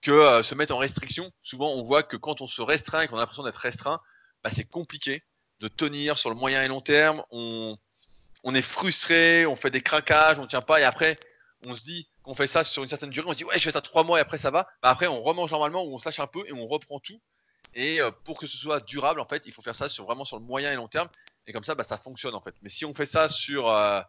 que 0.00 0.11
euh, 0.11 0.42
se 0.42 0.55
mettre 0.55 0.74
en 0.74 0.78
restriction. 0.78 1.30
Souvent, 1.42 1.70
on 1.72 1.82
voit 1.82 2.02
que 2.02 2.16
quand 2.16 2.40
on 2.40 2.46
se 2.46 2.62
restreint 2.62 3.02
et 3.02 3.09
qu'on 3.09 3.16
a 3.16 3.20
l'impression 3.20 3.44
d'être 3.44 3.57
restreint, 3.57 4.00
bah, 4.42 4.50
c'est 4.50 4.64
compliqué 4.64 5.22
de 5.61 5.68
tenir 5.68 6.18
sur 6.18 6.30
le 6.30 6.36
moyen 6.36 6.62
et 6.62 6.68
long 6.68 6.80
terme. 6.80 7.22
On, 7.30 7.76
est 8.55 8.62
frustré, 8.62 9.46
on 9.46 9.57
fait 9.57 9.70
des 9.70 9.80
craquages, 9.80 10.38
on 10.38 10.46
tient 10.46 10.61
pas, 10.61 10.80
et 10.80 10.84
après, 10.84 11.18
on 11.62 11.74
se 11.74 11.84
dit 11.84 12.09
qu'on 12.22 12.34
fait 12.34 12.46
ça 12.46 12.64
sur 12.64 12.82
une 12.82 12.88
certaine 12.88 13.11
durée, 13.11 13.26
on 13.28 13.32
se 13.32 13.38
dit 13.38 13.44
ouais, 13.44 13.59
je 13.59 13.64
fais 13.64 13.72
ça 13.72 13.80
trois 13.80 14.05
mois 14.05 14.18
et 14.18 14.20
après 14.20 14.38
ça 14.38 14.50
va. 14.50 14.66
Bah, 14.82 14.90
après, 14.90 15.07
on 15.07 15.20
remange 15.22 15.50
normalement 15.52 15.84
ou 15.84 15.94
on 15.94 15.98
se 15.98 16.05
lâche 16.07 16.20
un 16.20 16.26
peu 16.26 16.44
et 16.46 16.52
on 16.52 16.66
reprend 16.66 17.00
tout. 17.00 17.20
Et 17.74 18.00
euh, 18.00 18.11
pour 18.24 18.38
que 18.38 18.46
ce 18.46 18.57
soit 18.57 18.80
durable, 18.80 19.20
en 19.20 19.26
fait, 19.26 19.42
il 19.46 19.52
faut 19.52 19.62
faire 19.62 19.74
ça 19.76 19.88
sur, 19.88 20.05
vraiment 20.05 20.24
sur 20.24 20.38
le 20.38 20.44
moyen 20.44 20.72
et 20.72 20.76
long 20.76 20.88
terme. 20.88 21.09
Et 21.47 21.53
comme 21.53 21.64
ça, 21.64 21.74
bah, 21.74 21.84
ça 21.84 21.99
fonctionne 21.99 22.34
en 22.34 22.40
fait. 22.40 22.55
Mais 22.62 22.68
si 22.68 22.84
on 22.84 22.95
fait 22.95 23.07
ça 23.07 23.28
sur 23.28 23.70
euh, 23.70 24.01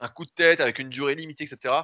un 0.00 0.08
coup 0.08 0.24
de 0.24 0.30
tête 0.30 0.60
avec 0.60 0.78
une 0.78 0.88
durée 0.88 1.14
limitée, 1.14 1.44
etc., 1.44 1.74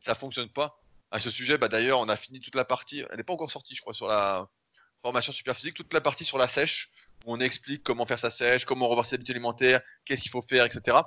ça 0.00 0.14
fonctionne 0.14 0.48
pas. 0.48 0.80
À 1.10 1.20
ce 1.20 1.30
sujet, 1.30 1.58
bah, 1.58 1.68
d'ailleurs, 1.68 2.00
on 2.00 2.08
a 2.08 2.16
fini 2.16 2.40
toute 2.40 2.54
la 2.54 2.64
partie, 2.64 3.04
elle 3.10 3.16
n'est 3.16 3.24
pas 3.24 3.32
encore 3.32 3.50
sortie, 3.50 3.74
je 3.74 3.80
crois, 3.80 3.94
sur 3.94 4.06
la 4.06 4.48
formation 5.02 5.32
super 5.32 5.56
physique, 5.56 5.74
toute 5.74 5.92
la 5.92 6.00
partie 6.00 6.24
sur 6.24 6.38
la 6.38 6.48
sèche, 6.48 6.90
où 7.24 7.34
on 7.34 7.40
explique 7.40 7.82
comment 7.82 8.06
faire 8.06 8.18
sa 8.18 8.30
sèche, 8.30 8.64
comment 8.64 8.88
revoir 8.88 9.06
ses 9.06 9.14
habitudes 9.14 9.34
alimentaires, 9.34 9.80
qu'est-ce 10.04 10.22
qu'il 10.22 10.30
faut 10.30 10.42
faire, 10.42 10.64
etc. 10.64 10.98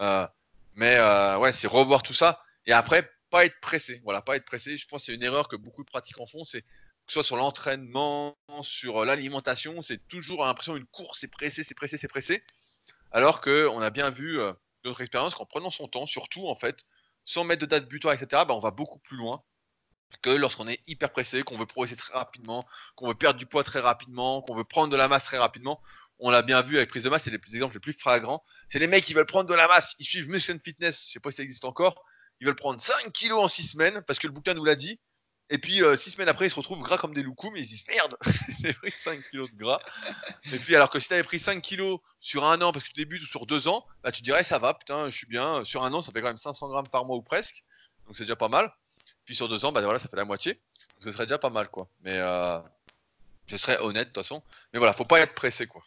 Euh, 0.00 0.26
mais 0.74 0.96
euh, 0.96 1.38
ouais, 1.38 1.52
c'est 1.52 1.66
revoir 1.66 2.02
tout 2.02 2.14
ça. 2.14 2.42
Et 2.66 2.72
après, 2.72 3.10
pas 3.30 3.44
être 3.44 3.58
pressé. 3.60 4.00
Voilà, 4.04 4.22
pas 4.22 4.36
être 4.36 4.44
pressé. 4.44 4.76
Je 4.76 4.86
pense 4.86 5.02
que 5.02 5.06
c'est 5.06 5.14
une 5.14 5.22
erreur 5.22 5.48
que 5.48 5.56
beaucoup 5.56 5.84
de 5.84 5.90
pratiquants 5.90 6.26
font. 6.26 6.44
C'est 6.44 6.64
que 7.08 7.14
ce 7.14 7.20
soit 7.20 7.24
sur 7.24 7.36
l'entraînement, 7.38 8.36
sur 8.60 9.06
l'alimentation, 9.06 9.80
c'est 9.80 10.06
toujours 10.08 10.44
l'impression 10.44 10.74
d'une 10.74 10.86
course, 10.86 11.20
c'est 11.20 11.28
pressé, 11.28 11.64
c'est 11.64 11.74
pressé, 11.74 11.96
c'est 11.96 12.06
pressé. 12.06 12.44
Alors 13.12 13.40
qu'on 13.40 13.80
a 13.80 13.88
bien 13.88 14.10
vu 14.10 14.38
notre 14.84 15.00
expérience 15.00 15.34
qu'en 15.34 15.46
prenant 15.46 15.70
son 15.70 15.88
temps, 15.88 16.04
surtout 16.04 16.46
en 16.48 16.54
fait, 16.54 16.84
sans 17.24 17.44
mettre 17.44 17.62
de 17.62 17.66
date 17.66 17.88
butoir, 17.88 18.12
etc., 18.12 18.42
bah, 18.46 18.54
on 18.54 18.58
va 18.58 18.72
beaucoup 18.72 18.98
plus 18.98 19.16
loin 19.16 19.42
que 20.20 20.28
lorsqu'on 20.28 20.68
est 20.68 20.82
hyper 20.86 21.10
pressé, 21.10 21.42
qu'on 21.42 21.56
veut 21.56 21.64
progresser 21.64 21.96
très 21.96 22.12
rapidement, 22.12 22.66
qu'on 22.94 23.08
veut 23.08 23.14
perdre 23.14 23.38
du 23.38 23.46
poids 23.46 23.64
très 23.64 23.80
rapidement, 23.80 24.42
qu'on 24.42 24.54
veut 24.54 24.64
prendre 24.64 24.92
de 24.92 24.96
la 24.96 25.08
masse 25.08 25.24
très 25.24 25.38
rapidement. 25.38 25.80
On 26.18 26.28
l'a 26.28 26.42
bien 26.42 26.60
vu 26.60 26.76
avec 26.76 26.90
prise 26.90 27.04
de 27.04 27.08
masse, 27.08 27.22
c'est 27.22 27.30
les 27.30 27.56
exemples 27.56 27.74
les 27.74 27.80
plus 27.80 27.94
flagrants. 27.94 28.44
C'est 28.68 28.80
les 28.80 28.86
mecs 28.86 29.06
qui 29.06 29.14
veulent 29.14 29.24
prendre 29.24 29.48
de 29.48 29.54
la 29.54 29.66
masse, 29.66 29.96
ils 29.98 30.04
suivent 30.04 30.28
Mission 30.28 30.58
Fitness, 30.62 31.06
je 31.06 31.12
sais 31.12 31.20
pas 31.20 31.30
si 31.30 31.38
ça 31.38 31.42
existe 31.42 31.64
encore, 31.64 32.04
ils 32.40 32.46
veulent 32.46 32.56
prendre 32.56 32.82
5 32.82 33.12
kilos 33.12 33.42
en 33.42 33.48
6 33.48 33.68
semaines, 33.68 34.02
parce 34.06 34.18
que 34.18 34.26
le 34.26 34.34
bouquin 34.34 34.52
nous 34.52 34.64
l'a 34.64 34.74
dit, 34.74 35.00
et 35.50 35.58
puis, 35.58 35.76
6 35.76 35.82
euh, 35.82 35.96
semaines 35.96 36.28
après, 36.28 36.46
ils 36.46 36.50
se 36.50 36.56
retrouvent 36.56 36.82
gras 36.82 36.98
comme 36.98 37.14
des 37.14 37.22
loukoums 37.22 37.56
et 37.56 37.60
ils 37.60 37.64
se 37.64 37.70
disent 37.70 37.84
Merde, 37.88 38.16
j'ai 38.60 38.74
pris 38.74 38.92
5 38.92 39.28
kilos 39.30 39.50
de 39.50 39.56
gras. 39.56 39.80
et 40.52 40.58
puis, 40.58 40.76
alors 40.76 40.90
que 40.90 40.98
si 40.98 41.08
tu 41.08 41.14
avais 41.14 41.22
pris 41.22 41.38
5 41.38 41.62
kilos 41.62 42.00
sur 42.20 42.44
un 42.44 42.60
an 42.60 42.70
parce 42.72 42.84
que 42.84 42.90
tu 42.90 42.94
débutes 42.94 43.22
ou 43.22 43.26
sur 43.26 43.46
deux 43.46 43.66
ans, 43.66 43.86
bah, 44.02 44.12
tu 44.12 44.22
dirais 44.22 44.44
Ça 44.44 44.58
va, 44.58 44.74
putain, 44.74 45.08
je 45.08 45.16
suis 45.16 45.26
bien. 45.26 45.64
Sur 45.64 45.84
un 45.84 45.94
an, 45.94 46.02
ça 46.02 46.12
fait 46.12 46.20
quand 46.20 46.28
même 46.28 46.36
500 46.36 46.68
grammes 46.68 46.88
par 46.88 47.04
mois 47.04 47.16
ou 47.16 47.22
presque. 47.22 47.64
Donc, 48.06 48.16
c'est 48.16 48.24
déjà 48.24 48.36
pas 48.36 48.48
mal. 48.48 48.72
Puis 49.24 49.34
sur 49.34 49.48
deux 49.48 49.64
ans, 49.64 49.72
bah 49.72 49.80
voilà, 49.82 49.98
ça 49.98 50.08
fait 50.08 50.16
la 50.16 50.24
moitié. 50.24 50.54
Donc, 50.54 51.04
ce 51.04 51.10
serait 51.10 51.26
déjà 51.26 51.38
pas 51.38 51.50
mal, 51.50 51.68
quoi. 51.68 51.88
Mais 52.02 52.18
euh, 52.18 52.58
ce 53.46 53.56
serait 53.56 53.78
honnête, 53.78 54.08
de 54.08 54.12
toute 54.12 54.22
façon. 54.24 54.42
Mais 54.72 54.78
voilà, 54.78 54.92
faut 54.92 55.04
pas 55.04 55.20
être 55.20 55.34
pressé, 55.34 55.66
quoi. 55.66 55.82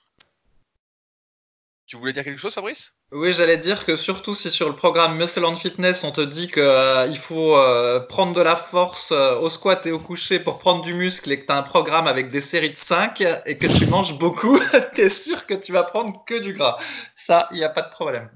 Tu 1.92 1.98
voulais 1.98 2.14
dire 2.14 2.24
quelque 2.24 2.40
chose, 2.40 2.54
Fabrice? 2.54 2.94
Oui, 3.12 3.34
j'allais 3.34 3.58
dire 3.58 3.86
que 3.86 3.98
surtout 3.98 4.34
si 4.34 4.50
sur 4.50 4.70
le 4.70 4.78
programme 4.78 5.18
Muscle 5.18 5.44
and 5.44 5.58
Fitness, 5.58 6.06
on 6.06 6.14
te 6.14 6.22
dit 6.22 6.48
qu'il 6.48 6.64
euh, 6.64 7.14
faut 7.28 7.58
euh, 7.58 8.00
prendre 8.00 8.32
de 8.32 8.40
la 8.40 8.56
force 8.56 9.12
euh, 9.12 9.36
au 9.36 9.50
squat 9.50 9.86
et 9.86 9.92
au 9.92 10.00
coucher 10.00 10.40
pour 10.40 10.60
prendre 10.60 10.84
du 10.84 10.94
muscle 10.94 11.30
et 11.30 11.42
que 11.42 11.46
tu 11.46 11.52
as 11.52 11.58
un 11.58 11.64
programme 11.64 12.08
avec 12.08 12.30
des 12.30 12.44
séries 12.44 12.70
de 12.70 12.80
5 12.88 13.20
et 13.46 13.58
que 13.58 13.68
tu 13.68 13.88
manges 13.88 14.18
beaucoup, 14.18 14.58
tu 14.96 15.02
es 15.02 15.10
sûr 15.10 15.46
que 15.46 15.54
tu 15.54 15.74
vas 15.74 15.84
prendre 15.84 16.24
que 16.26 16.40
du 16.40 16.54
gras. 16.54 16.80
Ça, 17.28 17.50
il 17.52 17.58
n'y 17.58 17.66
a 17.66 17.70
pas 17.70 17.82
de 17.82 17.92
problème. 17.92 18.32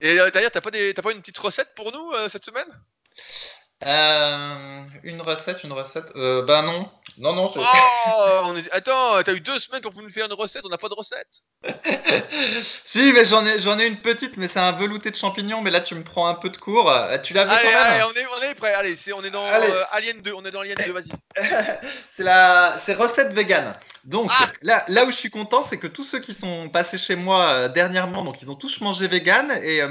Et 0.00 0.16
d'ailleurs, 0.16 0.50
tu 0.50 0.58
n'as 0.58 1.02
pas, 1.02 1.12
une 1.12 1.20
petite 1.20 1.36
recette 1.36 1.74
pour 1.76 1.92
nous 1.92 2.10
cette 2.30 2.46
semaine? 2.46 2.68
Une 3.84 5.20
recette, 5.20 5.62
une 5.62 5.72
recette 5.72 6.12
Bah 6.14 6.62
non. 6.62 6.88
Non, 7.18 7.32
non. 7.32 7.52
Oh, 7.54 7.60
on 8.44 8.56
est... 8.56 8.72
Attends, 8.72 9.22
t'as 9.22 9.34
eu 9.34 9.40
deux 9.40 9.58
semaines 9.58 9.82
pour 9.82 9.92
nous 9.94 10.10
faire 10.10 10.26
une 10.26 10.32
recette, 10.32 10.62
on 10.64 10.68
n'a 10.68 10.78
pas 10.78 10.88
de 10.88 10.94
recette 10.94 11.42
Si, 12.92 13.12
mais 13.12 13.24
j'en 13.24 13.46
ai, 13.46 13.60
j'en 13.60 13.78
ai 13.78 13.86
une 13.86 14.00
petite, 14.00 14.36
mais 14.36 14.48
c'est 14.52 14.58
un 14.58 14.72
velouté 14.72 15.10
de 15.10 15.16
champignons, 15.16 15.60
mais 15.60 15.70
là 15.70 15.80
tu 15.80 15.94
me 15.94 16.02
prends 16.02 16.26
un 16.26 16.34
peu 16.34 16.50
de 16.50 16.56
cours. 16.56 16.90
Euh, 16.90 17.18
tu 17.18 17.32
l'avais 17.34 17.52
Allez, 17.52 17.68
allez, 17.68 18.04
on 18.04 18.18
est, 18.18 18.26
on 18.26 18.50
est 18.50 18.54
prêt, 18.54 18.74
allez, 18.74 18.96
c'est, 18.96 19.12
on 19.12 19.22
est 19.22 19.30
dans 19.30 19.46
euh, 19.46 19.82
Alien 19.92 20.20
2, 20.22 20.32
on 20.34 20.44
est 20.44 20.50
dans 20.50 20.60
Alien 20.60 20.76
2, 20.84 20.92
vas-y. 20.92 21.12
c'est 22.16 22.22
la, 22.22 22.80
c'est 22.84 22.94
recette 22.94 23.32
vegan. 23.32 23.74
Donc 24.04 24.30
ah 24.32 24.50
là, 24.62 24.84
là 24.88 25.04
où 25.06 25.10
je 25.10 25.16
suis 25.16 25.30
content, 25.30 25.62
c'est 25.64 25.78
que 25.78 25.86
tous 25.86 26.04
ceux 26.04 26.20
qui 26.20 26.34
sont 26.34 26.68
passés 26.68 26.98
chez 26.98 27.16
moi 27.16 27.50
euh, 27.50 27.68
dernièrement, 27.68 28.22
donc 28.22 28.42
ils 28.42 28.50
ont 28.50 28.54
tous 28.54 28.80
mangé 28.80 29.08
vegan 29.08 29.50
et 29.62 29.82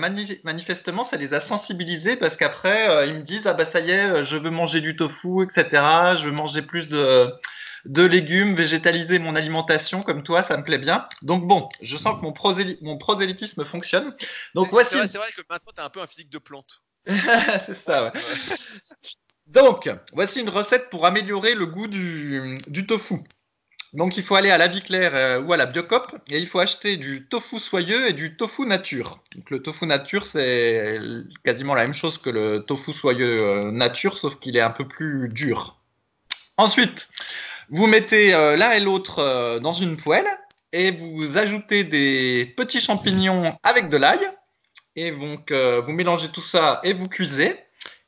manifestement 0.43 1.03
ça 1.05 1.17
les 1.17 1.33
a 1.33 1.41
sensibilisés 1.41 2.15
parce 2.15 2.35
qu'après 2.35 3.07
ils 3.07 3.15
me 3.15 3.21
disent 3.23 3.45
ah 3.45 3.53
bah 3.53 3.65
ça 3.65 3.79
y 3.79 3.91
est, 3.91 4.23
je 4.23 4.37
veux 4.37 4.51
manger 4.51 4.81
du 4.81 4.95
tofu, 4.95 5.43
etc. 5.43 5.65
Je 6.17 6.25
veux 6.25 6.31
manger 6.31 6.61
plus 6.61 6.89
de 6.89 7.33
de 7.85 8.03
légumes, 8.03 8.55
végétaliser 8.55 9.19
mon 9.19 9.35
alimentation 9.35 10.03
comme 10.03 10.23
toi, 10.23 10.43
ça 10.47 10.57
me 10.57 10.63
plaît 10.63 10.77
bien. 10.77 11.07
Donc 11.21 11.45
bon, 11.47 11.69
je 11.81 11.97
sens 11.97 12.19
que 12.19 12.25
mon, 12.25 12.33
mon 12.81 12.97
prosélytisme 12.97 13.65
fonctionne. 13.65 14.15
Donc 14.55 14.69
voici. 14.69 14.95
C'est 15.07 15.17
vrai, 15.17 15.29
que 15.35 15.41
maintenant 15.49 15.71
tu 15.75 15.81
as 15.81 15.85
un 15.85 15.89
peu 15.89 16.01
un 16.01 16.07
physique 16.07 16.29
de 16.29 16.37
plante. 16.37 16.81
c'est 17.05 17.83
ça, 17.85 18.05
ouais. 18.05 18.11
Donc, 19.47 19.89
voici 20.13 20.39
une 20.39 20.49
recette 20.49 20.89
pour 20.89 21.05
améliorer 21.05 21.53
le 21.53 21.65
goût 21.65 21.87
du, 21.87 22.85
tofu. 22.87 23.15
Donc, 23.93 24.17
il 24.17 24.23
faut 24.23 24.33
aller 24.33 24.49
à 24.49 24.57
la 24.57 24.67
vie 24.67 24.81
claire 24.81 25.11
euh, 25.13 25.39
ou 25.41 25.53
à 25.53 25.57
la 25.57 25.67
Biocop 25.67 26.15
et 26.29 26.39
il 26.39 26.47
faut 26.47 26.59
acheter 26.59 26.97
du 26.97 27.27
tofu 27.27 27.59
soyeux 27.59 28.09
et 28.09 28.13
du 28.13 28.35
tofu 28.35 28.65
nature. 28.65 29.19
Donc, 29.35 29.51
le 29.51 29.61
tofu 29.61 29.85
nature, 29.85 30.25
c'est 30.25 30.99
quasiment 31.45 31.75
la 31.75 31.83
même 31.83 31.93
chose 31.93 32.17
que 32.17 32.31
le 32.31 32.63
tofu 32.65 32.91
soyeux 32.93 33.41
euh, 33.41 33.71
nature, 33.71 34.17
sauf 34.17 34.39
qu'il 34.39 34.57
est 34.57 34.61
un 34.61 34.71
peu 34.71 34.87
plus 34.87 35.29
dur. 35.29 35.75
Ensuite, 36.57 37.07
vous 37.69 37.85
mettez 37.85 38.33
euh, 38.33 38.57
l'un 38.57 38.71
et 38.71 38.79
l'autre 38.79 39.59
dans 39.59 39.73
une 39.73 39.97
poêle 39.97 40.27
et 40.71 40.91
vous 40.91 41.37
ajoutez 41.37 41.83
des 41.83 42.51
petits 42.57 42.81
champignons 42.81 43.55
avec 43.61 43.89
de 43.89 43.97
l'ail. 43.97 44.27
Et 44.95 45.11
donc, 45.11 45.51
vous 45.51 45.91
mélangez 45.91 46.29
tout 46.29 46.41
ça 46.41 46.79
et 46.83 46.93
vous 46.93 47.07
cuisez. 47.07 47.57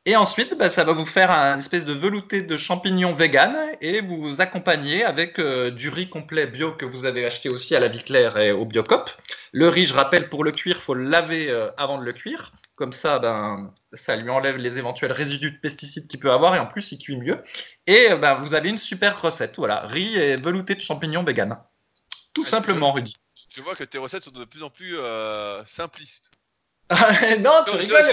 Et 0.07 0.15
ensuite, 0.15 0.55
bah, 0.55 0.71
ça 0.71 0.83
va 0.83 0.93
vous 0.93 1.05
faire 1.07 1.31
un 1.31 1.57
espèce 1.57 1.83
de 1.83 1.93
velouté 1.93 2.43
de 2.43 2.57
champignons 2.57 3.15
vegan 3.15 3.55
et 3.81 4.01
vous 4.01 4.35
accompagner 4.39 5.03
avec 5.03 5.39
euh, 5.39 5.71
du 5.71 5.89
riz 5.89 6.09
complet 6.09 6.45
bio 6.45 6.73
que 6.73 6.85
vous 6.85 7.05
avez 7.05 7.25
acheté 7.25 7.49
aussi 7.49 7.75
à 7.75 7.79
la 7.79 7.87
vie 7.87 8.03
claire 8.03 8.37
et 8.37 8.51
au 8.51 8.65
Biocop. 8.65 9.09
Le 9.51 9.67
riz, 9.67 9.87
je 9.87 9.95
rappelle, 9.95 10.29
pour 10.29 10.43
le 10.43 10.51
cuire, 10.51 10.81
faut 10.83 10.93
le 10.93 11.05
laver 11.09 11.49
euh, 11.49 11.71
avant 11.77 11.97
de 11.97 12.03
le 12.03 12.13
cuire. 12.13 12.51
Comme 12.75 12.93
ça, 12.93 13.17
ben, 13.17 13.73
ça 13.93 14.15
lui 14.15 14.29
enlève 14.29 14.57
les 14.57 14.77
éventuels 14.77 15.11
résidus 15.11 15.51
de 15.51 15.57
pesticides 15.57 16.07
qu'il 16.07 16.19
peut 16.19 16.31
avoir 16.31 16.55
et 16.55 16.59
en 16.59 16.67
plus, 16.67 16.91
il 16.91 16.99
cuit 16.99 17.17
mieux. 17.17 17.41
Et 17.87 18.11
euh, 18.11 18.17
ben, 18.17 18.35
vous 18.35 18.53
avez 18.53 18.69
une 18.69 18.77
super 18.77 19.19
recette. 19.19 19.55
Voilà, 19.57 19.87
riz 19.87 20.15
et 20.17 20.35
velouté 20.35 20.75
de 20.75 20.81
champignons 20.81 21.23
vegan. 21.23 21.57
Tout 22.33 22.41
Ah, 22.43 22.45
je- 22.45 22.49
simplement, 22.51 22.91
Rudy. 22.91 23.15
Je 23.55 23.61
vois 23.61 23.75
que 23.75 23.83
tes 23.83 23.97
recettes 23.97 24.23
sont 24.25 24.31
de 24.31 24.45
plus 24.45 24.61
en 24.61 24.69
plus 24.69 24.95
euh, 24.97 25.63
simplistes. 25.65 26.29
Non, 26.91 27.51
tu 27.65 27.71
Ser- 27.71 27.77
rigoles. 27.77 28.03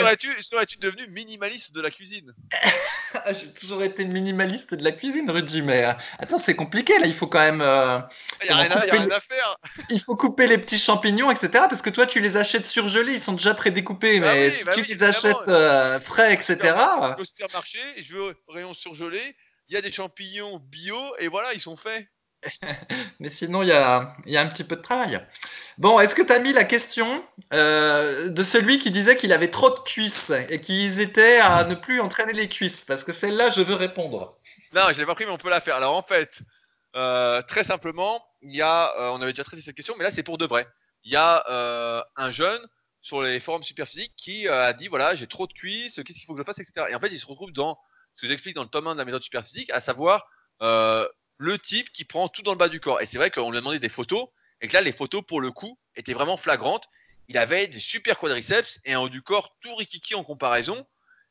Serais-tu 0.41 0.79
devenu 0.79 1.07
minimaliste 1.09 1.75
de 1.75 1.81
la 1.83 1.91
cuisine 1.91 2.33
Ah, 3.15 3.33
J'ai 3.35 3.53
toujours 3.53 3.83
été 3.83 4.05
minimaliste 4.07 4.73
de 4.73 4.83
la 4.83 4.93
cuisine, 4.93 5.31
Rudy, 5.31 5.61
mais 5.61 5.85
euh, 5.85 5.93
attends, 6.19 6.39
c'est 6.39 6.57
compliqué 6.57 6.99
là. 6.99 7.07
Il 7.07 7.15
faut 7.15 7.27
quand 7.27 7.41
même, 7.41 7.61
euh, 7.61 7.99
Il 8.45 8.51
a, 8.51 8.57
rien 8.57 8.71
à- 8.71 8.75
y 8.75 8.79
a 8.79 8.81
couper 8.81 8.97
rien 8.97 9.07
le- 9.07 9.15
à 9.15 9.21
faire. 9.21 9.57
il 9.91 10.01
faut 10.01 10.17
couper 10.17 10.47
les 10.47 10.57
petits 10.57 10.79
champignons, 10.79 11.31
etc. 11.31 11.51
Parce 11.69 11.83
que 11.83 11.91
toi, 11.91 12.07
tu 12.07 12.21
les 12.21 12.35
achètes 12.37 12.67
surgelés, 12.67 13.15
ils 13.17 13.23
sont 13.23 13.35
déjà 13.35 13.55
prédécoupés, 13.55 14.21
Bah 14.21 14.33
mais 14.35 14.49
oui, 14.49 14.55
si 14.57 14.65
bah 14.65 14.73
tu 14.75 14.81
oui, 14.81 14.87
les 14.89 15.03
achètes 15.03 15.37
euh, 15.49 16.01
frais, 16.01 16.33
etc. 16.33 16.57
Au 17.19 17.25
supermarché, 17.25 17.79
je 17.99 18.17
au 18.17 18.33
rayon 18.53 18.73
surgelé, 18.73 19.21
il 19.69 19.75
y 19.75 19.77
a 19.77 19.83
des 19.83 19.93
champignons 19.93 20.59
bio 20.71 20.97
et 21.19 21.29
voilà, 21.29 21.53
ils 21.53 21.61
sont 21.61 21.77
faits. 21.77 22.07
Mais 23.21 23.31
sinon, 23.31 23.63
il 23.63 23.69
y 23.69 23.73
a, 23.73 24.15
un 24.27 24.47
petit 24.47 24.65
peu 24.65 24.77
de 24.77 24.83
travail. 24.83 25.21
Bon, 25.79 26.01
est-ce 26.01 26.15
que 26.15 26.23
tu 26.23 26.33
as 26.33 26.39
mis 26.39 26.53
la 26.53 26.65
question 26.65 27.25
euh, 27.53 28.29
de 28.29 28.43
celui 28.43 28.79
qui 28.79 28.91
disait 28.91 29.17
qu'il 29.17 29.33
avait 29.33 29.51
trop 29.51 29.71
de 29.71 29.79
cuisses 29.81 30.33
et 30.49 30.61
qui 30.61 30.87
hésitait 30.87 31.39
à 31.39 31.65
ne 31.65 31.75
plus 31.75 32.01
entraîner 32.01 32.33
les 32.33 32.49
cuisses? 32.49 32.77
Parce 32.87 33.05
que 33.05 33.13
celle-là, 33.13 33.51
je 33.51 33.61
veux 33.61 33.75
répondre. 33.75 34.39
Non, 34.75 34.83
je 34.93 35.01
l'ai 35.01 35.07
pas 35.07 35.15
pris, 35.15 35.25
mais 35.25 35.31
on 35.31 35.39
peut 35.39 35.51
la 35.51 35.61
faire. 35.61 35.77
Alors 35.77 35.97
en 35.97 36.03
fait, 36.03 36.43
euh, 36.97 37.43
très 37.43 37.65
simplement, 37.65 38.25
y 38.43 38.61
a, 38.61 38.93
euh, 38.99 39.11
on 39.13 39.23
avait 39.23 39.33
déjà 39.33 39.45
traité 39.45 39.63
cette 39.63 39.77
question, 39.77 39.95
mais 39.97 40.05
là 40.05 40.11
c'est 40.11 40.23
pour 40.23 40.39
de 40.39 40.47
vrai. 40.47 40.67
Il 41.05 41.13
y 41.13 41.17
a 41.17 41.45
un 42.17 42.31
jeune 42.31 42.61
sur 43.01 43.23
les 43.23 43.41
forums 43.41 43.65
superphysiques 43.65 44.15
qui 44.17 44.47
a 44.47 44.73
dit 44.73 44.87
voilà, 44.87 45.17
j'ai 45.17 45.27
trop 45.27 45.49
de 45.49 45.53
cuisses, 45.53 45.97
qu'est-ce 45.97 46.19
qu'il 46.19 46.27
faut 46.27 46.35
que 46.35 46.39
je 46.39 46.45
fasse, 46.45 46.61
etc. 46.61 46.87
Et 46.91 46.95
en 46.95 47.01
fait, 47.01 47.09
il 47.09 47.19
se 47.19 47.27
retrouve 47.27 47.53
dans 47.53 47.77
ce 48.15 48.23
que 48.23 48.29
j'explique 48.29 48.55
dans 48.55 48.63
le 48.63 48.69
tome 48.69 48.87
1 48.87 48.93
de 48.93 48.99
la 48.99 49.05
méthode 49.05 49.23
superphysique, 49.23 49.71
à 49.71 49.81
savoir 49.81 50.29
le 51.39 51.59
type 51.59 51.91
qui 51.93 52.05
prend 52.05 52.29
tout 52.29 52.43
dans 52.43 52.53
le 52.53 52.59
bas 52.59 52.69
du 52.69 52.81
corps. 52.81 53.01
Et 53.01 53.07
c'est 53.07 53.19
vrai 53.19 53.31
qu'on 53.31 53.51
lui 53.51 53.59
a 53.59 53.61
demandé 53.61 53.79
des 53.79 53.89
photos, 53.89 54.29
et 54.61 54.69
que 54.69 54.75
là, 54.75 54.81
les 54.81 54.93
photos, 54.93 55.23
pour 55.27 55.41
le 55.41 55.51
coup, 55.51 55.79
étaient 55.97 56.13
vraiment 56.13 56.37
flagrantes. 56.37 56.85
Il 57.29 57.37
avait 57.39 57.67
des 57.67 57.81
super 57.81 58.19
quadriceps 58.19 58.79
et 58.85 58.93
un 58.95 59.01
haut 59.01 59.09
du 59.09 59.23
corps 59.23 59.57
tout 59.61 59.75
rikiki 59.75 60.15
en 60.15 60.25
comparaison. 60.25 60.87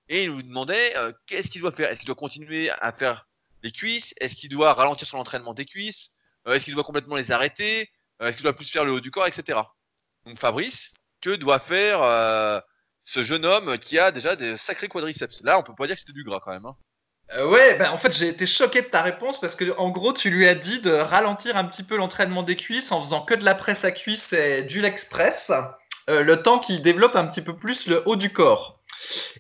Et 0.09 0.23
il 0.25 0.31
nous 0.31 0.41
demandait 0.41 0.97
euh, 0.97 1.13
qu'est-ce 1.27 1.49
qu'il 1.49 1.61
doit 1.61 1.71
faire? 1.71 1.89
Est-ce 1.89 1.99
qu'il 1.99 2.07
doit 2.07 2.15
continuer 2.15 2.69
à 2.69 2.91
faire 2.91 3.27
les 3.63 3.71
cuisses? 3.71 4.13
Est-ce 4.19 4.35
qu'il 4.35 4.49
doit 4.49 4.73
ralentir 4.73 5.07
son 5.07 5.17
entraînement 5.17 5.53
des 5.53 5.65
cuisses? 5.65 6.11
Euh, 6.47 6.53
Est-ce 6.53 6.65
qu'il 6.65 6.73
doit 6.73 6.83
complètement 6.83 7.15
les 7.15 7.31
arrêter? 7.31 7.89
Euh, 8.21 8.27
Est-ce 8.27 8.37
qu'il 8.37 8.43
doit 8.43 8.55
plus 8.55 8.69
faire 8.69 8.83
le 8.83 8.91
haut 8.91 8.99
du 8.99 9.11
corps, 9.11 9.27
etc. 9.27 9.59
Donc 10.25 10.39
Fabrice, 10.39 10.91
que 11.21 11.29
doit 11.35 11.59
faire 11.59 12.01
ce 13.03 13.23
jeune 13.23 13.45
homme 13.45 13.77
qui 13.77 13.97
a 13.99 14.11
déjà 14.11 14.35
des 14.35 14.57
sacrés 14.57 14.87
quadriceps? 14.89 15.41
Là, 15.43 15.59
on 15.59 15.63
peut 15.63 15.75
pas 15.75 15.87
dire 15.87 15.95
que 15.95 16.01
c'était 16.01 16.13
du 16.13 16.23
gras 16.23 16.39
quand 16.43 16.51
même. 16.51 16.65
hein. 16.65 16.75
Euh, 17.37 17.47
ouais, 17.47 17.77
ben 17.77 17.89
en 17.91 17.97
fait 17.97 18.11
j'ai 18.11 18.27
été 18.27 18.45
choqué 18.45 18.81
de 18.81 18.87
ta 18.87 19.01
réponse 19.01 19.39
parce 19.39 19.55
que 19.55 19.77
en 19.77 19.89
gros 19.89 20.11
tu 20.11 20.29
lui 20.29 20.47
as 20.47 20.55
dit 20.55 20.81
de 20.81 20.91
ralentir 20.91 21.55
un 21.55 21.63
petit 21.63 21.83
peu 21.83 21.95
l'entraînement 21.95 22.43
des 22.43 22.57
cuisses 22.57 22.91
en 22.91 23.01
faisant 23.03 23.21
que 23.21 23.33
de 23.33 23.45
la 23.45 23.55
presse 23.55 23.83
à 23.85 23.91
cuisses 23.91 24.33
et 24.33 24.63
du 24.63 24.81
leg 24.81 24.95
press, 25.09 25.49
euh, 26.09 26.23
le 26.23 26.41
temps 26.41 26.59
qu'il 26.59 26.81
développe 26.81 27.15
un 27.15 27.27
petit 27.27 27.41
peu 27.41 27.55
plus 27.55 27.87
le 27.87 28.03
haut 28.05 28.17
du 28.17 28.33
corps. 28.33 28.79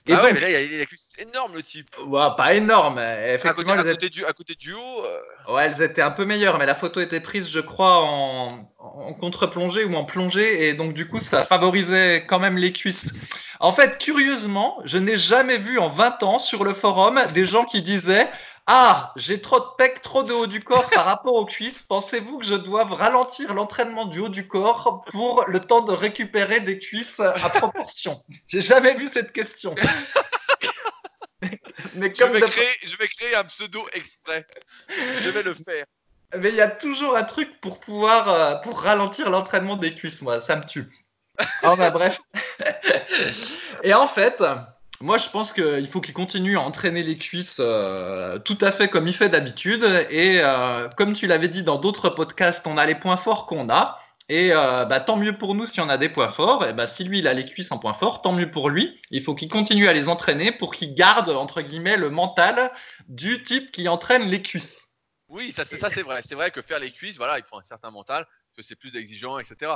Et 0.07 0.13
ah 0.13 0.23
ouais, 0.23 0.33
mais 0.33 0.39
là, 0.39 0.49
il 0.49 0.55
a, 0.55 0.61
il 0.61 0.73
a 0.73 0.77
les 0.79 0.85
cuisses 0.85 1.09
énormes, 1.19 1.53
le 1.53 1.61
type. 1.61 1.89
ouais, 2.07 2.27
pas 2.37 2.53
énorme, 2.53 2.97
euh, 2.97 3.35
À 3.35 3.37
côté, 3.37 3.49
effectivement 3.49 3.73
à 3.73 3.83
côté 3.83 4.09
du, 4.09 4.25
à 4.25 4.33
côté 4.33 4.55
du 4.55 4.73
haut, 4.73 5.05
euh, 5.05 5.53
ouais, 5.53 5.65
elles 5.65 5.83
étaient 5.83 6.01
un 6.01 6.11
peu 6.11 6.25
meilleures, 6.25 6.57
mais 6.57 6.65
la 6.65 6.75
photo 6.75 7.01
était 7.01 7.19
prise 7.19 7.49
je 7.51 7.59
crois 7.59 8.01
en, 8.01 8.71
en 8.79 9.13
contre-plongée 9.13 9.83
ou 9.83 9.93
en 9.95 10.05
plongée 10.05 10.67
et 10.67 10.73
donc 10.73 10.93
du 10.93 11.05
coup 11.05 11.19
ça 11.19 11.45
favorisait 11.45 12.25
quand 12.27 12.39
même 12.39 12.57
les 12.57 12.71
cuisses. 12.71 13.27
En 13.61 13.73
fait, 13.73 13.99
curieusement, 13.99 14.79
je 14.85 14.97
n'ai 14.97 15.17
jamais 15.17 15.59
vu 15.59 15.77
en 15.77 15.89
20 15.89 16.23
ans 16.23 16.39
sur 16.39 16.63
le 16.63 16.73
forum 16.73 17.23
des 17.35 17.45
gens 17.45 17.63
qui 17.63 17.83
disaient 17.83 18.27
Ah, 18.65 19.13
j'ai 19.17 19.39
trop 19.39 19.59
de 19.59 19.65
pecs, 19.77 20.01
trop 20.01 20.23
de 20.23 20.33
haut 20.33 20.47
du 20.47 20.63
corps 20.63 20.89
par 20.89 21.05
rapport 21.05 21.35
aux 21.35 21.45
cuisses. 21.45 21.79
Pensez-vous 21.87 22.39
que 22.39 22.45
je 22.45 22.55
doive 22.55 22.91
ralentir 22.91 23.53
l'entraînement 23.53 24.05
du 24.05 24.19
haut 24.19 24.29
du 24.29 24.47
corps 24.47 25.03
pour 25.11 25.45
le 25.47 25.59
temps 25.59 25.81
de 25.81 25.93
récupérer 25.93 26.61
des 26.61 26.79
cuisses 26.79 27.19
à 27.19 27.49
proportion? 27.49 28.23
J'ai 28.47 28.61
jamais 28.61 28.95
vu 28.95 29.11
cette 29.13 29.31
question. 29.31 29.75
Mais 31.95 32.11
je, 32.13 32.23
comme 32.23 32.33
vais 32.33 32.41
de- 32.41 32.45
créer, 32.45 32.67
je 32.83 32.95
vais 32.97 33.07
créer 33.07 33.35
un 33.35 33.43
pseudo 33.43 33.85
exprès. 33.93 34.45
Je 34.89 35.29
vais 35.29 35.43
le 35.43 35.53
faire. 35.53 35.85
mais 36.37 36.49
il 36.49 36.55
y 36.55 36.61
a 36.61 36.69
toujours 36.69 37.15
un 37.15 37.23
truc 37.23 37.59
pour 37.61 37.79
pouvoir 37.79 38.29
euh, 38.29 38.55
pour 38.57 38.79
ralentir 38.81 39.29
l'entraînement 39.29 39.75
des 39.75 39.93
cuisses, 39.95 40.21
moi, 40.21 40.41
ça 40.45 40.55
me 40.55 40.65
tue. 40.65 40.87
Oh 41.63 41.75
bah 41.75 41.89
bref. 41.89 42.19
Et 43.83 43.93
en 43.93 44.07
fait, 44.07 44.43
moi 44.99 45.17
je 45.17 45.29
pense 45.29 45.53
qu'il 45.53 45.87
faut 45.89 46.01
qu'il 46.01 46.13
continue 46.13 46.57
à 46.57 46.61
entraîner 46.61 47.03
les 47.03 47.17
cuisses 47.17 47.57
euh, 47.59 48.39
tout 48.39 48.57
à 48.61 48.71
fait 48.71 48.89
comme 48.89 49.07
il 49.07 49.15
fait 49.15 49.29
d'habitude. 49.29 49.83
Et 50.09 50.39
euh, 50.41 50.89
comme 50.97 51.13
tu 51.13 51.27
l'avais 51.27 51.49
dit 51.49 51.63
dans 51.63 51.77
d'autres 51.77 52.09
podcasts, 52.09 52.65
on 52.65 52.77
a 52.77 52.85
les 52.85 52.95
points 52.95 53.17
forts 53.17 53.45
qu'on 53.45 53.69
a. 53.69 53.99
Et 54.29 54.53
euh, 54.53 54.85
bah, 54.85 55.01
tant 55.01 55.17
mieux 55.17 55.37
pour 55.37 55.55
nous 55.55 55.65
si 55.65 55.81
on 55.81 55.89
a 55.89 55.97
des 55.97 56.09
points 56.09 56.31
forts. 56.31 56.65
Et 56.65 56.73
bah, 56.73 56.87
si 56.95 57.03
lui 57.03 57.19
il 57.19 57.27
a 57.27 57.33
les 57.33 57.45
cuisses 57.45 57.71
en 57.71 57.79
points 57.79 57.95
forts, 57.95 58.21
tant 58.21 58.31
mieux 58.31 58.49
pour 58.49 58.69
lui. 58.69 58.97
Il 59.09 59.23
faut 59.23 59.35
qu'il 59.35 59.49
continue 59.49 59.87
à 59.87 59.93
les 59.93 60.07
entraîner 60.07 60.51
pour 60.51 60.73
qu'il 60.73 60.95
garde 60.95 61.29
entre 61.29 61.61
guillemets 61.61 61.97
le 61.97 62.09
mental 62.09 62.71
du 63.07 63.43
type 63.43 63.71
qui 63.71 63.87
entraîne 63.89 64.23
les 64.23 64.41
cuisses. 64.41 64.77
Oui, 65.31 65.51
ça 65.51 65.63
c'est 65.63 66.01
vrai. 66.01 66.21
C'est 66.21 66.35
vrai 66.35 66.51
que 66.51 66.61
faire 66.61 66.79
les 66.79 66.91
cuisses, 66.91 67.17
voilà, 67.17 67.39
il 67.39 67.43
faut 67.45 67.57
un 67.57 67.63
certain 67.63 67.89
mental, 67.89 68.25
que 68.55 68.61
c'est 68.61 68.75
plus 68.75 68.95
exigeant, 68.97 69.39
etc. 69.39 69.71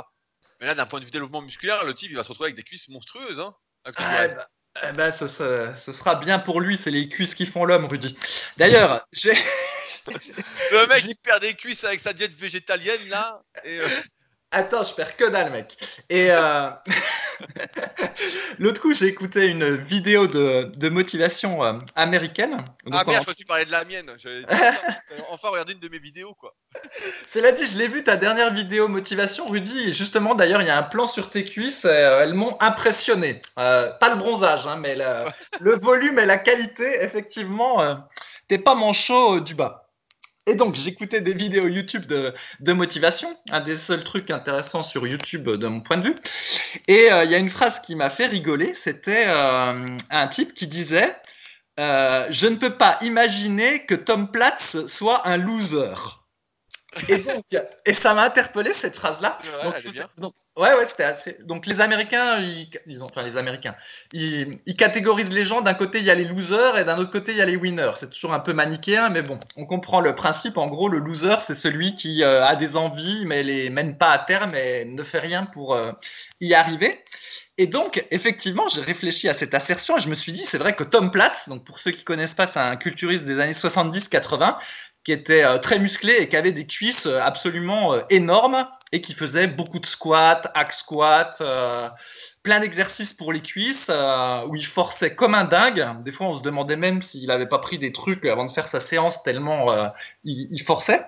Mais 0.60 0.66
là, 0.66 0.74
d'un 0.74 0.86
point 0.86 1.00
de 1.00 1.04
vue 1.04 1.10
développement 1.10 1.42
musculaire, 1.42 1.84
le 1.84 1.94
type 1.94 2.10
il 2.10 2.16
va 2.16 2.22
se 2.22 2.28
retrouver 2.28 2.48
avec 2.48 2.56
des 2.56 2.62
cuisses 2.62 2.88
monstrueuses. 2.88 3.40
Hein, 3.40 3.54
Ah, 3.84 4.26
bah, 4.28 4.48
eh 4.88 4.92
ben, 4.92 5.12
ce, 5.12 5.26
ce- 5.28 5.72
ce 5.84 5.92
sera 5.92 6.16
bien 6.16 6.38
pour 6.38 6.60
lui, 6.60 6.78
c'est 6.84 6.90
les 6.90 7.08
cuisses 7.08 7.34
qui 7.34 7.46
font 7.46 7.64
l'homme, 7.64 7.86
Rudy. 7.86 8.16
D'ailleurs, 8.56 9.06
j'ai. 9.12 9.32
Le 10.06 10.86
mec, 10.88 11.04
il 11.06 11.16
perd 11.16 11.40
des 11.40 11.54
cuisses 11.54 11.84
avec 11.84 12.00
sa 12.00 12.12
diète 12.12 12.34
végétalienne 12.34 13.08
là. 13.08 13.42
Et, 13.64 13.80
euh, 13.80 13.88
Attends, 14.52 14.84
je 14.84 14.94
perds 14.94 15.16
que 15.16 15.24
dalle, 15.28 15.50
mec. 15.52 15.76
Et 16.08 16.30
euh, 16.30 16.70
l'autre 18.58 18.80
coup, 18.80 18.94
j'ai 18.94 19.06
écouté 19.06 19.46
une 19.46 19.74
vidéo 19.76 20.26
de, 20.26 20.70
de 20.76 20.88
motivation 20.88 21.64
euh, 21.64 21.74
américaine. 21.94 22.64
Donc, 22.84 22.94
Ah 22.94 23.02
en- 23.04 23.10
merde, 23.10 23.16
je 23.16 23.20
crois 23.22 23.34
que 23.34 23.38
tu 23.38 23.44
parlais 23.44 23.64
de 23.64 23.70
la 23.72 23.84
mienne. 23.84 24.06
Dit, 24.16 24.44
enfin 25.30 25.48
regarder 25.48 25.72
une 25.74 25.80
de 25.80 25.88
mes 25.88 25.98
vidéos 25.98 26.34
quoi. 26.34 26.54
Cela 27.34 27.52
dit, 27.52 27.66
je 27.66 27.76
l'ai 27.76 27.88
vu 27.88 28.04
ta 28.04 28.16
dernière 28.16 28.52
vidéo 28.52 28.88
motivation, 28.88 29.46
Rudy. 29.48 29.78
Et 29.88 29.92
justement, 29.92 30.34
d'ailleurs, 30.34 30.62
il 30.62 30.68
y 30.68 30.70
a 30.70 30.78
un 30.78 30.82
plan 30.84 31.08
sur 31.08 31.30
tes 31.30 31.44
cuisses. 31.44 31.84
euh, 31.84 32.22
elles 32.22 32.34
m'ont 32.34 32.56
impressionné. 32.60 33.42
Euh, 33.58 33.90
pas 33.98 34.10
le 34.10 34.16
bronzage, 34.16 34.66
hein, 34.66 34.76
mais 34.76 34.94
le, 34.94 35.24
le 35.60 35.76
volume 35.76 36.18
et 36.18 36.26
la 36.26 36.38
qualité, 36.38 37.02
effectivement, 37.02 38.06
t'es 38.48 38.58
pas 38.58 38.74
manchot 38.74 39.40
du 39.40 39.54
bas. 39.54 39.85
Et 40.48 40.54
donc, 40.54 40.76
j'écoutais 40.76 41.20
des 41.20 41.32
vidéos 41.34 41.66
YouTube 41.66 42.06
de, 42.06 42.72
motivation, 42.72 43.36
un 43.50 43.60
des 43.60 43.78
seuls 43.78 44.04
trucs 44.04 44.30
intéressants 44.30 44.84
sur 44.84 45.06
YouTube 45.06 45.48
euh, 45.48 45.56
de 45.56 45.66
mon 45.66 45.80
point 45.80 45.96
de 45.96 46.08
vue. 46.08 46.14
Et 46.86 47.10
euh, 47.10 47.24
il 47.24 47.30
y 47.32 47.34
a 47.34 47.38
une 47.38 47.50
phrase 47.50 47.80
qui 47.82 47.96
m'a 47.96 48.10
fait 48.10 48.26
rigoler. 48.26 48.74
C'était 48.84 49.24
euh, 49.26 49.98
un 50.08 50.28
type 50.28 50.54
qui 50.54 50.68
disait 50.68 51.16
Je 51.78 52.46
ne 52.46 52.56
peux 52.56 52.76
pas 52.76 52.98
imaginer 53.02 53.86
que 53.86 53.96
Tom 53.96 54.30
Platz 54.30 54.86
soit 54.86 55.26
un 55.26 55.36
loser. 55.36 56.25
Et 57.08 57.18
donc, 57.18 57.44
et 57.84 57.94
ça 57.94 58.14
m'a 58.14 58.22
interpellé 58.24 58.72
cette 58.80 58.96
phrase-là. 58.96 59.38
Ouais, 59.44 59.64
Donc, 59.64 59.74
elle 59.78 59.86
est 59.86 59.92
bien. 59.92 60.08
donc- 60.18 60.34
ouais, 60.56 60.72
ouais, 60.74 60.86
c'était 60.90 61.04
assez. 61.04 61.36
Donc, 61.44 61.66
les 61.66 61.80
Américains, 61.80 62.38
ils, 62.40 62.68
ils 62.86 63.02
ont, 63.02 63.06
enfin, 63.06 63.22
les 63.22 63.36
Américains, 63.36 63.74
ils, 64.12 64.58
ils 64.66 64.76
catégorisent 64.76 65.30
les 65.32 65.44
gens. 65.44 65.60
D'un 65.60 65.74
côté, 65.74 65.98
il 65.98 66.04
y 66.04 66.10
a 66.10 66.14
les 66.14 66.24
losers 66.24 66.78
et 66.78 66.84
d'un 66.84 66.98
autre 66.98 67.10
côté, 67.12 67.32
il 67.32 67.38
y 67.38 67.42
a 67.42 67.46
les 67.46 67.56
winners. 67.56 67.92
C'est 68.00 68.10
toujours 68.10 68.32
un 68.32 68.40
peu 68.40 68.52
manichéen, 68.52 69.08
mais 69.10 69.22
bon, 69.22 69.38
on 69.56 69.66
comprend 69.66 70.00
le 70.00 70.14
principe. 70.14 70.56
En 70.58 70.66
gros, 70.68 70.88
le 70.88 70.98
loser, 70.98 71.36
c'est 71.46 71.56
celui 71.56 71.94
qui 71.96 72.22
euh, 72.24 72.44
a 72.44 72.56
des 72.56 72.76
envies, 72.76 73.24
mais 73.26 73.42
les 73.42 73.70
mène 73.70 73.98
pas 73.98 74.10
à 74.10 74.18
terme 74.18 74.54
et 74.54 74.84
ne 74.84 75.02
fait 75.02 75.20
rien 75.20 75.44
pour 75.46 75.74
euh, 75.74 75.92
y 76.40 76.54
arriver. 76.54 77.00
Et 77.58 77.66
donc, 77.66 78.04
effectivement, 78.10 78.68
j'ai 78.68 78.82
réfléchi 78.82 79.30
à 79.30 79.34
cette 79.38 79.54
assertion 79.54 79.96
et 79.96 80.00
je 80.02 80.08
me 80.10 80.14
suis 80.14 80.30
dit, 80.32 80.44
c'est 80.50 80.58
vrai 80.58 80.74
que 80.76 80.84
Tom 80.84 81.10
Platz, 81.10 81.32
donc 81.46 81.64
pour 81.64 81.78
ceux 81.78 81.90
qui 81.90 82.04
connaissent 82.04 82.34
pas, 82.34 82.48
c'est 82.52 82.58
un 82.58 82.76
culturiste 82.76 83.24
des 83.24 83.40
années 83.40 83.54
70-80 83.54 84.58
qui 85.06 85.12
était 85.12 85.44
euh, 85.44 85.58
très 85.58 85.78
musclé 85.78 86.14
et 86.14 86.28
qui 86.28 86.36
avait 86.36 86.50
des 86.50 86.66
cuisses 86.66 87.06
euh, 87.06 87.20
absolument 87.22 87.94
euh, 87.94 88.00
énormes 88.10 88.66
et 88.90 89.00
qui 89.00 89.14
faisait 89.14 89.46
beaucoup 89.46 89.78
de 89.78 89.86
squats, 89.86 90.42
hack 90.52 90.72
squat, 90.72 91.36
euh, 91.40 91.88
plein 92.42 92.58
d'exercices 92.58 93.12
pour 93.12 93.32
les 93.32 93.40
cuisses 93.40 93.88
où 93.88 94.56
il 94.56 94.66
forçait 94.66 95.14
comme 95.14 95.34
un 95.34 95.44
dingue. 95.44 96.02
Des 96.02 96.10
fois, 96.10 96.26
on 96.26 96.36
se 96.36 96.42
demandait 96.42 96.74
même 96.74 97.02
s'il 97.02 97.28
n'avait 97.28 97.46
pas 97.46 97.60
pris 97.60 97.78
des 97.78 97.92
trucs 97.92 98.26
avant 98.26 98.46
de 98.46 98.52
faire 98.52 98.68
sa 98.68 98.80
séance 98.80 99.22
tellement 99.22 99.92
il, 100.24 100.48
il 100.50 100.62
forçait. 100.62 101.04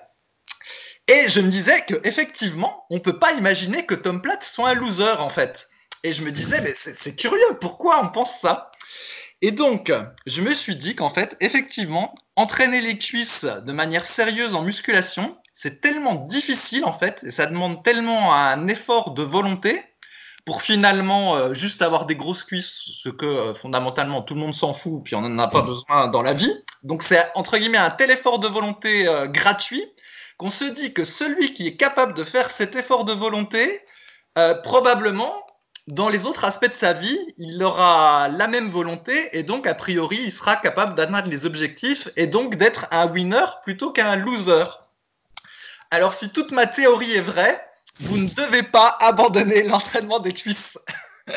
Et 1.06 1.28
je 1.28 1.40
me 1.40 1.48
disais 1.48 1.84
que 1.86 1.94
effectivement, 2.02 2.84
on 2.90 2.98
peut 2.98 3.18
pas 3.20 3.32
imaginer 3.32 3.86
que 3.86 3.94
Tom 3.94 4.20
Platt 4.20 4.42
soit 4.52 4.70
un 4.70 4.74
loser 4.74 5.18
en 5.18 5.30
fait. 5.30 5.68
Et 6.02 6.12
je 6.12 6.22
me 6.22 6.32
disais, 6.32 6.60
mais 6.60 6.74
c'est 7.02 7.14
curieux, 7.14 7.58
pourquoi 7.60 8.04
on 8.04 8.08
pense 8.08 8.32
ça? 8.42 8.70
Et 9.40 9.52
donc, 9.52 9.92
je 10.26 10.42
me 10.42 10.54
suis 10.54 10.76
dit 10.76 10.96
qu'en 10.96 11.10
fait, 11.10 11.36
effectivement, 11.40 12.14
entraîner 12.36 12.80
les 12.80 12.98
cuisses 12.98 13.44
de 13.44 13.72
manière 13.72 14.06
sérieuse 14.12 14.54
en 14.54 14.62
musculation, 14.62 15.36
c'est 15.56 15.80
tellement 15.80 16.14
difficile 16.14 16.84
en 16.84 16.98
fait, 16.98 17.18
et 17.24 17.30
ça 17.32 17.46
demande 17.46 17.82
tellement 17.82 18.32
un 18.34 18.68
effort 18.68 19.12
de 19.12 19.22
volonté 19.22 19.82
pour 20.46 20.62
finalement 20.62 21.36
euh, 21.36 21.52
juste 21.52 21.82
avoir 21.82 22.06
des 22.06 22.16
grosses 22.16 22.42
cuisses, 22.42 22.80
ce 23.02 23.10
que 23.10 23.26
euh, 23.26 23.54
fondamentalement 23.56 24.22
tout 24.22 24.34
le 24.34 24.40
monde 24.40 24.54
s'en 24.54 24.72
fout, 24.72 25.02
puis 25.04 25.14
on 25.14 25.20
n'en 25.20 25.38
a 25.38 25.48
pas 25.48 25.60
besoin 25.62 26.08
dans 26.08 26.22
la 26.22 26.32
vie. 26.32 26.52
Donc 26.82 27.02
c'est 27.02 27.26
entre 27.34 27.58
guillemets 27.58 27.76
un 27.76 27.90
tel 27.90 28.10
effort 28.10 28.38
de 28.38 28.48
volonté 28.48 29.06
euh, 29.06 29.26
gratuit 29.26 29.84
qu'on 30.38 30.50
se 30.50 30.64
dit 30.64 30.94
que 30.94 31.04
celui 31.04 31.52
qui 31.52 31.66
est 31.66 31.76
capable 31.76 32.14
de 32.14 32.24
faire 32.24 32.50
cet 32.52 32.76
effort 32.76 33.04
de 33.04 33.12
volonté, 33.12 33.82
probablement 34.62 35.34
dans 35.88 36.10
les 36.10 36.26
autres 36.26 36.44
aspects 36.44 36.68
de 36.68 36.74
sa 36.74 36.92
vie, 36.92 37.18
il 37.38 37.62
aura 37.62 38.28
la 38.28 38.46
même 38.46 38.70
volonté 38.70 39.30
et 39.36 39.42
donc 39.42 39.66
a 39.66 39.74
priori 39.74 40.20
il 40.22 40.32
sera 40.32 40.56
capable 40.56 40.94
d'atteindre 40.94 41.30
les 41.30 41.46
objectifs 41.46 42.08
et 42.16 42.26
donc 42.26 42.56
d'être 42.56 42.86
un 42.90 43.06
winner 43.06 43.46
plutôt 43.64 43.90
qu'un 43.90 44.16
loser. 44.16 44.66
Alors 45.90 46.12
si 46.14 46.28
toute 46.28 46.52
ma 46.52 46.66
théorie 46.66 47.12
est 47.12 47.22
vraie, 47.22 47.64
vous 48.00 48.18
ne 48.18 48.28
devez 48.28 48.64
pas 48.64 48.88
abandonner 49.00 49.62
l'entraînement 49.62 50.20
des 50.20 50.34
cuisses. 50.34 50.78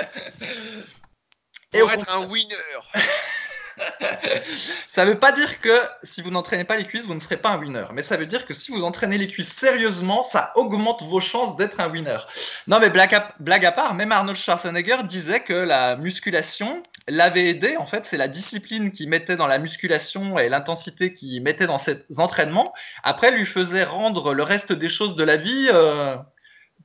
Pour 1.71 1.89
être 1.89 2.13
un 2.13 2.25
winner. 2.27 2.55
ça 4.95 5.05
ne 5.05 5.11
veut 5.11 5.19
pas 5.19 5.31
dire 5.31 5.59
que 5.61 5.81
si 6.03 6.21
vous 6.21 6.31
n'entraînez 6.31 6.63
pas 6.63 6.77
les 6.77 6.85
cuisses, 6.85 7.05
vous 7.05 7.13
ne 7.13 7.19
serez 7.19 7.37
pas 7.37 7.49
un 7.49 7.59
winner. 7.59 7.85
Mais 7.93 8.03
ça 8.03 8.17
veut 8.17 8.25
dire 8.25 8.45
que 8.45 8.53
si 8.53 8.71
vous 8.71 8.83
entraînez 8.83 9.17
les 9.17 9.27
cuisses 9.27 9.53
sérieusement, 9.59 10.27
ça 10.31 10.51
augmente 10.55 11.03
vos 11.03 11.19
chances 11.19 11.55
d'être 11.57 11.79
un 11.79 11.89
winner. 11.89 12.19
Non, 12.67 12.79
mais 12.79 12.89
blague 12.89 13.13
à, 13.15 13.33
blague 13.39 13.65
à, 13.65 13.71
part, 13.71 13.93
même 13.93 14.11
Arnold 14.11 14.37
Schwarzenegger 14.37 15.03
disait 15.09 15.41
que 15.41 15.53
la 15.53 15.95
musculation 15.95 16.83
l'avait 17.07 17.47
aidé. 17.47 17.77
En 17.77 17.85
fait, 17.85 18.03
c'est 18.09 18.17
la 18.17 18.27
discipline 18.27 18.91
qu'il 18.91 19.09
mettait 19.09 19.35
dans 19.35 19.47
la 19.47 19.57
musculation 19.57 20.37
et 20.37 20.49
l'intensité 20.49 21.13
qu'il 21.13 21.41
mettait 21.41 21.67
dans 21.67 21.79
ses 21.79 22.03
entraînements. 22.17 22.73
Après, 23.03 23.31
lui 23.31 23.45
faisait 23.45 23.83
rendre 23.83 24.33
le 24.33 24.43
reste 24.43 24.71
des 24.71 24.89
choses 24.89 25.15
de 25.15 25.23
la 25.23 25.37
vie. 25.37 25.69
Euh, 25.73 26.15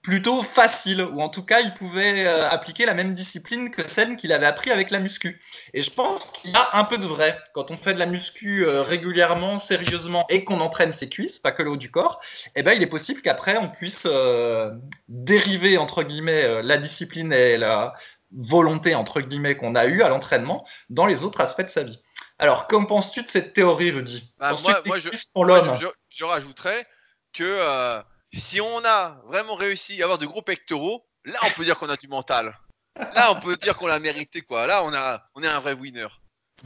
plutôt 0.07 0.45
facile, 0.55 1.03
ou 1.03 1.21
en 1.21 1.29
tout 1.29 1.43
cas, 1.43 1.59
il 1.59 1.75
pouvait 1.75 2.29
euh, 2.29 2.49
appliquer 2.49 2.87
la 2.87 2.95
même 2.95 3.17
discipline 3.17 3.73
que 3.73 3.83
celle 3.89 4.17
qu'il 4.17 4.33
avait 4.33 4.47
appris 4.47 4.71
avec 4.71 4.93
la 4.93 5.01
muscu. 5.01 5.41
Et 5.75 5.83
je 5.83 5.91
pense 5.91 6.23
qu'il 6.35 6.53
y 6.53 6.55
a 6.55 6.79
un 6.79 6.85
peu 6.85 6.97
de 6.97 7.09
vrai. 7.09 7.37
Quand 7.55 7.73
on 7.73 7.77
fait 7.77 7.93
de 7.93 7.99
la 7.99 8.07
muscu 8.07 8.65
euh, 8.65 8.83
régulièrement, 8.83 9.59
sérieusement, 9.63 10.25
et 10.29 10.45
qu'on 10.45 10.61
entraîne 10.61 10.93
ses 10.93 11.09
cuisses, 11.09 11.41
pas 11.41 11.51
que 11.51 11.65
le 11.65 11.71
haut 11.71 11.77
du 11.77 11.91
corps, 11.91 12.21
eh 12.55 12.63
ben, 12.63 12.75
il 12.75 12.85
est 12.85 12.87
possible 12.87 13.21
qu'après, 13.21 13.57
on 13.57 13.69
puisse 13.69 14.01
euh, 14.07 14.71
dériver, 15.09 15.77
entre 15.77 16.05
guillemets, 16.05 16.63
la 16.63 16.77
discipline 16.77 17.33
et 17.33 17.57
la 17.57 17.93
volonté, 18.31 18.95
entre 18.95 19.21
guillemets, 19.21 19.57
qu'on 19.57 19.75
a 19.75 19.87
eue 19.87 20.03
à 20.03 20.09
l'entraînement 20.09 20.65
dans 20.89 21.07
les 21.07 21.25
autres 21.25 21.41
aspects 21.41 21.67
de 21.67 21.71
sa 21.71 21.83
vie. 21.83 21.99
Alors, 22.39 22.69
qu'en 22.69 22.85
penses-tu 22.85 23.25
de 23.25 23.31
cette 23.33 23.55
théorie, 23.55 23.91
Rudy? 23.91 24.23
Bah, 24.39 24.57
moi, 24.63 24.99
je, 24.99 25.11
je, 25.11 25.87
je, 26.11 26.25
rajouterais 26.25 26.87
que 27.33 28.05
si 28.37 28.61
on 28.61 28.85
a 28.85 29.21
vraiment 29.27 29.55
réussi 29.55 30.01
à 30.03 30.05
avoir 30.05 30.19
de 30.19 30.27
gros 30.27 30.43
pectoraux, 30.43 31.09
là 31.25 31.39
on 31.43 31.51
peut 31.53 31.65
dire 31.65 31.79
qu'on 31.79 31.89
a 31.89 31.97
du 31.97 32.09
mental. 32.09 32.59
Là 32.97 33.33
on 33.33 33.41
peut 33.41 33.57
dire 33.57 33.77
qu'on 33.77 33.87
l'a 33.87 33.99
mérité 33.99 34.43
quoi. 34.43 34.67
Là 34.67 34.85
on 34.85 34.93
a 34.95 35.29
on 35.35 35.43
est 35.43 35.49
un 35.49 35.61
vrai 35.61 35.73
winner. 35.73 36.09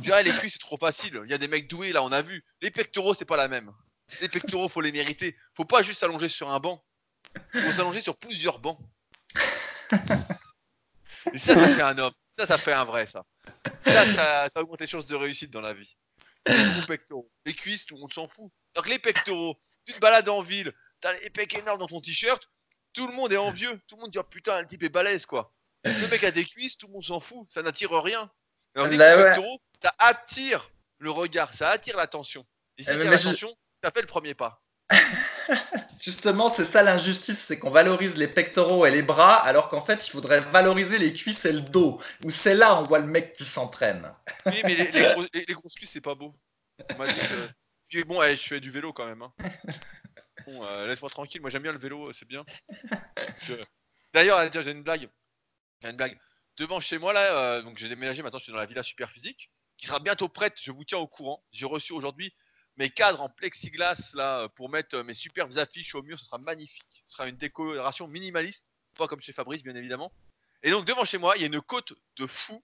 Les 0.05 0.37
cuisses 0.37 0.55
c'est 0.55 0.59
trop 0.59 0.77
facile. 0.77 1.21
Il 1.25 1.31
y 1.31 1.35
a 1.35 1.39
des 1.39 1.49
mecs 1.49 1.69
doués 1.69 1.93
là 1.93 2.03
on 2.03 2.13
a 2.13 2.23
vu. 2.23 2.45
Les 2.61 2.71
pectoraux 2.71 3.15
c'est 3.15 3.25
pas 3.25 3.37
la 3.37 3.49
même. 3.49 3.71
Les 4.21 4.29
pectoraux 4.29 4.69
faut 4.69 4.81
les 4.81 4.93
mériter. 4.93 5.37
Faut 5.55 5.65
pas 5.65 5.83
juste 5.83 6.01
s'allonger 6.01 6.29
sur 6.29 6.51
un 6.51 6.61
banc. 6.61 6.85
Faut 7.53 7.73
s'allonger 7.73 8.01
sur 8.01 8.17
plusieurs 8.17 8.59
bancs. 8.59 8.79
Ça 11.35 11.55
ça 11.55 11.69
fait 11.69 11.83
un 11.83 11.99
homme. 11.99 12.15
Ça 12.39 12.47
ça 12.47 12.59
fait 12.59 12.73
un 12.73 12.85
vrai 12.85 13.07
ça. 13.07 13.25
Ça 13.85 14.49
ça, 14.49 14.61
augmente 14.61 14.81
les 14.81 14.87
chances 14.87 15.07
de 15.07 15.17
réussite 15.17 15.51
dans 15.51 15.61
la 15.61 15.75
vie. 15.75 15.97
Les 16.47 16.87
pectoraux. 16.87 17.31
Les 17.45 17.55
cuisses 17.55 17.87
tout 17.87 17.95
le 17.95 18.01
monde 18.01 18.13
s'en 18.13 18.29
fout. 18.29 18.51
Donc 18.75 18.89
les 18.89 18.99
pectoraux, 18.99 19.57
tu 19.85 19.93
te 19.95 19.99
balades 19.99 20.29
en 20.29 20.41
ville, 20.41 20.73
t'as 21.01 21.13
les 21.13 21.31
pecs 21.31 21.55
énormes 21.55 21.81
dans 21.81 21.87
ton 21.87 22.01
t-shirt, 22.01 22.49
tout 22.93 23.07
le 23.07 23.13
monde 23.13 23.33
est 23.33 23.37
envieux. 23.37 23.81
Tout 23.87 23.97
le 23.97 24.03
monde 24.03 24.11
dit 24.11 24.19
oh, 24.19 24.25
putain, 24.25 24.61
le 24.61 24.67
type 24.67 24.83
est 24.83 24.89
balèze 24.89 25.27
quoi. 25.27 25.53
Le 25.85 26.07
mec 26.09 26.25
a 26.25 26.31
des 26.31 26.45
cuisses, 26.45 26.77
tout 26.77 26.87
le 26.87 26.93
monde 26.93 27.05
s'en 27.05 27.21
fout, 27.21 27.47
ça 27.49 27.63
n'attire 27.63 27.91
rien. 27.91 28.31
Alors 28.75 28.89
les 28.89 28.99
bah 28.99 29.35
ça 29.83 29.95
attire 29.99 30.71
le 30.99 31.11
regard, 31.11 31.55
ça 31.55 31.71
attire 31.71 31.97
l'attention. 31.97 32.47
Et 32.77 32.83
si 32.83 32.89
ça 32.89 32.95
attire 32.95 33.11
l'attention, 33.11 33.55
ça 33.83 33.91
fait 33.91 34.03
le 34.03 34.07
premier 34.07 34.35
pas. 34.35 34.63
Justement, 36.03 36.55
c'est 36.55 36.71
ça 36.73 36.83
l'injustice, 36.83 37.39
c'est 37.49 37.59
qu'on 37.59 37.71
valorise 37.71 38.15
les 38.15 38.29
pectoraux 38.29 38.87
et 38.87 38.91
les 38.91 39.03
bras, 39.03 39.37
alors 39.37 39.69
qu'en 39.69 39.85
fait, 39.85 40.07
il 40.07 40.11
faudrait 40.11 40.41
valoriser 40.41 40.99
les 40.99 41.15
cuisses 41.15 41.45
et 41.45 41.53
le 41.53 41.61
dos. 41.61 42.01
Où 42.25 42.31
c'est 42.31 42.55
là 42.55 42.81
on 42.81 42.85
voit 42.85 42.99
le 42.99 43.07
mec 43.07 43.35
qui 43.35 43.45
s'entraîne. 43.47 44.13
Oui, 44.47 44.61
mais 44.65 44.75
les, 44.75 45.45
grosses 45.55 45.75
cuisses, 45.75 45.91
c'est 45.91 46.01
pas 46.01 46.15
beau. 46.15 46.33
On 46.91 46.99
m'a 46.99 47.13
dit 47.13 47.21
que. 47.21 48.05
bon, 48.07 48.23
je 48.23 48.37
fais 48.37 48.61
du 48.61 48.71
vélo 48.71 48.93
quand 48.93 49.07
même. 49.07 49.23
Hein. 49.23 49.33
Euh, 50.49 50.87
laisse-moi 50.87 51.11
tranquille. 51.11 51.41
Moi, 51.41 51.51
j'aime 51.51 51.63
bien 51.63 51.73
le 51.73 51.79
vélo, 51.79 52.13
c'est 52.13 52.27
bien. 52.27 52.45
D'ailleurs, 54.13 54.51
j'ai 54.53 54.71
une 54.71 54.83
blague. 54.83 55.09
une 55.83 55.97
blague. 55.97 56.19
Devant 56.57 56.81
chez 56.81 56.99
moi, 56.99 57.13
là, 57.13 57.37
euh, 57.37 57.63
donc 57.63 57.79
j'ai 57.79 57.89
déménagé. 57.89 58.23
Maintenant, 58.23 58.39
je 58.39 58.45
suis 58.45 58.53
dans 58.53 58.59
la 58.59 58.67
villa 58.67 58.83
super 58.83 59.11
physique, 59.11 59.51
qui 59.79 59.87
sera 59.87 59.99
bientôt 59.99 60.29
prête. 60.29 60.55
Je 60.61 60.73
vous 60.73 60.85
tiens 60.85 60.99
au 60.99 61.07
courant. 61.07 61.45
J'ai 61.53 61.67
reçu 61.67 61.93
aujourd'hui 61.93 62.35
mes 62.77 62.91
cadres 62.91 63.23
en 63.23 63.29
plexiglas 63.29 64.13
là 64.15 64.49
pour 64.51 64.71
mettre 64.71 64.99
mes 65.01 65.15
superbes 65.15 65.57
affiches 65.59 65.95
au 65.95 66.03
mur. 66.03 66.19
Ce 66.19 66.27
sera 66.27 66.39
magnifique. 66.39 67.05
Ce 67.07 67.15
sera 67.15 67.29
une 67.29 67.37
décoration 67.37 68.09
minimaliste, 68.09 68.67
pas 68.97 69.09
comme 69.09 69.21
chez 69.21 69.33
Fabrice, 69.33 69.63
bien 69.63 69.75
évidemment. 69.75 70.13
Et 70.63 70.71
donc, 70.71 70.85
devant 70.85 71.05
chez 71.05 71.19
moi, 71.19 71.35
il 71.37 71.41
y 71.41 71.45
a 71.45 71.47
une 71.47 71.63
côte 71.63 71.95
de 72.17 72.27
fou 72.27 72.63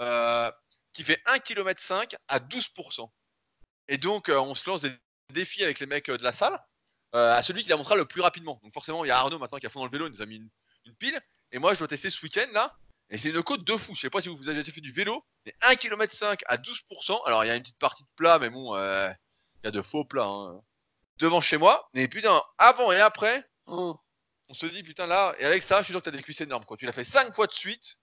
euh, 0.00 0.50
qui 0.92 1.04
fait 1.04 1.22
1,5 1.26 1.42
km 1.42 2.18
à 2.28 2.38
12%. 2.38 3.10
Et 3.88 3.98
donc, 3.98 4.30
on 4.30 4.54
se 4.54 4.70
lance 4.70 4.80
des 4.80 4.92
défis 5.30 5.62
avec 5.62 5.80
les 5.80 5.86
mecs 5.86 6.10
de 6.10 6.22
la 6.22 6.32
salle. 6.32 6.58
Euh, 7.14 7.32
à 7.32 7.42
celui 7.42 7.62
qui 7.62 7.68
la 7.68 7.76
montrera 7.76 7.94
le 7.94 8.06
plus 8.06 8.20
rapidement. 8.20 8.58
Donc 8.62 8.74
forcément, 8.74 9.04
il 9.04 9.08
y 9.08 9.10
a 9.12 9.18
Arnaud 9.18 9.38
maintenant 9.38 9.58
qui 9.58 9.66
a 9.66 9.70
fond 9.70 9.78
dans 9.78 9.86
le 9.86 9.92
vélo, 9.92 10.08
il 10.08 10.12
nous 10.12 10.22
a 10.22 10.26
mis 10.26 10.36
une, 10.84 10.94
pile. 10.96 11.20
Et 11.52 11.58
moi, 11.58 11.72
je 11.72 11.78
dois 11.78 11.86
tester 11.86 12.10
ce 12.10 12.20
week-end 12.24 12.48
là. 12.52 12.76
Et 13.10 13.18
c'est 13.18 13.30
une 13.30 13.42
côte 13.42 13.64
de 13.64 13.76
fou. 13.76 13.94
Je 13.94 14.00
sais 14.00 14.10
pas 14.10 14.20
si 14.20 14.28
vous 14.28 14.48
avez 14.48 14.58
déjà 14.58 14.72
fait 14.72 14.80
du 14.80 14.90
vélo, 14.90 15.24
mais 15.46 15.54
1,5 15.62 15.76
km 15.76 16.34
à 16.46 16.56
12%. 16.56 17.20
Alors 17.26 17.44
il 17.44 17.48
y 17.48 17.50
a 17.50 17.54
une 17.54 17.62
petite 17.62 17.78
partie 17.78 18.02
de 18.02 18.08
plat, 18.16 18.38
mais 18.40 18.50
bon, 18.50 18.74
euh, 18.74 19.08
il 19.62 19.66
y 19.66 19.68
a 19.68 19.70
de 19.70 19.82
faux 19.82 20.04
plats 20.04 20.24
hein. 20.24 20.60
devant 21.18 21.40
chez 21.40 21.56
moi. 21.56 21.88
Mais 21.94 22.08
putain, 22.08 22.42
avant 22.58 22.90
et 22.90 23.00
après, 23.00 23.48
on 23.66 23.96
se 24.52 24.66
dit 24.66 24.82
putain 24.82 25.06
là, 25.06 25.36
et 25.38 25.44
avec 25.44 25.62
ça, 25.62 25.78
je 25.78 25.84
suis 25.84 25.92
sûr 25.92 26.00
que 26.00 26.10
t'as 26.10 26.16
des 26.16 26.22
cuisses 26.22 26.40
énormes. 26.40 26.64
Quoi. 26.64 26.76
Tu 26.76 26.86
l'as 26.86 26.92
fait 26.92 27.04
5 27.04 27.32
fois 27.32 27.46
de 27.46 27.52
suite. 27.52 27.98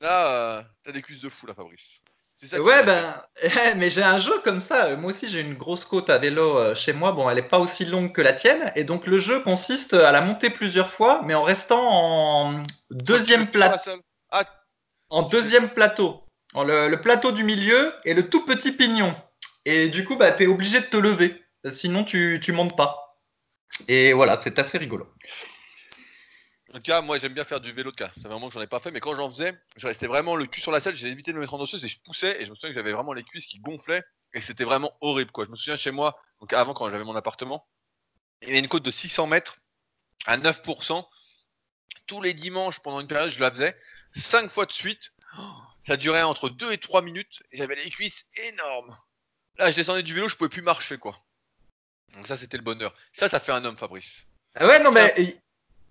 Là, 0.00 0.58
euh, 0.58 0.62
t'as 0.84 0.92
des 0.92 1.02
cuisses 1.02 1.20
de 1.20 1.28
fou 1.28 1.46
là, 1.46 1.54
Fabrice 1.54 2.00
ouais, 2.54 2.84
ben, 2.84 3.22
mais 3.76 3.90
j'ai 3.90 4.02
un 4.02 4.18
jeu 4.18 4.38
comme 4.44 4.60
ça. 4.60 4.96
Moi 4.96 5.12
aussi, 5.12 5.28
j'ai 5.28 5.40
une 5.40 5.54
grosse 5.54 5.84
côte 5.84 6.10
à 6.10 6.18
vélo 6.18 6.58
euh, 6.58 6.74
chez 6.74 6.92
moi. 6.92 7.12
Bon, 7.12 7.28
elle 7.28 7.36
n'est 7.36 7.48
pas 7.48 7.58
aussi 7.58 7.84
longue 7.84 8.12
que 8.12 8.22
la 8.22 8.32
tienne. 8.32 8.72
Et 8.76 8.84
donc, 8.84 9.06
le 9.06 9.18
jeu 9.18 9.40
consiste 9.40 9.94
à 9.94 10.12
la 10.12 10.20
monter 10.20 10.50
plusieurs 10.50 10.92
fois, 10.92 11.22
mais 11.24 11.34
en 11.34 11.42
restant 11.42 11.82
en 11.82 12.62
deuxième 12.90 13.46
plateau. 13.48 13.90
Ah. 14.30 14.44
En 15.10 15.22
deuxième 15.22 15.70
plateau. 15.70 16.22
Le, 16.54 16.88
le, 16.88 17.00
plateau 17.00 17.32
du 17.32 17.44
milieu 17.44 17.92
et 18.04 18.14
le 18.14 18.30
tout 18.30 18.46
petit 18.46 18.72
pignon. 18.72 19.14
Et 19.66 19.88
du 19.88 20.04
coup, 20.04 20.16
bah, 20.16 20.32
tu 20.32 20.44
es 20.44 20.46
obligé 20.46 20.80
de 20.80 20.86
te 20.86 20.96
lever. 20.96 21.42
Sinon, 21.72 22.04
tu, 22.04 22.40
tu 22.42 22.52
montes 22.52 22.76
pas. 22.76 23.18
Et 23.88 24.12
voilà, 24.12 24.40
c'est 24.42 24.58
assez 24.58 24.78
rigolo. 24.78 25.06
En 26.76 26.78
tout 26.78 26.82
cas, 26.92 27.00
moi 27.00 27.16
j'aime 27.16 27.32
bien 27.32 27.44
faire 27.44 27.62
du 27.62 27.72
vélo 27.72 27.90
de 27.90 27.96
cas. 27.96 28.10
Ça 28.16 28.20
fait 28.20 28.26
un 28.26 28.32
moment 28.32 28.48
que 28.48 28.52
j'en 28.54 28.60
ai 28.60 28.66
pas 28.66 28.80
fait, 28.80 28.90
mais 28.90 29.00
quand 29.00 29.16
j'en 29.16 29.30
faisais, 29.30 29.58
je 29.76 29.86
restais 29.86 30.06
vraiment 30.06 30.36
le 30.36 30.44
cul 30.44 30.60
sur 30.60 30.70
la 30.72 30.78
selle. 30.78 30.94
J'ai 30.94 31.08
évité 31.08 31.30
de 31.32 31.36
me 31.36 31.40
mettre 31.40 31.54
en 31.54 31.58
danseuse 31.58 31.82
et 31.82 31.88
je 31.88 31.98
poussais. 32.00 32.36
Et 32.38 32.44
je 32.44 32.50
me 32.50 32.54
souviens 32.54 32.68
que 32.68 32.74
j'avais 32.74 32.92
vraiment 32.92 33.14
les 33.14 33.22
cuisses 33.24 33.46
qui 33.46 33.60
gonflaient. 33.60 34.04
Et 34.34 34.42
c'était 34.42 34.64
vraiment 34.64 34.94
horrible. 35.00 35.30
quoi. 35.30 35.46
Je 35.46 35.50
me 35.50 35.56
souviens 35.56 35.78
chez 35.78 35.90
moi, 35.90 36.20
donc 36.38 36.52
avant 36.52 36.74
quand 36.74 36.90
j'avais 36.90 37.04
mon 37.04 37.16
appartement, 37.16 37.66
il 38.42 38.48
y 38.48 38.50
avait 38.50 38.58
une 38.58 38.68
côte 38.68 38.82
de 38.82 38.90
600 38.90 39.26
mètres 39.26 39.56
à 40.26 40.36
9%. 40.36 41.02
Tous 42.06 42.20
les 42.20 42.34
dimanches 42.34 42.80
pendant 42.80 43.00
une 43.00 43.08
période, 43.08 43.30
je 43.30 43.40
la 43.40 43.50
faisais 43.50 43.74
5 44.12 44.50
fois 44.50 44.66
de 44.66 44.72
suite. 44.72 45.14
Ça 45.86 45.96
durait 45.96 46.24
entre 46.24 46.50
2 46.50 46.72
et 46.72 46.78
3 46.78 47.00
minutes 47.00 47.42
et 47.52 47.56
j'avais 47.56 47.76
les 47.76 47.88
cuisses 47.88 48.26
énormes. 48.52 48.94
Là, 49.56 49.70
je 49.70 49.76
descendais 49.76 50.02
du 50.02 50.12
vélo, 50.12 50.28
je 50.28 50.36
pouvais 50.36 50.50
plus 50.50 50.60
marcher 50.60 50.98
quoi. 50.98 51.24
Donc 52.12 52.26
ça, 52.26 52.36
c'était 52.36 52.58
le 52.58 52.62
bonheur. 52.62 52.94
Ça, 53.14 53.30
ça 53.30 53.40
fait 53.40 53.52
un 53.52 53.64
homme, 53.64 53.78
Fabrice. 53.78 54.26
Ah 54.54 54.66
ouais, 54.66 54.78
non, 54.78 54.90
mais 54.90 55.40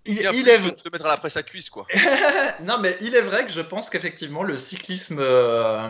il, 0.06 0.48
est 0.48 0.78
se 0.78 0.88
mettre 0.88 1.06
à 1.06 1.10
la 1.10 1.16
presse 1.16 1.36
à 1.36 1.42
cuisse 1.42 1.70
quoi. 1.70 1.86
non 2.62 2.78
mais 2.78 2.96
il 3.00 3.14
est 3.14 3.22
vrai 3.22 3.46
que 3.46 3.52
je 3.52 3.60
pense 3.60 3.90
qu'effectivement 3.90 4.42
le 4.42 4.58
cyclisme 4.58 5.18
euh, 5.18 5.88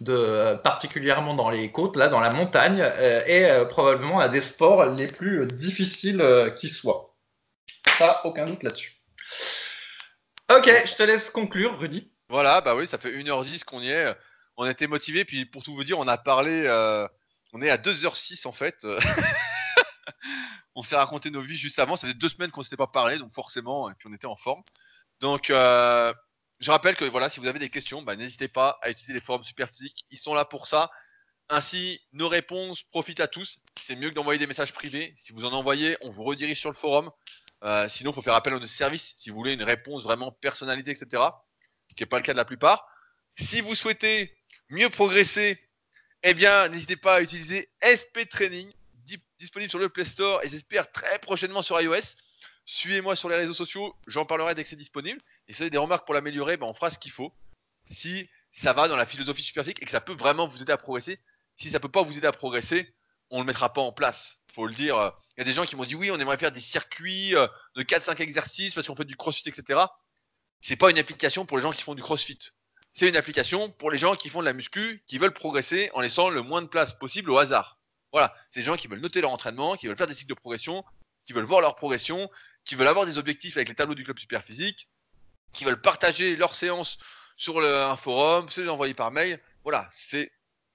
de 0.00 0.56
particulièrement 0.62 1.34
dans 1.34 1.50
les 1.50 1.70
côtes 1.70 1.96
là 1.96 2.08
dans 2.08 2.20
la 2.20 2.30
montagne 2.30 2.80
euh, 2.80 3.24
est 3.26 3.50
euh, 3.50 3.64
probablement 3.64 4.20
un 4.20 4.28
des 4.28 4.40
sports 4.40 4.86
les 4.86 5.06
plus 5.06 5.46
difficiles 5.46 6.52
qui 6.60 6.68
soient. 6.68 7.14
Pas 7.98 8.20
aucun 8.24 8.46
doute 8.46 8.62
là-dessus. 8.62 8.92
Ok, 10.50 10.66
je 10.66 10.94
te 10.94 11.02
laisse 11.02 11.28
conclure 11.30 11.78
Rudy. 11.78 12.10
Voilà, 12.28 12.60
bah 12.60 12.74
oui, 12.74 12.86
ça 12.86 12.98
fait 12.98 13.10
1h10 13.10 13.64
qu'on 13.64 13.80
y 13.80 13.90
est. 13.90 14.14
On 14.56 14.66
était 14.68 14.86
motivé 14.86 15.24
puis 15.24 15.44
pour 15.46 15.62
tout 15.62 15.74
vous 15.74 15.84
dire, 15.84 15.98
on 15.98 16.08
a 16.08 16.18
parlé 16.18 16.68
on 17.54 17.60
est 17.60 17.70
à 17.70 17.76
2h06 17.76 18.46
en 18.46 18.52
fait. 18.52 18.86
on 20.74 20.82
s'est 20.82 20.96
raconté 20.96 21.30
nos 21.30 21.40
vies 21.40 21.56
juste 21.56 21.78
avant. 21.78 21.96
Ça 21.96 22.06
fait 22.06 22.14
deux 22.14 22.28
semaines 22.28 22.50
qu'on 22.50 22.62
s'était 22.62 22.76
pas 22.76 22.86
parlé, 22.86 23.18
donc 23.18 23.34
forcément, 23.34 23.90
et 23.90 23.94
puis 23.94 24.08
on 24.10 24.14
était 24.14 24.26
en 24.26 24.36
forme. 24.36 24.62
Donc, 25.20 25.50
euh, 25.50 26.12
je 26.60 26.70
rappelle 26.70 26.96
que 26.96 27.04
voilà, 27.04 27.28
si 27.28 27.40
vous 27.40 27.46
avez 27.46 27.58
des 27.58 27.70
questions, 27.70 28.02
bah, 28.02 28.16
n'hésitez 28.16 28.48
pas 28.48 28.78
à 28.82 28.90
utiliser 28.90 29.12
les 29.12 29.20
forums 29.20 29.44
Superphysique. 29.44 30.04
Ils 30.10 30.18
sont 30.18 30.34
là 30.34 30.44
pour 30.44 30.66
ça. 30.66 30.90
Ainsi, 31.48 32.00
nos 32.12 32.28
réponses 32.28 32.82
profitent 32.84 33.20
à 33.20 33.28
tous. 33.28 33.58
C'est 33.78 33.96
mieux 33.96 34.10
que 34.10 34.14
d'envoyer 34.14 34.38
des 34.38 34.46
messages 34.46 34.72
privés. 34.72 35.12
Si 35.16 35.32
vous 35.32 35.44
en 35.44 35.52
envoyez, 35.52 35.96
on 36.00 36.10
vous 36.10 36.24
redirige 36.24 36.58
sur 36.58 36.70
le 36.70 36.76
forum. 36.76 37.10
Euh, 37.64 37.88
sinon, 37.88 38.10
il 38.10 38.14
faut 38.14 38.22
faire 38.22 38.34
appel 38.34 38.54
à 38.54 38.58
nos 38.58 38.66
services 38.66 39.14
si 39.16 39.30
vous 39.30 39.36
voulez 39.36 39.52
une 39.54 39.62
réponse 39.62 40.04
vraiment 40.04 40.32
personnalisée, 40.32 40.92
etc. 40.92 41.22
Ce 41.88 41.94
qui 41.94 42.02
n'est 42.02 42.08
pas 42.08 42.18
le 42.18 42.24
cas 42.24 42.32
de 42.32 42.38
la 42.38 42.44
plupart. 42.44 42.86
Si 43.36 43.60
vous 43.60 43.74
souhaitez 43.74 44.34
mieux 44.68 44.88
progresser, 44.88 45.58
eh 46.22 46.34
bien, 46.34 46.68
n'hésitez 46.68 46.96
pas 46.96 47.16
à 47.16 47.20
utiliser 47.20 47.70
SP 47.82 48.28
Training, 48.28 48.72
disponible 49.42 49.70
sur 49.70 49.78
le 49.78 49.88
Play 49.88 50.04
Store 50.04 50.40
et 50.44 50.48
j'espère 50.48 50.90
très 50.90 51.18
prochainement 51.18 51.62
sur 51.62 51.80
iOS. 51.80 52.16
Suivez-moi 52.64 53.16
sur 53.16 53.28
les 53.28 53.36
réseaux 53.36 53.54
sociaux, 53.54 53.94
j'en 54.06 54.24
parlerai 54.24 54.54
dès 54.54 54.62
que 54.62 54.68
c'est 54.68 54.76
disponible. 54.76 55.20
Et 55.48 55.52
si 55.52 55.58
vous 55.58 55.62
avez 55.64 55.70
des 55.70 55.78
remarques 55.78 56.06
pour 56.06 56.14
l'améliorer, 56.14 56.56
ben, 56.56 56.66
on 56.66 56.74
fera 56.74 56.90
ce 56.90 56.98
qu'il 56.98 57.10
faut. 57.10 57.34
Si 57.90 58.28
ça 58.52 58.72
va 58.72 58.86
dans 58.86 58.96
la 58.96 59.04
philosophie 59.04 59.42
superphysique 59.42 59.82
et 59.82 59.84
que 59.84 59.90
ça 59.90 60.00
peut 60.00 60.14
vraiment 60.14 60.46
vous 60.46 60.62
aider 60.62 60.72
à 60.72 60.76
progresser, 60.76 61.18
si 61.56 61.70
ça 61.70 61.80
peut 61.80 61.88
pas 61.88 62.02
vous 62.02 62.16
aider 62.16 62.26
à 62.26 62.32
progresser, 62.32 62.94
on 63.30 63.40
le 63.40 63.44
mettra 63.44 63.72
pas 63.72 63.80
en 63.80 63.92
place. 63.92 64.38
Faut 64.54 64.66
le 64.66 64.74
dire. 64.74 65.12
Il 65.36 65.40
y 65.40 65.42
a 65.42 65.44
des 65.44 65.52
gens 65.52 65.64
qui 65.64 65.74
m'ont 65.74 65.84
dit 65.84 65.96
oui, 65.96 66.10
on 66.10 66.20
aimerait 66.20 66.38
faire 66.38 66.52
des 66.52 66.60
circuits 66.60 67.34
euh, 67.34 67.46
de 67.74 67.82
4-5 67.82 68.20
exercices 68.22 68.74
parce 68.74 68.86
qu'on 68.86 68.96
fait 68.96 69.04
du 69.04 69.16
crossfit, 69.16 69.48
etc. 69.48 69.80
C'est 70.60 70.76
pas 70.76 70.90
une 70.90 70.98
application 70.98 71.46
pour 71.46 71.56
les 71.56 71.62
gens 71.62 71.72
qui 71.72 71.82
font 71.82 71.94
du 71.94 72.02
crossfit. 72.02 72.38
C'est 72.94 73.08
une 73.08 73.16
application 73.16 73.70
pour 73.70 73.90
les 73.90 73.98
gens 73.98 74.14
qui 74.14 74.28
font 74.28 74.40
de 74.40 74.44
la 74.44 74.52
muscu, 74.52 75.02
qui 75.06 75.18
veulent 75.18 75.34
progresser 75.34 75.90
en 75.94 76.00
laissant 76.00 76.28
le 76.28 76.42
moins 76.42 76.62
de 76.62 76.68
place 76.68 76.92
possible 76.92 77.30
au 77.30 77.38
hasard. 77.38 77.81
Voilà, 78.12 78.34
c'est 78.50 78.60
des 78.60 78.66
gens 78.66 78.76
qui 78.76 78.88
veulent 78.88 79.00
noter 79.00 79.20
leur 79.20 79.30
entraînement, 79.30 79.74
qui 79.76 79.86
veulent 79.86 79.96
faire 79.96 80.06
des 80.06 80.14
cycles 80.14 80.30
de 80.30 80.38
progression, 80.38 80.84
qui 81.26 81.32
veulent 81.32 81.44
voir 81.44 81.60
leur 81.60 81.76
progression, 81.76 82.30
qui 82.64 82.74
veulent 82.74 82.88
avoir 82.88 83.06
des 83.06 83.18
objectifs 83.18 83.56
avec 83.56 83.68
les 83.68 83.74
tableaux 83.74 83.94
du 83.94 84.04
club 84.04 84.18
super 84.18 84.44
physique, 84.44 84.88
qui 85.52 85.64
veulent 85.64 85.80
partager 85.80 86.36
leurs 86.36 86.54
séances 86.54 86.98
sur 87.36 87.58
un 87.60 87.96
forum, 87.96 88.48
c'est 88.50 88.68
envoyer 88.68 88.94
par 88.94 89.10
mail. 89.10 89.40
Voilà, 89.64 89.88
c'est 89.90 90.30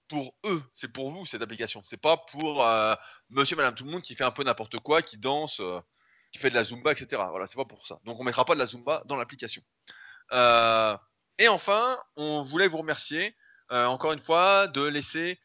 pour 0.08 0.36
eux, 0.46 0.64
c'est 0.74 0.88
pour 0.88 1.12
vous 1.12 1.26
cette 1.26 1.42
application. 1.42 1.82
C'est 1.86 2.02
pas 2.02 2.18
pour 2.18 2.66
euh, 2.66 2.96
monsieur, 3.30 3.56
madame, 3.56 3.76
tout 3.76 3.86
le 3.86 3.92
monde 3.92 4.02
qui 4.02 4.16
fait 4.16 4.24
un 4.24 4.32
peu 4.32 4.44
n'importe 4.44 4.80
quoi, 4.80 5.02
qui 5.02 5.18
danse, 5.18 5.60
euh, 5.60 5.80
qui 6.32 6.40
fait 6.40 6.50
de 6.50 6.56
la 6.56 6.64
zumba, 6.64 6.92
etc. 6.92 7.22
Voilà, 7.30 7.48
c'est 7.48 7.58
pas 7.58 7.66
pour 7.66 7.86
ça. 7.86 8.00
Donc 8.06 8.20
on 8.20 8.24
mettra 8.24 8.46
pas 8.46 8.54
de 8.54 8.60
la 8.60 8.66
zumba 8.66 9.04
dans 9.06 9.16
l'application. 9.16 9.62
Euh, 10.34 10.98
et 11.38 11.48
enfin, 11.48 11.98
on 12.16 12.42
voulait 12.42 12.68
vous 12.68 12.78
remercier 12.78 13.36
encore 13.70 14.14
une 14.14 14.20
fois 14.20 14.68
de 14.68 14.82
laisser 14.82 15.42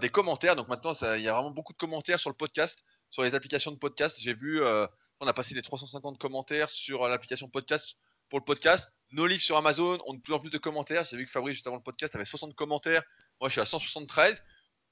des 0.00 0.08
commentaires. 0.08 0.56
Donc 0.56 0.68
maintenant, 0.68 0.92
il 0.92 1.22
y 1.22 1.28
a 1.28 1.32
vraiment 1.32 1.50
beaucoup 1.50 1.72
de 1.72 1.78
commentaires 1.78 2.20
sur 2.20 2.30
le 2.30 2.36
podcast, 2.36 2.84
sur 3.10 3.22
les 3.22 3.34
applications 3.34 3.72
de 3.72 3.76
podcast. 3.76 4.16
J'ai 4.20 4.32
vu, 4.32 4.62
on 4.62 5.26
a 5.26 5.32
passé 5.32 5.54
les 5.54 5.62
350 5.62 6.18
commentaires 6.18 6.70
sur 6.70 7.08
l'application 7.08 7.46
de 7.46 7.52
podcast 7.52 7.98
pour 8.28 8.38
le 8.38 8.44
podcast. 8.44 8.92
Nos 9.12 9.26
livres 9.26 9.42
sur 9.42 9.56
Amazon 9.56 9.98
ont 10.06 10.14
de 10.14 10.20
plus 10.20 10.34
en 10.34 10.40
plus 10.40 10.50
de 10.50 10.58
commentaires. 10.58 11.04
J'ai 11.04 11.16
vu 11.16 11.26
que 11.26 11.30
Fabrice, 11.30 11.54
juste 11.54 11.66
avant 11.66 11.76
le 11.76 11.82
podcast, 11.82 12.14
avait 12.14 12.24
60 12.24 12.54
commentaires. 12.54 13.02
Moi, 13.40 13.48
je 13.48 13.52
suis 13.52 13.60
à 13.60 13.66
173. 13.66 14.42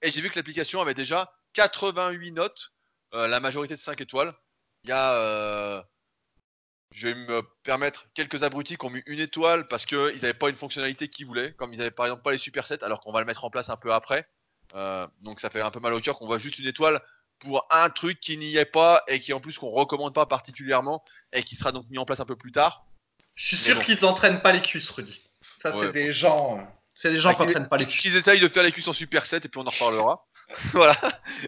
Et 0.03 0.11
j'ai 0.11 0.21
vu 0.21 0.31
que 0.31 0.37
l'application 0.37 0.81
avait 0.81 0.95
déjà 0.95 1.33
88 1.55 2.33
notes, 2.33 2.73
euh, 3.15 3.27
la 3.27 3.41
majorité 3.41 3.75
de 3.75 3.79
5 3.79 4.01
étoiles. 4.01 4.33
Il 4.85 4.91
y 4.91 4.93
a. 4.93 5.15
Euh, 5.15 5.83
je 6.93 7.09
vais 7.09 7.15
me 7.15 7.43
permettre 7.65 8.07
quelques 8.15 8.45
abrutis 8.45 8.77
qui 8.77 8.87
ont 8.87 8.91
mis 8.91 9.03
une 9.07 9.19
étoile 9.19 9.67
parce 9.67 9.85
qu'ils 9.85 9.99
n'avaient 9.99 10.33
pas 10.33 10.49
une 10.49 10.57
fonctionnalité 10.57 11.09
qu'ils 11.09 11.27
voulaient, 11.27 11.53
comme 11.55 11.73
ils 11.73 11.79
n'avaient 11.79 11.91
par 11.91 12.07
exemple 12.07 12.23
pas 12.23 12.31
les 12.31 12.39
supersets, 12.39 12.85
alors 12.85 13.01
qu'on 13.01 13.11
va 13.11 13.19
le 13.19 13.27
mettre 13.27 13.45
en 13.45 13.51
place 13.51 13.69
un 13.69 13.77
peu 13.77 13.93
après. 13.93 14.29
Euh, 14.75 15.07
donc 15.21 15.41
ça 15.41 15.51
fait 15.51 15.61
un 15.61 15.71
peu 15.71 15.81
mal 15.81 15.93
au 15.93 16.01
cœur 16.01 16.17
qu'on 16.17 16.27
voit 16.27 16.39
juste 16.39 16.59
une 16.59 16.67
étoile 16.67 17.01
pour 17.39 17.67
un 17.71 17.91
truc 17.91 18.21
qui 18.21 18.37
n'y 18.37 18.57
est 18.57 18.65
pas 18.65 19.03
et 19.09 19.21
qui 19.21 19.33
en 19.33 19.41
plus 19.41 19.59
qu'on 19.59 19.69
recommande 19.69 20.15
pas 20.15 20.27
particulièrement 20.27 21.05
et 21.33 21.43
qui 21.43 21.57
sera 21.57 21.73
donc 21.73 21.89
mis 21.91 21.99
en 21.99 22.05
place 22.05 22.21
un 22.21 22.25
peu 22.25 22.37
plus 22.37 22.53
tard. 22.53 22.87
Je 23.35 23.47
suis 23.49 23.57
sûr 23.57 23.83
qu'ils 23.83 24.01
n'entraînent 24.01 24.41
pas 24.41 24.53
les 24.53 24.63
cuisses, 24.63 24.89
Rudy. 24.91 25.21
Ça, 25.63 25.75
c'est 25.79 25.93
des 25.93 26.13
gens. 26.13 26.67
C'est 26.95 27.13
des 27.13 27.21
gens 27.21 27.31
ah, 27.31 27.35
qui 27.35 27.43
n'entraînent 27.43 27.69
pas 27.69 27.77
les 27.77 27.87
cuisses. 27.87 28.01
Qu'ils 28.01 28.17
essayent 28.17 28.41
de 28.41 28.49
faire 28.49 28.63
les 28.63 28.73
cuisses 28.73 28.89
en 28.89 28.93
super 28.93 29.27
7 29.27 29.45
et 29.45 29.49
puis 29.49 29.61
on 29.61 29.67
en 29.67 29.71
reparlera. 29.71 30.25
voilà. 30.73 30.97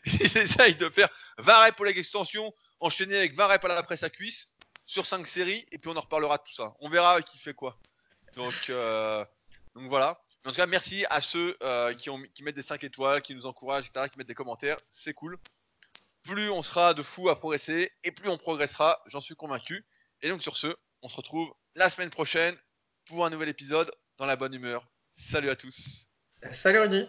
Ils 0.04 0.38
essayent 0.38 0.74
de 0.74 0.88
faire 0.88 1.08
20 1.38 1.62
reps 1.62 1.76
pour 1.76 1.84
l'extension, 1.84 2.52
enchaîner 2.80 3.16
avec 3.16 3.34
20 3.34 3.46
reps 3.46 3.64
à 3.64 3.68
la 3.68 3.82
presse 3.82 4.02
à 4.02 4.10
cuisse 4.10 4.48
sur 4.86 5.06
5 5.06 5.26
séries 5.26 5.66
et 5.70 5.78
puis 5.78 5.90
on 5.90 5.96
en 5.96 6.00
reparlera 6.00 6.38
de 6.38 6.42
tout 6.42 6.54
ça. 6.54 6.74
On 6.80 6.88
verra 6.88 7.22
qui 7.22 7.38
fait 7.38 7.54
quoi. 7.54 7.78
Donc, 8.34 8.54
euh, 8.68 9.24
donc 9.74 9.88
voilà. 9.88 10.20
En 10.46 10.50
tout 10.50 10.56
cas, 10.56 10.66
merci 10.66 11.04
à 11.10 11.20
ceux 11.20 11.56
euh, 11.64 11.92
qui, 11.94 12.42
mettent 12.44 12.54
des 12.54 12.62
5 12.62 12.84
étoiles, 12.84 13.20
qui 13.20 13.34
nous 13.34 13.46
encouragent, 13.46 13.88
etc., 13.88 14.06
qui 14.08 14.16
mettent 14.16 14.28
des 14.28 14.34
commentaires. 14.34 14.78
C'est 14.90 15.12
cool. 15.12 15.38
Plus 16.22 16.50
on 16.50 16.62
sera 16.62 16.94
de 16.94 17.02
fou 17.02 17.28
à 17.28 17.36
progresser 17.36 17.90
et 18.04 18.12
plus 18.12 18.28
on 18.28 18.38
progressera, 18.38 19.02
j'en 19.06 19.20
suis 19.20 19.34
convaincu. 19.34 19.84
Et 20.22 20.28
donc 20.28 20.42
sur 20.42 20.56
ce, 20.56 20.68
on 21.02 21.08
se 21.08 21.16
retrouve 21.16 21.52
la 21.74 21.90
semaine 21.90 22.10
prochaine 22.10 22.56
pour 23.06 23.26
un 23.26 23.30
nouvel 23.30 23.48
épisode 23.48 23.90
dans 24.18 24.26
la 24.26 24.36
bonne 24.36 24.54
humeur. 24.54 24.88
Salut 25.16 25.50
à 25.50 25.56
tous. 25.56 26.06
Salut 26.62 26.78
Rudy. 26.78 27.08